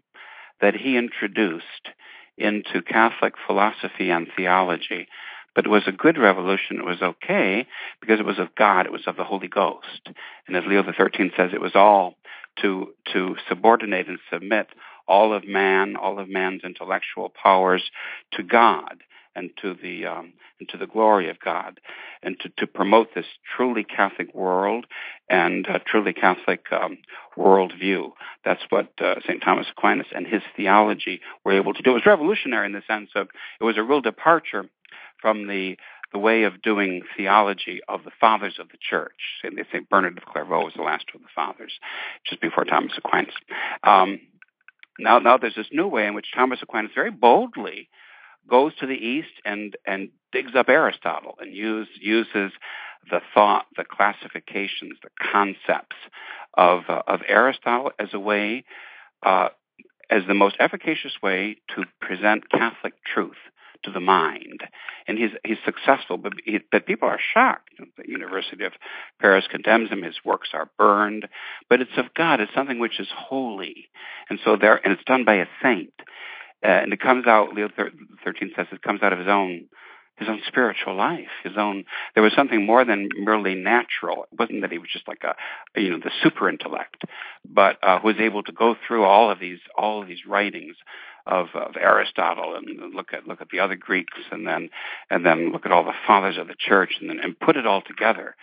that 0.61 0.75
he 0.75 0.97
introduced 0.97 1.89
into 2.37 2.81
Catholic 2.81 3.33
philosophy 3.45 4.09
and 4.09 4.27
theology. 4.35 5.07
But 5.53 5.65
it 5.65 5.69
was 5.69 5.83
a 5.87 5.91
good 5.91 6.17
revolution. 6.17 6.77
It 6.77 6.85
was 6.85 7.01
okay 7.01 7.67
because 7.99 8.19
it 8.19 8.25
was 8.25 8.39
of 8.39 8.55
God. 8.55 8.85
It 8.85 8.91
was 8.91 9.07
of 9.07 9.17
the 9.17 9.23
Holy 9.23 9.47
Ghost. 9.47 10.09
And 10.47 10.55
as 10.55 10.63
Leo 10.65 10.83
XIII 10.83 11.31
says, 11.35 11.51
it 11.53 11.61
was 11.61 11.75
all 11.75 12.15
to 12.61 12.93
to 13.13 13.35
subordinate 13.47 14.07
and 14.07 14.19
submit 14.31 14.67
all 15.07 15.33
of 15.33 15.47
man, 15.47 15.95
all 15.95 16.19
of 16.19 16.29
man's 16.29 16.63
intellectual 16.63 17.29
powers 17.29 17.83
to 18.33 18.43
God 18.43 19.03
and 19.35 19.49
to 19.61 19.75
the 19.81 20.05
um, 20.05 20.33
and 20.59 20.69
to 20.69 20.77
the 20.77 20.87
glory 20.87 21.29
of 21.29 21.39
God, 21.39 21.79
and 22.21 22.39
to, 22.39 22.49
to 22.57 22.67
promote 22.67 23.15
this 23.15 23.25
truly 23.55 23.83
Catholic 23.83 24.33
world 24.35 24.85
and 25.29 25.67
truly 25.87 26.13
Catholic 26.13 26.65
um, 26.71 26.99
worldview. 27.37 28.11
That's 28.45 28.61
what 28.69 28.91
uh, 29.01 29.15
St. 29.25 29.41
Thomas 29.43 29.67
Aquinas 29.71 30.07
and 30.13 30.27
his 30.27 30.41
theology 30.55 31.21
were 31.43 31.53
able 31.53 31.73
to 31.73 31.81
do. 31.81 31.91
It 31.91 31.93
was 31.93 32.05
revolutionary 32.05 32.67
in 32.67 32.73
the 32.73 32.83
sense 32.87 33.09
of 33.15 33.29
it 33.59 33.63
was 33.63 33.77
a 33.77 33.83
real 33.83 34.01
departure 34.01 34.65
from 35.21 35.47
the 35.47 35.77
the 36.11 36.19
way 36.19 36.43
of 36.43 36.61
doing 36.61 37.03
theology 37.15 37.79
of 37.87 38.03
the 38.03 38.11
fathers 38.19 38.57
of 38.59 38.67
the 38.69 38.77
church. 38.81 39.39
And 39.43 39.57
They 39.57 39.63
say 39.71 39.79
Bernard 39.89 40.17
of 40.17 40.25
Clairvaux 40.25 40.65
was 40.65 40.73
the 40.75 40.83
last 40.83 41.05
of 41.15 41.21
the 41.21 41.27
fathers, 41.33 41.71
just 42.27 42.41
before 42.41 42.65
Thomas 42.65 42.91
Aquinas. 42.97 43.33
Um, 43.83 44.19
now, 44.99 45.19
now 45.19 45.37
there's 45.37 45.55
this 45.55 45.67
new 45.71 45.87
way 45.87 46.05
in 46.07 46.13
which 46.13 46.27
Thomas 46.35 46.59
Aquinas 46.61 46.91
very 46.93 47.11
boldly 47.11 47.89
goes 48.49 48.75
to 48.79 48.87
the 48.87 48.93
east 48.93 49.33
and 49.45 49.77
and 49.85 50.09
digs 50.31 50.51
up 50.55 50.69
Aristotle 50.69 51.35
and 51.39 51.55
use, 51.55 51.87
uses 51.99 52.51
the 53.09 53.21
thought, 53.33 53.65
the 53.77 53.83
classifications, 53.83 54.97
the 55.01 55.09
concepts 55.31 55.95
of 56.55 56.81
uh, 56.89 57.01
of 57.07 57.21
Aristotle 57.27 57.91
as 57.99 58.09
a 58.13 58.19
way, 58.19 58.65
uh, 59.25 59.49
as 60.09 60.23
the 60.27 60.33
most 60.33 60.55
efficacious 60.59 61.13
way 61.23 61.57
to 61.75 61.83
present 62.01 62.49
Catholic 62.49 62.93
truth 63.05 63.37
to 63.83 63.91
the 63.91 63.99
mind, 63.99 64.61
and 65.07 65.17
he's 65.17 65.31
he's 65.43 65.57
successful. 65.65 66.17
But 66.17 66.33
he, 66.43 66.59
but 66.71 66.85
people 66.85 67.07
are 67.07 67.19
shocked. 67.33 67.69
The 67.97 68.07
University 68.07 68.63
of 68.65 68.73
Paris 69.19 69.45
condemns 69.49 69.89
him. 69.89 70.03
His 70.03 70.17
works 70.23 70.49
are 70.53 70.69
burned. 70.77 71.27
But 71.69 71.81
it's 71.81 71.97
of 71.97 72.13
God. 72.15 72.39
It's 72.39 72.53
something 72.53 72.79
which 72.79 72.99
is 72.99 73.07
holy, 73.15 73.89
and 74.29 74.39
so 74.43 74.57
there, 74.57 74.79
and 74.83 74.93
it's 74.93 75.03
done 75.05 75.25
by 75.25 75.35
a 75.35 75.45
saint. 75.61 75.93
Uh, 76.63 76.67
and 76.67 76.93
it 76.93 76.99
comes 76.99 77.25
out. 77.27 77.53
Leo 77.53 77.69
thirteen 78.23 78.51
says 78.55 78.67
it 78.71 78.81
comes 78.81 79.01
out 79.01 79.13
of 79.13 79.19
his 79.19 79.27
own 79.27 79.67
his 80.21 80.29
own 80.29 80.41
spiritual 80.47 80.95
life, 80.95 81.31
his 81.43 81.53
own. 81.57 81.83
There 82.13 82.23
was 82.23 82.33
something 82.33 82.65
more 82.65 82.85
than 82.85 83.09
merely 83.17 83.55
natural. 83.55 84.25
It 84.31 84.39
wasn't 84.39 84.61
that 84.61 84.71
he 84.71 84.77
was 84.77 84.89
just 84.93 85.07
like 85.07 85.23
a, 85.23 85.35
you 85.81 85.89
know, 85.89 85.97
the 85.97 86.11
super 86.21 86.47
intellect, 86.47 87.03
but 87.43 87.77
uh, 87.81 87.99
was 88.03 88.17
able 88.19 88.43
to 88.43 88.51
go 88.51 88.75
through 88.87 89.03
all 89.03 89.31
of 89.31 89.39
these 89.39 89.59
all 89.75 90.01
of 90.01 90.07
these 90.07 90.25
writings 90.27 90.75
of, 91.25 91.47
of 91.53 91.75
Aristotle 91.79 92.55
and 92.55 92.93
look 92.93 93.13
at 93.13 93.27
look 93.27 93.41
at 93.41 93.49
the 93.49 93.59
other 93.59 93.75
Greeks 93.75 94.17
and 94.31 94.47
then 94.47 94.69
and 95.09 95.25
then 95.25 95.51
look 95.51 95.65
at 95.65 95.71
all 95.71 95.83
the 95.83 95.93
fathers 96.07 96.37
of 96.37 96.47
the 96.47 96.55
church 96.57 96.95
and 96.99 97.09
then 97.09 97.19
and 97.19 97.39
put 97.39 97.57
it 97.57 97.65
all 97.65 97.81
together. 97.81 98.35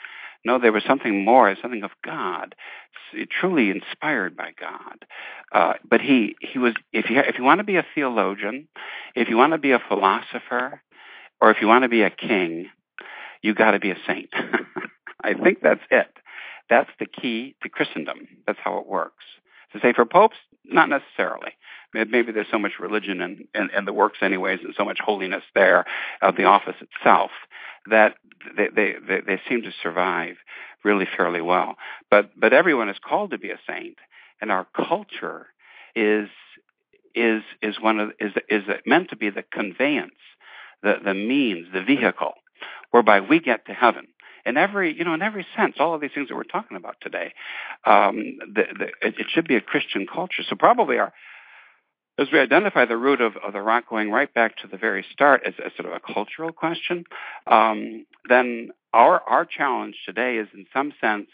No, 0.44 0.58
there 0.58 0.72
was 0.72 0.84
something 0.86 1.24
more, 1.24 1.54
something 1.60 1.82
of 1.82 1.90
God, 2.04 2.54
truly 3.40 3.70
inspired 3.70 4.36
by 4.36 4.52
God. 4.58 5.04
Uh, 5.52 5.74
but 5.88 6.00
he 6.00 6.36
he 6.40 6.58
was 6.58 6.74
if 6.92 7.10
you 7.10 7.18
if 7.18 7.38
you 7.38 7.44
want 7.44 7.58
to 7.58 7.64
be 7.64 7.76
a 7.76 7.86
theologian, 7.94 8.68
if 9.14 9.28
you 9.28 9.36
want 9.36 9.52
to 9.52 9.58
be 9.58 9.72
a 9.72 9.80
philosopher, 9.88 10.80
or 11.40 11.50
if 11.50 11.60
you 11.60 11.66
want 11.66 11.82
to 11.82 11.88
be 11.88 12.02
a 12.02 12.10
king, 12.10 12.68
you 13.42 13.54
got 13.54 13.72
to 13.72 13.80
be 13.80 13.90
a 13.90 13.96
saint. 14.06 14.30
I 15.22 15.34
think 15.34 15.58
that's 15.62 15.82
it. 15.90 16.08
That's 16.70 16.90
the 17.00 17.06
key 17.06 17.56
to 17.62 17.68
Christendom. 17.68 18.28
That's 18.46 18.58
how 18.62 18.78
it 18.78 18.86
works. 18.86 19.24
To 19.72 19.80
say 19.80 19.92
for 19.92 20.04
popes, 20.04 20.36
not 20.64 20.88
necessarily. 20.88 21.52
Maybe 21.94 22.32
there's 22.32 22.46
so 22.50 22.58
much 22.58 22.72
religion 22.78 23.20
in, 23.20 23.48
in, 23.54 23.70
in 23.76 23.84
the 23.84 23.92
works, 23.92 24.18
anyways, 24.20 24.60
and 24.62 24.74
so 24.76 24.84
much 24.84 24.98
holiness 25.02 25.42
there 25.54 25.86
of 26.20 26.36
the 26.36 26.44
office 26.44 26.76
itself 26.80 27.30
that 27.90 28.14
they, 28.56 28.68
they, 28.74 28.94
they, 29.06 29.20
they 29.20 29.40
seem 29.48 29.62
to 29.62 29.72
survive 29.82 30.36
really 30.84 31.06
fairly 31.16 31.40
well. 31.40 31.76
But 32.10 32.38
but 32.38 32.52
everyone 32.52 32.88
is 32.88 32.98
called 33.02 33.30
to 33.30 33.38
be 33.38 33.50
a 33.50 33.58
saint, 33.66 33.96
and 34.40 34.52
our 34.52 34.66
culture 34.76 35.46
is 35.96 36.28
is 37.14 37.42
is 37.62 37.80
one 37.80 37.98
of 37.98 38.10
is 38.20 38.32
is 38.48 38.64
meant 38.84 39.10
to 39.10 39.16
be 39.16 39.30
the 39.30 39.42
conveyance 39.42 40.12
the, 40.82 40.96
the 41.04 41.14
means, 41.14 41.66
the 41.72 41.82
vehicle 41.82 42.34
whereby 42.90 43.20
we 43.20 43.40
get 43.40 43.66
to 43.66 43.72
heaven. 43.72 44.08
In 44.46 44.56
every, 44.56 44.96
you 44.96 45.04
know, 45.04 45.12
in 45.12 45.20
every 45.20 45.46
sense, 45.56 45.74
all 45.78 45.94
of 45.94 46.00
these 46.00 46.12
things 46.14 46.28
that 46.28 46.36
we're 46.36 46.44
talking 46.44 46.76
about 46.76 46.96
today, 47.02 47.34
um, 47.84 48.38
the, 48.54 48.64
the, 48.78 48.84
it, 49.06 49.18
it, 49.18 49.26
should 49.28 49.46
be 49.46 49.56
a 49.56 49.60
Christian 49.60 50.06
culture. 50.06 50.42
So 50.48 50.56
probably 50.56 50.96
our, 50.98 51.12
as 52.18 52.28
we 52.32 52.38
identify 52.40 52.84
the 52.84 52.96
root 52.96 53.20
of, 53.20 53.36
of 53.36 53.52
the 53.52 53.62
rock 53.62 53.88
going 53.88 54.10
right 54.10 54.32
back 54.34 54.56
to 54.58 54.66
the 54.66 54.76
very 54.76 55.04
start 55.12 55.42
as, 55.46 55.54
as 55.64 55.72
sort 55.76 55.88
of 55.90 55.92
a 55.92 56.14
cultural 56.14 56.52
question, 56.52 57.04
um, 57.46 58.06
then 58.28 58.70
our 58.92 59.22
our 59.28 59.44
challenge 59.44 59.96
today 60.04 60.36
is 60.36 60.48
in 60.52 60.66
some 60.72 60.92
sense 61.00 61.28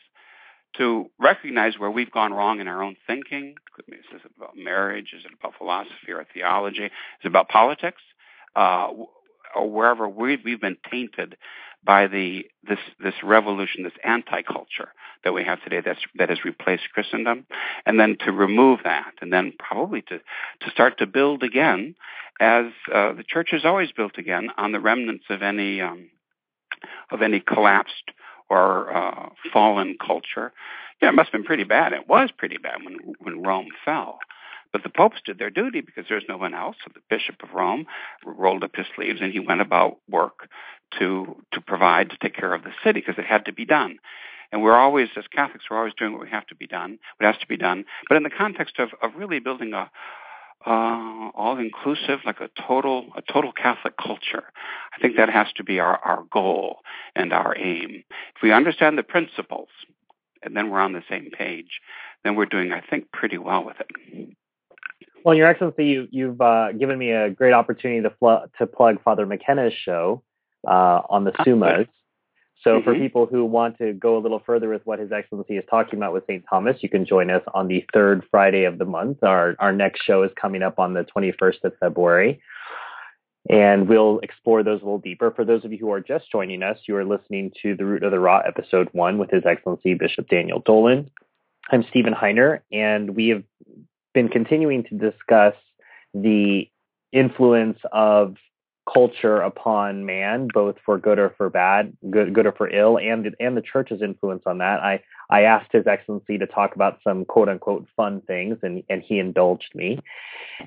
to 0.76 1.08
recognize 1.18 1.78
where 1.78 1.90
we've 1.90 2.10
gone 2.10 2.32
wrong 2.32 2.60
in 2.60 2.68
our 2.68 2.82
own 2.82 2.96
thinking. 3.06 3.54
Is 3.88 4.04
it 4.12 4.22
about 4.36 4.56
marriage? 4.56 5.12
Is 5.16 5.24
it 5.24 5.32
about 5.38 5.54
philosophy 5.56 6.12
or 6.12 6.26
theology? 6.34 6.84
Is 6.84 6.90
it 7.22 7.28
about 7.28 7.48
politics? 7.48 8.02
Uh, 8.56 8.88
or 9.54 9.70
wherever 9.70 10.08
we, 10.08 10.36
we've 10.44 10.60
been 10.60 10.76
tainted 10.90 11.36
by 11.84 12.06
the 12.06 12.44
this 12.66 12.78
this 13.02 13.14
revolution, 13.22 13.84
this 13.84 13.92
anti-culture 14.02 14.92
that 15.24 15.32
we 15.32 15.44
have 15.44 15.62
today 15.62 15.80
that's, 15.84 16.00
that 16.16 16.28
has 16.28 16.44
replaced 16.44 16.84
Christendom, 16.92 17.46
and 17.86 17.98
then 17.98 18.16
to 18.20 18.32
remove 18.32 18.80
that, 18.84 19.12
and 19.20 19.32
then 19.32 19.52
probably 19.58 20.02
to 20.02 20.18
to 20.60 20.70
start 20.70 20.98
to 20.98 21.06
build 21.06 21.42
again, 21.42 21.94
as 22.40 22.66
uh, 22.92 23.12
the 23.12 23.24
church 23.26 23.48
has 23.52 23.64
always 23.64 23.92
built 23.92 24.18
again 24.18 24.48
on 24.56 24.72
the 24.72 24.80
remnants 24.80 25.24
of 25.30 25.42
any 25.42 25.80
um, 25.80 26.10
of 27.10 27.22
any 27.22 27.40
collapsed 27.40 28.10
or 28.50 28.94
uh, 28.94 29.28
fallen 29.52 29.96
culture. 30.04 30.52
Yeah, 31.02 31.08
it 31.08 31.14
must 31.14 31.30
have 31.30 31.40
been 31.40 31.46
pretty 31.46 31.64
bad. 31.64 31.92
It 31.92 32.08
was 32.08 32.30
pretty 32.36 32.58
bad 32.58 32.84
when 32.84 32.98
when 33.18 33.42
Rome 33.42 33.68
fell. 33.84 34.18
But 34.72 34.82
the 34.82 34.90
popes 34.90 35.20
did 35.24 35.38
their 35.38 35.50
duty 35.50 35.82
because 35.82 36.06
there's 36.08 36.24
no 36.28 36.36
one 36.36 36.52
else. 36.52 36.74
So 36.84 36.90
the 36.92 37.00
Bishop 37.08 37.36
of 37.44 37.54
Rome 37.54 37.86
rolled 38.26 38.64
up 38.64 38.74
his 38.74 38.86
sleeves 38.96 39.20
and 39.22 39.32
he 39.32 39.38
went 39.38 39.60
about 39.60 39.98
work 40.10 40.48
to 40.98 41.36
to 41.52 41.60
provide 41.60 42.10
to 42.10 42.16
take 42.20 42.34
care 42.34 42.52
of 42.52 42.64
the 42.64 42.72
city 42.82 43.00
because 43.00 43.18
it 43.18 43.24
had 43.24 43.44
to 43.44 43.52
be 43.52 43.64
done. 43.64 43.98
And 44.54 44.62
we're 44.62 44.76
always, 44.76 45.08
as 45.16 45.24
Catholics, 45.26 45.64
we're 45.68 45.78
always 45.78 45.94
doing 45.94 46.12
what 46.12 46.22
we 46.22 46.30
have 46.30 46.46
to 46.46 46.54
be 46.54 46.68
done, 46.68 47.00
what 47.16 47.26
has 47.26 47.40
to 47.40 47.46
be 47.48 47.56
done. 47.56 47.84
But 48.08 48.18
in 48.18 48.22
the 48.22 48.30
context 48.30 48.78
of, 48.78 48.90
of 49.02 49.10
really 49.16 49.40
building 49.40 49.72
a 49.72 49.90
uh, 50.64 51.30
all 51.34 51.58
inclusive, 51.58 52.20
like 52.24 52.40
a 52.40 52.48
total 52.66 53.08
a 53.16 53.32
total 53.32 53.50
Catholic 53.52 53.94
culture. 53.98 54.44
I 54.96 55.00
think 55.02 55.16
that 55.16 55.28
has 55.28 55.48
to 55.56 55.64
be 55.64 55.80
our, 55.80 55.98
our 55.98 56.22
goal 56.32 56.78
and 57.16 57.32
our 57.32 57.58
aim. 57.58 58.04
If 58.36 58.42
we 58.44 58.52
understand 58.52 58.96
the 58.96 59.02
principles 59.02 59.68
and 60.42 60.56
then 60.56 60.70
we're 60.70 60.78
on 60.78 60.92
the 60.92 61.02
same 61.10 61.30
page, 61.36 61.80
then 62.22 62.36
we're 62.36 62.46
doing, 62.46 62.72
I 62.72 62.80
think, 62.80 63.10
pretty 63.12 63.38
well 63.38 63.64
with 63.64 63.76
it. 63.80 64.36
Well, 65.24 65.34
Your 65.34 65.48
Excellency, 65.48 65.84
you, 65.84 66.08
you've 66.12 66.40
uh, 66.40 66.70
given 66.72 66.96
me 66.96 67.10
a 67.10 67.28
great 67.28 67.52
opportunity 67.52 68.02
to, 68.02 68.14
fl- 68.18 68.46
to 68.58 68.66
plug 68.68 69.02
Father 69.02 69.26
McKenna's 69.26 69.74
show 69.84 70.22
uh, 70.66 71.00
on 71.10 71.24
the 71.24 71.32
Oh, 71.40 71.44
Sumas. 71.44 71.88
So, 72.64 72.80
for 72.82 72.94
Mhm. 72.94 72.98
people 72.98 73.26
who 73.26 73.44
want 73.44 73.76
to 73.78 73.92
go 73.92 74.16
a 74.16 74.20
little 74.20 74.38
further 74.38 74.70
with 74.70 74.84
what 74.86 74.98
His 74.98 75.12
Excellency 75.12 75.58
is 75.58 75.64
talking 75.66 75.98
about 75.98 76.14
with 76.14 76.24
St. 76.24 76.42
Thomas, 76.48 76.82
you 76.82 76.88
can 76.88 77.04
join 77.04 77.30
us 77.30 77.42
on 77.52 77.68
the 77.68 77.84
third 77.92 78.24
Friday 78.30 78.64
of 78.64 78.78
the 78.78 78.86
month. 78.86 79.22
Our, 79.22 79.54
our 79.58 79.72
next 79.72 80.02
show 80.02 80.22
is 80.22 80.32
coming 80.34 80.62
up 80.62 80.78
on 80.78 80.94
the 80.94 81.04
21st 81.04 81.62
of 81.64 81.76
February. 81.78 82.40
And 83.50 83.86
we'll 83.86 84.20
explore 84.20 84.62
those 84.62 84.80
a 84.80 84.84
little 84.84 84.98
deeper. 84.98 85.30
For 85.30 85.44
those 85.44 85.66
of 85.66 85.72
you 85.72 85.78
who 85.78 85.90
are 85.92 86.00
just 86.00 86.32
joining 86.32 86.62
us, 86.62 86.78
you 86.88 86.96
are 86.96 87.04
listening 87.04 87.52
to 87.60 87.76
The 87.76 87.84
Root 87.84 88.02
of 88.02 88.10
the 88.10 88.18
Raw, 88.18 88.38
episode 88.38 88.88
one, 88.92 89.18
with 89.18 89.30
His 89.30 89.44
Excellency 89.44 89.92
Bishop 89.92 90.28
Daniel 90.28 90.60
Dolan. 90.60 91.10
I'm 91.70 91.84
Stephen 91.90 92.14
Heiner, 92.14 92.60
and 92.72 93.14
we 93.14 93.28
have 93.28 93.44
been 94.14 94.30
continuing 94.30 94.84
to 94.84 94.94
discuss 94.94 95.54
the 96.14 96.70
influence 97.12 97.78
of 97.92 98.36
culture 98.92 99.40
upon 99.40 100.04
man, 100.04 100.48
both 100.52 100.76
for 100.84 100.98
good 100.98 101.18
or 101.18 101.34
for 101.36 101.48
bad, 101.48 101.96
good, 102.10 102.34
good 102.34 102.46
or 102.46 102.52
for 102.52 102.68
ill, 102.68 102.98
and 102.98 103.24
the, 103.24 103.32
and 103.44 103.56
the 103.56 103.62
church's 103.62 104.02
influence 104.02 104.42
on 104.46 104.58
that. 104.58 104.80
I 104.80 105.00
I 105.30 105.42
asked 105.42 105.72
His 105.72 105.86
Excellency 105.86 106.38
to 106.38 106.46
talk 106.46 106.74
about 106.74 106.98
some 107.02 107.24
quote 107.24 107.48
unquote 107.48 107.86
fun 107.96 108.20
things, 108.22 108.58
and 108.62 108.82
and 108.90 109.02
he 109.02 109.18
indulged 109.18 109.74
me. 109.74 110.00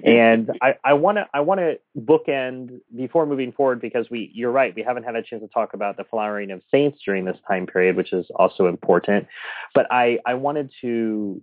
And 0.03 0.51
I 0.61 0.76
I 0.84 0.93
want 0.93 1.18
to 1.18 1.28
I 1.34 1.41
want 1.41 1.59
to 1.59 1.80
bookend 1.97 2.80
before 2.95 3.26
moving 3.26 3.51
forward 3.51 3.82
because 3.82 4.09
we 4.09 4.32
you're 4.34 4.51
right 4.51 4.74
we 4.76 4.84
haven't 4.84 5.03
had 5.03 5.15
a 5.15 5.22
chance 5.22 5.43
to 5.43 5.49
talk 5.49 5.74
about 5.74 5.97
the 5.97 6.03
flowering 6.03 6.51
of 6.51 6.61
saints 6.72 6.99
during 7.05 7.26
this 7.26 7.38
time 7.47 7.68
period, 7.68 7.95
which 7.95 8.13
is 8.13 8.26
also 8.36 8.68
important. 8.68 9.28
But 9.76 9.88
I 9.91 10.20
I 10.26 10.34
wanted 10.34 10.72
to 10.82 11.41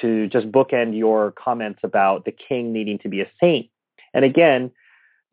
to 0.00 0.28
just 0.28 0.50
bookend 0.50 0.96
your 0.96 1.32
comments 1.32 1.80
about 1.82 2.24
the 2.24 2.32
king 2.32 2.72
needing 2.72 2.98
to 3.00 3.08
be 3.08 3.20
a 3.20 3.26
saint. 3.40 3.68
And 4.14 4.24
again, 4.24 4.70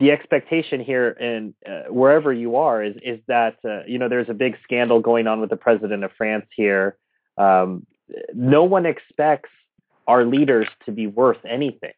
the 0.02 0.10
expectation 0.10 0.80
here 0.80 1.10
and 1.10 1.54
uh, 1.64 1.84
wherever 1.88 2.32
you 2.32 2.56
are 2.56 2.82
is 2.82 2.96
is 3.04 3.20
that 3.28 3.56
uh, 3.64 3.84
you 3.86 3.98
know 4.00 4.08
there's 4.08 4.28
a 4.28 4.34
big 4.34 4.56
scandal 4.64 4.98
going 4.98 5.28
on 5.28 5.40
with 5.40 5.48
the 5.48 5.56
president 5.56 6.02
of 6.02 6.10
France 6.18 6.46
here. 6.56 6.96
Um, 7.38 7.86
no 8.34 8.64
one 8.64 8.84
expects 8.84 9.50
our 10.08 10.24
leaders 10.24 10.66
to 10.86 10.90
be 10.90 11.06
worth 11.06 11.38
anything. 11.48 11.92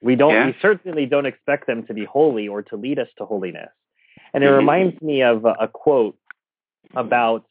We 0.00 0.14
don't. 0.14 0.32
Yeah. 0.34 0.46
We 0.46 0.54
certainly 0.62 1.04
don't 1.06 1.26
expect 1.26 1.66
them 1.66 1.84
to 1.88 1.94
be 1.94 2.04
holy 2.04 2.46
or 2.46 2.62
to 2.62 2.76
lead 2.76 3.00
us 3.00 3.08
to 3.18 3.26
holiness. 3.26 3.70
And 4.32 4.44
it 4.44 4.46
Mhm. 4.46 4.58
reminds 4.58 5.02
me 5.02 5.22
of 5.22 5.44
a, 5.44 5.54
a 5.66 5.68
quote 5.68 6.16
about 6.94 7.44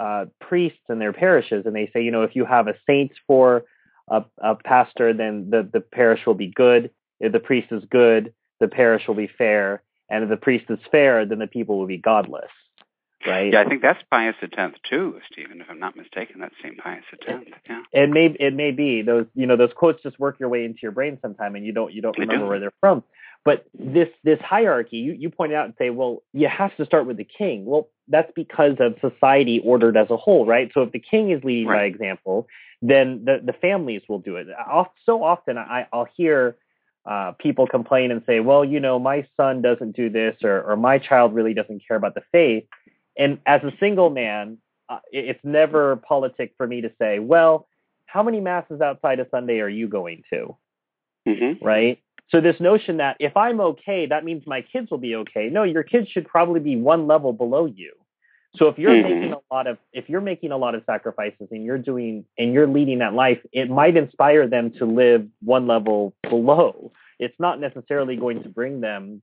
uh, 0.00 0.26
priests 0.40 0.86
and 0.88 1.00
their 1.00 1.12
parishes, 1.12 1.66
and 1.66 1.74
they 1.74 1.90
say, 1.92 2.02
you 2.02 2.12
know, 2.12 2.22
if 2.22 2.36
you 2.36 2.44
have 2.44 2.68
a 2.68 2.74
saint 2.86 3.10
for 3.26 3.64
a, 4.08 4.24
a 4.38 4.54
pastor, 4.54 5.12
then 5.12 5.50
the, 5.50 5.68
the 5.72 5.80
parish 5.80 6.24
will 6.26 6.34
be 6.46 6.52
good. 6.64 6.90
If 7.18 7.32
the 7.32 7.40
priest 7.40 7.72
is 7.72 7.84
good, 7.90 8.32
the 8.62 8.68
parish 8.68 9.06
will 9.06 9.16
be 9.16 9.26
fair. 9.26 9.82
And 10.08 10.24
if 10.24 10.30
the 10.30 10.36
priest 10.36 10.66
is 10.70 10.78
fair, 10.90 11.26
then 11.26 11.40
the 11.40 11.46
people 11.46 11.78
will 11.78 11.86
be 11.86 11.98
godless. 11.98 12.50
Right? 13.26 13.52
Yeah, 13.52 13.60
I 13.60 13.68
think 13.68 13.82
that's 13.82 14.02
Pius 14.10 14.34
X 14.42 14.78
too, 14.88 15.20
Stephen. 15.30 15.60
If 15.60 15.68
I'm 15.70 15.78
not 15.78 15.96
mistaken, 15.96 16.40
that's 16.40 16.54
Saint 16.60 16.78
Pius 16.78 17.04
X. 17.12 17.40
Yeah. 17.68 17.82
It 17.92 18.10
may 18.10 18.26
it 18.40 18.52
may 18.54 18.72
be 18.72 19.02
those 19.02 19.26
you 19.34 19.46
know 19.46 19.56
those 19.56 19.70
quotes 19.76 20.02
just 20.02 20.18
work 20.18 20.40
your 20.40 20.48
way 20.48 20.64
into 20.64 20.80
your 20.82 20.90
brain 20.90 21.18
sometime, 21.22 21.54
and 21.54 21.64
you 21.64 21.72
don't 21.72 21.92
you 21.92 22.02
don't 22.02 22.16
They 22.16 22.22
remember 22.22 22.46
do. 22.46 22.48
where 22.48 22.60
they're 22.60 22.72
from. 22.80 23.04
But 23.44 23.64
this 23.78 24.08
this 24.24 24.40
hierarchy, 24.40 24.96
you 24.96 25.12
you 25.12 25.30
point 25.30 25.52
out 25.52 25.66
and 25.66 25.74
say, 25.78 25.90
well, 25.90 26.22
you 26.32 26.48
have 26.48 26.76
to 26.76 26.84
start 26.84 27.06
with 27.06 27.16
the 27.16 27.24
king. 27.38 27.64
Well, 27.64 27.88
that's 28.08 28.32
because 28.34 28.76
of 28.80 28.96
society 29.00 29.60
ordered 29.64 29.96
as 29.96 30.10
a 30.10 30.16
whole, 30.16 30.44
right? 30.44 30.70
So 30.74 30.82
if 30.82 30.90
the 30.90 30.98
king 31.00 31.30
is 31.30 31.44
leading 31.44 31.66
by 31.68 31.84
example, 31.84 32.48
then 32.82 33.24
the 33.24 33.40
the 33.44 33.52
families 33.52 34.02
will 34.08 34.18
do 34.18 34.34
it. 34.36 34.48
I'll, 34.58 34.92
so 35.06 35.22
often 35.22 35.58
I 35.58 35.86
I'll 35.92 36.08
hear 36.16 36.56
uh, 37.04 37.32
people 37.38 37.66
complain 37.66 38.10
and 38.10 38.22
say, 38.26 38.40
well, 38.40 38.64
you 38.64 38.80
know, 38.80 38.98
my 38.98 39.26
son 39.36 39.62
doesn't 39.62 39.96
do 39.96 40.08
this, 40.08 40.36
or 40.42 40.62
or 40.62 40.76
my 40.76 40.98
child 40.98 41.34
really 41.34 41.54
doesn't 41.54 41.82
care 41.86 41.96
about 41.96 42.14
the 42.14 42.22
faith. 42.30 42.64
And 43.18 43.38
as 43.46 43.62
a 43.62 43.72
single 43.78 44.10
man, 44.10 44.58
uh, 44.88 44.98
it's 45.10 45.40
never 45.42 45.96
politic 45.96 46.54
for 46.56 46.66
me 46.66 46.82
to 46.82 46.90
say, 47.00 47.18
well, 47.18 47.66
how 48.06 48.22
many 48.22 48.40
masses 48.40 48.80
outside 48.80 49.20
of 49.20 49.28
Sunday 49.30 49.60
are 49.60 49.68
you 49.68 49.88
going 49.88 50.22
to? 50.32 50.56
hmm 51.26 51.52
Right. 51.64 51.98
So 52.30 52.40
this 52.40 52.56
notion 52.60 52.96
that 52.98 53.16
if 53.20 53.36
I'm 53.36 53.60
okay, 53.60 54.06
that 54.06 54.24
means 54.24 54.44
my 54.46 54.62
kids 54.62 54.90
will 54.90 54.98
be 54.98 55.16
okay. 55.16 55.48
No, 55.50 55.64
your 55.64 55.82
kids 55.82 56.08
should 56.08 56.26
probably 56.26 56.60
be 56.60 56.76
one 56.76 57.06
level 57.06 57.32
below 57.32 57.66
you. 57.66 57.92
So 58.56 58.68
if 58.68 58.78
you're 58.78 58.92
Mhm. 58.92 59.02
making 59.02 59.32
a 59.32 59.54
lot 59.54 59.66
of 59.66 59.78
if 59.92 60.08
you're 60.08 60.20
making 60.20 60.52
a 60.52 60.56
lot 60.58 60.74
of 60.74 60.84
sacrifices 60.84 61.48
and 61.50 61.64
you're 61.64 61.78
doing 61.78 62.24
and 62.38 62.52
you're 62.52 62.66
leading 62.66 62.98
that 62.98 63.14
life, 63.14 63.40
it 63.52 63.70
might 63.70 63.96
inspire 63.96 64.46
them 64.46 64.70
to 64.72 64.84
live 64.84 65.26
one 65.42 65.66
level 65.66 66.14
below. 66.22 66.92
It's 67.18 67.38
not 67.40 67.60
necessarily 67.60 68.16
going 68.16 68.42
to 68.42 68.48
bring 68.48 68.80
them 68.80 69.22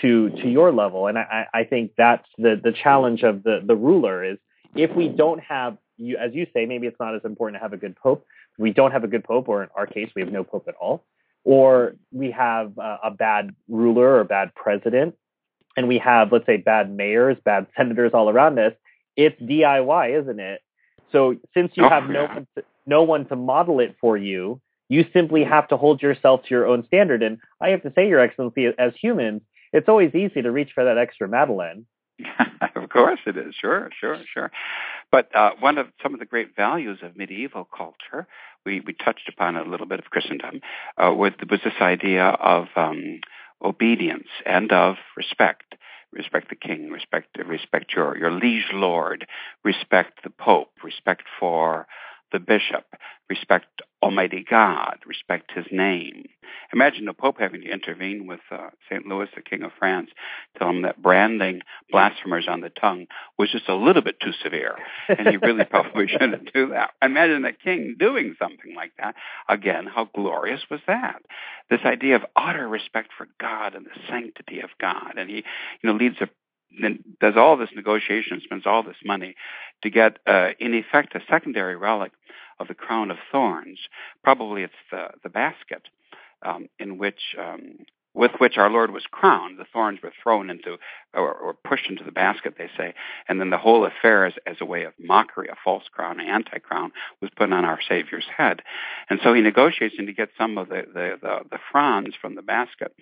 to 0.00 0.30
to 0.30 0.48
your 0.48 0.72
level. 0.72 1.08
And 1.08 1.18
I, 1.18 1.46
I 1.52 1.60
I 1.60 1.64
think 1.64 1.92
that's 1.96 2.28
the 2.38 2.56
the 2.62 2.72
challenge 2.72 3.22
of 3.24 3.42
the 3.42 3.60
the 3.64 3.76
ruler 3.76 4.22
is 4.24 4.38
if 4.76 4.94
we 4.94 5.08
don't 5.08 5.40
have 5.40 5.76
you 5.96 6.16
as 6.16 6.32
you 6.34 6.46
say, 6.54 6.64
maybe 6.66 6.86
it's 6.86 7.00
not 7.00 7.14
as 7.14 7.24
important 7.24 7.56
to 7.58 7.62
have 7.62 7.72
a 7.72 7.76
good 7.76 7.96
pope. 7.96 8.24
We 8.58 8.72
don't 8.72 8.92
have 8.92 9.04
a 9.04 9.08
good 9.08 9.24
pope, 9.24 9.48
or 9.48 9.62
in 9.64 9.68
our 9.74 9.86
case, 9.86 10.10
we 10.14 10.22
have 10.22 10.32
no 10.32 10.44
pope 10.44 10.66
at 10.68 10.74
all 10.76 11.04
or 11.44 11.94
we 12.12 12.30
have 12.30 12.78
uh, 12.78 12.98
a 13.04 13.10
bad 13.10 13.54
ruler 13.68 14.16
or 14.16 14.24
bad 14.24 14.54
president, 14.54 15.14
and 15.76 15.88
we 15.88 15.98
have, 15.98 16.32
let's 16.32 16.46
say, 16.46 16.56
bad 16.56 16.90
mayors, 16.94 17.36
bad 17.44 17.66
senators 17.76 18.12
all 18.14 18.28
around 18.28 18.58
us, 18.58 18.72
it's 19.16 19.40
DIY, 19.40 20.20
isn't 20.22 20.40
it? 20.40 20.60
So 21.12 21.36
since 21.54 21.72
you 21.74 21.84
Oh, 21.84 21.88
have 21.88 22.08
no 22.08 22.22
yeah. 22.22 22.34
one 22.34 22.46
to, 22.56 22.64
no 22.86 23.02
one 23.02 23.26
to 23.26 23.36
model 23.36 23.80
it 23.80 23.96
for 24.00 24.16
you, 24.16 24.60
you 24.88 25.04
simply 25.12 25.44
have 25.44 25.68
to 25.68 25.76
hold 25.76 26.02
yourself 26.02 26.42
to 26.44 26.48
your 26.50 26.66
own 26.66 26.84
standard. 26.86 27.22
And 27.22 27.38
I 27.60 27.68
have 27.70 27.82
to 27.82 27.92
say, 27.94 28.08
Your 28.08 28.20
Excellency, 28.20 28.66
as 28.78 28.92
humans, 29.00 29.42
it's 29.72 29.88
always 29.88 30.14
easy 30.14 30.42
to 30.42 30.50
reach 30.50 30.70
for 30.74 30.84
that 30.84 30.98
extra 30.98 31.28
Madeleine. 31.28 31.86
of 32.74 32.88
course 32.90 33.20
it 33.26 33.36
is. 33.36 33.54
Sure, 33.54 33.88
sure, 33.98 34.18
sure. 34.32 34.50
But 35.10 35.34
uh, 35.34 35.52
one 35.60 35.78
of 35.78 35.86
some 36.02 36.12
of 36.14 36.20
the 36.20 36.26
great 36.26 36.54
values 36.56 36.98
of 37.02 37.16
medieval 37.16 37.64
culture, 37.64 38.26
we, 38.66 38.80
we 38.80 38.92
touched 38.92 39.28
upon 39.28 39.56
a 39.56 39.64
little 39.64 39.86
bit 39.86 40.00
of 40.00 40.06
Christendom, 40.06 40.60
uh, 40.98 41.12
was, 41.12 41.32
was 41.48 41.60
this 41.64 41.74
idea 41.80 42.24
of 42.24 42.66
um, 42.76 43.20
obedience 43.62 44.28
and 44.46 44.72
of 44.72 44.96
respect. 45.16 45.74
Respect 46.12 46.48
the 46.48 46.56
king, 46.56 46.90
respect 46.90 47.38
respect 47.46 47.92
your, 47.94 48.18
your 48.18 48.32
liege 48.32 48.70
lord, 48.72 49.26
respect 49.62 50.24
the 50.24 50.30
pope, 50.30 50.72
respect 50.82 51.22
for 51.38 51.86
the 52.32 52.38
bishop, 52.38 52.84
respect 53.28 53.82
Almighty 54.02 54.44
God, 54.48 54.98
respect 55.06 55.52
his 55.54 55.66
name. 55.70 56.24
Imagine 56.72 57.04
the 57.04 57.12
Pope 57.12 57.36
having 57.38 57.62
to 57.62 57.70
intervene 57.70 58.26
with 58.26 58.40
uh, 58.50 58.70
St. 58.88 59.06
Louis, 59.06 59.28
the 59.34 59.42
King 59.42 59.62
of 59.62 59.72
France, 59.78 60.10
tell 60.58 60.68
him 60.68 60.82
that 60.82 61.02
branding 61.02 61.60
blasphemers 61.90 62.46
on 62.48 62.60
the 62.60 62.70
tongue 62.70 63.06
was 63.38 63.50
just 63.50 63.68
a 63.68 63.74
little 63.74 64.02
bit 64.02 64.20
too 64.20 64.32
severe, 64.42 64.76
and 65.08 65.28
he 65.28 65.36
really 65.36 65.64
probably 65.70 66.06
shouldn't 66.06 66.52
do 66.52 66.70
that. 66.70 66.90
Imagine 67.02 67.42
the 67.42 67.52
king 67.52 67.96
doing 67.98 68.34
something 68.38 68.74
like 68.74 68.92
that. 68.98 69.14
Again, 69.48 69.86
how 69.86 70.08
glorious 70.14 70.60
was 70.70 70.80
that? 70.86 71.22
This 71.68 71.80
idea 71.84 72.16
of 72.16 72.22
utter 72.36 72.66
respect 72.66 73.10
for 73.16 73.28
God 73.40 73.74
and 73.74 73.86
the 73.86 74.00
sanctity 74.08 74.60
of 74.60 74.70
God, 74.80 75.14
and 75.16 75.28
he, 75.28 75.36
you 75.36 75.42
know, 75.84 75.94
leads 75.94 76.16
a 76.20 76.28
does 77.20 77.34
all 77.36 77.56
this 77.56 77.70
negotiation, 77.74 78.40
spends 78.42 78.66
all 78.66 78.82
this 78.82 78.96
money 79.04 79.34
to 79.82 79.90
get, 79.90 80.18
uh, 80.26 80.50
in 80.58 80.74
effect, 80.74 81.14
a 81.14 81.20
secondary 81.28 81.76
relic 81.76 82.12
of 82.58 82.68
the 82.68 82.74
crown 82.74 83.10
of 83.10 83.16
thorns. 83.32 83.78
Probably 84.22 84.62
it's 84.62 84.74
the 84.90 85.08
the 85.22 85.30
basket 85.30 85.82
um, 86.42 86.68
in 86.78 86.98
which 86.98 87.34
um, 87.38 87.78
with 88.14 88.32
which 88.38 88.58
our 88.58 88.70
Lord 88.70 88.90
was 88.90 89.04
crowned. 89.10 89.58
The 89.58 89.66
thorns 89.72 90.00
were 90.02 90.12
thrown 90.22 90.50
into 90.50 90.78
or, 91.14 91.32
or 91.32 91.54
pushed 91.54 91.88
into 91.88 92.04
the 92.04 92.12
basket, 92.12 92.54
they 92.56 92.68
say, 92.76 92.94
and 93.28 93.40
then 93.40 93.50
the 93.50 93.58
whole 93.58 93.84
affair, 93.84 94.26
as, 94.26 94.34
as 94.46 94.56
a 94.60 94.64
way 94.64 94.84
of 94.84 94.92
mockery, 94.98 95.48
a 95.48 95.56
false 95.64 95.84
crown, 95.92 96.20
an 96.20 96.26
anti-crown, 96.26 96.92
was 97.20 97.30
put 97.36 97.52
on 97.52 97.64
our 97.64 97.80
Savior's 97.88 98.26
head. 98.36 98.62
And 99.08 99.18
so 99.22 99.34
he 99.34 99.40
negotiates 99.40 99.96
and 99.98 100.06
to 100.06 100.12
get 100.12 100.28
some 100.38 100.58
of 100.58 100.68
the, 100.68 100.82
the, 100.92 101.18
the, 101.20 101.38
the 101.50 101.58
fronds 101.70 102.14
from 102.20 102.34
the 102.36 102.42
basket, 102.42 102.94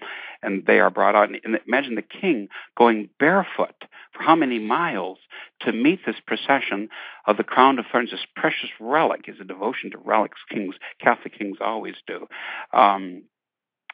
and 0.43 0.65
they 0.67 0.81
are 0.81 0.91
brought 0.91 1.15
out. 1.15 1.29
And 1.29 1.59
imagine 1.67 1.95
the 1.95 2.03
king 2.03 2.49
going 2.77 3.11
barefoot 3.19 3.85
for 4.13 4.23
how 4.23 4.35
many 4.35 4.59
miles 4.59 5.19
to 5.61 5.73
meet 5.73 6.01
this 6.07 6.17
procession 6.27 6.89
of 7.27 7.37
the 7.37 7.45
crown 7.45 7.79
of 7.79 7.85
thorns, 7.91 8.11
this 8.11 8.21
precious 8.37 8.71
relic. 8.81 9.25
Is 9.29 9.37
a 9.41 9.45
devotion 9.45 9.91
to 9.91 9.99
relics. 9.99 10.39
Kings, 10.49 10.77
Catholic 11.01 11.39
kings 11.39 11.59
always 11.61 11.97
do. 12.07 12.27
Um, 12.73 13.25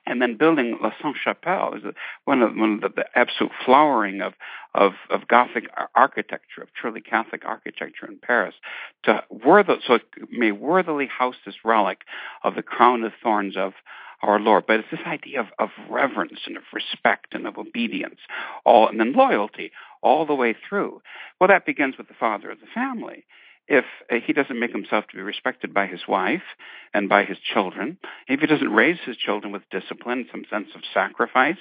and 0.07 0.21
then 0.21 0.37
building 0.37 0.79
La 0.83 0.93
Sainte 1.03 1.17
Chapelle 1.23 1.75
is 1.75 1.83
one 2.25 2.43
of, 2.43 2.55
one 2.57 2.75
of 2.75 2.81
the, 2.81 3.03
the 3.03 3.19
absolute 3.19 3.53
flowering 3.65 4.21
of, 4.21 4.35
of, 4.75 4.93
of 5.11 5.27
Gothic 5.29 5.69
architecture, 5.95 6.63
of 6.63 6.69
truly 6.75 7.01
Catholic 7.01 7.45
architecture 7.45 8.07
in 8.07 8.19
Paris, 8.19 8.55
to 9.05 9.23
worth, 9.31 9.67
so 9.87 9.95
it 9.95 10.03
may 10.31 10.53
worthily 10.53 11.07
house 11.07 11.37
this 11.47 11.55
relic 11.65 12.03
of 12.43 12.55
the 12.55 12.63
crown 12.63 13.05
of 13.05 13.13
thorns 13.23 13.57
of 13.57 13.73
our 14.23 14.39
Lord. 14.41 14.65
But 14.67 14.81
it's 14.81 14.91
this 14.91 15.01
idea 15.07 15.41
of, 15.41 15.47
of 15.59 15.71
reverence 15.91 16.41
and 16.47 16.57
of 16.57 16.65
respect 16.73 17.35
and 17.35 17.47
of 17.47 17.59
obedience, 17.59 18.21
all 18.65 18.89
and 18.89 18.99
then 19.01 19.13
loyalty 19.13 19.73
all 20.03 20.27
the 20.27 20.35
way 20.35 20.55
through. 20.69 21.01
Well, 21.41 21.49
that 21.49 21.67
begins 21.67 21.97
with 21.97 22.09
the 22.09 22.15
father 22.15 22.51
of 22.51 22.61
the 22.61 22.67
family. 22.75 23.25
If 23.67 23.85
uh, 24.11 24.17
he 24.25 24.33
doesn't 24.33 24.59
make 24.59 24.73
himself 24.73 25.07
to 25.09 25.17
be 25.17 25.23
respected 25.23 25.73
by 25.73 25.87
his 25.87 26.03
wife 26.07 26.43
and 26.93 27.09
by 27.09 27.25
his 27.25 27.39
children, 27.39 27.99
if 28.29 28.41
he 28.41 28.47
doesn't 28.47 28.73
raise 28.73 28.99
his 29.05 29.17
children 29.17 29.53
with 29.53 29.63
discipline, 29.71 30.27
some 30.31 30.45
sense 30.51 30.69
of 30.75 30.83
sacrifice, 30.93 31.59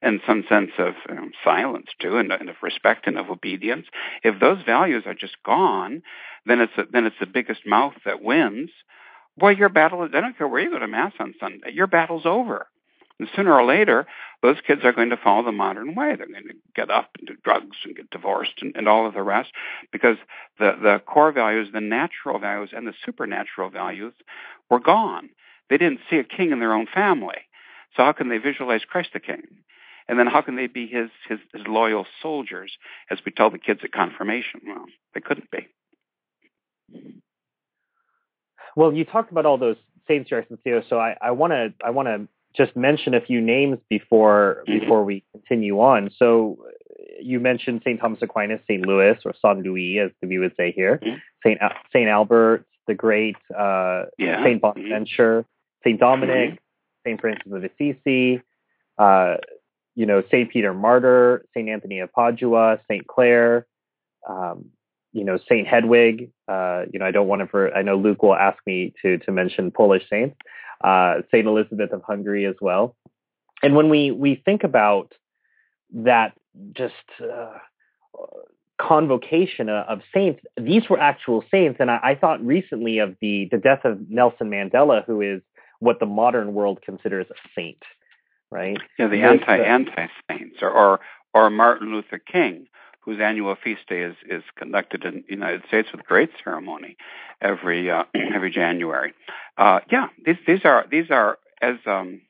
and 0.00 0.20
some 0.26 0.44
sense 0.48 0.70
of 0.78 0.94
um, 1.10 1.32
silence 1.42 1.86
too, 2.00 2.16
and, 2.16 2.32
and, 2.32 2.48
of 2.48 2.56
respect 2.62 3.06
and 3.06 3.18
of 3.18 3.30
obedience, 3.30 3.86
if 4.22 4.40
those 4.40 4.62
values 4.64 5.04
are 5.06 5.14
just 5.14 5.36
gone, 5.44 6.02
then 6.46 6.60
it's 6.60 6.72
a, 6.78 6.84
then 6.90 7.04
it's 7.04 7.16
the 7.20 7.26
biggest 7.26 7.66
mouth 7.66 7.94
that 8.04 8.22
wins. 8.22 8.70
Boy, 9.36 9.50
your 9.50 9.68
battle. 9.68 10.02
I 10.02 10.20
don't 10.20 10.38
care 10.38 10.48
where 10.48 10.62
you 10.62 10.70
go 10.70 10.78
to 10.78 10.88
mass 10.88 11.12
on 11.18 11.34
Sunday. 11.40 11.72
Your 11.72 11.86
battle's 11.86 12.24
over. 12.24 12.66
And 13.20 13.28
sooner 13.36 13.52
or 13.52 13.64
later, 13.64 14.06
those 14.42 14.56
kids 14.66 14.82
are 14.84 14.92
going 14.92 15.10
to 15.10 15.16
follow 15.16 15.44
the 15.44 15.52
modern 15.52 15.94
way. 15.94 16.16
They're 16.16 16.26
going 16.26 16.48
to 16.48 16.54
get 16.74 16.90
up 16.90 17.10
and 17.18 17.28
do 17.28 17.36
drugs 17.44 17.76
and 17.84 17.94
get 17.94 18.10
divorced 18.10 18.60
and, 18.60 18.74
and 18.76 18.88
all 18.88 19.06
of 19.06 19.14
the 19.14 19.22
rest 19.22 19.50
because 19.92 20.16
the, 20.58 20.72
the 20.82 21.02
core 21.06 21.32
values, 21.32 21.68
the 21.72 21.80
natural 21.80 22.38
values, 22.38 22.70
and 22.74 22.86
the 22.86 22.94
supernatural 23.04 23.70
values 23.70 24.14
were 24.68 24.80
gone. 24.80 25.30
They 25.70 25.78
didn't 25.78 26.00
see 26.10 26.16
a 26.16 26.24
king 26.24 26.50
in 26.50 26.58
their 26.58 26.74
own 26.74 26.86
family. 26.92 27.38
So 27.96 28.02
how 28.04 28.12
can 28.12 28.28
they 28.28 28.38
visualize 28.38 28.82
Christ 28.84 29.10
the 29.12 29.20
king? 29.20 29.42
And 30.08 30.18
then 30.18 30.26
how 30.26 30.42
can 30.42 30.56
they 30.56 30.66
be 30.66 30.86
his, 30.86 31.08
his, 31.28 31.38
his 31.52 31.62
loyal 31.66 32.06
soldiers, 32.20 32.76
as 33.10 33.18
we 33.24 33.32
tell 33.32 33.50
the 33.50 33.58
kids 33.58 33.80
at 33.84 33.92
confirmation? 33.92 34.60
Well, 34.66 34.84
they 35.14 35.20
couldn't 35.20 35.50
be. 35.50 35.68
Well, 38.76 38.92
you 38.92 39.04
talked 39.04 39.30
about 39.30 39.46
all 39.46 39.56
those 39.56 39.76
saints, 40.06 40.30
so 40.30 40.98
I 40.98 41.30
want 41.30 41.52
to 41.52 41.72
I 41.82 41.90
want 41.90 42.08
to 42.08 42.28
just 42.56 42.76
mention 42.76 43.14
a 43.14 43.20
few 43.20 43.40
names 43.40 43.78
before 43.88 44.64
mm-hmm. 44.68 44.80
before 44.80 45.04
we 45.04 45.24
continue 45.32 45.80
on. 45.80 46.10
So 46.18 46.58
you 47.20 47.40
mentioned 47.40 47.82
St. 47.84 48.00
Thomas 48.00 48.20
Aquinas, 48.22 48.60
St. 48.68 48.84
Louis, 48.86 49.16
or 49.24 49.34
Saint 49.40 49.64
Louis, 49.64 49.98
as 49.98 50.10
we 50.22 50.38
would 50.38 50.54
say 50.56 50.72
here, 50.72 51.00
mm-hmm. 51.02 51.18
St. 51.44 51.58
St. 51.92 52.08
Albert 52.08 52.66
the 52.86 52.94
Great, 52.94 53.36
uh, 53.56 54.04
yeah. 54.18 54.44
St. 54.44 54.60
Bonaventure, 54.60 55.42
mm-hmm. 55.42 55.88
St. 55.88 56.00
Dominic, 56.00 56.58
St. 57.06 57.20
Francis 57.20 57.52
of 57.52 57.64
Assisi, 57.64 58.42
uh, 58.98 59.36
you 59.94 60.06
know, 60.06 60.22
St. 60.30 60.50
Peter 60.50 60.74
Martyr, 60.74 61.44
St. 61.54 61.68
Anthony 61.68 62.00
of 62.00 62.12
Padua, 62.12 62.80
St. 62.90 63.06
Clare, 63.06 63.66
um, 64.28 64.66
you 65.14 65.24
know, 65.24 65.38
St. 65.38 65.66
Hedwig. 65.66 66.30
Uh, 66.46 66.82
you 66.92 66.98
know, 66.98 67.06
I 67.06 67.10
don't 67.10 67.28
want 67.28 67.40
to. 67.40 67.46
For, 67.46 67.74
I 67.74 67.80
know 67.80 67.96
Luke 67.96 68.22
will 68.22 68.34
ask 68.34 68.58
me 68.66 68.92
to 69.00 69.16
to 69.18 69.32
mention 69.32 69.70
Polish 69.70 70.02
saints 70.10 70.36
uh, 70.84 71.22
Saint 71.30 71.46
Elizabeth 71.46 71.92
of 71.92 72.02
Hungary 72.02 72.46
as 72.46 72.56
well. 72.60 72.94
And 73.62 73.74
when 73.74 73.88
we 73.88 74.10
we 74.10 74.42
think 74.44 74.62
about 74.62 75.14
that, 75.92 76.34
just 76.72 76.94
uh, 77.22 77.58
convocation 78.80 79.70
of 79.70 80.02
saints, 80.12 80.42
these 80.60 80.88
were 80.90 81.00
actual 81.00 81.42
saints. 81.50 81.78
And 81.80 81.90
I, 81.90 82.00
I 82.02 82.14
thought 82.14 82.44
recently 82.44 82.98
of 82.98 83.16
the 83.20 83.48
the 83.50 83.58
death 83.58 83.84
of 83.84 84.10
Nelson 84.10 84.50
Mandela, 84.50 85.04
who 85.06 85.22
is 85.22 85.40
what 85.80 86.00
the 86.00 86.06
modern 86.06 86.52
world 86.52 86.80
considers 86.82 87.26
a 87.30 87.34
saint, 87.54 87.82
right? 88.50 88.78
Yeah, 88.98 89.08
the 89.08 89.22
anti 89.22 89.56
anti 89.56 90.08
saints, 90.30 90.56
or, 90.60 90.70
or 90.70 91.00
or 91.32 91.48
Martin 91.48 91.92
Luther 91.92 92.18
King, 92.18 92.66
whose 93.04 93.20
annual 93.20 93.54
feast 93.62 93.82
day 93.88 94.00
is, 94.00 94.16
is 94.28 94.42
conducted 94.56 95.04
in 95.04 95.24
the 95.26 95.34
United 95.34 95.62
States 95.68 95.88
with 95.92 96.04
great 96.04 96.30
ceremony 96.42 96.96
every 97.40 97.90
uh, 97.90 98.04
every 98.34 98.50
January. 98.50 99.12
Uh, 99.58 99.80
yeah, 99.90 100.08
these 100.24 100.36
these 100.46 100.64
are 100.64 100.86
these 100.90 101.10
are 101.10 101.38
as 101.60 101.76
um, 101.86 102.22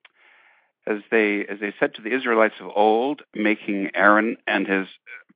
as 0.86 0.98
they 1.10 1.46
as 1.48 1.60
they 1.60 1.72
said 1.78 1.94
to 1.94 2.02
the 2.02 2.14
Israelites 2.14 2.56
of 2.60 2.70
old, 2.74 3.22
making 3.34 3.90
Aaron 3.94 4.36
and 4.46 4.66
his 4.66 4.88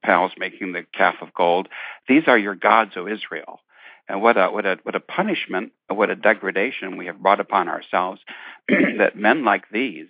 pals 0.02 0.32
making 0.38 0.72
the 0.72 0.84
calf 0.96 1.16
of 1.20 1.34
gold. 1.34 1.68
These 2.08 2.24
are 2.26 2.38
your 2.38 2.54
gods, 2.54 2.92
O 2.96 3.06
Israel. 3.06 3.60
And 4.08 4.22
what 4.22 4.36
a 4.36 4.48
what 4.48 4.66
a 4.66 4.78
what 4.82 4.94
a 4.94 5.00
punishment, 5.00 5.72
what 5.88 6.10
a 6.10 6.16
degradation 6.16 6.96
we 6.96 7.06
have 7.06 7.20
brought 7.20 7.40
upon 7.40 7.68
ourselves 7.68 8.20
that 8.68 9.16
men 9.16 9.44
like 9.44 9.64
these 9.70 10.08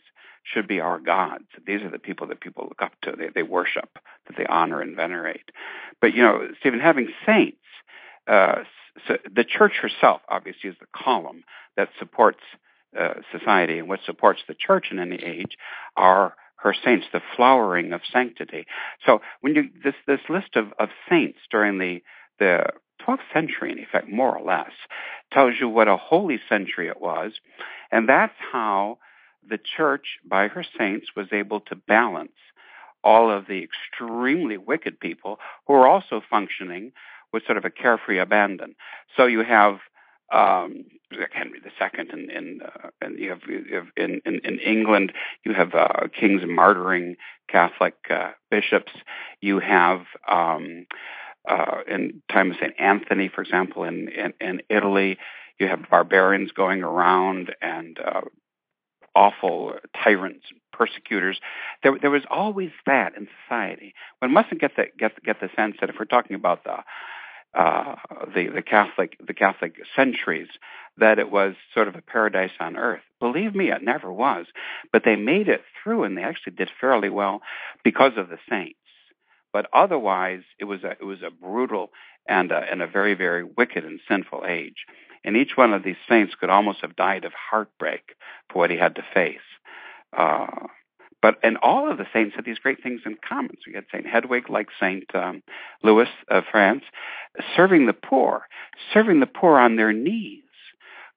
should 0.52 0.66
be 0.66 0.80
our 0.80 0.98
gods. 0.98 1.44
These 1.66 1.82
are 1.82 1.90
the 1.90 1.98
people 1.98 2.28
that 2.28 2.40
people 2.40 2.64
look 2.64 2.82
up 2.82 2.92
to, 3.02 3.12
they, 3.16 3.28
they 3.34 3.42
worship, 3.42 3.98
that 4.26 4.36
they 4.36 4.46
honor 4.46 4.80
and 4.80 4.96
venerate. 4.96 5.50
But, 6.00 6.14
you 6.14 6.22
know, 6.22 6.48
Stephen, 6.60 6.80
having 6.80 7.08
saints, 7.26 7.58
uh, 8.26 8.62
so 9.06 9.16
the 9.34 9.44
church 9.44 9.74
herself 9.80 10.22
obviously 10.28 10.70
is 10.70 10.76
the 10.80 10.86
column 10.94 11.44
that 11.76 11.88
supports 11.98 12.40
uh, 12.98 13.14
society 13.36 13.78
and 13.78 13.88
what 13.88 14.00
supports 14.04 14.40
the 14.48 14.54
church 14.54 14.86
in 14.90 14.98
any 14.98 15.16
age 15.16 15.56
are 15.96 16.34
her 16.56 16.74
saints, 16.84 17.06
the 17.12 17.20
flowering 17.36 17.92
of 17.92 18.00
sanctity. 18.12 18.66
So 19.06 19.20
when 19.40 19.54
you 19.54 19.70
this 19.84 19.94
this 20.06 20.20
list 20.28 20.56
of, 20.56 20.72
of 20.78 20.88
saints 21.08 21.38
during 21.50 21.78
the 21.78 22.02
the 22.38 22.64
12th 23.06 23.18
century, 23.32 23.72
in 23.72 23.78
effect, 23.78 24.08
more 24.08 24.36
or 24.36 24.44
less, 24.44 24.72
tells 25.32 25.54
you 25.60 25.68
what 25.68 25.86
a 25.86 25.96
holy 25.96 26.40
century 26.48 26.88
it 26.88 27.00
was, 27.00 27.32
and 27.92 28.08
that's 28.08 28.34
how 28.52 28.98
the 29.46 29.58
church, 29.58 30.18
by 30.24 30.48
her 30.48 30.64
saints, 30.78 31.08
was 31.16 31.28
able 31.32 31.60
to 31.60 31.74
balance 31.74 32.32
all 33.04 33.30
of 33.30 33.46
the 33.46 33.62
extremely 33.62 34.56
wicked 34.56 34.98
people 35.00 35.38
who 35.66 35.74
are 35.74 35.86
also 35.86 36.20
functioning 36.28 36.92
with 37.32 37.44
sort 37.44 37.58
of 37.58 37.64
a 37.64 37.70
carefree 37.70 38.18
abandon. 38.18 38.74
So 39.16 39.26
you 39.26 39.44
have 39.44 39.78
um, 40.32 40.84
Henry 41.32 41.60
II 41.64 42.08
in, 42.12 42.30
in 42.30 42.60
uh, 42.62 42.88
and 43.00 43.18
you 43.18 43.30
have, 43.30 43.40
you 43.48 43.64
have 43.76 43.86
in, 43.96 44.20
in, 44.26 44.40
in 44.44 44.58
England 44.58 45.12
you 45.44 45.54
have 45.54 45.74
uh, 45.74 46.08
kings 46.18 46.42
martyring 46.42 47.16
Catholic 47.48 47.94
uh, 48.10 48.32
bishops. 48.50 48.92
You 49.40 49.58
have 49.60 50.02
um, 50.30 50.86
uh, 51.48 51.78
in 51.88 52.22
time 52.30 52.50
of 52.50 52.58
Saint 52.60 52.74
Anthony, 52.78 53.28
for 53.28 53.40
example, 53.40 53.84
in, 53.84 54.08
in, 54.08 54.34
in 54.40 54.62
Italy, 54.68 55.18
you 55.58 55.66
have 55.66 55.88
barbarians 55.88 56.52
going 56.52 56.82
around 56.82 57.54
and 57.62 57.98
uh, 57.98 58.20
awful 59.14 59.74
tyrants, 60.02 60.46
persecutors. 60.72 61.40
There, 61.82 61.96
there 62.00 62.10
was 62.10 62.22
always 62.30 62.70
that 62.86 63.16
in 63.16 63.28
society. 63.44 63.94
One 64.20 64.32
mustn't 64.32 64.60
get 64.60 64.76
the 64.76 64.86
get 64.98 65.22
get 65.22 65.40
the 65.40 65.50
sense 65.56 65.76
that 65.80 65.90
if 65.90 65.96
we're 65.98 66.04
talking 66.06 66.36
about 66.36 66.64
the 66.64 66.78
uh, 67.58 67.96
the 68.34 68.48
the 68.48 68.62
Catholic 68.62 69.16
the 69.24 69.34
Catholic 69.34 69.76
centuries 69.96 70.48
that 70.98 71.18
it 71.18 71.30
was 71.30 71.54
sort 71.74 71.88
of 71.88 71.94
a 71.94 72.02
paradise 72.02 72.50
on 72.60 72.76
earth. 72.76 73.02
Believe 73.20 73.54
me, 73.54 73.70
it 73.70 73.82
never 73.82 74.12
was. 74.12 74.46
But 74.92 75.04
they 75.04 75.16
made 75.16 75.48
it 75.48 75.62
through, 75.82 76.04
and 76.04 76.16
they 76.16 76.22
actually 76.22 76.54
did 76.54 76.70
fairly 76.80 77.08
well 77.08 77.40
because 77.84 78.12
of 78.16 78.28
the 78.28 78.38
saints. 78.48 78.78
But 79.52 79.66
otherwise, 79.72 80.42
it 80.58 80.64
was 80.64 80.84
a 80.84 80.90
it 80.92 81.04
was 81.04 81.22
a 81.22 81.30
brutal 81.30 81.90
and 82.28 82.52
a, 82.52 82.58
and 82.70 82.82
a 82.82 82.86
very 82.86 83.14
very 83.14 83.44
wicked 83.44 83.84
and 83.84 84.00
sinful 84.08 84.44
age. 84.46 84.84
And 85.24 85.36
each 85.36 85.56
one 85.56 85.72
of 85.72 85.82
these 85.82 85.96
saints 86.08 86.34
could 86.34 86.50
almost 86.50 86.80
have 86.82 86.96
died 86.96 87.24
of 87.24 87.32
heartbreak 87.50 88.14
for 88.50 88.58
what 88.58 88.70
he 88.70 88.76
had 88.76 88.94
to 88.96 89.04
face. 89.14 89.38
Uh, 90.16 90.66
but 91.20 91.38
and 91.42 91.56
all 91.58 91.90
of 91.90 91.98
the 91.98 92.06
saints 92.12 92.36
had 92.36 92.44
these 92.44 92.58
great 92.58 92.82
things 92.82 93.00
in 93.04 93.16
common. 93.28 93.56
So 93.56 93.70
you 93.70 93.74
had 93.74 93.86
Saint 93.92 94.06
Hedwig, 94.06 94.48
like 94.48 94.68
Saint 94.78 95.12
um, 95.14 95.42
Louis 95.82 96.08
of 96.28 96.44
France, 96.50 96.84
serving 97.56 97.86
the 97.86 97.92
poor, 97.92 98.42
serving 98.92 99.20
the 99.20 99.26
poor 99.26 99.58
on 99.58 99.76
their 99.76 99.92
knees, 99.92 100.44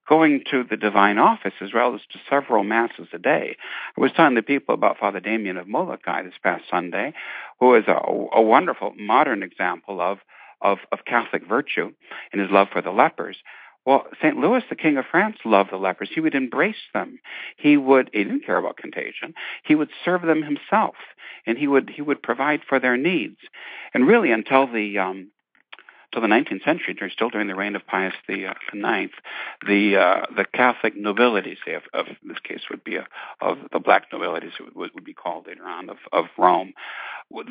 going 0.10 0.44
to 0.50 0.64
the 0.64 0.78
divine 0.78 1.20
office 1.20 1.54
as 1.62 1.74
well 1.74 1.94
as 1.94 2.02
to 2.12 2.20
several 2.30 2.64
masses 2.64 3.08
a 3.14 3.20
day. 3.20 3.56
I 3.98 4.02
was 4.02 4.12
telling 4.16 4.36
the 4.36 4.42
people 4.42 4.74
about 4.74 4.98
Father 4.98 5.20
Damien 5.20 5.58
of 5.58 5.68
Molokai 5.68 6.24
this 6.24 6.34
past 6.42 6.64
Sunday, 6.70 7.14
who 7.60 7.76
is 7.76 7.86
a, 7.88 7.98
a 8.34 8.42
wonderful 8.42 8.94
modern 8.98 9.44
example 9.44 10.02
of, 10.02 10.18
of, 10.62 10.80
of 10.92 11.06
Catholic 11.06 11.48
virtue 11.48 11.92
in 12.34 12.40
his 12.40 12.50
love 12.52 12.68
for 12.74 12.82
the 12.82 12.92
lepers. 12.92 13.38
Well, 13.86 14.06
St. 14.22 14.38
Louis, 14.38 14.64
the 14.70 14.76
king 14.76 14.98
of 14.98 15.06
France, 15.10 15.38
loved 15.44 15.72
the 15.72 15.78
lepers. 15.78 16.10
He 16.14 16.20
would 16.20 16.36
embrace 16.36 16.76
them. 16.94 17.20
He 17.58 17.78
would 17.78 18.10
he 18.14 18.24
didn't 18.24 18.46
care 18.46 18.58
about 18.58 18.78
contagion. 18.78 19.34
He 19.64 19.74
would 19.74 19.90
serve 20.06 20.22
them 20.22 20.44
himself, 20.44 20.96
and 21.48 21.58
he 21.58 21.68
would 21.68 21.90
he 21.90 22.02
would 22.02 22.22
provide 22.22 22.62
for 22.68 22.80
their 22.80 22.98
needs. 22.98 23.38
And 23.94 24.08
really, 24.08 24.32
until 24.32 24.72
the 24.72 25.00
um, 25.00 25.32
till 26.12 26.22
the 26.22 26.28
19th 26.28 26.64
century, 26.64 26.94
during, 26.94 27.12
still 27.12 27.30
during 27.30 27.48
the 27.48 27.56
reign 27.56 27.76
of 27.76 27.86
Pius 27.86 28.14
the, 28.28 28.48
uh, 28.48 28.54
the 28.72 28.80
Ninth, 28.80 29.14
the 29.66 29.98
uh, 29.98 30.26
the 30.36 30.46
Catholic 30.46 30.96
nobility, 30.96 31.58
say 31.66 31.74
of, 31.76 31.84
of 31.94 32.06
this 32.24 32.40
case 32.40 32.62
would 32.70 32.84
be 32.84 32.96
a, 32.98 33.08
of 33.40 33.58
the 33.72 33.80
black 33.80 34.08
nobilities, 34.12 34.52
would, 34.76 34.94
would 34.94 35.06
be 35.06 35.14
called 35.14 35.48
later 35.48 35.66
on 35.66 35.90
of, 35.90 35.98
of 36.12 36.26
Rome. 36.38 36.74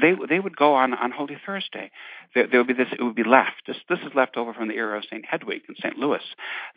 They 0.01 0.15
they 0.29 0.41
would 0.41 0.57
go 0.57 0.75
on 0.75 0.93
on 0.93 1.11
Holy 1.11 1.39
Thursday. 1.45 1.91
There, 2.35 2.47
there 2.47 2.61
would 2.61 2.67
be 2.67 2.75
this. 2.75 2.93
It 2.93 3.03
would 3.03 3.15
be 3.15 3.25
left. 3.25 3.63
This 3.67 3.79
this 3.89 4.01
is 4.01 4.15
left 4.15 4.37
over 4.37 4.53
from 4.53 4.69
the 4.69 4.75
era 4.75 4.99
of 4.99 5.05
Saint 5.11 5.25
Hedwig 5.25 5.63
and 5.69 5.77
Saint 5.81 5.97
Louis. 5.97 6.23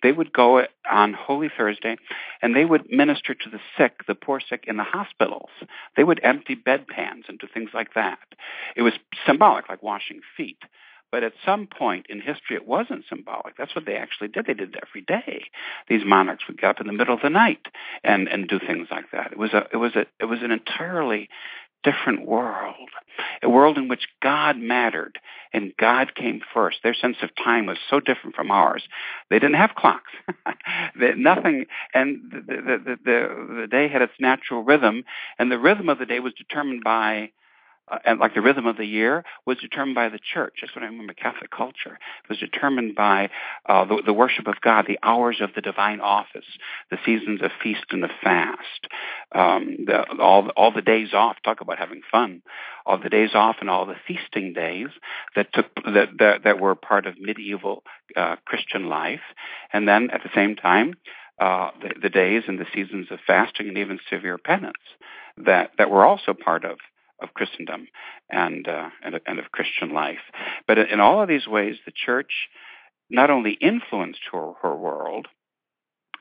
They 0.02 0.12
would 0.12 0.32
go 0.32 0.66
on 0.90 1.14
Holy 1.14 1.50
Thursday, 1.56 1.98
and 2.42 2.56
they 2.56 2.66
would 2.66 2.90
minister 2.90 3.34
to 3.34 3.50
the 3.50 3.60
sick, 3.78 4.06
the 4.08 4.16
poor 4.16 4.40
sick 4.40 4.64
in 4.68 4.78
the 4.78 4.84
hospitals. 4.84 5.50
They 5.98 6.04
would 6.04 6.22
empty 6.24 6.56
bedpans 6.56 7.28
and 7.28 7.40
do 7.40 7.48
things 7.54 7.72
like 7.74 7.94
that. 7.96 8.20
It 8.76 8.84
was 8.84 8.94
symbolic, 9.26 9.68
like 9.68 9.84
washing 9.84 10.22
feet. 10.38 10.60
But 11.14 11.22
at 11.22 11.34
some 11.46 11.68
point 11.68 12.08
in 12.10 12.22
history, 12.22 12.56
it 12.56 12.68
wasn't 12.68 13.06
symbolic. 13.08 13.56
That's 13.56 13.76
what 13.76 13.86
they 13.86 13.98
actually 13.98 14.30
did. 14.30 14.48
They 14.48 14.56
did 14.56 14.74
it 14.74 14.84
every 14.90 15.02
day. 15.02 15.44
These 15.88 16.04
monarchs 16.04 16.46
would 16.48 16.60
get 16.60 16.72
up 16.72 16.82
in 16.82 16.88
the 16.88 16.94
middle 16.94 17.14
of 17.14 17.22
the 17.22 17.30
night 17.30 17.68
and 18.04 18.28
and 18.28 18.48
do 18.48 18.58
things 18.58 18.88
like 18.90 19.12
that. 19.12 19.32
It 19.32 19.38
was 19.38 19.54
a 19.54 19.68
it 19.72 19.78
was 19.78 19.96
a 19.96 20.08
it 20.20 20.26
was 20.26 20.40
an 20.42 20.50
entirely 20.50 21.30
different 21.84 22.26
world, 22.26 22.90
a 23.44 23.50
world 23.50 23.78
in 23.78 23.90
which 23.90 24.08
God 24.24 24.58
mattered 24.58 25.20
and 25.54 25.78
God 25.78 26.16
came 26.16 26.42
first. 26.52 26.78
Their 26.82 26.96
sense 26.96 27.18
of 27.22 27.30
time 27.36 27.68
was 27.68 27.78
so 27.92 28.00
different 28.00 28.36
from 28.36 28.50
ours. 28.50 28.82
They 29.30 29.38
didn't 29.38 29.58
have 29.58 29.76
clocks. 29.76 30.10
nothing, 31.16 31.68
and 31.94 32.22
the, 32.32 32.42
the, 32.42 32.98
the, 33.06 33.56
the 33.62 33.68
day 33.68 33.88
had 33.88 34.02
its 34.02 34.14
natural 34.20 34.64
rhythm, 34.64 35.04
and 35.38 35.52
the 35.52 35.60
rhythm 35.60 35.90
of 35.90 36.00
the 36.00 36.08
day 36.08 36.20
was 36.20 36.34
determined 36.34 36.84
by 36.84 37.30
uh, 37.92 38.00
and 38.06 38.20
like 38.20 38.34
the 38.34 38.42
rhythm 38.42 38.66
of 38.66 38.78
the 38.78 38.86
year 38.86 39.24
was 39.46 39.58
determined 39.58 39.96
by 39.96 40.10
the 40.10 40.20
church. 40.20 40.60
That's 40.62 40.76
what 40.76 40.84
I 40.84 40.88
remember. 40.88 41.14
Catholic 41.14 41.52
culture 41.52 42.00
it 42.24 42.30
was 42.30 42.40
determined 42.40 42.96
by 42.96 43.30
uh, 43.68 43.86
the, 43.86 44.02
the, 44.06 44.14
worship 44.14 44.48
of 44.48 44.62
God, 44.62 44.86
the 44.88 45.00
hours 45.04 45.42
of 45.42 45.52
the 45.54 45.62
divine 45.62 46.00
office, 46.00 46.46
the 46.90 46.98
seasons 47.06 47.42
of 47.42 47.52
feast 47.62 47.86
and 47.92 48.04
of 48.04 48.12
fast, 48.22 48.88
um, 49.34 49.78
the, 49.86 50.04
all 50.20 50.50
all 50.50 50.72
the 50.72 50.82
days 50.82 51.14
off. 51.14 51.38
Talk 51.44 51.62
about 51.62 51.80
having 51.80 52.02
fun. 52.10 52.42
All 52.86 52.98
the 52.98 53.10
days 53.10 53.32
off 53.34 53.58
and 53.60 53.70
all 53.70 53.86
the 53.86 53.96
feasting 54.08 54.54
days 54.54 54.88
that 55.36 55.54
took 55.54 55.68
that 55.86 56.10
that, 56.20 56.44
that 56.44 56.60
were 56.60 56.76
part 56.76 57.06
of 57.06 57.20
medieval 57.20 57.84
uh, 58.16 58.38
Christian 58.46 58.88
life, 58.88 59.22
and 59.72 59.88
then 59.88 60.10
at 60.12 60.24
the 60.24 60.30
same 60.34 60.56
time. 60.56 60.96
Uh, 61.40 61.72
the, 61.82 61.90
the 62.04 62.10
days 62.10 62.44
and 62.48 62.60
the 62.60 62.66
seasons 62.76 63.08
of 63.10 63.18
fasting 63.26 63.68
and 63.68 63.80
even 63.80 64.00
severe 64.08 64.38
penance 64.38 64.78
that, 65.36 65.72
that 65.80 65.90
were 65.90 66.06
also 66.06 66.34
part 66.34 66.64
of 66.64 66.78
of 67.24 67.34
Christendom 67.34 67.88
and, 68.30 68.68
uh, 68.68 68.90
and, 69.04 69.20
and 69.26 69.40
of 69.40 69.52
Christian 69.52 69.94
life. 69.94 70.20
But 70.68 70.78
in 70.78 71.00
all 71.00 71.22
of 71.22 71.28
these 71.28 71.48
ways, 71.48 71.78
the 71.86 71.92
church 71.92 72.50
not 73.10 73.30
only 73.30 73.52
influenced 73.52 74.22
her, 74.32 74.54
her 74.62 74.76
world, 74.76 75.28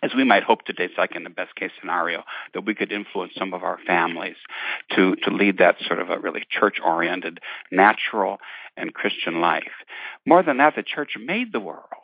as 0.02 0.12
we 0.16 0.24
might 0.24 0.42
hope 0.42 0.64
today, 0.64 0.84
it's 0.84 0.98
like 0.98 1.14
in 1.14 1.22
the 1.22 1.30
best 1.30 1.54
case 1.54 1.70
scenario, 1.78 2.24
that 2.54 2.66
we 2.66 2.74
could 2.74 2.90
influence 2.90 3.34
some 3.38 3.54
of 3.54 3.62
our 3.62 3.78
families 3.86 4.36
to, 4.96 5.14
to 5.16 5.30
lead 5.30 5.58
that 5.58 5.76
sort 5.86 6.00
of 6.00 6.10
a 6.10 6.18
really 6.18 6.42
church 6.50 6.78
oriented, 6.84 7.38
natural, 7.70 8.38
and 8.76 8.94
Christian 8.94 9.40
life. 9.40 9.72
More 10.26 10.42
than 10.42 10.56
that, 10.56 10.74
the 10.74 10.82
church 10.82 11.12
made 11.24 11.52
the 11.52 11.60
world 11.60 12.01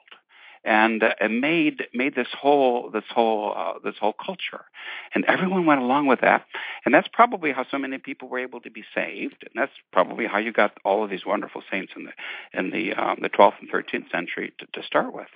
and, 0.64 1.02
uh, 1.02 1.14
and 1.20 1.40
made 1.40 1.86
made 1.94 2.14
this 2.14 2.28
whole 2.39 2.90
this 2.90 3.05
whole 3.10 3.55
uh, 3.56 3.74
this 3.82 3.94
whole 4.01 4.12
culture, 4.12 4.64
and 5.14 5.24
everyone 5.26 5.66
went 5.66 5.80
along 5.80 6.06
with 6.06 6.20
that, 6.20 6.44
and 6.85 6.94
that's 6.94 7.09
probably 7.12 7.52
how 7.52 7.64
so 7.70 7.78
many 7.78 7.98
people 7.98 8.28
were 8.28 8.39
able 8.39 8.60
to 8.60 8.70
be 8.70 8.85
saved, 8.94 9.43
and 9.43 9.52
that's 9.55 9.72
probably 9.93 10.26
how 10.26 10.39
you 10.39 10.52
got 10.52 10.72
all 10.85 11.05
of 11.05 11.10
these 11.10 11.24
wonderful 11.26 11.62
saints 11.70 11.93
in 11.97 12.05
the 12.05 12.12
in 12.59 12.70
the 12.70 12.94
um, 12.94 13.18
the 13.20 13.28
12th 13.28 13.60
and 13.60 13.70
13th 13.70 14.10
century 14.10 14.52
to, 14.59 14.66
to 14.80 14.86
start 14.86 15.14
with. 15.14 15.28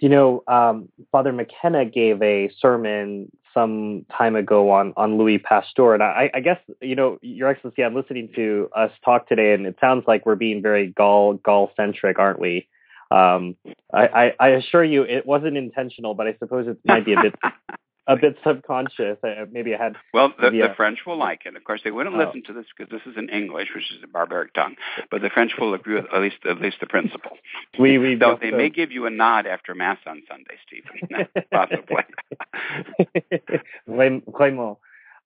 You 0.00 0.08
know, 0.08 0.42
um, 0.46 0.88
Father 1.12 1.32
McKenna 1.32 1.86
gave 1.86 2.22
a 2.22 2.50
sermon 2.58 3.30
some 3.54 4.04
time 4.16 4.36
ago 4.36 4.70
on 4.70 4.92
on 4.96 5.16
Louis 5.16 5.38
Pasteur, 5.38 5.94
and 5.94 6.02
I, 6.02 6.30
I, 6.34 6.40
guess 6.40 6.58
you 6.82 6.96
know, 6.96 7.18
Your 7.22 7.48
Excellency, 7.48 7.84
I'm 7.84 7.94
listening 7.94 8.28
to 8.34 8.68
us 8.76 8.90
talk 9.04 9.28
today, 9.28 9.54
and 9.54 9.64
it 9.66 9.76
sounds 9.80 10.04
like 10.06 10.26
we're 10.26 10.34
being 10.34 10.60
very 10.60 10.88
Gaul 10.88 11.34
Gaul 11.34 11.70
centric, 11.76 12.18
aren't 12.18 12.40
we? 12.40 12.68
Um, 13.14 13.56
I, 13.92 14.06
I, 14.06 14.32
I, 14.40 14.48
assure 14.50 14.84
you, 14.84 15.02
it 15.02 15.24
wasn't 15.24 15.56
intentional, 15.56 16.14
but 16.14 16.26
I 16.26 16.34
suppose 16.38 16.66
it 16.66 16.78
might 16.84 17.04
be 17.04 17.12
a 17.12 17.22
bit 17.22 17.34
a 18.06 18.16
bit 18.16 18.36
subconscious. 18.44 19.18
Uh, 19.22 19.46
maybe 19.50 19.74
I 19.74 19.82
had. 19.82 19.96
Well, 20.12 20.32
the, 20.40 20.50
the 20.50 20.74
French 20.76 21.00
will 21.06 21.18
like 21.18 21.42
it. 21.46 21.56
Of 21.56 21.64
course, 21.64 21.80
they 21.84 21.90
wouldn't 21.90 22.14
oh. 22.16 22.18
listen 22.18 22.42
to 22.46 22.52
this 22.52 22.66
because 22.76 22.90
this 22.90 23.00
is 23.10 23.16
in 23.16 23.28
English, 23.28 23.68
which 23.74 23.84
is 23.92 24.02
a 24.02 24.08
barbaric 24.08 24.52
tongue. 24.54 24.74
But 25.10 25.22
the 25.22 25.30
French 25.30 25.52
will 25.58 25.74
agree 25.74 25.94
with 25.94 26.06
at 26.12 26.20
least 26.20 26.36
at 26.48 26.60
least 26.60 26.76
the 26.80 26.86
principle. 26.86 27.32
We 27.78 27.98
we 27.98 28.14
Though 28.14 28.38
they 28.40 28.50
so. 28.50 28.56
may 28.56 28.70
give 28.70 28.92
you 28.92 29.06
a 29.06 29.10
nod 29.10 29.46
after 29.46 29.74
mass 29.74 29.98
on 30.06 30.22
Sunday, 30.28 30.56
Stephen. 30.66 31.28
Possibly. 31.52 32.04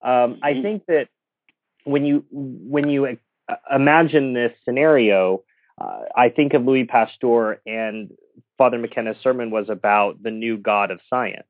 Um, 0.02 0.38
I 0.42 0.52
mm-hmm. 0.52 0.62
think 0.62 0.86
that 0.86 1.08
when 1.84 2.04
you 2.04 2.24
when 2.30 2.88
you 2.88 3.18
uh, 3.48 3.54
imagine 3.74 4.32
this 4.32 4.52
scenario, 4.64 5.42
uh, 5.80 6.00
I 6.16 6.28
think 6.30 6.54
of 6.54 6.64
Louis 6.64 6.84
Pasteur 6.84 7.60
and 7.66 8.10
Father 8.56 8.78
McKenna's 8.78 9.16
sermon 9.22 9.50
was 9.50 9.68
about 9.68 10.22
the 10.22 10.30
new 10.30 10.56
God 10.56 10.90
of 10.90 11.00
science, 11.08 11.46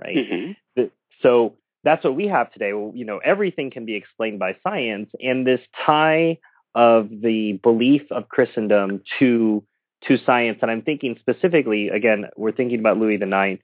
right? 0.00 0.16
Mm-hmm. 0.16 0.52
The, 0.76 0.90
so 1.22 1.56
that's 1.82 2.04
what 2.04 2.14
we 2.14 2.28
have 2.28 2.52
today. 2.52 2.72
Well, 2.72 2.92
you 2.94 3.04
know, 3.04 3.18
everything 3.18 3.70
can 3.70 3.84
be 3.84 3.94
explained 3.94 4.38
by 4.38 4.56
science, 4.62 5.10
and 5.20 5.46
this 5.46 5.60
tie 5.84 6.38
of 6.74 7.08
the 7.08 7.58
belief 7.62 8.02
of 8.10 8.28
Christendom 8.28 9.02
to 9.18 9.64
to 10.06 10.18
science. 10.24 10.58
And 10.62 10.70
I'm 10.70 10.82
thinking 10.82 11.16
specifically, 11.18 11.88
again, 11.88 12.26
we're 12.36 12.52
thinking 12.52 12.78
about 12.78 12.98
Louis 12.98 13.16
IX, 13.16 13.62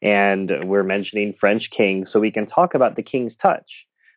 and 0.00 0.50
we're 0.68 0.84
mentioning 0.84 1.34
French 1.38 1.68
kings, 1.76 2.08
so 2.12 2.20
we 2.20 2.30
can 2.30 2.46
talk 2.46 2.74
about 2.74 2.96
the 2.96 3.02
king's 3.02 3.32
touch. 3.42 3.66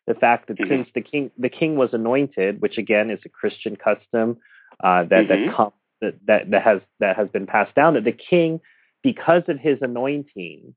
The 0.06 0.14
fact 0.14 0.48
that 0.48 0.58
mm-hmm. 0.58 0.70
since 0.70 0.88
the 0.94 1.02
king 1.02 1.30
the 1.36 1.48
king 1.48 1.76
was 1.76 1.90
anointed, 1.92 2.62
which 2.62 2.78
again 2.78 3.10
is 3.10 3.20
a 3.24 3.28
Christian 3.28 3.76
custom, 3.76 4.38
uh, 4.82 5.04
that 5.04 5.28
mm-hmm. 5.28 5.62
that, 5.62 5.72
that 6.00 6.14
that 6.26 6.50
that 6.50 6.62
has 6.62 6.80
that 7.00 7.16
has 7.16 7.28
been 7.28 7.46
passed 7.46 7.74
down. 7.74 7.94
That 7.94 8.04
the 8.04 8.12
king, 8.12 8.60
because 9.02 9.42
of 9.48 9.58
his 9.58 9.78
anointing 9.80 10.74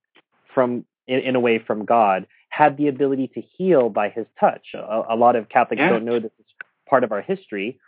from 0.53 0.85
in, 1.07 1.19
in 1.19 1.35
a 1.35 1.39
way 1.39 1.59
from 1.59 1.85
God, 1.85 2.27
had 2.49 2.77
the 2.77 2.87
ability 2.87 3.31
to 3.35 3.41
heal 3.41 3.89
by 3.89 4.09
his 4.09 4.25
touch. 4.39 4.67
A, 4.73 5.03
a 5.09 5.15
lot 5.15 5.35
of 5.35 5.49
Catholics 5.49 5.79
yeah. 5.79 5.89
don't 5.89 6.05
know 6.05 6.19
this 6.19 6.31
is 6.39 6.45
part 6.89 7.03
of 7.03 7.11
our 7.11 7.21
history, 7.21 7.79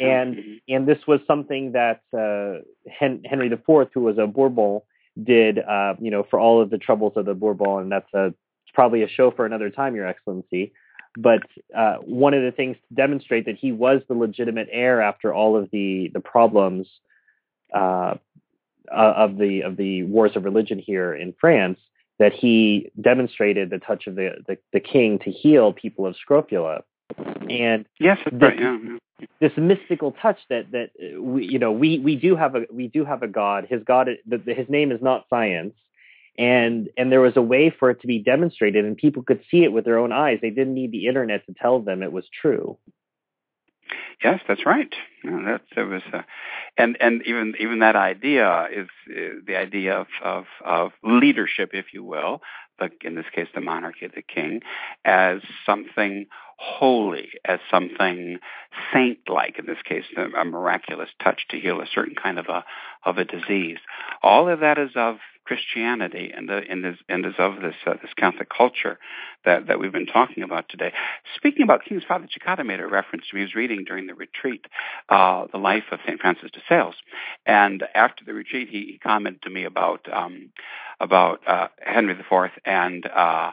and 0.00 0.36
mm-hmm. 0.36 0.52
and 0.68 0.86
this 0.86 0.98
was 1.06 1.20
something 1.26 1.72
that 1.72 2.00
uh, 2.16 2.62
Henry 2.90 3.50
IV, 3.50 3.88
who 3.94 4.00
was 4.00 4.18
a 4.18 4.26
Bourbon, 4.26 4.80
did. 5.22 5.58
Uh, 5.58 5.94
you 6.00 6.10
know, 6.10 6.26
for 6.28 6.38
all 6.38 6.60
of 6.60 6.70
the 6.70 6.78
troubles 6.78 7.14
of 7.16 7.26
the 7.26 7.34
Bourbon, 7.34 7.82
and 7.82 7.92
that's 7.92 8.12
a 8.14 8.34
probably 8.74 9.02
a 9.02 9.08
show 9.08 9.30
for 9.30 9.46
another 9.46 9.70
time, 9.70 9.94
Your 9.94 10.06
Excellency. 10.06 10.72
But 11.16 11.42
uh, 11.76 11.96
one 11.98 12.34
of 12.34 12.42
the 12.42 12.50
things 12.50 12.76
to 12.88 12.94
demonstrate 12.94 13.46
that 13.46 13.56
he 13.56 13.72
was 13.72 14.02
the 14.08 14.14
legitimate 14.14 14.68
heir 14.70 15.00
after 15.00 15.32
all 15.32 15.56
of 15.56 15.70
the 15.70 16.10
the 16.12 16.20
problems 16.20 16.88
uh, 17.72 18.14
of 18.90 19.36
the 19.38 19.62
of 19.62 19.76
the 19.76 20.02
wars 20.04 20.32
of 20.34 20.44
religion 20.44 20.78
here 20.78 21.14
in 21.14 21.32
France, 21.40 21.78
that 22.18 22.32
he 22.32 22.90
demonstrated 23.00 23.70
the 23.70 23.78
touch 23.78 24.06
of 24.06 24.16
the 24.16 24.42
the, 24.46 24.58
the 24.72 24.80
king 24.80 25.20
to 25.20 25.30
heal 25.30 25.72
people 25.72 26.04
of 26.06 26.16
scrofula, 26.16 26.82
and 27.48 27.86
yes, 28.00 28.18
this, 28.24 28.34
right, 28.40 28.58
yeah. 28.58 28.78
this 29.40 29.52
mystical 29.56 30.12
touch 30.20 30.38
that 30.50 30.72
that 30.72 30.90
uh, 31.00 31.22
we 31.22 31.46
you 31.46 31.60
know 31.60 31.70
we 31.70 32.00
we 32.00 32.16
do 32.16 32.34
have 32.34 32.56
a 32.56 32.64
we 32.72 32.88
do 32.88 33.04
have 33.04 33.22
a 33.22 33.28
god. 33.28 33.66
His 33.70 33.84
god, 33.84 34.08
his 34.46 34.68
name 34.68 34.90
is 34.90 35.00
not 35.00 35.26
science 35.30 35.74
and 36.36 36.88
and 36.96 37.10
there 37.12 37.20
was 37.20 37.36
a 37.36 37.42
way 37.42 37.70
for 37.70 37.90
it 37.90 38.00
to 38.00 38.06
be 38.06 38.18
demonstrated 38.18 38.84
and 38.84 38.96
people 38.96 39.22
could 39.22 39.42
see 39.50 39.64
it 39.64 39.72
with 39.72 39.84
their 39.84 39.98
own 39.98 40.12
eyes. 40.12 40.38
They 40.40 40.50
didn't 40.50 40.74
need 40.74 40.92
the 40.92 41.06
internet 41.06 41.46
to 41.46 41.54
tell 41.54 41.80
them 41.80 42.02
it 42.02 42.12
was 42.12 42.26
true. 42.40 42.78
Yes 44.22 44.40
that's 44.48 44.66
right. 44.66 44.92
It 45.22 45.88
was 45.88 46.02
uh, 46.12 46.22
and 46.76 46.96
and 47.00 47.22
even 47.26 47.54
even 47.58 47.80
that 47.80 47.96
idea 47.96 48.68
is 48.72 48.88
uh, 49.10 49.40
the 49.46 49.56
idea 49.56 49.94
of, 49.94 50.06
of 50.22 50.44
of 50.64 50.92
leadership 51.02 51.70
if 51.72 51.86
you 51.92 52.04
will 52.04 52.40
like 52.80 53.04
in 53.04 53.14
this 53.14 53.26
case 53.34 53.48
the 53.54 53.60
monarchy 53.60 54.08
the 54.08 54.22
king 54.22 54.60
as 55.04 55.40
something 55.64 56.26
holy 56.56 57.30
as 57.44 57.58
something 57.70 58.38
saint 58.92 59.18
like 59.28 59.58
in 59.58 59.66
this 59.66 59.82
case 59.84 60.04
a 60.16 60.44
miraculous 60.44 61.10
touch 61.22 61.42
to 61.50 61.58
heal 61.58 61.80
a 61.80 61.86
certain 61.92 62.14
kind 62.14 62.38
of 62.38 62.46
a 62.48 62.64
of 63.04 63.18
a 63.18 63.24
disease. 63.24 63.78
All 64.22 64.48
of 64.48 64.60
that 64.60 64.78
is 64.78 64.90
of 64.96 65.16
Christianity 65.44 66.32
and 66.34 66.48
the 66.48 66.62
and 66.68 66.84
is, 66.84 66.96
and 67.08 67.24
is 67.26 67.34
of 67.38 67.60
this 67.60 67.74
uh, 67.86 67.94
this 68.02 68.12
Catholic 68.16 68.48
culture 68.48 68.98
that, 69.44 69.66
that 69.66 69.78
we've 69.78 69.92
been 69.92 70.06
talking 70.06 70.42
about 70.42 70.68
today. 70.68 70.92
Speaking 71.36 71.62
about 71.62 71.84
kings, 71.84 72.02
Father 72.06 72.26
Cekada 72.26 72.64
made 72.64 72.80
a 72.80 72.86
reference 72.86 73.26
to 73.28 73.36
me. 73.36 73.42
He 73.42 73.44
was 73.44 73.54
reading 73.54 73.84
during 73.84 74.06
the 74.06 74.14
retreat 74.14 74.66
uh, 75.08 75.46
the 75.52 75.58
life 75.58 75.84
of 75.90 76.00
Saint 76.06 76.20
Francis 76.20 76.50
de 76.50 76.60
Sales, 76.68 76.94
and 77.46 77.84
after 77.94 78.24
the 78.24 78.34
retreat, 78.34 78.68
he, 78.70 78.92
he 78.92 78.98
commented 78.98 79.42
to 79.42 79.50
me 79.50 79.64
about 79.64 80.06
um, 80.12 80.50
about 81.00 81.46
uh, 81.46 81.68
Henry 81.80 82.14
IV 82.14 82.50
and 82.64 83.06
uh, 83.06 83.52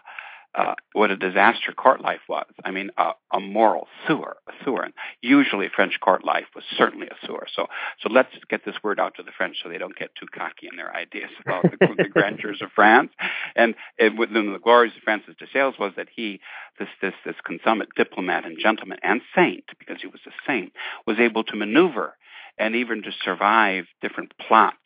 uh, 0.53 0.75
what 0.93 1.11
a 1.11 1.15
disaster 1.15 1.71
court 1.71 2.01
life 2.01 2.21
was. 2.27 2.45
I 2.65 2.71
mean, 2.71 2.91
uh, 2.97 3.13
a 3.31 3.39
moral 3.39 3.87
sewer, 4.05 4.37
a 4.47 4.51
sewer. 4.65 4.83
And 4.83 4.93
usually, 5.21 5.69
French 5.73 5.99
court 6.01 6.25
life 6.25 6.47
was 6.53 6.65
certainly 6.77 7.07
a 7.07 7.25
sewer. 7.25 7.47
So, 7.55 7.67
so 8.01 8.09
let's 8.09 8.29
get 8.49 8.65
this 8.65 8.75
word 8.83 8.99
out 8.99 9.15
to 9.15 9.23
the 9.23 9.31
French 9.37 9.57
so 9.63 9.69
they 9.69 9.77
don't 9.77 9.95
get 9.95 10.13
too 10.15 10.27
cocky 10.27 10.67
in 10.69 10.75
their 10.75 10.93
ideas 10.93 11.29
about 11.45 11.63
the, 11.63 11.77
the 11.97 12.09
grandeurs 12.13 12.61
of 12.61 12.69
France. 12.75 13.11
And 13.55 13.75
it, 13.97 14.17
within 14.17 14.51
the 14.51 14.59
glories 14.59 14.93
of 14.97 15.03
Francis 15.03 15.35
de 15.39 15.45
Sales 15.53 15.75
was 15.79 15.93
that 15.95 16.07
he, 16.13 16.41
this 16.79 16.89
this 17.01 17.13
this 17.25 17.35
consummate 17.45 17.89
diplomat 17.95 18.45
and 18.45 18.57
gentleman 18.59 18.99
and 19.03 19.21
saint, 19.33 19.65
because 19.79 20.01
he 20.01 20.07
was 20.07 20.21
a 20.27 20.31
saint, 20.45 20.73
was 21.07 21.17
able 21.19 21.43
to 21.45 21.55
maneuver 21.55 22.17
and 22.57 22.75
even 22.75 23.03
to 23.03 23.11
survive 23.23 23.85
different 24.01 24.33
plots 24.37 24.77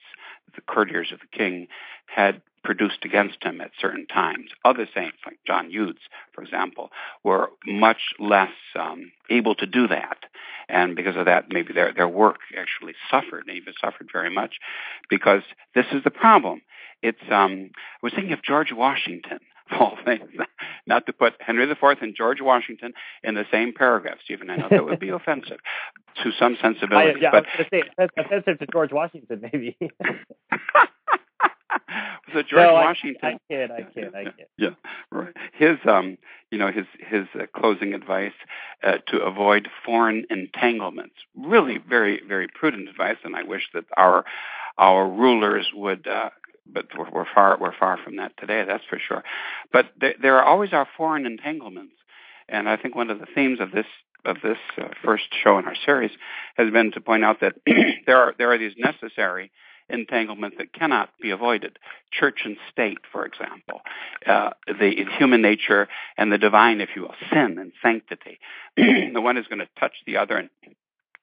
the 0.56 0.62
courtiers 0.62 1.12
of 1.12 1.20
the 1.20 1.38
king 1.38 1.68
had 2.08 2.42
produced 2.66 3.06
against 3.06 3.44
him 3.44 3.62
at 3.62 3.72
certain 3.80 4.08
times. 4.08 4.50
Other 4.66 4.88
saints, 4.94 5.18
like 5.26 5.38
John 5.48 5.72
Eudes, 5.72 6.02
for 6.34 6.44
example, 6.44 6.90
were 7.24 7.50
much 7.66 8.14
less 8.20 8.52
um, 8.78 9.12
able 9.30 9.56
to 9.56 9.66
do 9.66 9.88
that. 9.88 10.18
And 10.68 10.96
because 10.96 11.16
of 11.16 11.26
that, 11.26 11.46
maybe 11.50 11.74
their, 11.74 11.94
their 11.94 12.08
work 12.08 12.40
actually 12.58 12.96
suffered, 13.10 13.46
and 13.48 13.56
even 13.56 13.74
suffered 13.80 14.10
very 14.12 14.32
much, 14.32 14.56
because 15.10 15.44
this 15.76 15.86
is 15.94 16.04
the 16.04 16.12
problem. 16.12 16.62
It's 17.04 17.22
um, 17.30 17.70
I 17.76 18.00
was 18.02 18.14
thinking 18.14 18.34
of 18.34 18.42
George 18.42 18.72
Washington, 18.74 19.40
of 19.72 19.82
all 19.82 19.98
things, 20.04 20.30
not 20.88 21.06
to 21.06 21.14
put 21.14 21.34
Henry 21.40 21.70
IV 21.70 21.78
and 22.02 22.16
George 22.16 22.42
Washington 22.42 22.94
in 23.24 23.36
the 23.36 23.46
same 23.52 23.74
paragraph, 23.74 24.18
Stephen. 24.24 24.50
I 24.50 24.56
know 24.56 24.68
that 24.70 24.86
would 24.86 25.00
be 25.00 25.10
offensive 25.20 25.60
to 26.24 26.32
some 26.40 26.58
sensibilities. 26.62 27.18
I, 27.18 27.22
yeah, 27.22 27.32
but 27.32 27.46
I 27.46 27.62
was 27.62 27.68
going 27.70 27.84
to 27.84 27.90
say 28.00 28.08
offensive 28.18 28.60
to 28.60 28.68
George 28.72 28.92
Washington, 28.92 29.42
maybe. 29.42 29.78
so 32.34 32.42
George 32.42 32.52
no, 32.52 32.74
Washington. 32.74 33.20
I, 33.24 33.28
I 33.28 33.38
kid, 33.50 33.72
I 33.72 33.82
kid, 33.84 34.16
I 34.16 34.24
kid. 34.26 34.48
Yeah, 34.58 34.70
right. 35.12 35.34
His, 35.54 35.78
um, 35.88 36.18
you 36.52 36.58
know, 36.58 36.72
his 36.72 36.86
his 37.00 37.28
uh, 37.40 37.46
closing 37.56 37.94
advice 37.94 38.34
uh, 38.84 38.98
to 39.08 39.20
avoid 39.20 39.70
foreign 39.86 40.26
entanglements. 40.30 41.16
Really, 41.36 41.78
very, 41.78 42.22
very 42.28 42.48
prudent 42.48 42.90
advice, 42.90 43.18
and 43.24 43.36
I 43.36 43.44
wish 43.44 43.64
that 43.74 43.86
our 43.98 44.26
our 44.78 45.08
rulers 45.08 45.68
would. 45.74 46.08
Uh, 46.08 46.30
but 46.68 46.88
we're, 46.98 47.10
we're 47.12 47.26
far 47.34 47.58
we're 47.60 47.78
far 47.78 47.98
from 48.04 48.18
that 48.18 48.34
today. 48.38 48.64
That's 48.66 48.84
for 48.90 49.00
sure. 49.00 49.24
But 49.72 49.88
there, 50.00 50.16
there 50.22 50.38
are 50.38 50.44
always 50.44 50.74
our 50.74 50.88
foreign 50.98 51.26
entanglements, 51.26 51.96
and 52.50 52.68
I 52.68 52.78
think 52.78 52.96
one 52.96 53.10
of 53.10 53.20
the 53.20 53.28
themes 53.34 53.60
of 53.60 53.72
this 53.72 53.86
of 54.26 54.38
this 54.42 54.58
uh, 54.78 54.88
first 55.04 55.26
show 55.44 55.58
in 55.60 55.66
our 55.66 55.76
series 55.86 56.12
has 56.56 56.72
been 56.72 56.92
to 56.94 57.02
point 57.02 57.24
out 57.24 57.42
that 57.42 57.56
there 58.06 58.18
are 58.18 58.36
there 58.38 58.52
are 58.52 58.58
these 58.58 58.74
necessary 58.78 59.52
entanglements 59.90 60.58
that 60.58 60.74
cannot 60.74 61.10
be 61.22 61.32
avoided. 61.32 61.78
Church 62.12 62.42
and 62.46 62.58
state, 62.72 63.00
for 63.12 63.26
example, 63.26 63.82
uh, 64.26 64.52
the 64.68 65.06
human 65.18 65.42
nature 65.42 65.88
and 66.18 66.32
the 66.32 66.38
divine, 66.38 66.82
if 66.82 66.90
you 66.96 67.04
will, 67.04 67.16
sin 67.32 67.58
and 67.60 67.72
sanctity. 67.82 68.40
the 68.78 69.22
one 69.22 69.38
is 69.38 69.48
going 69.48 69.60
to 69.60 69.70
touch 69.80 69.94
the 70.06 70.18
other 70.18 70.38
and 70.38 70.50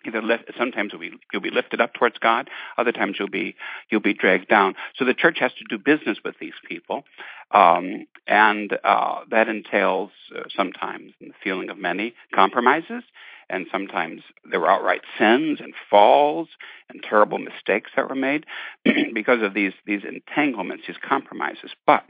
either 0.07 0.23
lift, 0.23 0.51
sometimes 0.59 0.93
you'll 0.93 1.01
be, 1.01 1.13
you'll 1.33 1.43
be 1.43 1.51
lifted 1.51 1.81
up 1.81 1.95
towards 1.95 2.19
God, 2.19 2.51
other 2.77 2.93
times 2.93 3.17
you'll 3.19 3.29
be 3.29 3.55
you'll 3.91 4.01
be 4.01 4.15
dragged 4.15 4.49
down. 4.49 4.75
So 4.97 5.05
the 5.05 5.15
church 5.15 5.39
has 5.41 5.53
to 5.55 5.65
do 5.69 5.79
business 5.79 6.19
with 6.25 6.35
these 6.41 6.55
people, 6.69 7.05
um, 7.51 8.07
and 8.27 8.77
uh, 8.85 9.21
that 9.31 9.49
entails 9.49 10.11
uh, 10.37 10.43
sometimes, 10.57 11.13
in 11.21 11.29
the 11.29 11.35
feeling 11.43 11.71
of 11.71 11.79
many, 11.79 12.15
compromises 12.35 13.05
and 13.53 13.67
sometimes 13.71 14.23
there 14.51 14.59
were 14.59 14.71
outright 14.71 15.03
sins 15.19 15.61
and 15.61 15.75
falls 15.91 16.49
and 16.89 17.03
terrible 17.03 17.39
mistakes 17.39 17.91
that 17.95 18.09
were 18.09 18.17
made 18.17 18.47
because 19.15 19.43
of 19.43 19.55
these 19.55 19.75
these 19.87 20.03
entanglements, 20.09 20.85
these 20.87 20.97
compromises. 21.07 21.71
But 21.87 22.05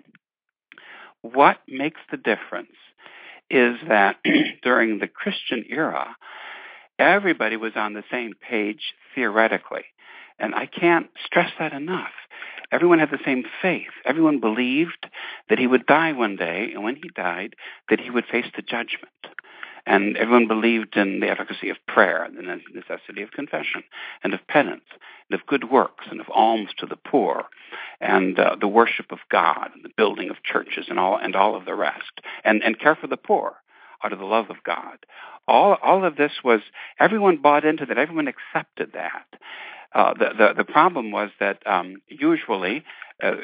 what 1.20 1.58
makes 1.68 2.00
the 2.10 2.16
difference 2.16 2.76
is 3.50 3.76
that 3.88 4.16
during 4.62 4.98
the 4.98 5.08
Christian 5.08 5.64
era, 5.68 6.16
everybody 6.98 7.56
was 7.56 7.72
on 7.76 7.92
the 7.92 8.04
same 8.10 8.32
page 8.34 8.94
theoretically. 9.14 9.84
And 10.38 10.54
I 10.54 10.66
can't 10.66 11.10
stress 11.26 11.50
that 11.58 11.72
enough. 11.72 12.12
Everyone 12.72 12.98
had 12.98 13.10
the 13.10 13.18
same 13.24 13.44
faith. 13.60 13.92
Everyone 14.04 14.40
believed 14.40 15.06
that 15.50 15.58
he 15.58 15.66
would 15.66 15.86
die 15.86 16.12
one 16.12 16.36
day, 16.36 16.70
and 16.72 16.82
when 16.82 16.96
he 16.96 17.10
died, 17.14 17.54
that 17.90 18.00
he 18.00 18.10
would 18.10 18.24
face 18.24 18.46
the 18.56 18.62
judgment. 18.62 19.12
And 19.86 20.16
everyone 20.16 20.46
believed 20.46 20.96
in 20.96 21.20
the 21.20 21.28
efficacy 21.28 21.68
of 21.68 21.76
prayer 21.88 22.22
and 22.22 22.36
the 22.36 22.42
necessity 22.42 23.22
of 23.22 23.32
confession 23.32 23.82
and 24.22 24.32
of 24.32 24.46
penance 24.46 24.84
and 25.28 25.40
of 25.40 25.46
good 25.46 25.70
works 25.70 26.04
and 26.10 26.20
of 26.20 26.26
alms 26.32 26.70
to 26.78 26.86
the 26.86 26.96
poor 26.96 27.46
and 28.00 28.38
uh, 28.38 28.56
the 28.60 28.68
worship 28.68 29.10
of 29.10 29.18
God 29.30 29.70
and 29.74 29.84
the 29.84 29.92
building 29.96 30.30
of 30.30 30.42
churches 30.44 30.86
and 30.88 30.98
all 30.98 31.16
and 31.16 31.34
all 31.34 31.56
of 31.56 31.64
the 31.64 31.74
rest 31.74 32.20
and 32.44 32.62
and 32.62 32.78
care 32.78 32.94
for 32.94 33.08
the 33.08 33.16
poor 33.16 33.56
out 34.04 34.12
of 34.12 34.18
the 34.18 34.24
love 34.24 34.50
of 34.50 34.62
God. 34.64 34.98
All 35.48 35.76
all 35.82 36.04
of 36.04 36.16
this 36.16 36.32
was 36.44 36.60
everyone 37.00 37.38
bought 37.38 37.64
into 37.64 37.86
that. 37.86 37.98
Everyone 37.98 38.28
accepted 38.28 38.92
that. 38.92 39.26
Uh, 39.94 40.14
the, 40.14 40.30
the 40.36 40.54
the 40.58 40.64
problem 40.64 41.10
was 41.10 41.30
that 41.40 41.58
um, 41.66 42.00
usually 42.08 42.84
uh, 43.22 43.36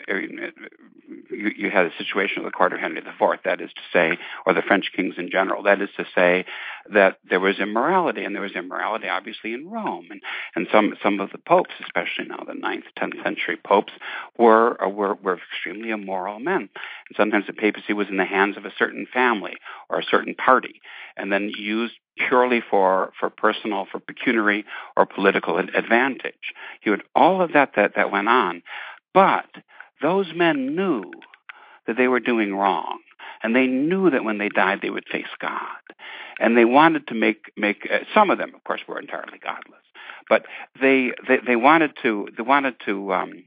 you, 1.31 1.51
you 1.57 1.71
had 1.71 1.87
a 1.87 1.91
situation 1.99 2.39
of 2.39 2.45
the 2.45 2.51
court 2.51 2.73
of 2.73 2.81
Henry 2.81 2.99
IV, 2.99 3.41
that 3.45 3.61
is 3.61 3.71
to 3.73 3.83
say, 3.93 4.19
or 4.47 4.55
the 4.55 4.63
French 4.63 4.91
kings 4.95 5.15
in 5.19 5.31
general, 5.31 5.63
that 5.63 5.81
is 5.81 5.89
to 5.97 6.05
say, 6.15 6.45
that 6.93 7.19
there 7.29 7.41
was 7.41 7.59
immorality, 7.59 8.25
and 8.25 8.35
there 8.35 8.43
was 8.43 8.53
immorality 8.53 9.09
obviously 9.09 9.53
in 9.53 9.71
Rome, 9.71 10.09
and 10.11 10.21
and 10.55 10.67
some 10.73 10.95
some 11.03 11.21
of 11.21 11.31
the 11.31 11.39
popes, 11.39 11.75
especially 11.81 12.27
now 12.27 12.45
the 12.47 12.55
ninth, 12.55 12.85
tenth 12.97 13.15
century 13.23 13.57
popes, 13.57 13.93
were 14.39 14.83
uh, 14.83 14.89
were 14.89 15.15
were 15.15 15.39
extremely 15.53 15.91
immoral 15.91 16.39
men, 16.39 16.69
and 17.09 17.17
sometimes 17.17 17.47
the 17.47 17.53
papacy 17.53 17.93
was 17.93 18.09
in 18.09 18.17
the 18.17 18.25
hands 18.25 18.57
of 18.57 18.65
a 18.65 18.73
certain 18.79 19.07
family 19.13 19.55
or 19.89 19.99
a 19.99 20.05
certain 20.11 20.35
party, 20.35 20.81
and 21.17 21.33
then 21.33 21.51
used 21.57 21.95
purely 22.29 22.61
for 22.61 23.13
for 23.19 23.31
personal, 23.31 23.87
for 23.91 24.01
pecuniary 24.01 24.65
or 24.97 25.07
political 25.07 25.59
advantage. 25.59 26.55
You 26.83 26.93
had 26.93 27.03
all 27.15 27.41
of 27.43 27.53
that 27.53 27.73
that 27.77 27.95
that 27.97 28.11
went 28.11 28.29
on, 28.29 28.63
but 29.15 29.47
those 30.03 30.27
men 30.35 30.77
knew 30.77 31.05
that 31.87 31.97
they 31.97 32.09
were 32.09 32.21
doing 32.21 32.55
wrong. 32.55 32.99
And 33.43 33.55
they 33.55 33.67
knew 33.67 34.11
that 34.11 34.25
when 34.25 34.39
they 34.39 34.49
died, 34.49 34.81
they 34.83 34.91
would 34.91 35.07
face 35.11 35.27
God. 35.41 35.61
And 36.41 36.57
they 36.57 36.65
wanted 36.65 37.07
to 37.09 37.15
make, 37.15 37.53
make 37.57 37.89
uh, 37.93 37.99
some 38.15 38.31
of 38.31 38.39
them, 38.39 38.53
of 38.55 38.65
course, 38.65 38.81
were 38.89 38.99
entirely 38.99 39.39
godless. 39.43 39.83
But 40.29 40.45
they, 40.81 41.13
they, 41.27 41.39
they 41.47 41.57
wanted 41.57 41.93
to, 42.03 42.29
they 42.37 42.43
wanted 42.43 42.75
to, 42.87 43.13
um, 43.13 43.45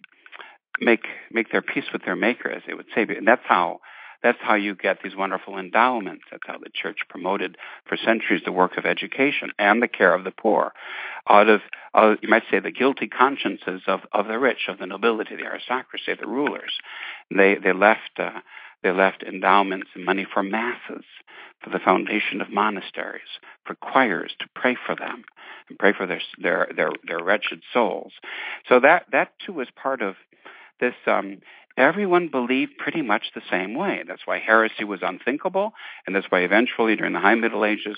make, 0.80 1.06
make 1.32 1.52
their 1.52 1.62
peace 1.62 1.86
with 1.92 2.04
their 2.06 2.16
maker, 2.16 2.50
as 2.50 2.64
they 2.66 2.74
would 2.74 2.88
say. 2.96 3.02
And 3.02 3.28
that's 3.28 3.44
how, 3.46 3.80
that's 4.24 4.38
how 4.42 4.56
you 4.56 4.76
get 4.76 5.00
these 5.04 5.16
wonderful 5.16 5.58
endowments. 5.58 6.26
That's 6.30 6.44
how 6.46 6.58
the 6.58 6.70
church 6.74 7.00
promoted 7.10 7.58
for 7.86 7.98
centuries 7.98 8.42
the 8.46 8.52
work 8.52 8.78
of 8.78 8.86
education 8.86 9.52
and 9.58 9.82
the 9.82 9.88
care 9.88 10.14
of 10.14 10.24
the 10.24 10.32
poor. 10.32 10.74
Out 11.28 11.50
of, 11.50 11.62
uh, 11.94 12.16
you 12.22 12.30
might 12.30 12.44
say, 12.52 12.60
the 12.60 12.72
guilty 12.72 13.08
consciences 13.08 13.82
of, 13.88 14.02
of 14.12 14.28
the 14.28 14.40
rich, 14.40 14.68
of 14.68 14.78
the 14.78 14.86
nobility, 14.86 15.36
the 15.36 15.46
aristocracy, 15.46 16.14
the 16.20 16.28
rulers. 16.28 16.74
They, 17.36 17.56
they 17.56 17.74
left, 17.74 18.20
uh, 18.20 18.42
they 18.84 18.92
left 18.92 19.24
endowments 19.24 19.90
and 19.96 20.06
money 20.06 20.26
for 20.32 20.44
masses, 20.44 21.06
for 21.64 21.70
the 21.70 21.80
foundation 21.80 22.42
of 22.42 22.50
monasteries, 22.50 23.22
for 23.66 23.76
choirs 23.76 24.34
to 24.40 24.46
pray 24.56 24.76
for 24.86 24.96
them 24.96 25.24
and 25.70 25.80
pray 25.80 25.94
for 25.94 26.06
their, 26.06 26.22
their, 26.42 26.68
their, 26.76 26.90
their 27.08 27.24
wretched 27.24 27.62
souls. 27.74 28.14
So 28.68 28.80
that, 28.80 29.06
that 29.12 29.34
too 29.46 29.54
was 29.54 29.68
part 29.76 30.02
of 30.02 30.16
this 30.80 30.96
um, 31.06 31.42
everyone 31.82 32.28
believed 32.28 32.78
pretty 32.78 33.02
much 33.02 33.32
the 33.34 33.42
same 33.50 33.74
way. 33.74 34.04
That's 34.08 34.26
why 34.26 34.40
heresy 34.40 34.84
was 34.84 35.00
unthinkable, 35.02 35.74
and 36.06 36.16
that's 36.16 36.28
why 36.30 36.42
eventually 36.42 36.96
during 36.96 37.14
the 37.14 37.20
High 37.20 37.36
Middle 37.36 37.66
Ages, 37.66 37.98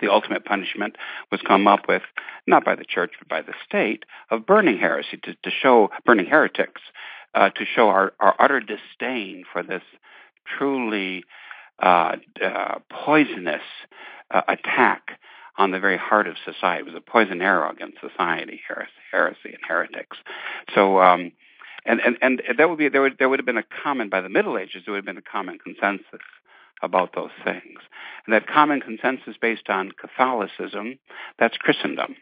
the 0.00 0.10
ultimate 0.10 0.44
punishment 0.44 0.96
was 1.30 1.40
come 1.42 1.66
up 1.66 1.88
with, 1.88 2.02
not 2.46 2.64
by 2.64 2.74
the 2.74 2.84
church, 2.84 3.12
but 3.18 3.28
by 3.28 3.42
the 3.42 3.54
state, 3.64 4.04
of 4.30 4.46
burning 4.46 4.78
heresy, 4.78 5.18
to, 5.24 5.34
to 5.42 5.50
show, 5.50 5.90
burning 6.06 6.26
heretics, 6.26 6.80
uh, 7.34 7.50
to 7.50 7.64
show 7.64 7.88
our, 7.88 8.12
our 8.20 8.34
utter 8.38 8.60
disdain 8.60 9.44
for 9.52 9.62
this 9.62 9.82
truly 10.58 11.24
uh, 11.82 12.16
uh, 12.42 12.78
poisonous 12.90 13.62
uh, 14.30 14.42
attack 14.48 15.18
on 15.58 15.70
the 15.70 15.80
very 15.80 15.98
heart 15.98 16.26
of 16.26 16.36
society. 16.44 16.80
It 16.80 16.86
was 16.86 16.94
a 16.94 17.10
poison 17.10 17.42
arrow 17.42 17.70
against 17.70 17.98
society, 18.00 18.60
heresy, 18.66 18.90
heresy 19.10 19.50
and 19.52 19.58
heretics. 19.66 20.16
So 20.74 21.00
um, 21.00 21.32
and 21.84 22.00
and 22.00 22.18
and 22.22 22.42
that 22.58 22.68
would 22.68 22.78
be 22.78 22.88
there 22.88 23.02
would 23.02 23.16
there 23.18 23.28
would 23.28 23.38
have 23.38 23.46
been 23.46 23.56
a 23.56 23.64
common 23.82 24.08
by 24.08 24.20
the 24.20 24.28
Middle 24.28 24.58
Ages 24.58 24.82
there 24.84 24.92
would 24.92 24.98
have 24.98 25.04
been 25.04 25.18
a 25.18 25.22
common 25.22 25.58
consensus 25.58 26.26
about 26.82 27.14
those 27.14 27.30
things, 27.44 27.78
and 28.26 28.34
that 28.34 28.46
common 28.46 28.80
consensus 28.80 29.36
based 29.40 29.68
on 29.68 29.92
Catholicism 29.92 30.98
that's 31.38 31.56
Christendom, 31.56 32.16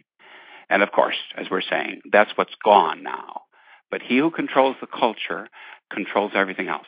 and 0.69 0.83
of 0.83 0.93
course, 0.93 1.17
as 1.37 1.47
we're 1.51 1.63
saying, 1.63 2.03
that's 2.11 2.31
what's 2.37 2.55
gone 2.63 3.03
now. 3.03 3.43
But 3.91 4.03
he 4.03 4.19
who 4.19 4.31
controls 4.31 4.77
the 4.81 4.87
culture 4.87 5.49
controls 5.93 6.33
everything 6.35 6.69
else. 6.69 6.87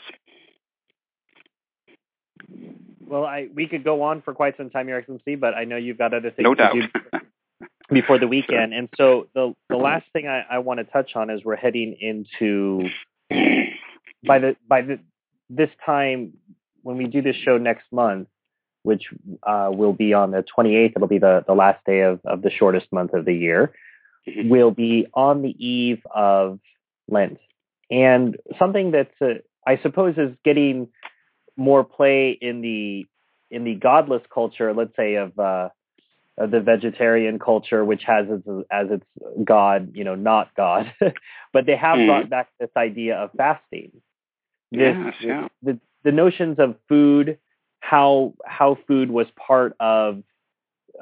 Well, 3.01 3.25
I 3.25 3.49
we 3.55 3.67
could 3.67 3.85
go 3.85 4.03
on 4.03 4.23
for 4.23 4.33
quite 4.35 4.57
some 4.57 4.71
time, 4.71 4.89
Your 4.89 4.99
Excellency, 4.99 5.35
but 5.35 5.55
I 5.55 5.65
know 5.65 5.77
you've 5.77 5.99
got 5.99 6.15
other 6.15 6.31
things 6.31 6.45
no 6.45 6.55
to 6.55 6.63
doubt. 6.63 7.23
before 7.93 8.19
the 8.19 8.29
weekend. 8.29 8.75
And 8.75 8.89
so 8.97 9.29
the 9.35 9.55
the 9.69 9.77
last 9.77 10.07
thing 10.13 10.27
I, 10.27 10.45
I 10.51 10.59
want 10.59 10.79
to 10.79 10.85
touch 10.85 11.13
on 11.15 11.31
is 11.31 11.45
we're 11.45 11.57
heading 11.57 11.97
into 12.01 12.89
by 14.27 14.39
the 14.39 14.57
by 14.69 14.83
the 14.83 14.99
this 15.49 15.71
time 15.85 16.35
when 16.83 16.97
we 16.97 17.07
do 17.07 17.23
this 17.23 17.37
show 17.37 17.59
next 17.59 17.85
month, 17.93 18.29
which 18.83 19.05
uh, 19.43 19.71
will 19.73 19.93
be 19.93 20.15
on 20.15 20.31
the 20.33 20.45
28th, 20.59 20.93
it'll 20.97 21.07
be 21.07 21.19
the, 21.19 21.45
the 21.47 21.55
last 21.55 21.79
day 21.87 22.01
of, 22.01 22.21
of 22.25 22.43
the 22.43 22.51
shortest 22.51 22.87
month 22.91 23.15
of 23.15 23.25
the 23.25 23.35
year, 23.35 23.73
Mhm. 24.27 24.51
will 24.51 24.71
be 24.71 25.07
on 25.15 25.43
the 25.43 25.51
eve 25.65 26.01
of 26.15 26.61
Lent. 27.09 27.39
And 27.91 28.37
something 28.59 28.93
that 28.93 29.11
uh, 29.21 29.41
I 29.67 29.79
suppose 29.83 30.17
is 30.17 30.37
getting 30.45 30.89
more 31.57 31.85
play 31.85 32.31
in 32.31 32.61
the 32.61 33.07
in 33.51 33.65
the 33.65 33.75
godless 33.75 34.23
culture, 34.33 34.73
let's 34.73 34.97
say 34.97 35.17
of 35.17 35.39
uh, 35.39 35.69
of 36.39 36.51
the 36.51 36.61
vegetarian 36.61 37.39
culture, 37.39 37.85
which 37.85 38.05
has 38.05 38.27
as, 38.31 38.41
as 38.71 38.91
its 38.91 39.05
God, 39.45 39.93
you 39.95 40.05
know, 40.05 40.15
not 40.15 40.55
God, 40.57 40.93
but 41.53 41.67
they 41.67 41.77
have 41.77 41.99
Mhm. 41.99 42.07
brought 42.07 42.31
back 42.31 42.49
this 42.59 42.71
idea 42.77 43.17
of 43.17 43.31
fasting. 43.37 43.93
This, 44.71 44.97
Yes, 44.97 45.15
yeah. 45.21 45.49
the 45.63 45.79
the 46.05 46.13
notions 46.13 46.59
of 46.59 46.77
food, 46.89 47.39
how 47.81 48.35
how 48.47 48.77
food 48.89 49.11
was 49.11 49.27
part 49.37 49.77
of 49.79 50.23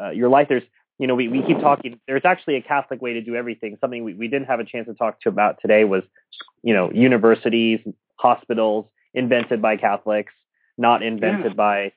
uh, 0.01 0.11
your 0.11 0.29
life. 0.29 0.49
There's 0.49 0.65
you 0.99 1.07
know 1.07 1.15
we, 1.15 1.29
we 1.29 1.43
keep 1.43 1.61
talking. 1.61 2.01
There's 2.09 2.25
actually 2.25 2.57
a 2.57 2.63
Catholic 2.63 3.01
way 3.01 3.13
to 3.15 3.21
do 3.23 3.37
everything. 3.37 3.79
Something 3.81 4.03
we, 4.03 4.15
we 4.15 4.27
didn't 4.29 4.49
have 4.49 4.59
a 4.61 4.65
chance 4.65 4.89
to 4.89 4.95
talk 4.95 5.21
to 5.23 5.29
about 5.29 5.59
today 5.63 5.85
was 5.85 6.03
you 6.63 6.75
know 6.75 6.91
universities, 6.91 7.81
hospitals 8.17 8.87
invented 9.15 9.63
by 9.63 9.77
Catholics, 9.77 10.33
not 10.77 11.03
invented 11.03 11.53
yeah. 11.53 11.55
by 11.55 11.93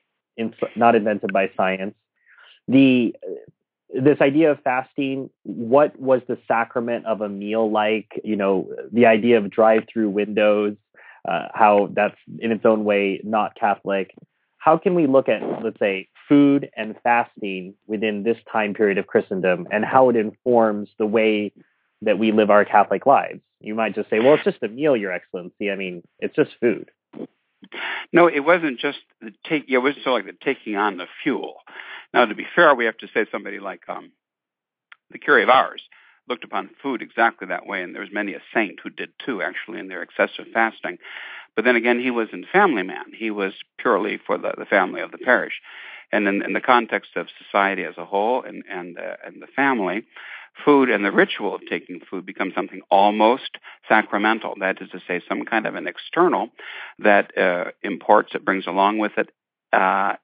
not 0.76 0.94
invented 0.94 1.32
by 1.32 1.50
science. 1.56 1.94
The 2.68 3.14
this 3.90 4.20
idea 4.20 4.50
of 4.50 4.60
fasting, 4.62 5.30
what 5.44 5.98
was 5.98 6.20
the 6.26 6.38
sacrament 6.48 7.06
of 7.06 7.20
a 7.20 7.28
meal 7.28 7.70
like? 7.70 8.20
You 8.24 8.36
know, 8.36 8.70
the 8.90 9.06
idea 9.06 9.38
of 9.38 9.50
drive-through 9.50 10.10
windows, 10.10 10.76
uh, 11.28 11.48
how 11.54 11.90
that's 11.92 12.16
in 12.38 12.50
its 12.50 12.64
own 12.64 12.84
way 12.84 13.20
not 13.22 13.54
Catholic. 13.54 14.14
How 14.58 14.78
can 14.78 14.94
we 14.94 15.06
look 15.06 15.28
at, 15.28 15.42
let's 15.62 15.78
say, 15.78 16.08
food 16.28 16.70
and 16.76 16.96
fasting 17.02 17.74
within 17.86 18.22
this 18.22 18.38
time 18.50 18.72
period 18.72 18.98
of 18.98 19.06
Christendom 19.06 19.68
and 19.70 19.84
how 19.84 20.08
it 20.08 20.16
informs 20.16 20.88
the 20.98 21.06
way 21.06 21.52
that 22.00 22.18
we 22.18 22.32
live 22.32 22.50
our 22.50 22.64
Catholic 22.64 23.04
lives? 23.04 23.40
You 23.60 23.74
might 23.74 23.94
just 23.94 24.10
say, 24.10 24.20
well, 24.20 24.34
it's 24.34 24.44
just 24.44 24.62
a 24.62 24.68
meal, 24.68 24.96
Your 24.96 25.12
Excellency. 25.12 25.70
I 25.70 25.76
mean, 25.76 26.02
it's 26.18 26.34
just 26.34 26.50
food. 26.60 26.90
No, 28.12 28.28
it 28.28 28.40
wasn't 28.40 28.78
just 28.78 28.98
the 29.20 29.32
take. 29.48 29.64
It 29.68 29.78
wasn't 29.78 30.04
so 30.04 30.12
like 30.12 30.26
the 30.26 30.32
taking 30.44 30.76
on 30.76 30.96
the 30.96 31.06
fuel. 31.22 31.56
Now, 32.12 32.24
to 32.26 32.34
be 32.34 32.46
fair, 32.54 32.74
we 32.74 32.84
have 32.84 32.98
to 32.98 33.08
say 33.12 33.26
somebody 33.30 33.58
like 33.58 33.82
um, 33.88 34.12
the 35.10 35.18
Curé 35.18 35.42
of 35.42 35.48
Ars 35.48 35.82
looked 36.28 36.44
upon 36.44 36.70
food 36.82 37.02
exactly 37.02 37.48
that 37.48 37.66
way, 37.66 37.82
and 37.82 37.94
there 37.94 38.02
was 38.02 38.12
many 38.12 38.34
a 38.34 38.40
saint 38.54 38.80
who 38.82 38.90
did 38.90 39.10
too, 39.24 39.42
actually, 39.42 39.78
in 39.78 39.88
their 39.88 40.02
excessive 40.02 40.46
fasting. 40.52 40.98
But 41.56 41.64
then 41.64 41.76
again, 41.76 42.00
he 42.00 42.10
was 42.10 42.28
a 42.32 42.46
family 42.52 42.82
man. 42.82 43.12
He 43.16 43.30
was 43.30 43.52
purely 43.78 44.18
for 44.26 44.38
the, 44.38 44.54
the 44.56 44.64
family 44.64 45.00
of 45.00 45.12
the 45.12 45.18
parish. 45.18 45.60
And 46.12 46.28
in, 46.28 46.42
in 46.42 46.52
the 46.52 46.60
context 46.60 47.10
of 47.16 47.26
society 47.42 47.84
as 47.84 47.96
a 47.98 48.04
whole 48.04 48.42
and, 48.42 48.62
and, 48.70 48.98
uh, 48.98 49.16
and 49.24 49.42
the 49.42 49.48
family, 49.54 50.04
food 50.64 50.88
and 50.88 51.04
the 51.04 51.10
ritual 51.12 51.54
of 51.54 51.62
taking 51.68 52.00
food 52.08 52.24
becomes 52.24 52.54
something 52.54 52.80
almost 52.90 53.58
sacramental. 53.88 54.54
That 54.60 54.80
is 54.80 54.90
to 54.90 55.00
say, 55.06 55.20
some 55.28 55.44
kind 55.44 55.66
of 55.66 55.74
an 55.74 55.88
external 55.88 56.48
that 56.98 57.36
uh, 57.36 57.72
imports, 57.82 58.34
it 58.34 58.44
brings 58.44 58.66
along 58.66 58.98
with 58.98 59.12
it 59.16 59.30
uh, 59.72 60.14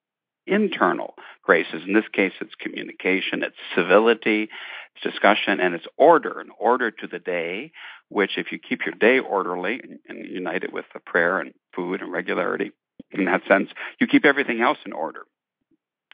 internal 0.46 1.14
graces. 1.42 1.82
In 1.86 1.94
this 1.94 2.08
case, 2.12 2.32
it's 2.40 2.54
communication, 2.54 3.42
it's 3.42 3.56
civility, 3.74 4.48
it's 4.94 5.02
discussion, 5.02 5.60
and 5.60 5.74
it's 5.74 5.86
order, 5.96 6.40
an 6.40 6.50
order 6.58 6.90
to 6.90 7.06
the 7.06 7.18
day, 7.18 7.72
which 8.08 8.36
if 8.36 8.52
you 8.52 8.58
keep 8.58 8.80
your 8.86 8.94
day 8.94 9.18
orderly 9.18 9.80
and, 9.82 9.98
and 10.08 10.26
unite 10.30 10.64
it 10.64 10.72
with 10.72 10.84
the 10.94 11.00
prayer 11.00 11.40
and 11.40 11.52
food 11.74 12.00
and 12.00 12.12
regularity, 12.12 12.72
in 13.10 13.24
that 13.24 13.42
sense, 13.48 13.70
you 14.00 14.06
keep 14.06 14.24
everything 14.24 14.60
else 14.60 14.78
in 14.84 14.92
order. 14.92 15.22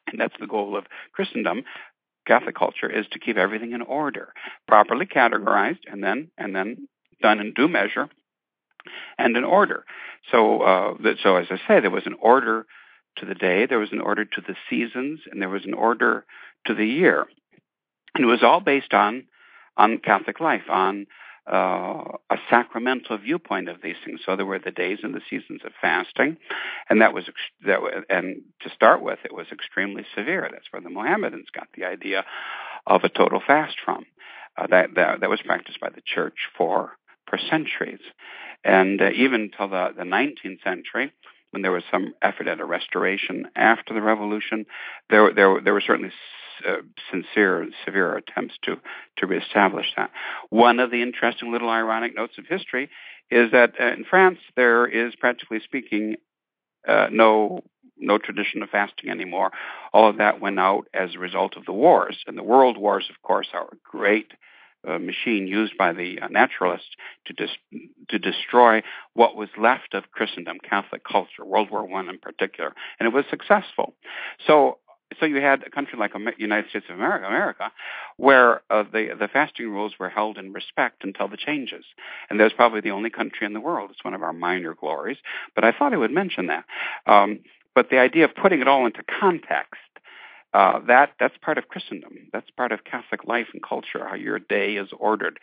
And 0.06 0.20
that's 0.20 0.34
the 0.38 0.46
goal 0.46 0.76
of 0.76 0.84
Christendom, 1.12 1.64
Catholic 2.26 2.56
culture, 2.56 2.90
is 2.90 3.06
to 3.12 3.18
keep 3.18 3.36
everything 3.36 3.72
in 3.72 3.82
order, 3.82 4.32
properly 4.66 5.06
categorized, 5.06 5.80
and 5.90 6.02
then 6.02 6.30
and 6.38 6.54
then 6.54 6.88
done 7.22 7.40
in 7.40 7.52
due 7.54 7.68
measure 7.68 8.08
and 9.18 9.36
in 9.36 9.44
order. 9.44 9.84
So, 10.30 10.60
uh, 10.62 10.94
that, 11.02 11.16
so 11.22 11.36
as 11.36 11.46
I 11.50 11.56
say, 11.68 11.80
there 11.80 11.90
was 11.90 12.06
an 12.06 12.16
order 12.20 12.66
to 13.16 13.26
the 13.26 13.34
day, 13.34 13.66
there 13.66 13.78
was 13.78 13.92
an 13.92 14.00
order 14.00 14.24
to 14.24 14.40
the 14.40 14.56
seasons, 14.68 15.20
and 15.30 15.40
there 15.40 15.48
was 15.48 15.64
an 15.64 15.74
order 15.74 16.24
to 16.66 16.74
the 16.74 16.86
year. 16.86 17.26
And 18.14 18.24
it 18.24 18.28
was 18.28 18.42
all 18.42 18.60
based 18.60 18.92
on 18.94 19.24
on 19.76 19.98
Catholic 19.98 20.40
life, 20.40 20.70
on 20.70 21.06
uh, 21.50 22.02
a 22.30 22.36
sacramental 22.50 23.18
viewpoint 23.18 23.68
of 23.68 23.80
these 23.82 23.96
things. 24.04 24.20
So 24.26 24.34
there 24.36 24.46
were 24.46 24.58
the 24.58 24.70
days 24.70 24.98
and 25.02 25.14
the 25.14 25.20
seasons 25.30 25.60
of 25.64 25.72
fasting, 25.80 26.36
and 26.90 27.00
that 27.00 27.14
was 27.14 27.24
that. 27.64 27.82
Was, 27.82 28.04
and 28.10 28.42
to 28.62 28.70
start 28.70 29.02
with, 29.02 29.20
it 29.24 29.32
was 29.32 29.46
extremely 29.52 30.04
severe. 30.16 30.48
That's 30.50 30.66
where 30.72 30.82
the 30.82 30.90
Mohammedans 30.90 31.48
got 31.54 31.68
the 31.76 31.84
idea 31.84 32.24
of 32.86 33.04
a 33.04 33.08
total 33.08 33.40
fast 33.46 33.76
from. 33.84 34.06
Uh, 34.58 34.66
that, 34.68 34.94
that 34.96 35.20
that 35.20 35.30
was 35.30 35.40
practiced 35.44 35.80
by 35.80 35.90
the 35.90 36.02
church 36.04 36.48
for 36.56 36.92
for 37.28 37.38
centuries, 37.50 38.00
and 38.64 39.00
uh, 39.00 39.10
even 39.10 39.50
till 39.56 39.68
the 39.68 39.90
the 39.96 40.04
19th 40.04 40.62
century, 40.64 41.12
when 41.50 41.62
there 41.62 41.72
was 41.72 41.84
some 41.90 42.14
effort 42.22 42.48
at 42.48 42.60
a 42.60 42.64
restoration 42.64 43.46
after 43.54 43.94
the 43.94 44.02
revolution, 44.02 44.66
there 45.10 45.32
there 45.32 45.60
there 45.60 45.74
were 45.74 45.82
certainly 45.86 46.12
uh, 46.66 46.76
sincere 47.10 47.60
and 47.62 47.72
severe 47.84 48.16
attempts 48.16 48.54
to 48.62 48.76
to 49.18 49.26
reestablish 49.26 49.86
that. 49.96 50.10
One 50.50 50.80
of 50.80 50.90
the 50.90 51.02
interesting 51.02 51.52
little 51.52 51.68
ironic 51.70 52.14
notes 52.14 52.38
of 52.38 52.46
history 52.46 52.90
is 53.30 53.50
that 53.52 53.74
uh, 53.80 53.86
in 53.88 54.04
France 54.04 54.38
there 54.54 54.86
is 54.86 55.14
practically 55.16 55.60
speaking 55.60 56.16
uh, 56.86 57.08
no 57.10 57.62
no 57.98 58.18
tradition 58.18 58.62
of 58.62 58.70
fasting 58.70 59.10
anymore. 59.10 59.50
All 59.92 60.08
of 60.08 60.18
that 60.18 60.40
went 60.40 60.58
out 60.58 60.86
as 60.92 61.14
a 61.14 61.18
result 61.18 61.56
of 61.56 61.64
the 61.64 61.72
wars, 61.72 62.18
and 62.26 62.36
the 62.36 62.42
world 62.42 62.76
wars, 62.76 63.08
of 63.10 63.22
course, 63.22 63.48
are 63.54 63.64
a 63.64 63.76
great 63.84 64.32
uh, 64.86 64.98
machine 64.98 65.46
used 65.46 65.76
by 65.76 65.92
the 65.92 66.20
uh, 66.20 66.28
naturalists 66.28 66.90
to 67.26 67.32
dis- 67.32 67.80
to 68.08 68.18
destroy 68.18 68.82
what 69.14 69.34
was 69.34 69.48
left 69.58 69.94
of 69.94 70.12
Christendom, 70.12 70.58
Catholic 70.62 71.02
culture, 71.04 71.44
World 71.44 71.70
War 71.70 71.84
One 71.84 72.08
in 72.08 72.18
particular, 72.18 72.72
and 72.98 73.06
it 73.06 73.12
was 73.14 73.24
successful. 73.30 73.94
So. 74.46 74.78
So 75.20 75.26
you 75.26 75.40
had 75.40 75.62
a 75.62 75.70
country 75.70 75.98
like 75.98 76.12
United 76.36 76.70
States 76.70 76.86
of 76.88 76.96
America, 76.96 77.26
America, 77.26 77.72
where 78.16 78.62
uh, 78.70 78.82
the 78.82 79.16
the 79.18 79.28
fasting 79.28 79.70
rules 79.70 79.94
were 79.98 80.08
held 80.08 80.36
in 80.36 80.52
respect 80.52 81.04
until 81.04 81.28
the 81.28 81.36
changes, 81.36 81.84
and 82.28 82.38
that 82.38 82.44
was 82.44 82.52
probably 82.52 82.80
the 82.80 82.90
only 82.90 83.10
country 83.10 83.46
in 83.46 83.52
the 83.52 83.60
world. 83.60 83.90
It's 83.92 84.04
one 84.04 84.14
of 84.14 84.22
our 84.22 84.32
minor 84.32 84.74
glories, 84.74 85.18
but 85.54 85.64
I 85.64 85.72
thought 85.72 85.92
I 85.94 85.96
would 85.96 86.10
mention 86.10 86.48
that. 86.48 86.64
Um, 87.06 87.40
but 87.74 87.90
the 87.90 87.98
idea 87.98 88.24
of 88.24 88.34
putting 88.34 88.60
it 88.60 88.68
all 88.68 88.86
into 88.86 89.02
context 89.20 89.80
uh, 90.56 90.80
that 90.86 91.10
that's 91.20 91.36
part 91.42 91.58
of 91.58 91.68
Christendom. 91.68 92.14
That's 92.32 92.48
part 92.50 92.72
of 92.72 92.82
Catholic 92.84 93.26
life 93.26 93.48
and 93.52 93.62
culture. 93.62 94.06
How 94.08 94.14
your 94.14 94.38
day 94.38 94.76
is 94.76 94.88
ordered. 94.98 95.38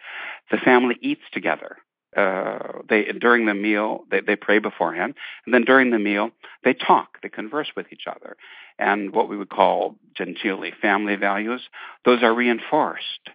The 0.50 0.58
family 0.58 0.98
eats 1.02 1.22
together. 1.32 1.78
Uh, 2.16 2.82
they 2.90 3.04
during 3.06 3.46
the 3.46 3.54
meal 3.54 4.04
they, 4.12 4.22
they 4.22 4.36
pray 4.36 4.60
beforehand, 4.60 5.16
and 5.46 5.54
then 5.54 5.64
during 5.64 5.92
the 5.92 6.00
meal 6.00 6.32
they 6.64 6.74
talk, 6.74 7.22
they 7.22 7.30
converse 7.30 7.72
with 7.76 7.88
each 7.92 8.06
other, 8.08 8.36
and 8.80 9.14
what 9.14 9.30
we 9.30 9.38
would 9.38 9.50
call 9.50 9.96
genteelly 10.20 10.72
family 10.82 11.16
values. 11.16 11.62
Those 12.06 12.24
are 12.24 12.34
reinforced 12.34 13.30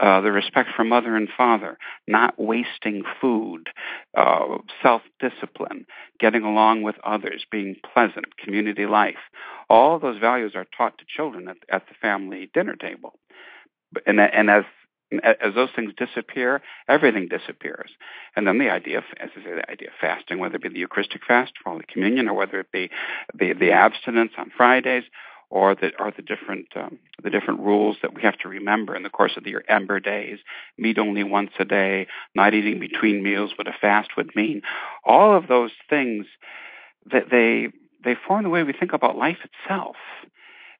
uh, 0.00 0.20
the 0.20 0.32
respect 0.32 0.70
for 0.74 0.84
mother 0.84 1.16
and 1.16 1.28
father, 1.36 1.78
not 2.08 2.34
wasting 2.36 3.04
food, 3.20 3.68
uh, 4.16 4.58
self 4.82 5.02
discipline, 5.20 5.86
getting 6.18 6.42
along 6.42 6.82
with 6.82 6.96
others, 7.04 7.44
being 7.50 7.76
pleasant, 7.94 8.36
community 8.36 8.86
life. 8.86 9.30
All 9.70 9.98
those 10.00 10.18
values 10.18 10.52
are 10.56 10.66
taught 10.76 10.98
to 10.98 11.04
children 11.06 11.48
at, 11.48 11.58
at 11.70 11.86
the 11.86 11.94
family 12.02 12.50
dinner 12.52 12.74
table. 12.74 13.14
And, 14.04 14.18
and 14.18 14.50
as 14.50 14.64
as 15.22 15.54
those 15.54 15.70
things 15.74 15.92
disappear, 15.96 16.62
everything 16.88 17.28
disappears. 17.28 17.90
And 18.36 18.46
then 18.46 18.58
the 18.58 18.70
idea, 18.70 18.98
of, 18.98 19.04
as 19.20 19.30
I 19.36 19.44
say, 19.44 19.54
the 19.54 19.70
idea 19.70 19.88
of 19.88 19.94
fasting, 20.00 20.38
whether 20.38 20.56
it 20.56 20.62
be 20.62 20.68
the 20.68 20.78
Eucharistic 20.78 21.22
fast 21.26 21.52
for 21.62 21.70
Holy 21.70 21.84
Communion, 21.92 22.28
or 22.28 22.34
whether 22.34 22.60
it 22.60 22.72
be 22.72 22.90
the, 23.34 23.52
the 23.52 23.72
abstinence 23.72 24.32
on 24.38 24.50
Fridays, 24.56 25.04
or 25.50 25.74
the 25.74 25.92
or 26.00 26.10
the 26.10 26.22
different 26.22 26.66
um, 26.74 26.98
the 27.22 27.30
different 27.30 27.60
rules 27.60 27.96
that 28.02 28.14
we 28.14 28.22
have 28.22 28.36
to 28.38 28.48
remember 28.48 28.96
in 28.96 29.04
the 29.04 29.10
course 29.10 29.32
of 29.36 29.44
the 29.44 29.50
year. 29.50 29.64
Ember 29.68 30.00
days, 30.00 30.38
meat 30.76 30.98
only 30.98 31.22
once 31.22 31.50
a 31.60 31.64
day, 31.64 32.08
not 32.34 32.54
eating 32.54 32.80
between 32.80 33.22
meals, 33.22 33.52
what 33.56 33.68
a 33.68 33.74
fast 33.80 34.10
would 34.16 34.34
mean. 34.34 34.62
All 35.04 35.36
of 35.36 35.46
those 35.46 35.70
things 35.88 36.26
that 37.12 37.30
they 37.30 37.68
they 38.04 38.16
form 38.26 38.42
the 38.42 38.50
way 38.50 38.62
we 38.64 38.72
think 38.72 38.92
about 38.92 39.16
life 39.16 39.38
itself. 39.44 39.96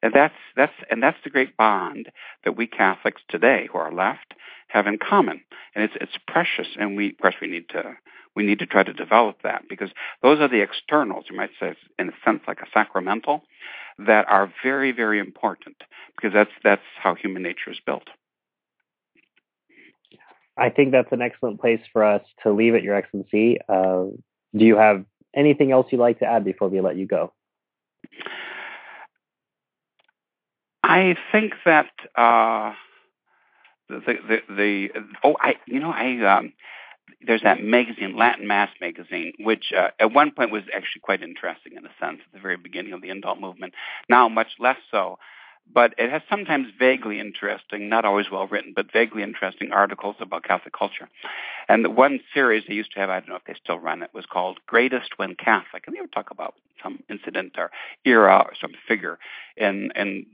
And 0.04 0.12
that's 0.12 0.34
that's 0.54 0.74
and 0.90 1.02
that's 1.02 1.16
the 1.24 1.30
great 1.30 1.56
bond 1.56 2.10
that 2.44 2.58
we 2.58 2.66
Catholics 2.66 3.22
today 3.30 3.68
who 3.72 3.78
are 3.78 3.90
left 3.90 4.34
have 4.68 4.86
in 4.86 4.98
common. 4.98 5.40
And 5.74 5.82
it's 5.82 5.94
it's 5.98 6.12
precious 6.28 6.66
and 6.78 6.94
we 6.94 7.12
of 7.12 7.18
course 7.22 7.36
we 7.40 7.48
need 7.48 7.70
to 7.70 7.94
we 8.36 8.44
need 8.44 8.58
to 8.58 8.66
try 8.66 8.82
to 8.82 8.92
develop 8.92 9.38
that 9.44 9.62
because 9.66 9.88
those 10.22 10.40
are 10.40 10.48
the 10.48 10.60
externals, 10.60 11.24
you 11.30 11.36
might 11.36 11.52
say 11.58 11.74
in 11.98 12.10
a 12.10 12.12
sense 12.22 12.42
like 12.46 12.60
a 12.60 12.66
sacramental 12.74 13.44
that 13.96 14.28
are 14.28 14.52
very, 14.62 14.92
very 14.92 15.20
important 15.20 15.76
because 16.14 16.34
that's 16.34 16.50
that's 16.62 16.82
how 17.02 17.14
human 17.14 17.42
nature 17.42 17.70
is 17.70 17.78
built. 17.86 18.08
I 20.54 20.68
think 20.68 20.92
that's 20.92 21.12
an 21.12 21.22
excellent 21.22 21.62
place 21.62 21.80
for 21.94 22.04
us 22.04 22.22
to 22.42 22.52
leave 22.52 22.74
it, 22.74 22.82
Your 22.82 22.94
Excellency. 22.94 23.56
Uh, 23.66 24.08
do 24.54 24.66
you 24.66 24.76
have 24.76 25.06
anything 25.34 25.72
else 25.72 25.86
you'd 25.90 25.98
like 25.98 26.18
to 26.18 26.26
add 26.26 26.44
before 26.44 26.68
we 26.68 26.82
let 26.82 26.96
you 26.96 27.06
go? 27.06 27.32
I 30.94 31.16
think 31.32 31.54
that 31.64 31.90
uh, 32.14 32.72
the, 33.88 34.14
the, 34.28 34.38
the 34.48 34.88
oh 35.24 35.36
I 35.40 35.54
you 35.66 35.80
know 35.80 35.90
I 35.90 36.38
um, 36.38 36.52
there's 37.26 37.42
that 37.42 37.60
magazine, 37.60 38.16
Latin 38.16 38.46
Mass 38.46 38.70
magazine, 38.80 39.32
which 39.40 39.72
uh, 39.76 39.88
at 39.98 40.12
one 40.12 40.30
point 40.30 40.52
was 40.52 40.62
actually 40.72 41.00
quite 41.02 41.20
interesting 41.20 41.72
in 41.76 41.84
a 41.84 41.90
sense 42.00 42.20
at 42.24 42.32
the 42.32 42.38
very 42.38 42.56
beginning 42.56 42.92
of 42.92 43.02
the 43.02 43.08
indult 43.08 43.40
movement. 43.40 43.74
Now, 44.08 44.28
much 44.28 44.52
less 44.60 44.76
so. 44.92 45.18
But 45.72 45.94
it 45.96 46.10
has 46.10 46.20
sometimes 46.28 46.68
vaguely 46.78 47.18
interesting, 47.18 47.88
not 47.88 48.04
always 48.04 48.26
well 48.30 48.46
written, 48.46 48.74
but 48.76 48.92
vaguely 48.92 49.22
interesting 49.22 49.72
articles 49.72 50.16
about 50.20 50.44
Catholic 50.44 50.74
culture. 50.78 51.08
And 51.68 51.82
the 51.82 51.90
one 51.90 52.20
series 52.34 52.64
they 52.68 52.74
used 52.74 52.92
to 52.92 53.00
have, 53.00 53.08
I 53.08 53.18
don't 53.20 53.30
know 53.30 53.36
if 53.36 53.44
they 53.46 53.54
still 53.54 53.78
run 53.78 54.02
it, 54.02 54.10
was 54.12 54.26
called 54.26 54.60
Greatest 54.66 55.16
When 55.16 55.34
Catholic. 55.34 55.84
And 55.86 55.96
they 55.96 56.02
would 56.02 56.12
talk 56.12 56.30
about 56.30 56.54
some 56.82 57.02
incident 57.08 57.54
or 57.56 57.70
era 58.04 58.44
or 58.46 58.52
some 58.60 58.72
figure 58.86 59.18
in, 59.56 59.90
in 59.96 60.26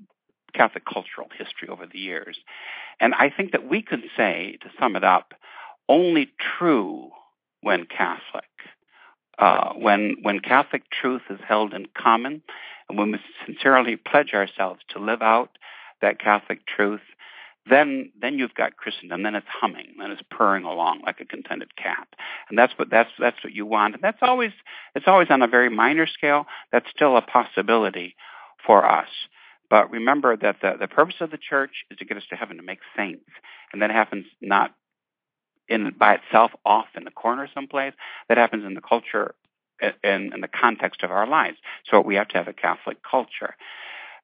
Catholic 0.53 0.85
cultural 0.85 1.29
history 1.37 1.69
over 1.69 1.87
the 1.87 1.99
years. 1.99 2.39
And 3.01 3.15
I 3.15 3.31
think 3.35 3.53
that 3.53 3.69
we 3.69 3.83
could 3.83 4.03
say, 4.17 4.59
to 4.63 4.69
sum 4.79 4.97
it 4.97 5.05
up, 5.05 5.35
only 5.89 6.31
true 6.59 7.11
when 7.63 7.87
Catholic 7.87 8.45
uh, 9.41 9.73
when 9.73 10.17
when 10.23 10.39
Catholic 10.39 10.83
truth 10.91 11.23
is 11.31 11.41
held 11.47 11.73
in 11.73 11.87
common, 11.97 12.43
and 12.89 12.99
when 12.99 13.11
we 13.11 13.19
sincerely 13.47 13.97
pledge 13.97 14.35
ourselves 14.35 14.81
to 14.91 14.99
live 14.99 15.23
out 15.23 15.51
that 16.03 16.21
Catholic 16.21 16.67
truth, 16.67 17.01
then 17.69 18.13
then 18.21 18.39
you've 18.39 18.55
got 18.55 18.77
Christendom. 18.77 19.23
Then 19.23 19.35
it's 19.35 19.47
humming, 19.49 19.95
then 19.99 20.11
it's 20.11 20.23
purring 20.31 20.65
along 20.65 21.01
like 21.07 21.21
a 21.21 21.25
contented 21.25 21.75
cat, 21.75 22.07
and 22.51 22.59
that's 22.59 22.75
what 22.77 22.91
that's 22.91 23.11
that's 23.19 23.43
what 23.43 23.55
you 23.55 23.65
want. 23.65 23.95
And 23.95 24.05
that's 24.05 24.19
always 24.21 24.53
it's 24.95 25.09
always 25.09 25.29
on 25.31 25.41
a 25.41 25.49
very 25.49 25.71
minor 25.71 26.07
scale. 26.07 26.45
That's 26.71 26.87
still 26.95 27.17
a 27.17 27.23
possibility 27.23 28.17
for 28.67 28.85
us. 28.85 29.09
But 29.71 29.91
remember 29.91 30.37
that 30.37 30.57
the, 30.61 30.75
the 30.79 30.89
purpose 30.89 31.17
of 31.21 31.31
the 31.31 31.39
church 31.39 31.85
is 31.91 31.99
to 31.99 32.05
get 32.05 32.17
us 32.17 32.25
to 32.31 32.37
heaven 32.37 32.57
to 32.57 32.63
make 32.63 32.81
saints, 32.97 33.31
and 33.73 33.81
that 33.81 33.91
happens 33.91 34.27
not 34.41 34.75
in 35.69 35.95
by 35.97 36.15
itself 36.15 36.51
off 36.65 36.89
in 36.97 37.05
the 37.05 37.11
corner 37.13 37.49
someplace. 37.55 37.95
That 38.29 38.37
happens 38.37 38.65
in 38.65 38.75
the 38.75 38.81
culture 38.81 39.35
in, 39.81 40.33
in 40.33 40.41
the 40.41 40.49
context 40.49 41.03
of 41.03 41.11
our 41.11 41.27
lives. 41.27 41.57
So 41.91 42.01
we 42.01 42.17
have 42.17 42.29
to 42.29 42.39
have 42.39 42.49
a 42.49 42.53
Catholic 42.53 42.99
culture. 43.09 43.55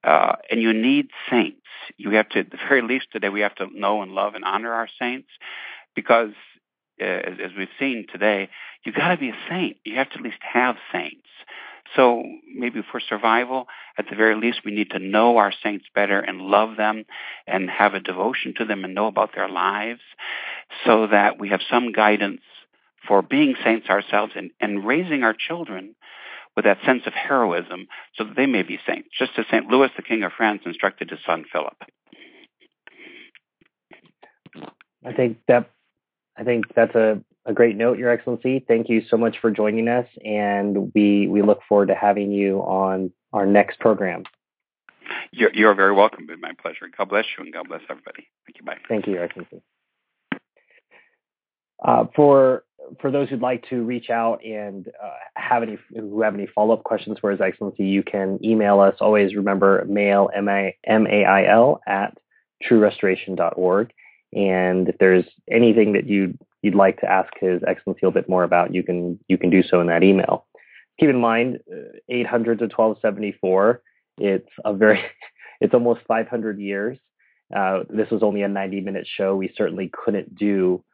Uh, 0.05 0.36
and 0.51 0.60
you 0.60 0.73
need 0.73 1.09
saints. 1.31 1.66
You 1.97 2.10
have 2.10 2.28
to, 2.31 2.40
at 2.40 2.51
the 2.51 2.59
very 2.68 2.82
least 2.82 3.09
today, 3.12 3.28
we 3.28 3.40
have 3.40 3.55
to 3.56 3.66
know 3.73 4.02
and 4.02 4.12
love 4.12 4.35
and 4.35 4.44
honor 4.44 4.73
our 4.73 4.89
saints 5.01 5.28
because, 5.94 6.32
uh, 7.01 7.05
as, 7.05 7.39
as 7.43 7.51
we've 7.56 7.68
seen 7.78 8.06
today, 8.10 8.48
you've 8.85 8.94
got 8.94 9.09
to 9.09 9.16
be 9.16 9.31
a 9.31 9.36
saint. 9.48 9.78
You 9.85 9.97
have 9.97 10.10
to 10.10 10.18
at 10.18 10.23
least 10.23 10.39
have 10.40 10.77
saints. 10.93 11.27
So 11.94 12.22
maybe 12.52 12.80
for 12.90 13.00
survival, 13.00 13.66
at 13.98 14.06
the 14.10 14.16
very 14.16 14.34
least, 14.34 14.60
we 14.64 14.72
need 14.72 14.90
to 14.90 14.98
know 14.98 15.36
our 15.36 15.52
saints 15.62 15.86
better 15.94 16.20
and 16.20 16.40
love 16.40 16.76
them 16.76 17.04
and 17.46 17.70
have 17.70 17.94
a 17.94 18.00
devotion 18.00 18.54
to 18.58 18.64
them 18.64 18.84
and 18.84 18.94
know 18.94 19.06
about 19.06 19.34
their 19.34 19.48
lives 19.48 20.00
so 20.84 21.06
that 21.06 21.38
we 21.38 21.50
have 21.50 21.60
some 21.70 21.92
guidance 21.92 22.40
for 23.06 23.22
being 23.22 23.54
saints 23.62 23.88
ourselves 23.88 24.32
and, 24.34 24.50
and 24.60 24.86
raising 24.86 25.22
our 25.22 25.34
children 25.34 25.94
with 26.56 26.64
that 26.64 26.78
sense 26.84 27.02
of 27.06 27.12
heroism 27.12 27.86
so 28.16 28.24
that 28.24 28.34
they 28.34 28.46
may 28.46 28.62
be 28.62 28.80
saints, 28.86 29.08
just 29.16 29.32
as 29.38 29.44
St. 29.50 29.66
Louis, 29.66 29.90
the 29.96 30.02
King 30.02 30.22
of 30.22 30.32
France, 30.36 30.62
instructed 30.64 31.10
his 31.10 31.20
son 31.24 31.44
Philip. 31.52 31.76
I 35.04 35.12
think 35.12 35.38
that 35.46 35.70
I 36.38 36.44
think 36.44 36.64
that's 36.74 36.94
a, 36.94 37.20
a 37.44 37.52
great 37.52 37.76
note, 37.76 37.98
Your 37.98 38.10
Excellency. 38.10 38.64
Thank 38.66 38.88
you 38.88 39.02
so 39.08 39.16
much 39.16 39.36
for 39.40 39.50
joining 39.50 39.88
us, 39.88 40.06
and 40.24 40.92
we 40.94 41.26
we 41.28 41.42
look 41.42 41.60
forward 41.68 41.88
to 41.88 41.94
having 41.94 42.32
you 42.32 42.58
on 42.60 43.12
our 43.32 43.46
next 43.46 43.80
program. 43.80 44.24
You're, 45.30 45.52
you're 45.54 45.74
very 45.74 45.92
welcome. 45.92 46.26
It's 46.28 46.40
my 46.40 46.52
pleasure. 46.60 46.86
God 46.96 47.08
bless 47.08 47.24
you, 47.36 47.44
and 47.44 47.52
God 47.52 47.68
bless 47.68 47.82
everybody. 47.88 48.28
Thank 48.46 48.58
you. 48.58 48.64
Bye. 48.64 48.78
Thank 48.88 49.06
you, 49.06 49.14
Your 49.14 49.24
Excellency. 49.24 49.62
Uh, 51.84 52.04
for 52.14 52.64
for 53.00 53.10
those 53.10 53.28
who'd 53.28 53.40
like 53.40 53.68
to 53.68 53.82
reach 53.82 54.10
out 54.10 54.44
and 54.44 54.88
uh, 55.02 55.10
have 55.34 55.62
any 55.62 55.78
who 55.94 56.22
have 56.22 56.34
any 56.34 56.46
follow 56.46 56.74
up 56.74 56.84
questions 56.84 57.18
for 57.20 57.30
His 57.30 57.40
Excellency, 57.40 57.84
you 57.84 58.02
can 58.02 58.38
email 58.44 58.80
us. 58.80 58.94
Always 59.00 59.34
remember 59.34 59.84
mail 59.86 60.30
m 60.34 60.48
a 60.48 60.76
m 60.84 61.06
a 61.06 61.24
i 61.24 61.44
l 61.46 61.80
at 61.86 62.16
truerestoration.org. 62.68 63.92
And 64.36 64.88
if 64.90 64.98
there's 64.98 65.24
anything 65.50 65.94
that 65.94 66.06
you 66.06 66.36
you'd 66.62 66.74
like 66.74 67.00
to 67.00 67.10
ask 67.10 67.32
His 67.40 67.62
Excellency 67.66 68.06
a 68.06 68.10
bit 68.10 68.28
more 68.28 68.44
about, 68.44 68.74
you 68.74 68.82
can 68.82 69.18
you 69.28 69.38
can 69.38 69.50
do 69.50 69.62
so 69.62 69.80
in 69.80 69.86
that 69.86 70.04
email. 70.04 70.46
Keep 71.00 71.10
in 71.10 71.20
mind, 71.20 71.60
uh, 71.70 71.98
800 72.08 72.58
to 72.58 72.64
1274. 72.64 73.82
It's 74.18 74.48
a 74.64 74.74
very 74.74 75.00
it's 75.60 75.74
almost 75.74 76.00
500 76.06 76.60
years. 76.60 76.98
Uh, 77.54 77.84
this 77.88 78.10
was 78.10 78.22
only 78.22 78.42
a 78.42 78.48
90 78.48 78.82
minute 78.82 79.06
show. 79.06 79.34
We 79.34 79.52
certainly 79.56 79.90
couldn't 79.92 80.36
do 80.36 80.84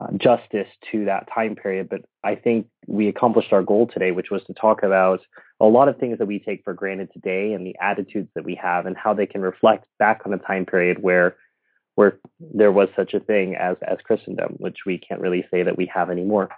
uh, 0.00 0.08
justice 0.16 0.68
to 0.92 1.06
that 1.06 1.28
time 1.34 1.56
period. 1.56 1.88
But 1.88 2.02
I 2.22 2.36
think 2.36 2.68
we 2.86 3.08
accomplished 3.08 3.52
our 3.52 3.62
goal 3.62 3.88
today, 3.92 4.12
which 4.12 4.30
was 4.30 4.42
to 4.44 4.54
talk 4.54 4.84
about 4.84 5.20
a 5.58 5.66
lot 5.66 5.88
of 5.88 5.98
things 5.98 6.18
that 6.18 6.26
we 6.26 6.38
take 6.38 6.62
for 6.62 6.72
granted 6.72 7.10
today 7.12 7.52
and 7.52 7.66
the 7.66 7.76
attitudes 7.80 8.28
that 8.34 8.44
we 8.44 8.54
have 8.54 8.86
and 8.86 8.96
how 8.96 9.12
they 9.12 9.26
can 9.26 9.40
reflect 9.40 9.86
back 9.98 10.22
on 10.24 10.32
a 10.32 10.38
time 10.38 10.66
period 10.66 11.02
where 11.02 11.36
where 11.94 12.18
there 12.40 12.72
was 12.72 12.88
such 12.96 13.14
a 13.14 13.20
thing 13.20 13.56
as 13.56 13.76
as 13.82 13.98
Christendom, 14.04 14.54
which 14.58 14.78
we 14.86 14.98
can't 14.98 15.20
really 15.20 15.46
say 15.50 15.62
that 15.62 15.76
we 15.76 15.90
have 15.94 16.10
anymore. 16.10 16.48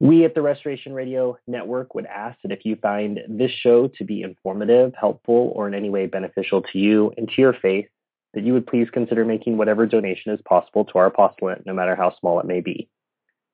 We 0.00 0.24
at 0.24 0.34
the 0.34 0.40
Restoration 0.40 0.94
Radio 0.94 1.36
Network 1.46 1.94
would 1.94 2.06
ask 2.06 2.38
that 2.42 2.52
if 2.52 2.64
you 2.64 2.76
find 2.76 3.20
this 3.28 3.50
show 3.50 3.88
to 3.98 4.04
be 4.04 4.22
informative, 4.22 4.94
helpful, 4.98 5.52
or 5.54 5.68
in 5.68 5.74
any 5.74 5.90
way 5.90 6.06
beneficial 6.06 6.62
to 6.62 6.78
you 6.78 7.12
and 7.18 7.28
to 7.28 7.34
your 7.42 7.52
faith, 7.52 7.86
that 8.32 8.44
you 8.44 8.54
would 8.54 8.66
please 8.66 8.88
consider 8.90 9.26
making 9.26 9.58
whatever 9.58 9.86
donation 9.86 10.32
is 10.32 10.40
possible 10.48 10.86
to 10.86 10.98
our 10.98 11.06
apostolate, 11.06 11.66
no 11.66 11.74
matter 11.74 11.94
how 11.94 12.14
small 12.18 12.40
it 12.40 12.46
may 12.46 12.60
be. 12.60 12.88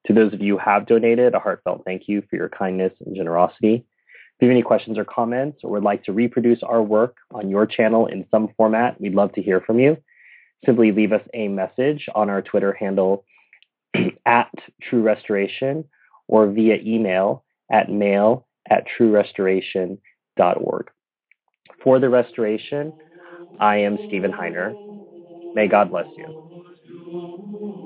To 0.06 0.12
those 0.12 0.32
of 0.32 0.40
you 0.40 0.56
who 0.56 0.64
have 0.64 0.86
donated, 0.86 1.34
a 1.34 1.40
heartfelt 1.40 1.82
thank 1.84 2.02
you 2.06 2.22
for 2.30 2.36
your 2.36 2.48
kindness 2.48 2.92
and 3.04 3.16
generosity. 3.16 3.84
If 4.38 4.42
you 4.42 4.48
have 4.48 4.54
any 4.54 4.62
questions 4.62 4.98
or 4.98 5.04
comments 5.04 5.60
or 5.64 5.70
would 5.70 5.82
like 5.82 6.04
to 6.04 6.12
reproduce 6.12 6.62
our 6.62 6.82
work 6.82 7.16
on 7.32 7.48
your 7.48 7.66
channel 7.66 8.06
in 8.06 8.26
some 8.30 8.48
format, 8.56 9.00
we'd 9.00 9.14
love 9.14 9.32
to 9.32 9.42
hear 9.42 9.62
from 9.62 9.78
you. 9.78 9.96
Simply 10.66 10.92
leave 10.92 11.12
us 11.12 11.22
a 11.32 11.48
message 11.48 12.06
on 12.14 12.28
our 12.28 12.42
Twitter 12.42 12.74
handle 12.74 13.24
at 14.26 14.52
True 14.82 15.00
Restoration 15.02 15.84
or 16.28 16.48
via 16.48 16.76
email 16.84 17.44
at 17.72 17.90
mail 17.90 18.46
at 18.68 18.84
truerestoration.org. 18.98 20.90
For 21.82 21.98
the 21.98 22.08
restoration, 22.10 22.92
I 23.58 23.76
am 23.78 23.98
Stephen 24.06 24.32
Heiner. 24.32 24.74
May 25.54 25.68
God 25.68 25.90
bless 25.90 26.08
you. 26.16 27.85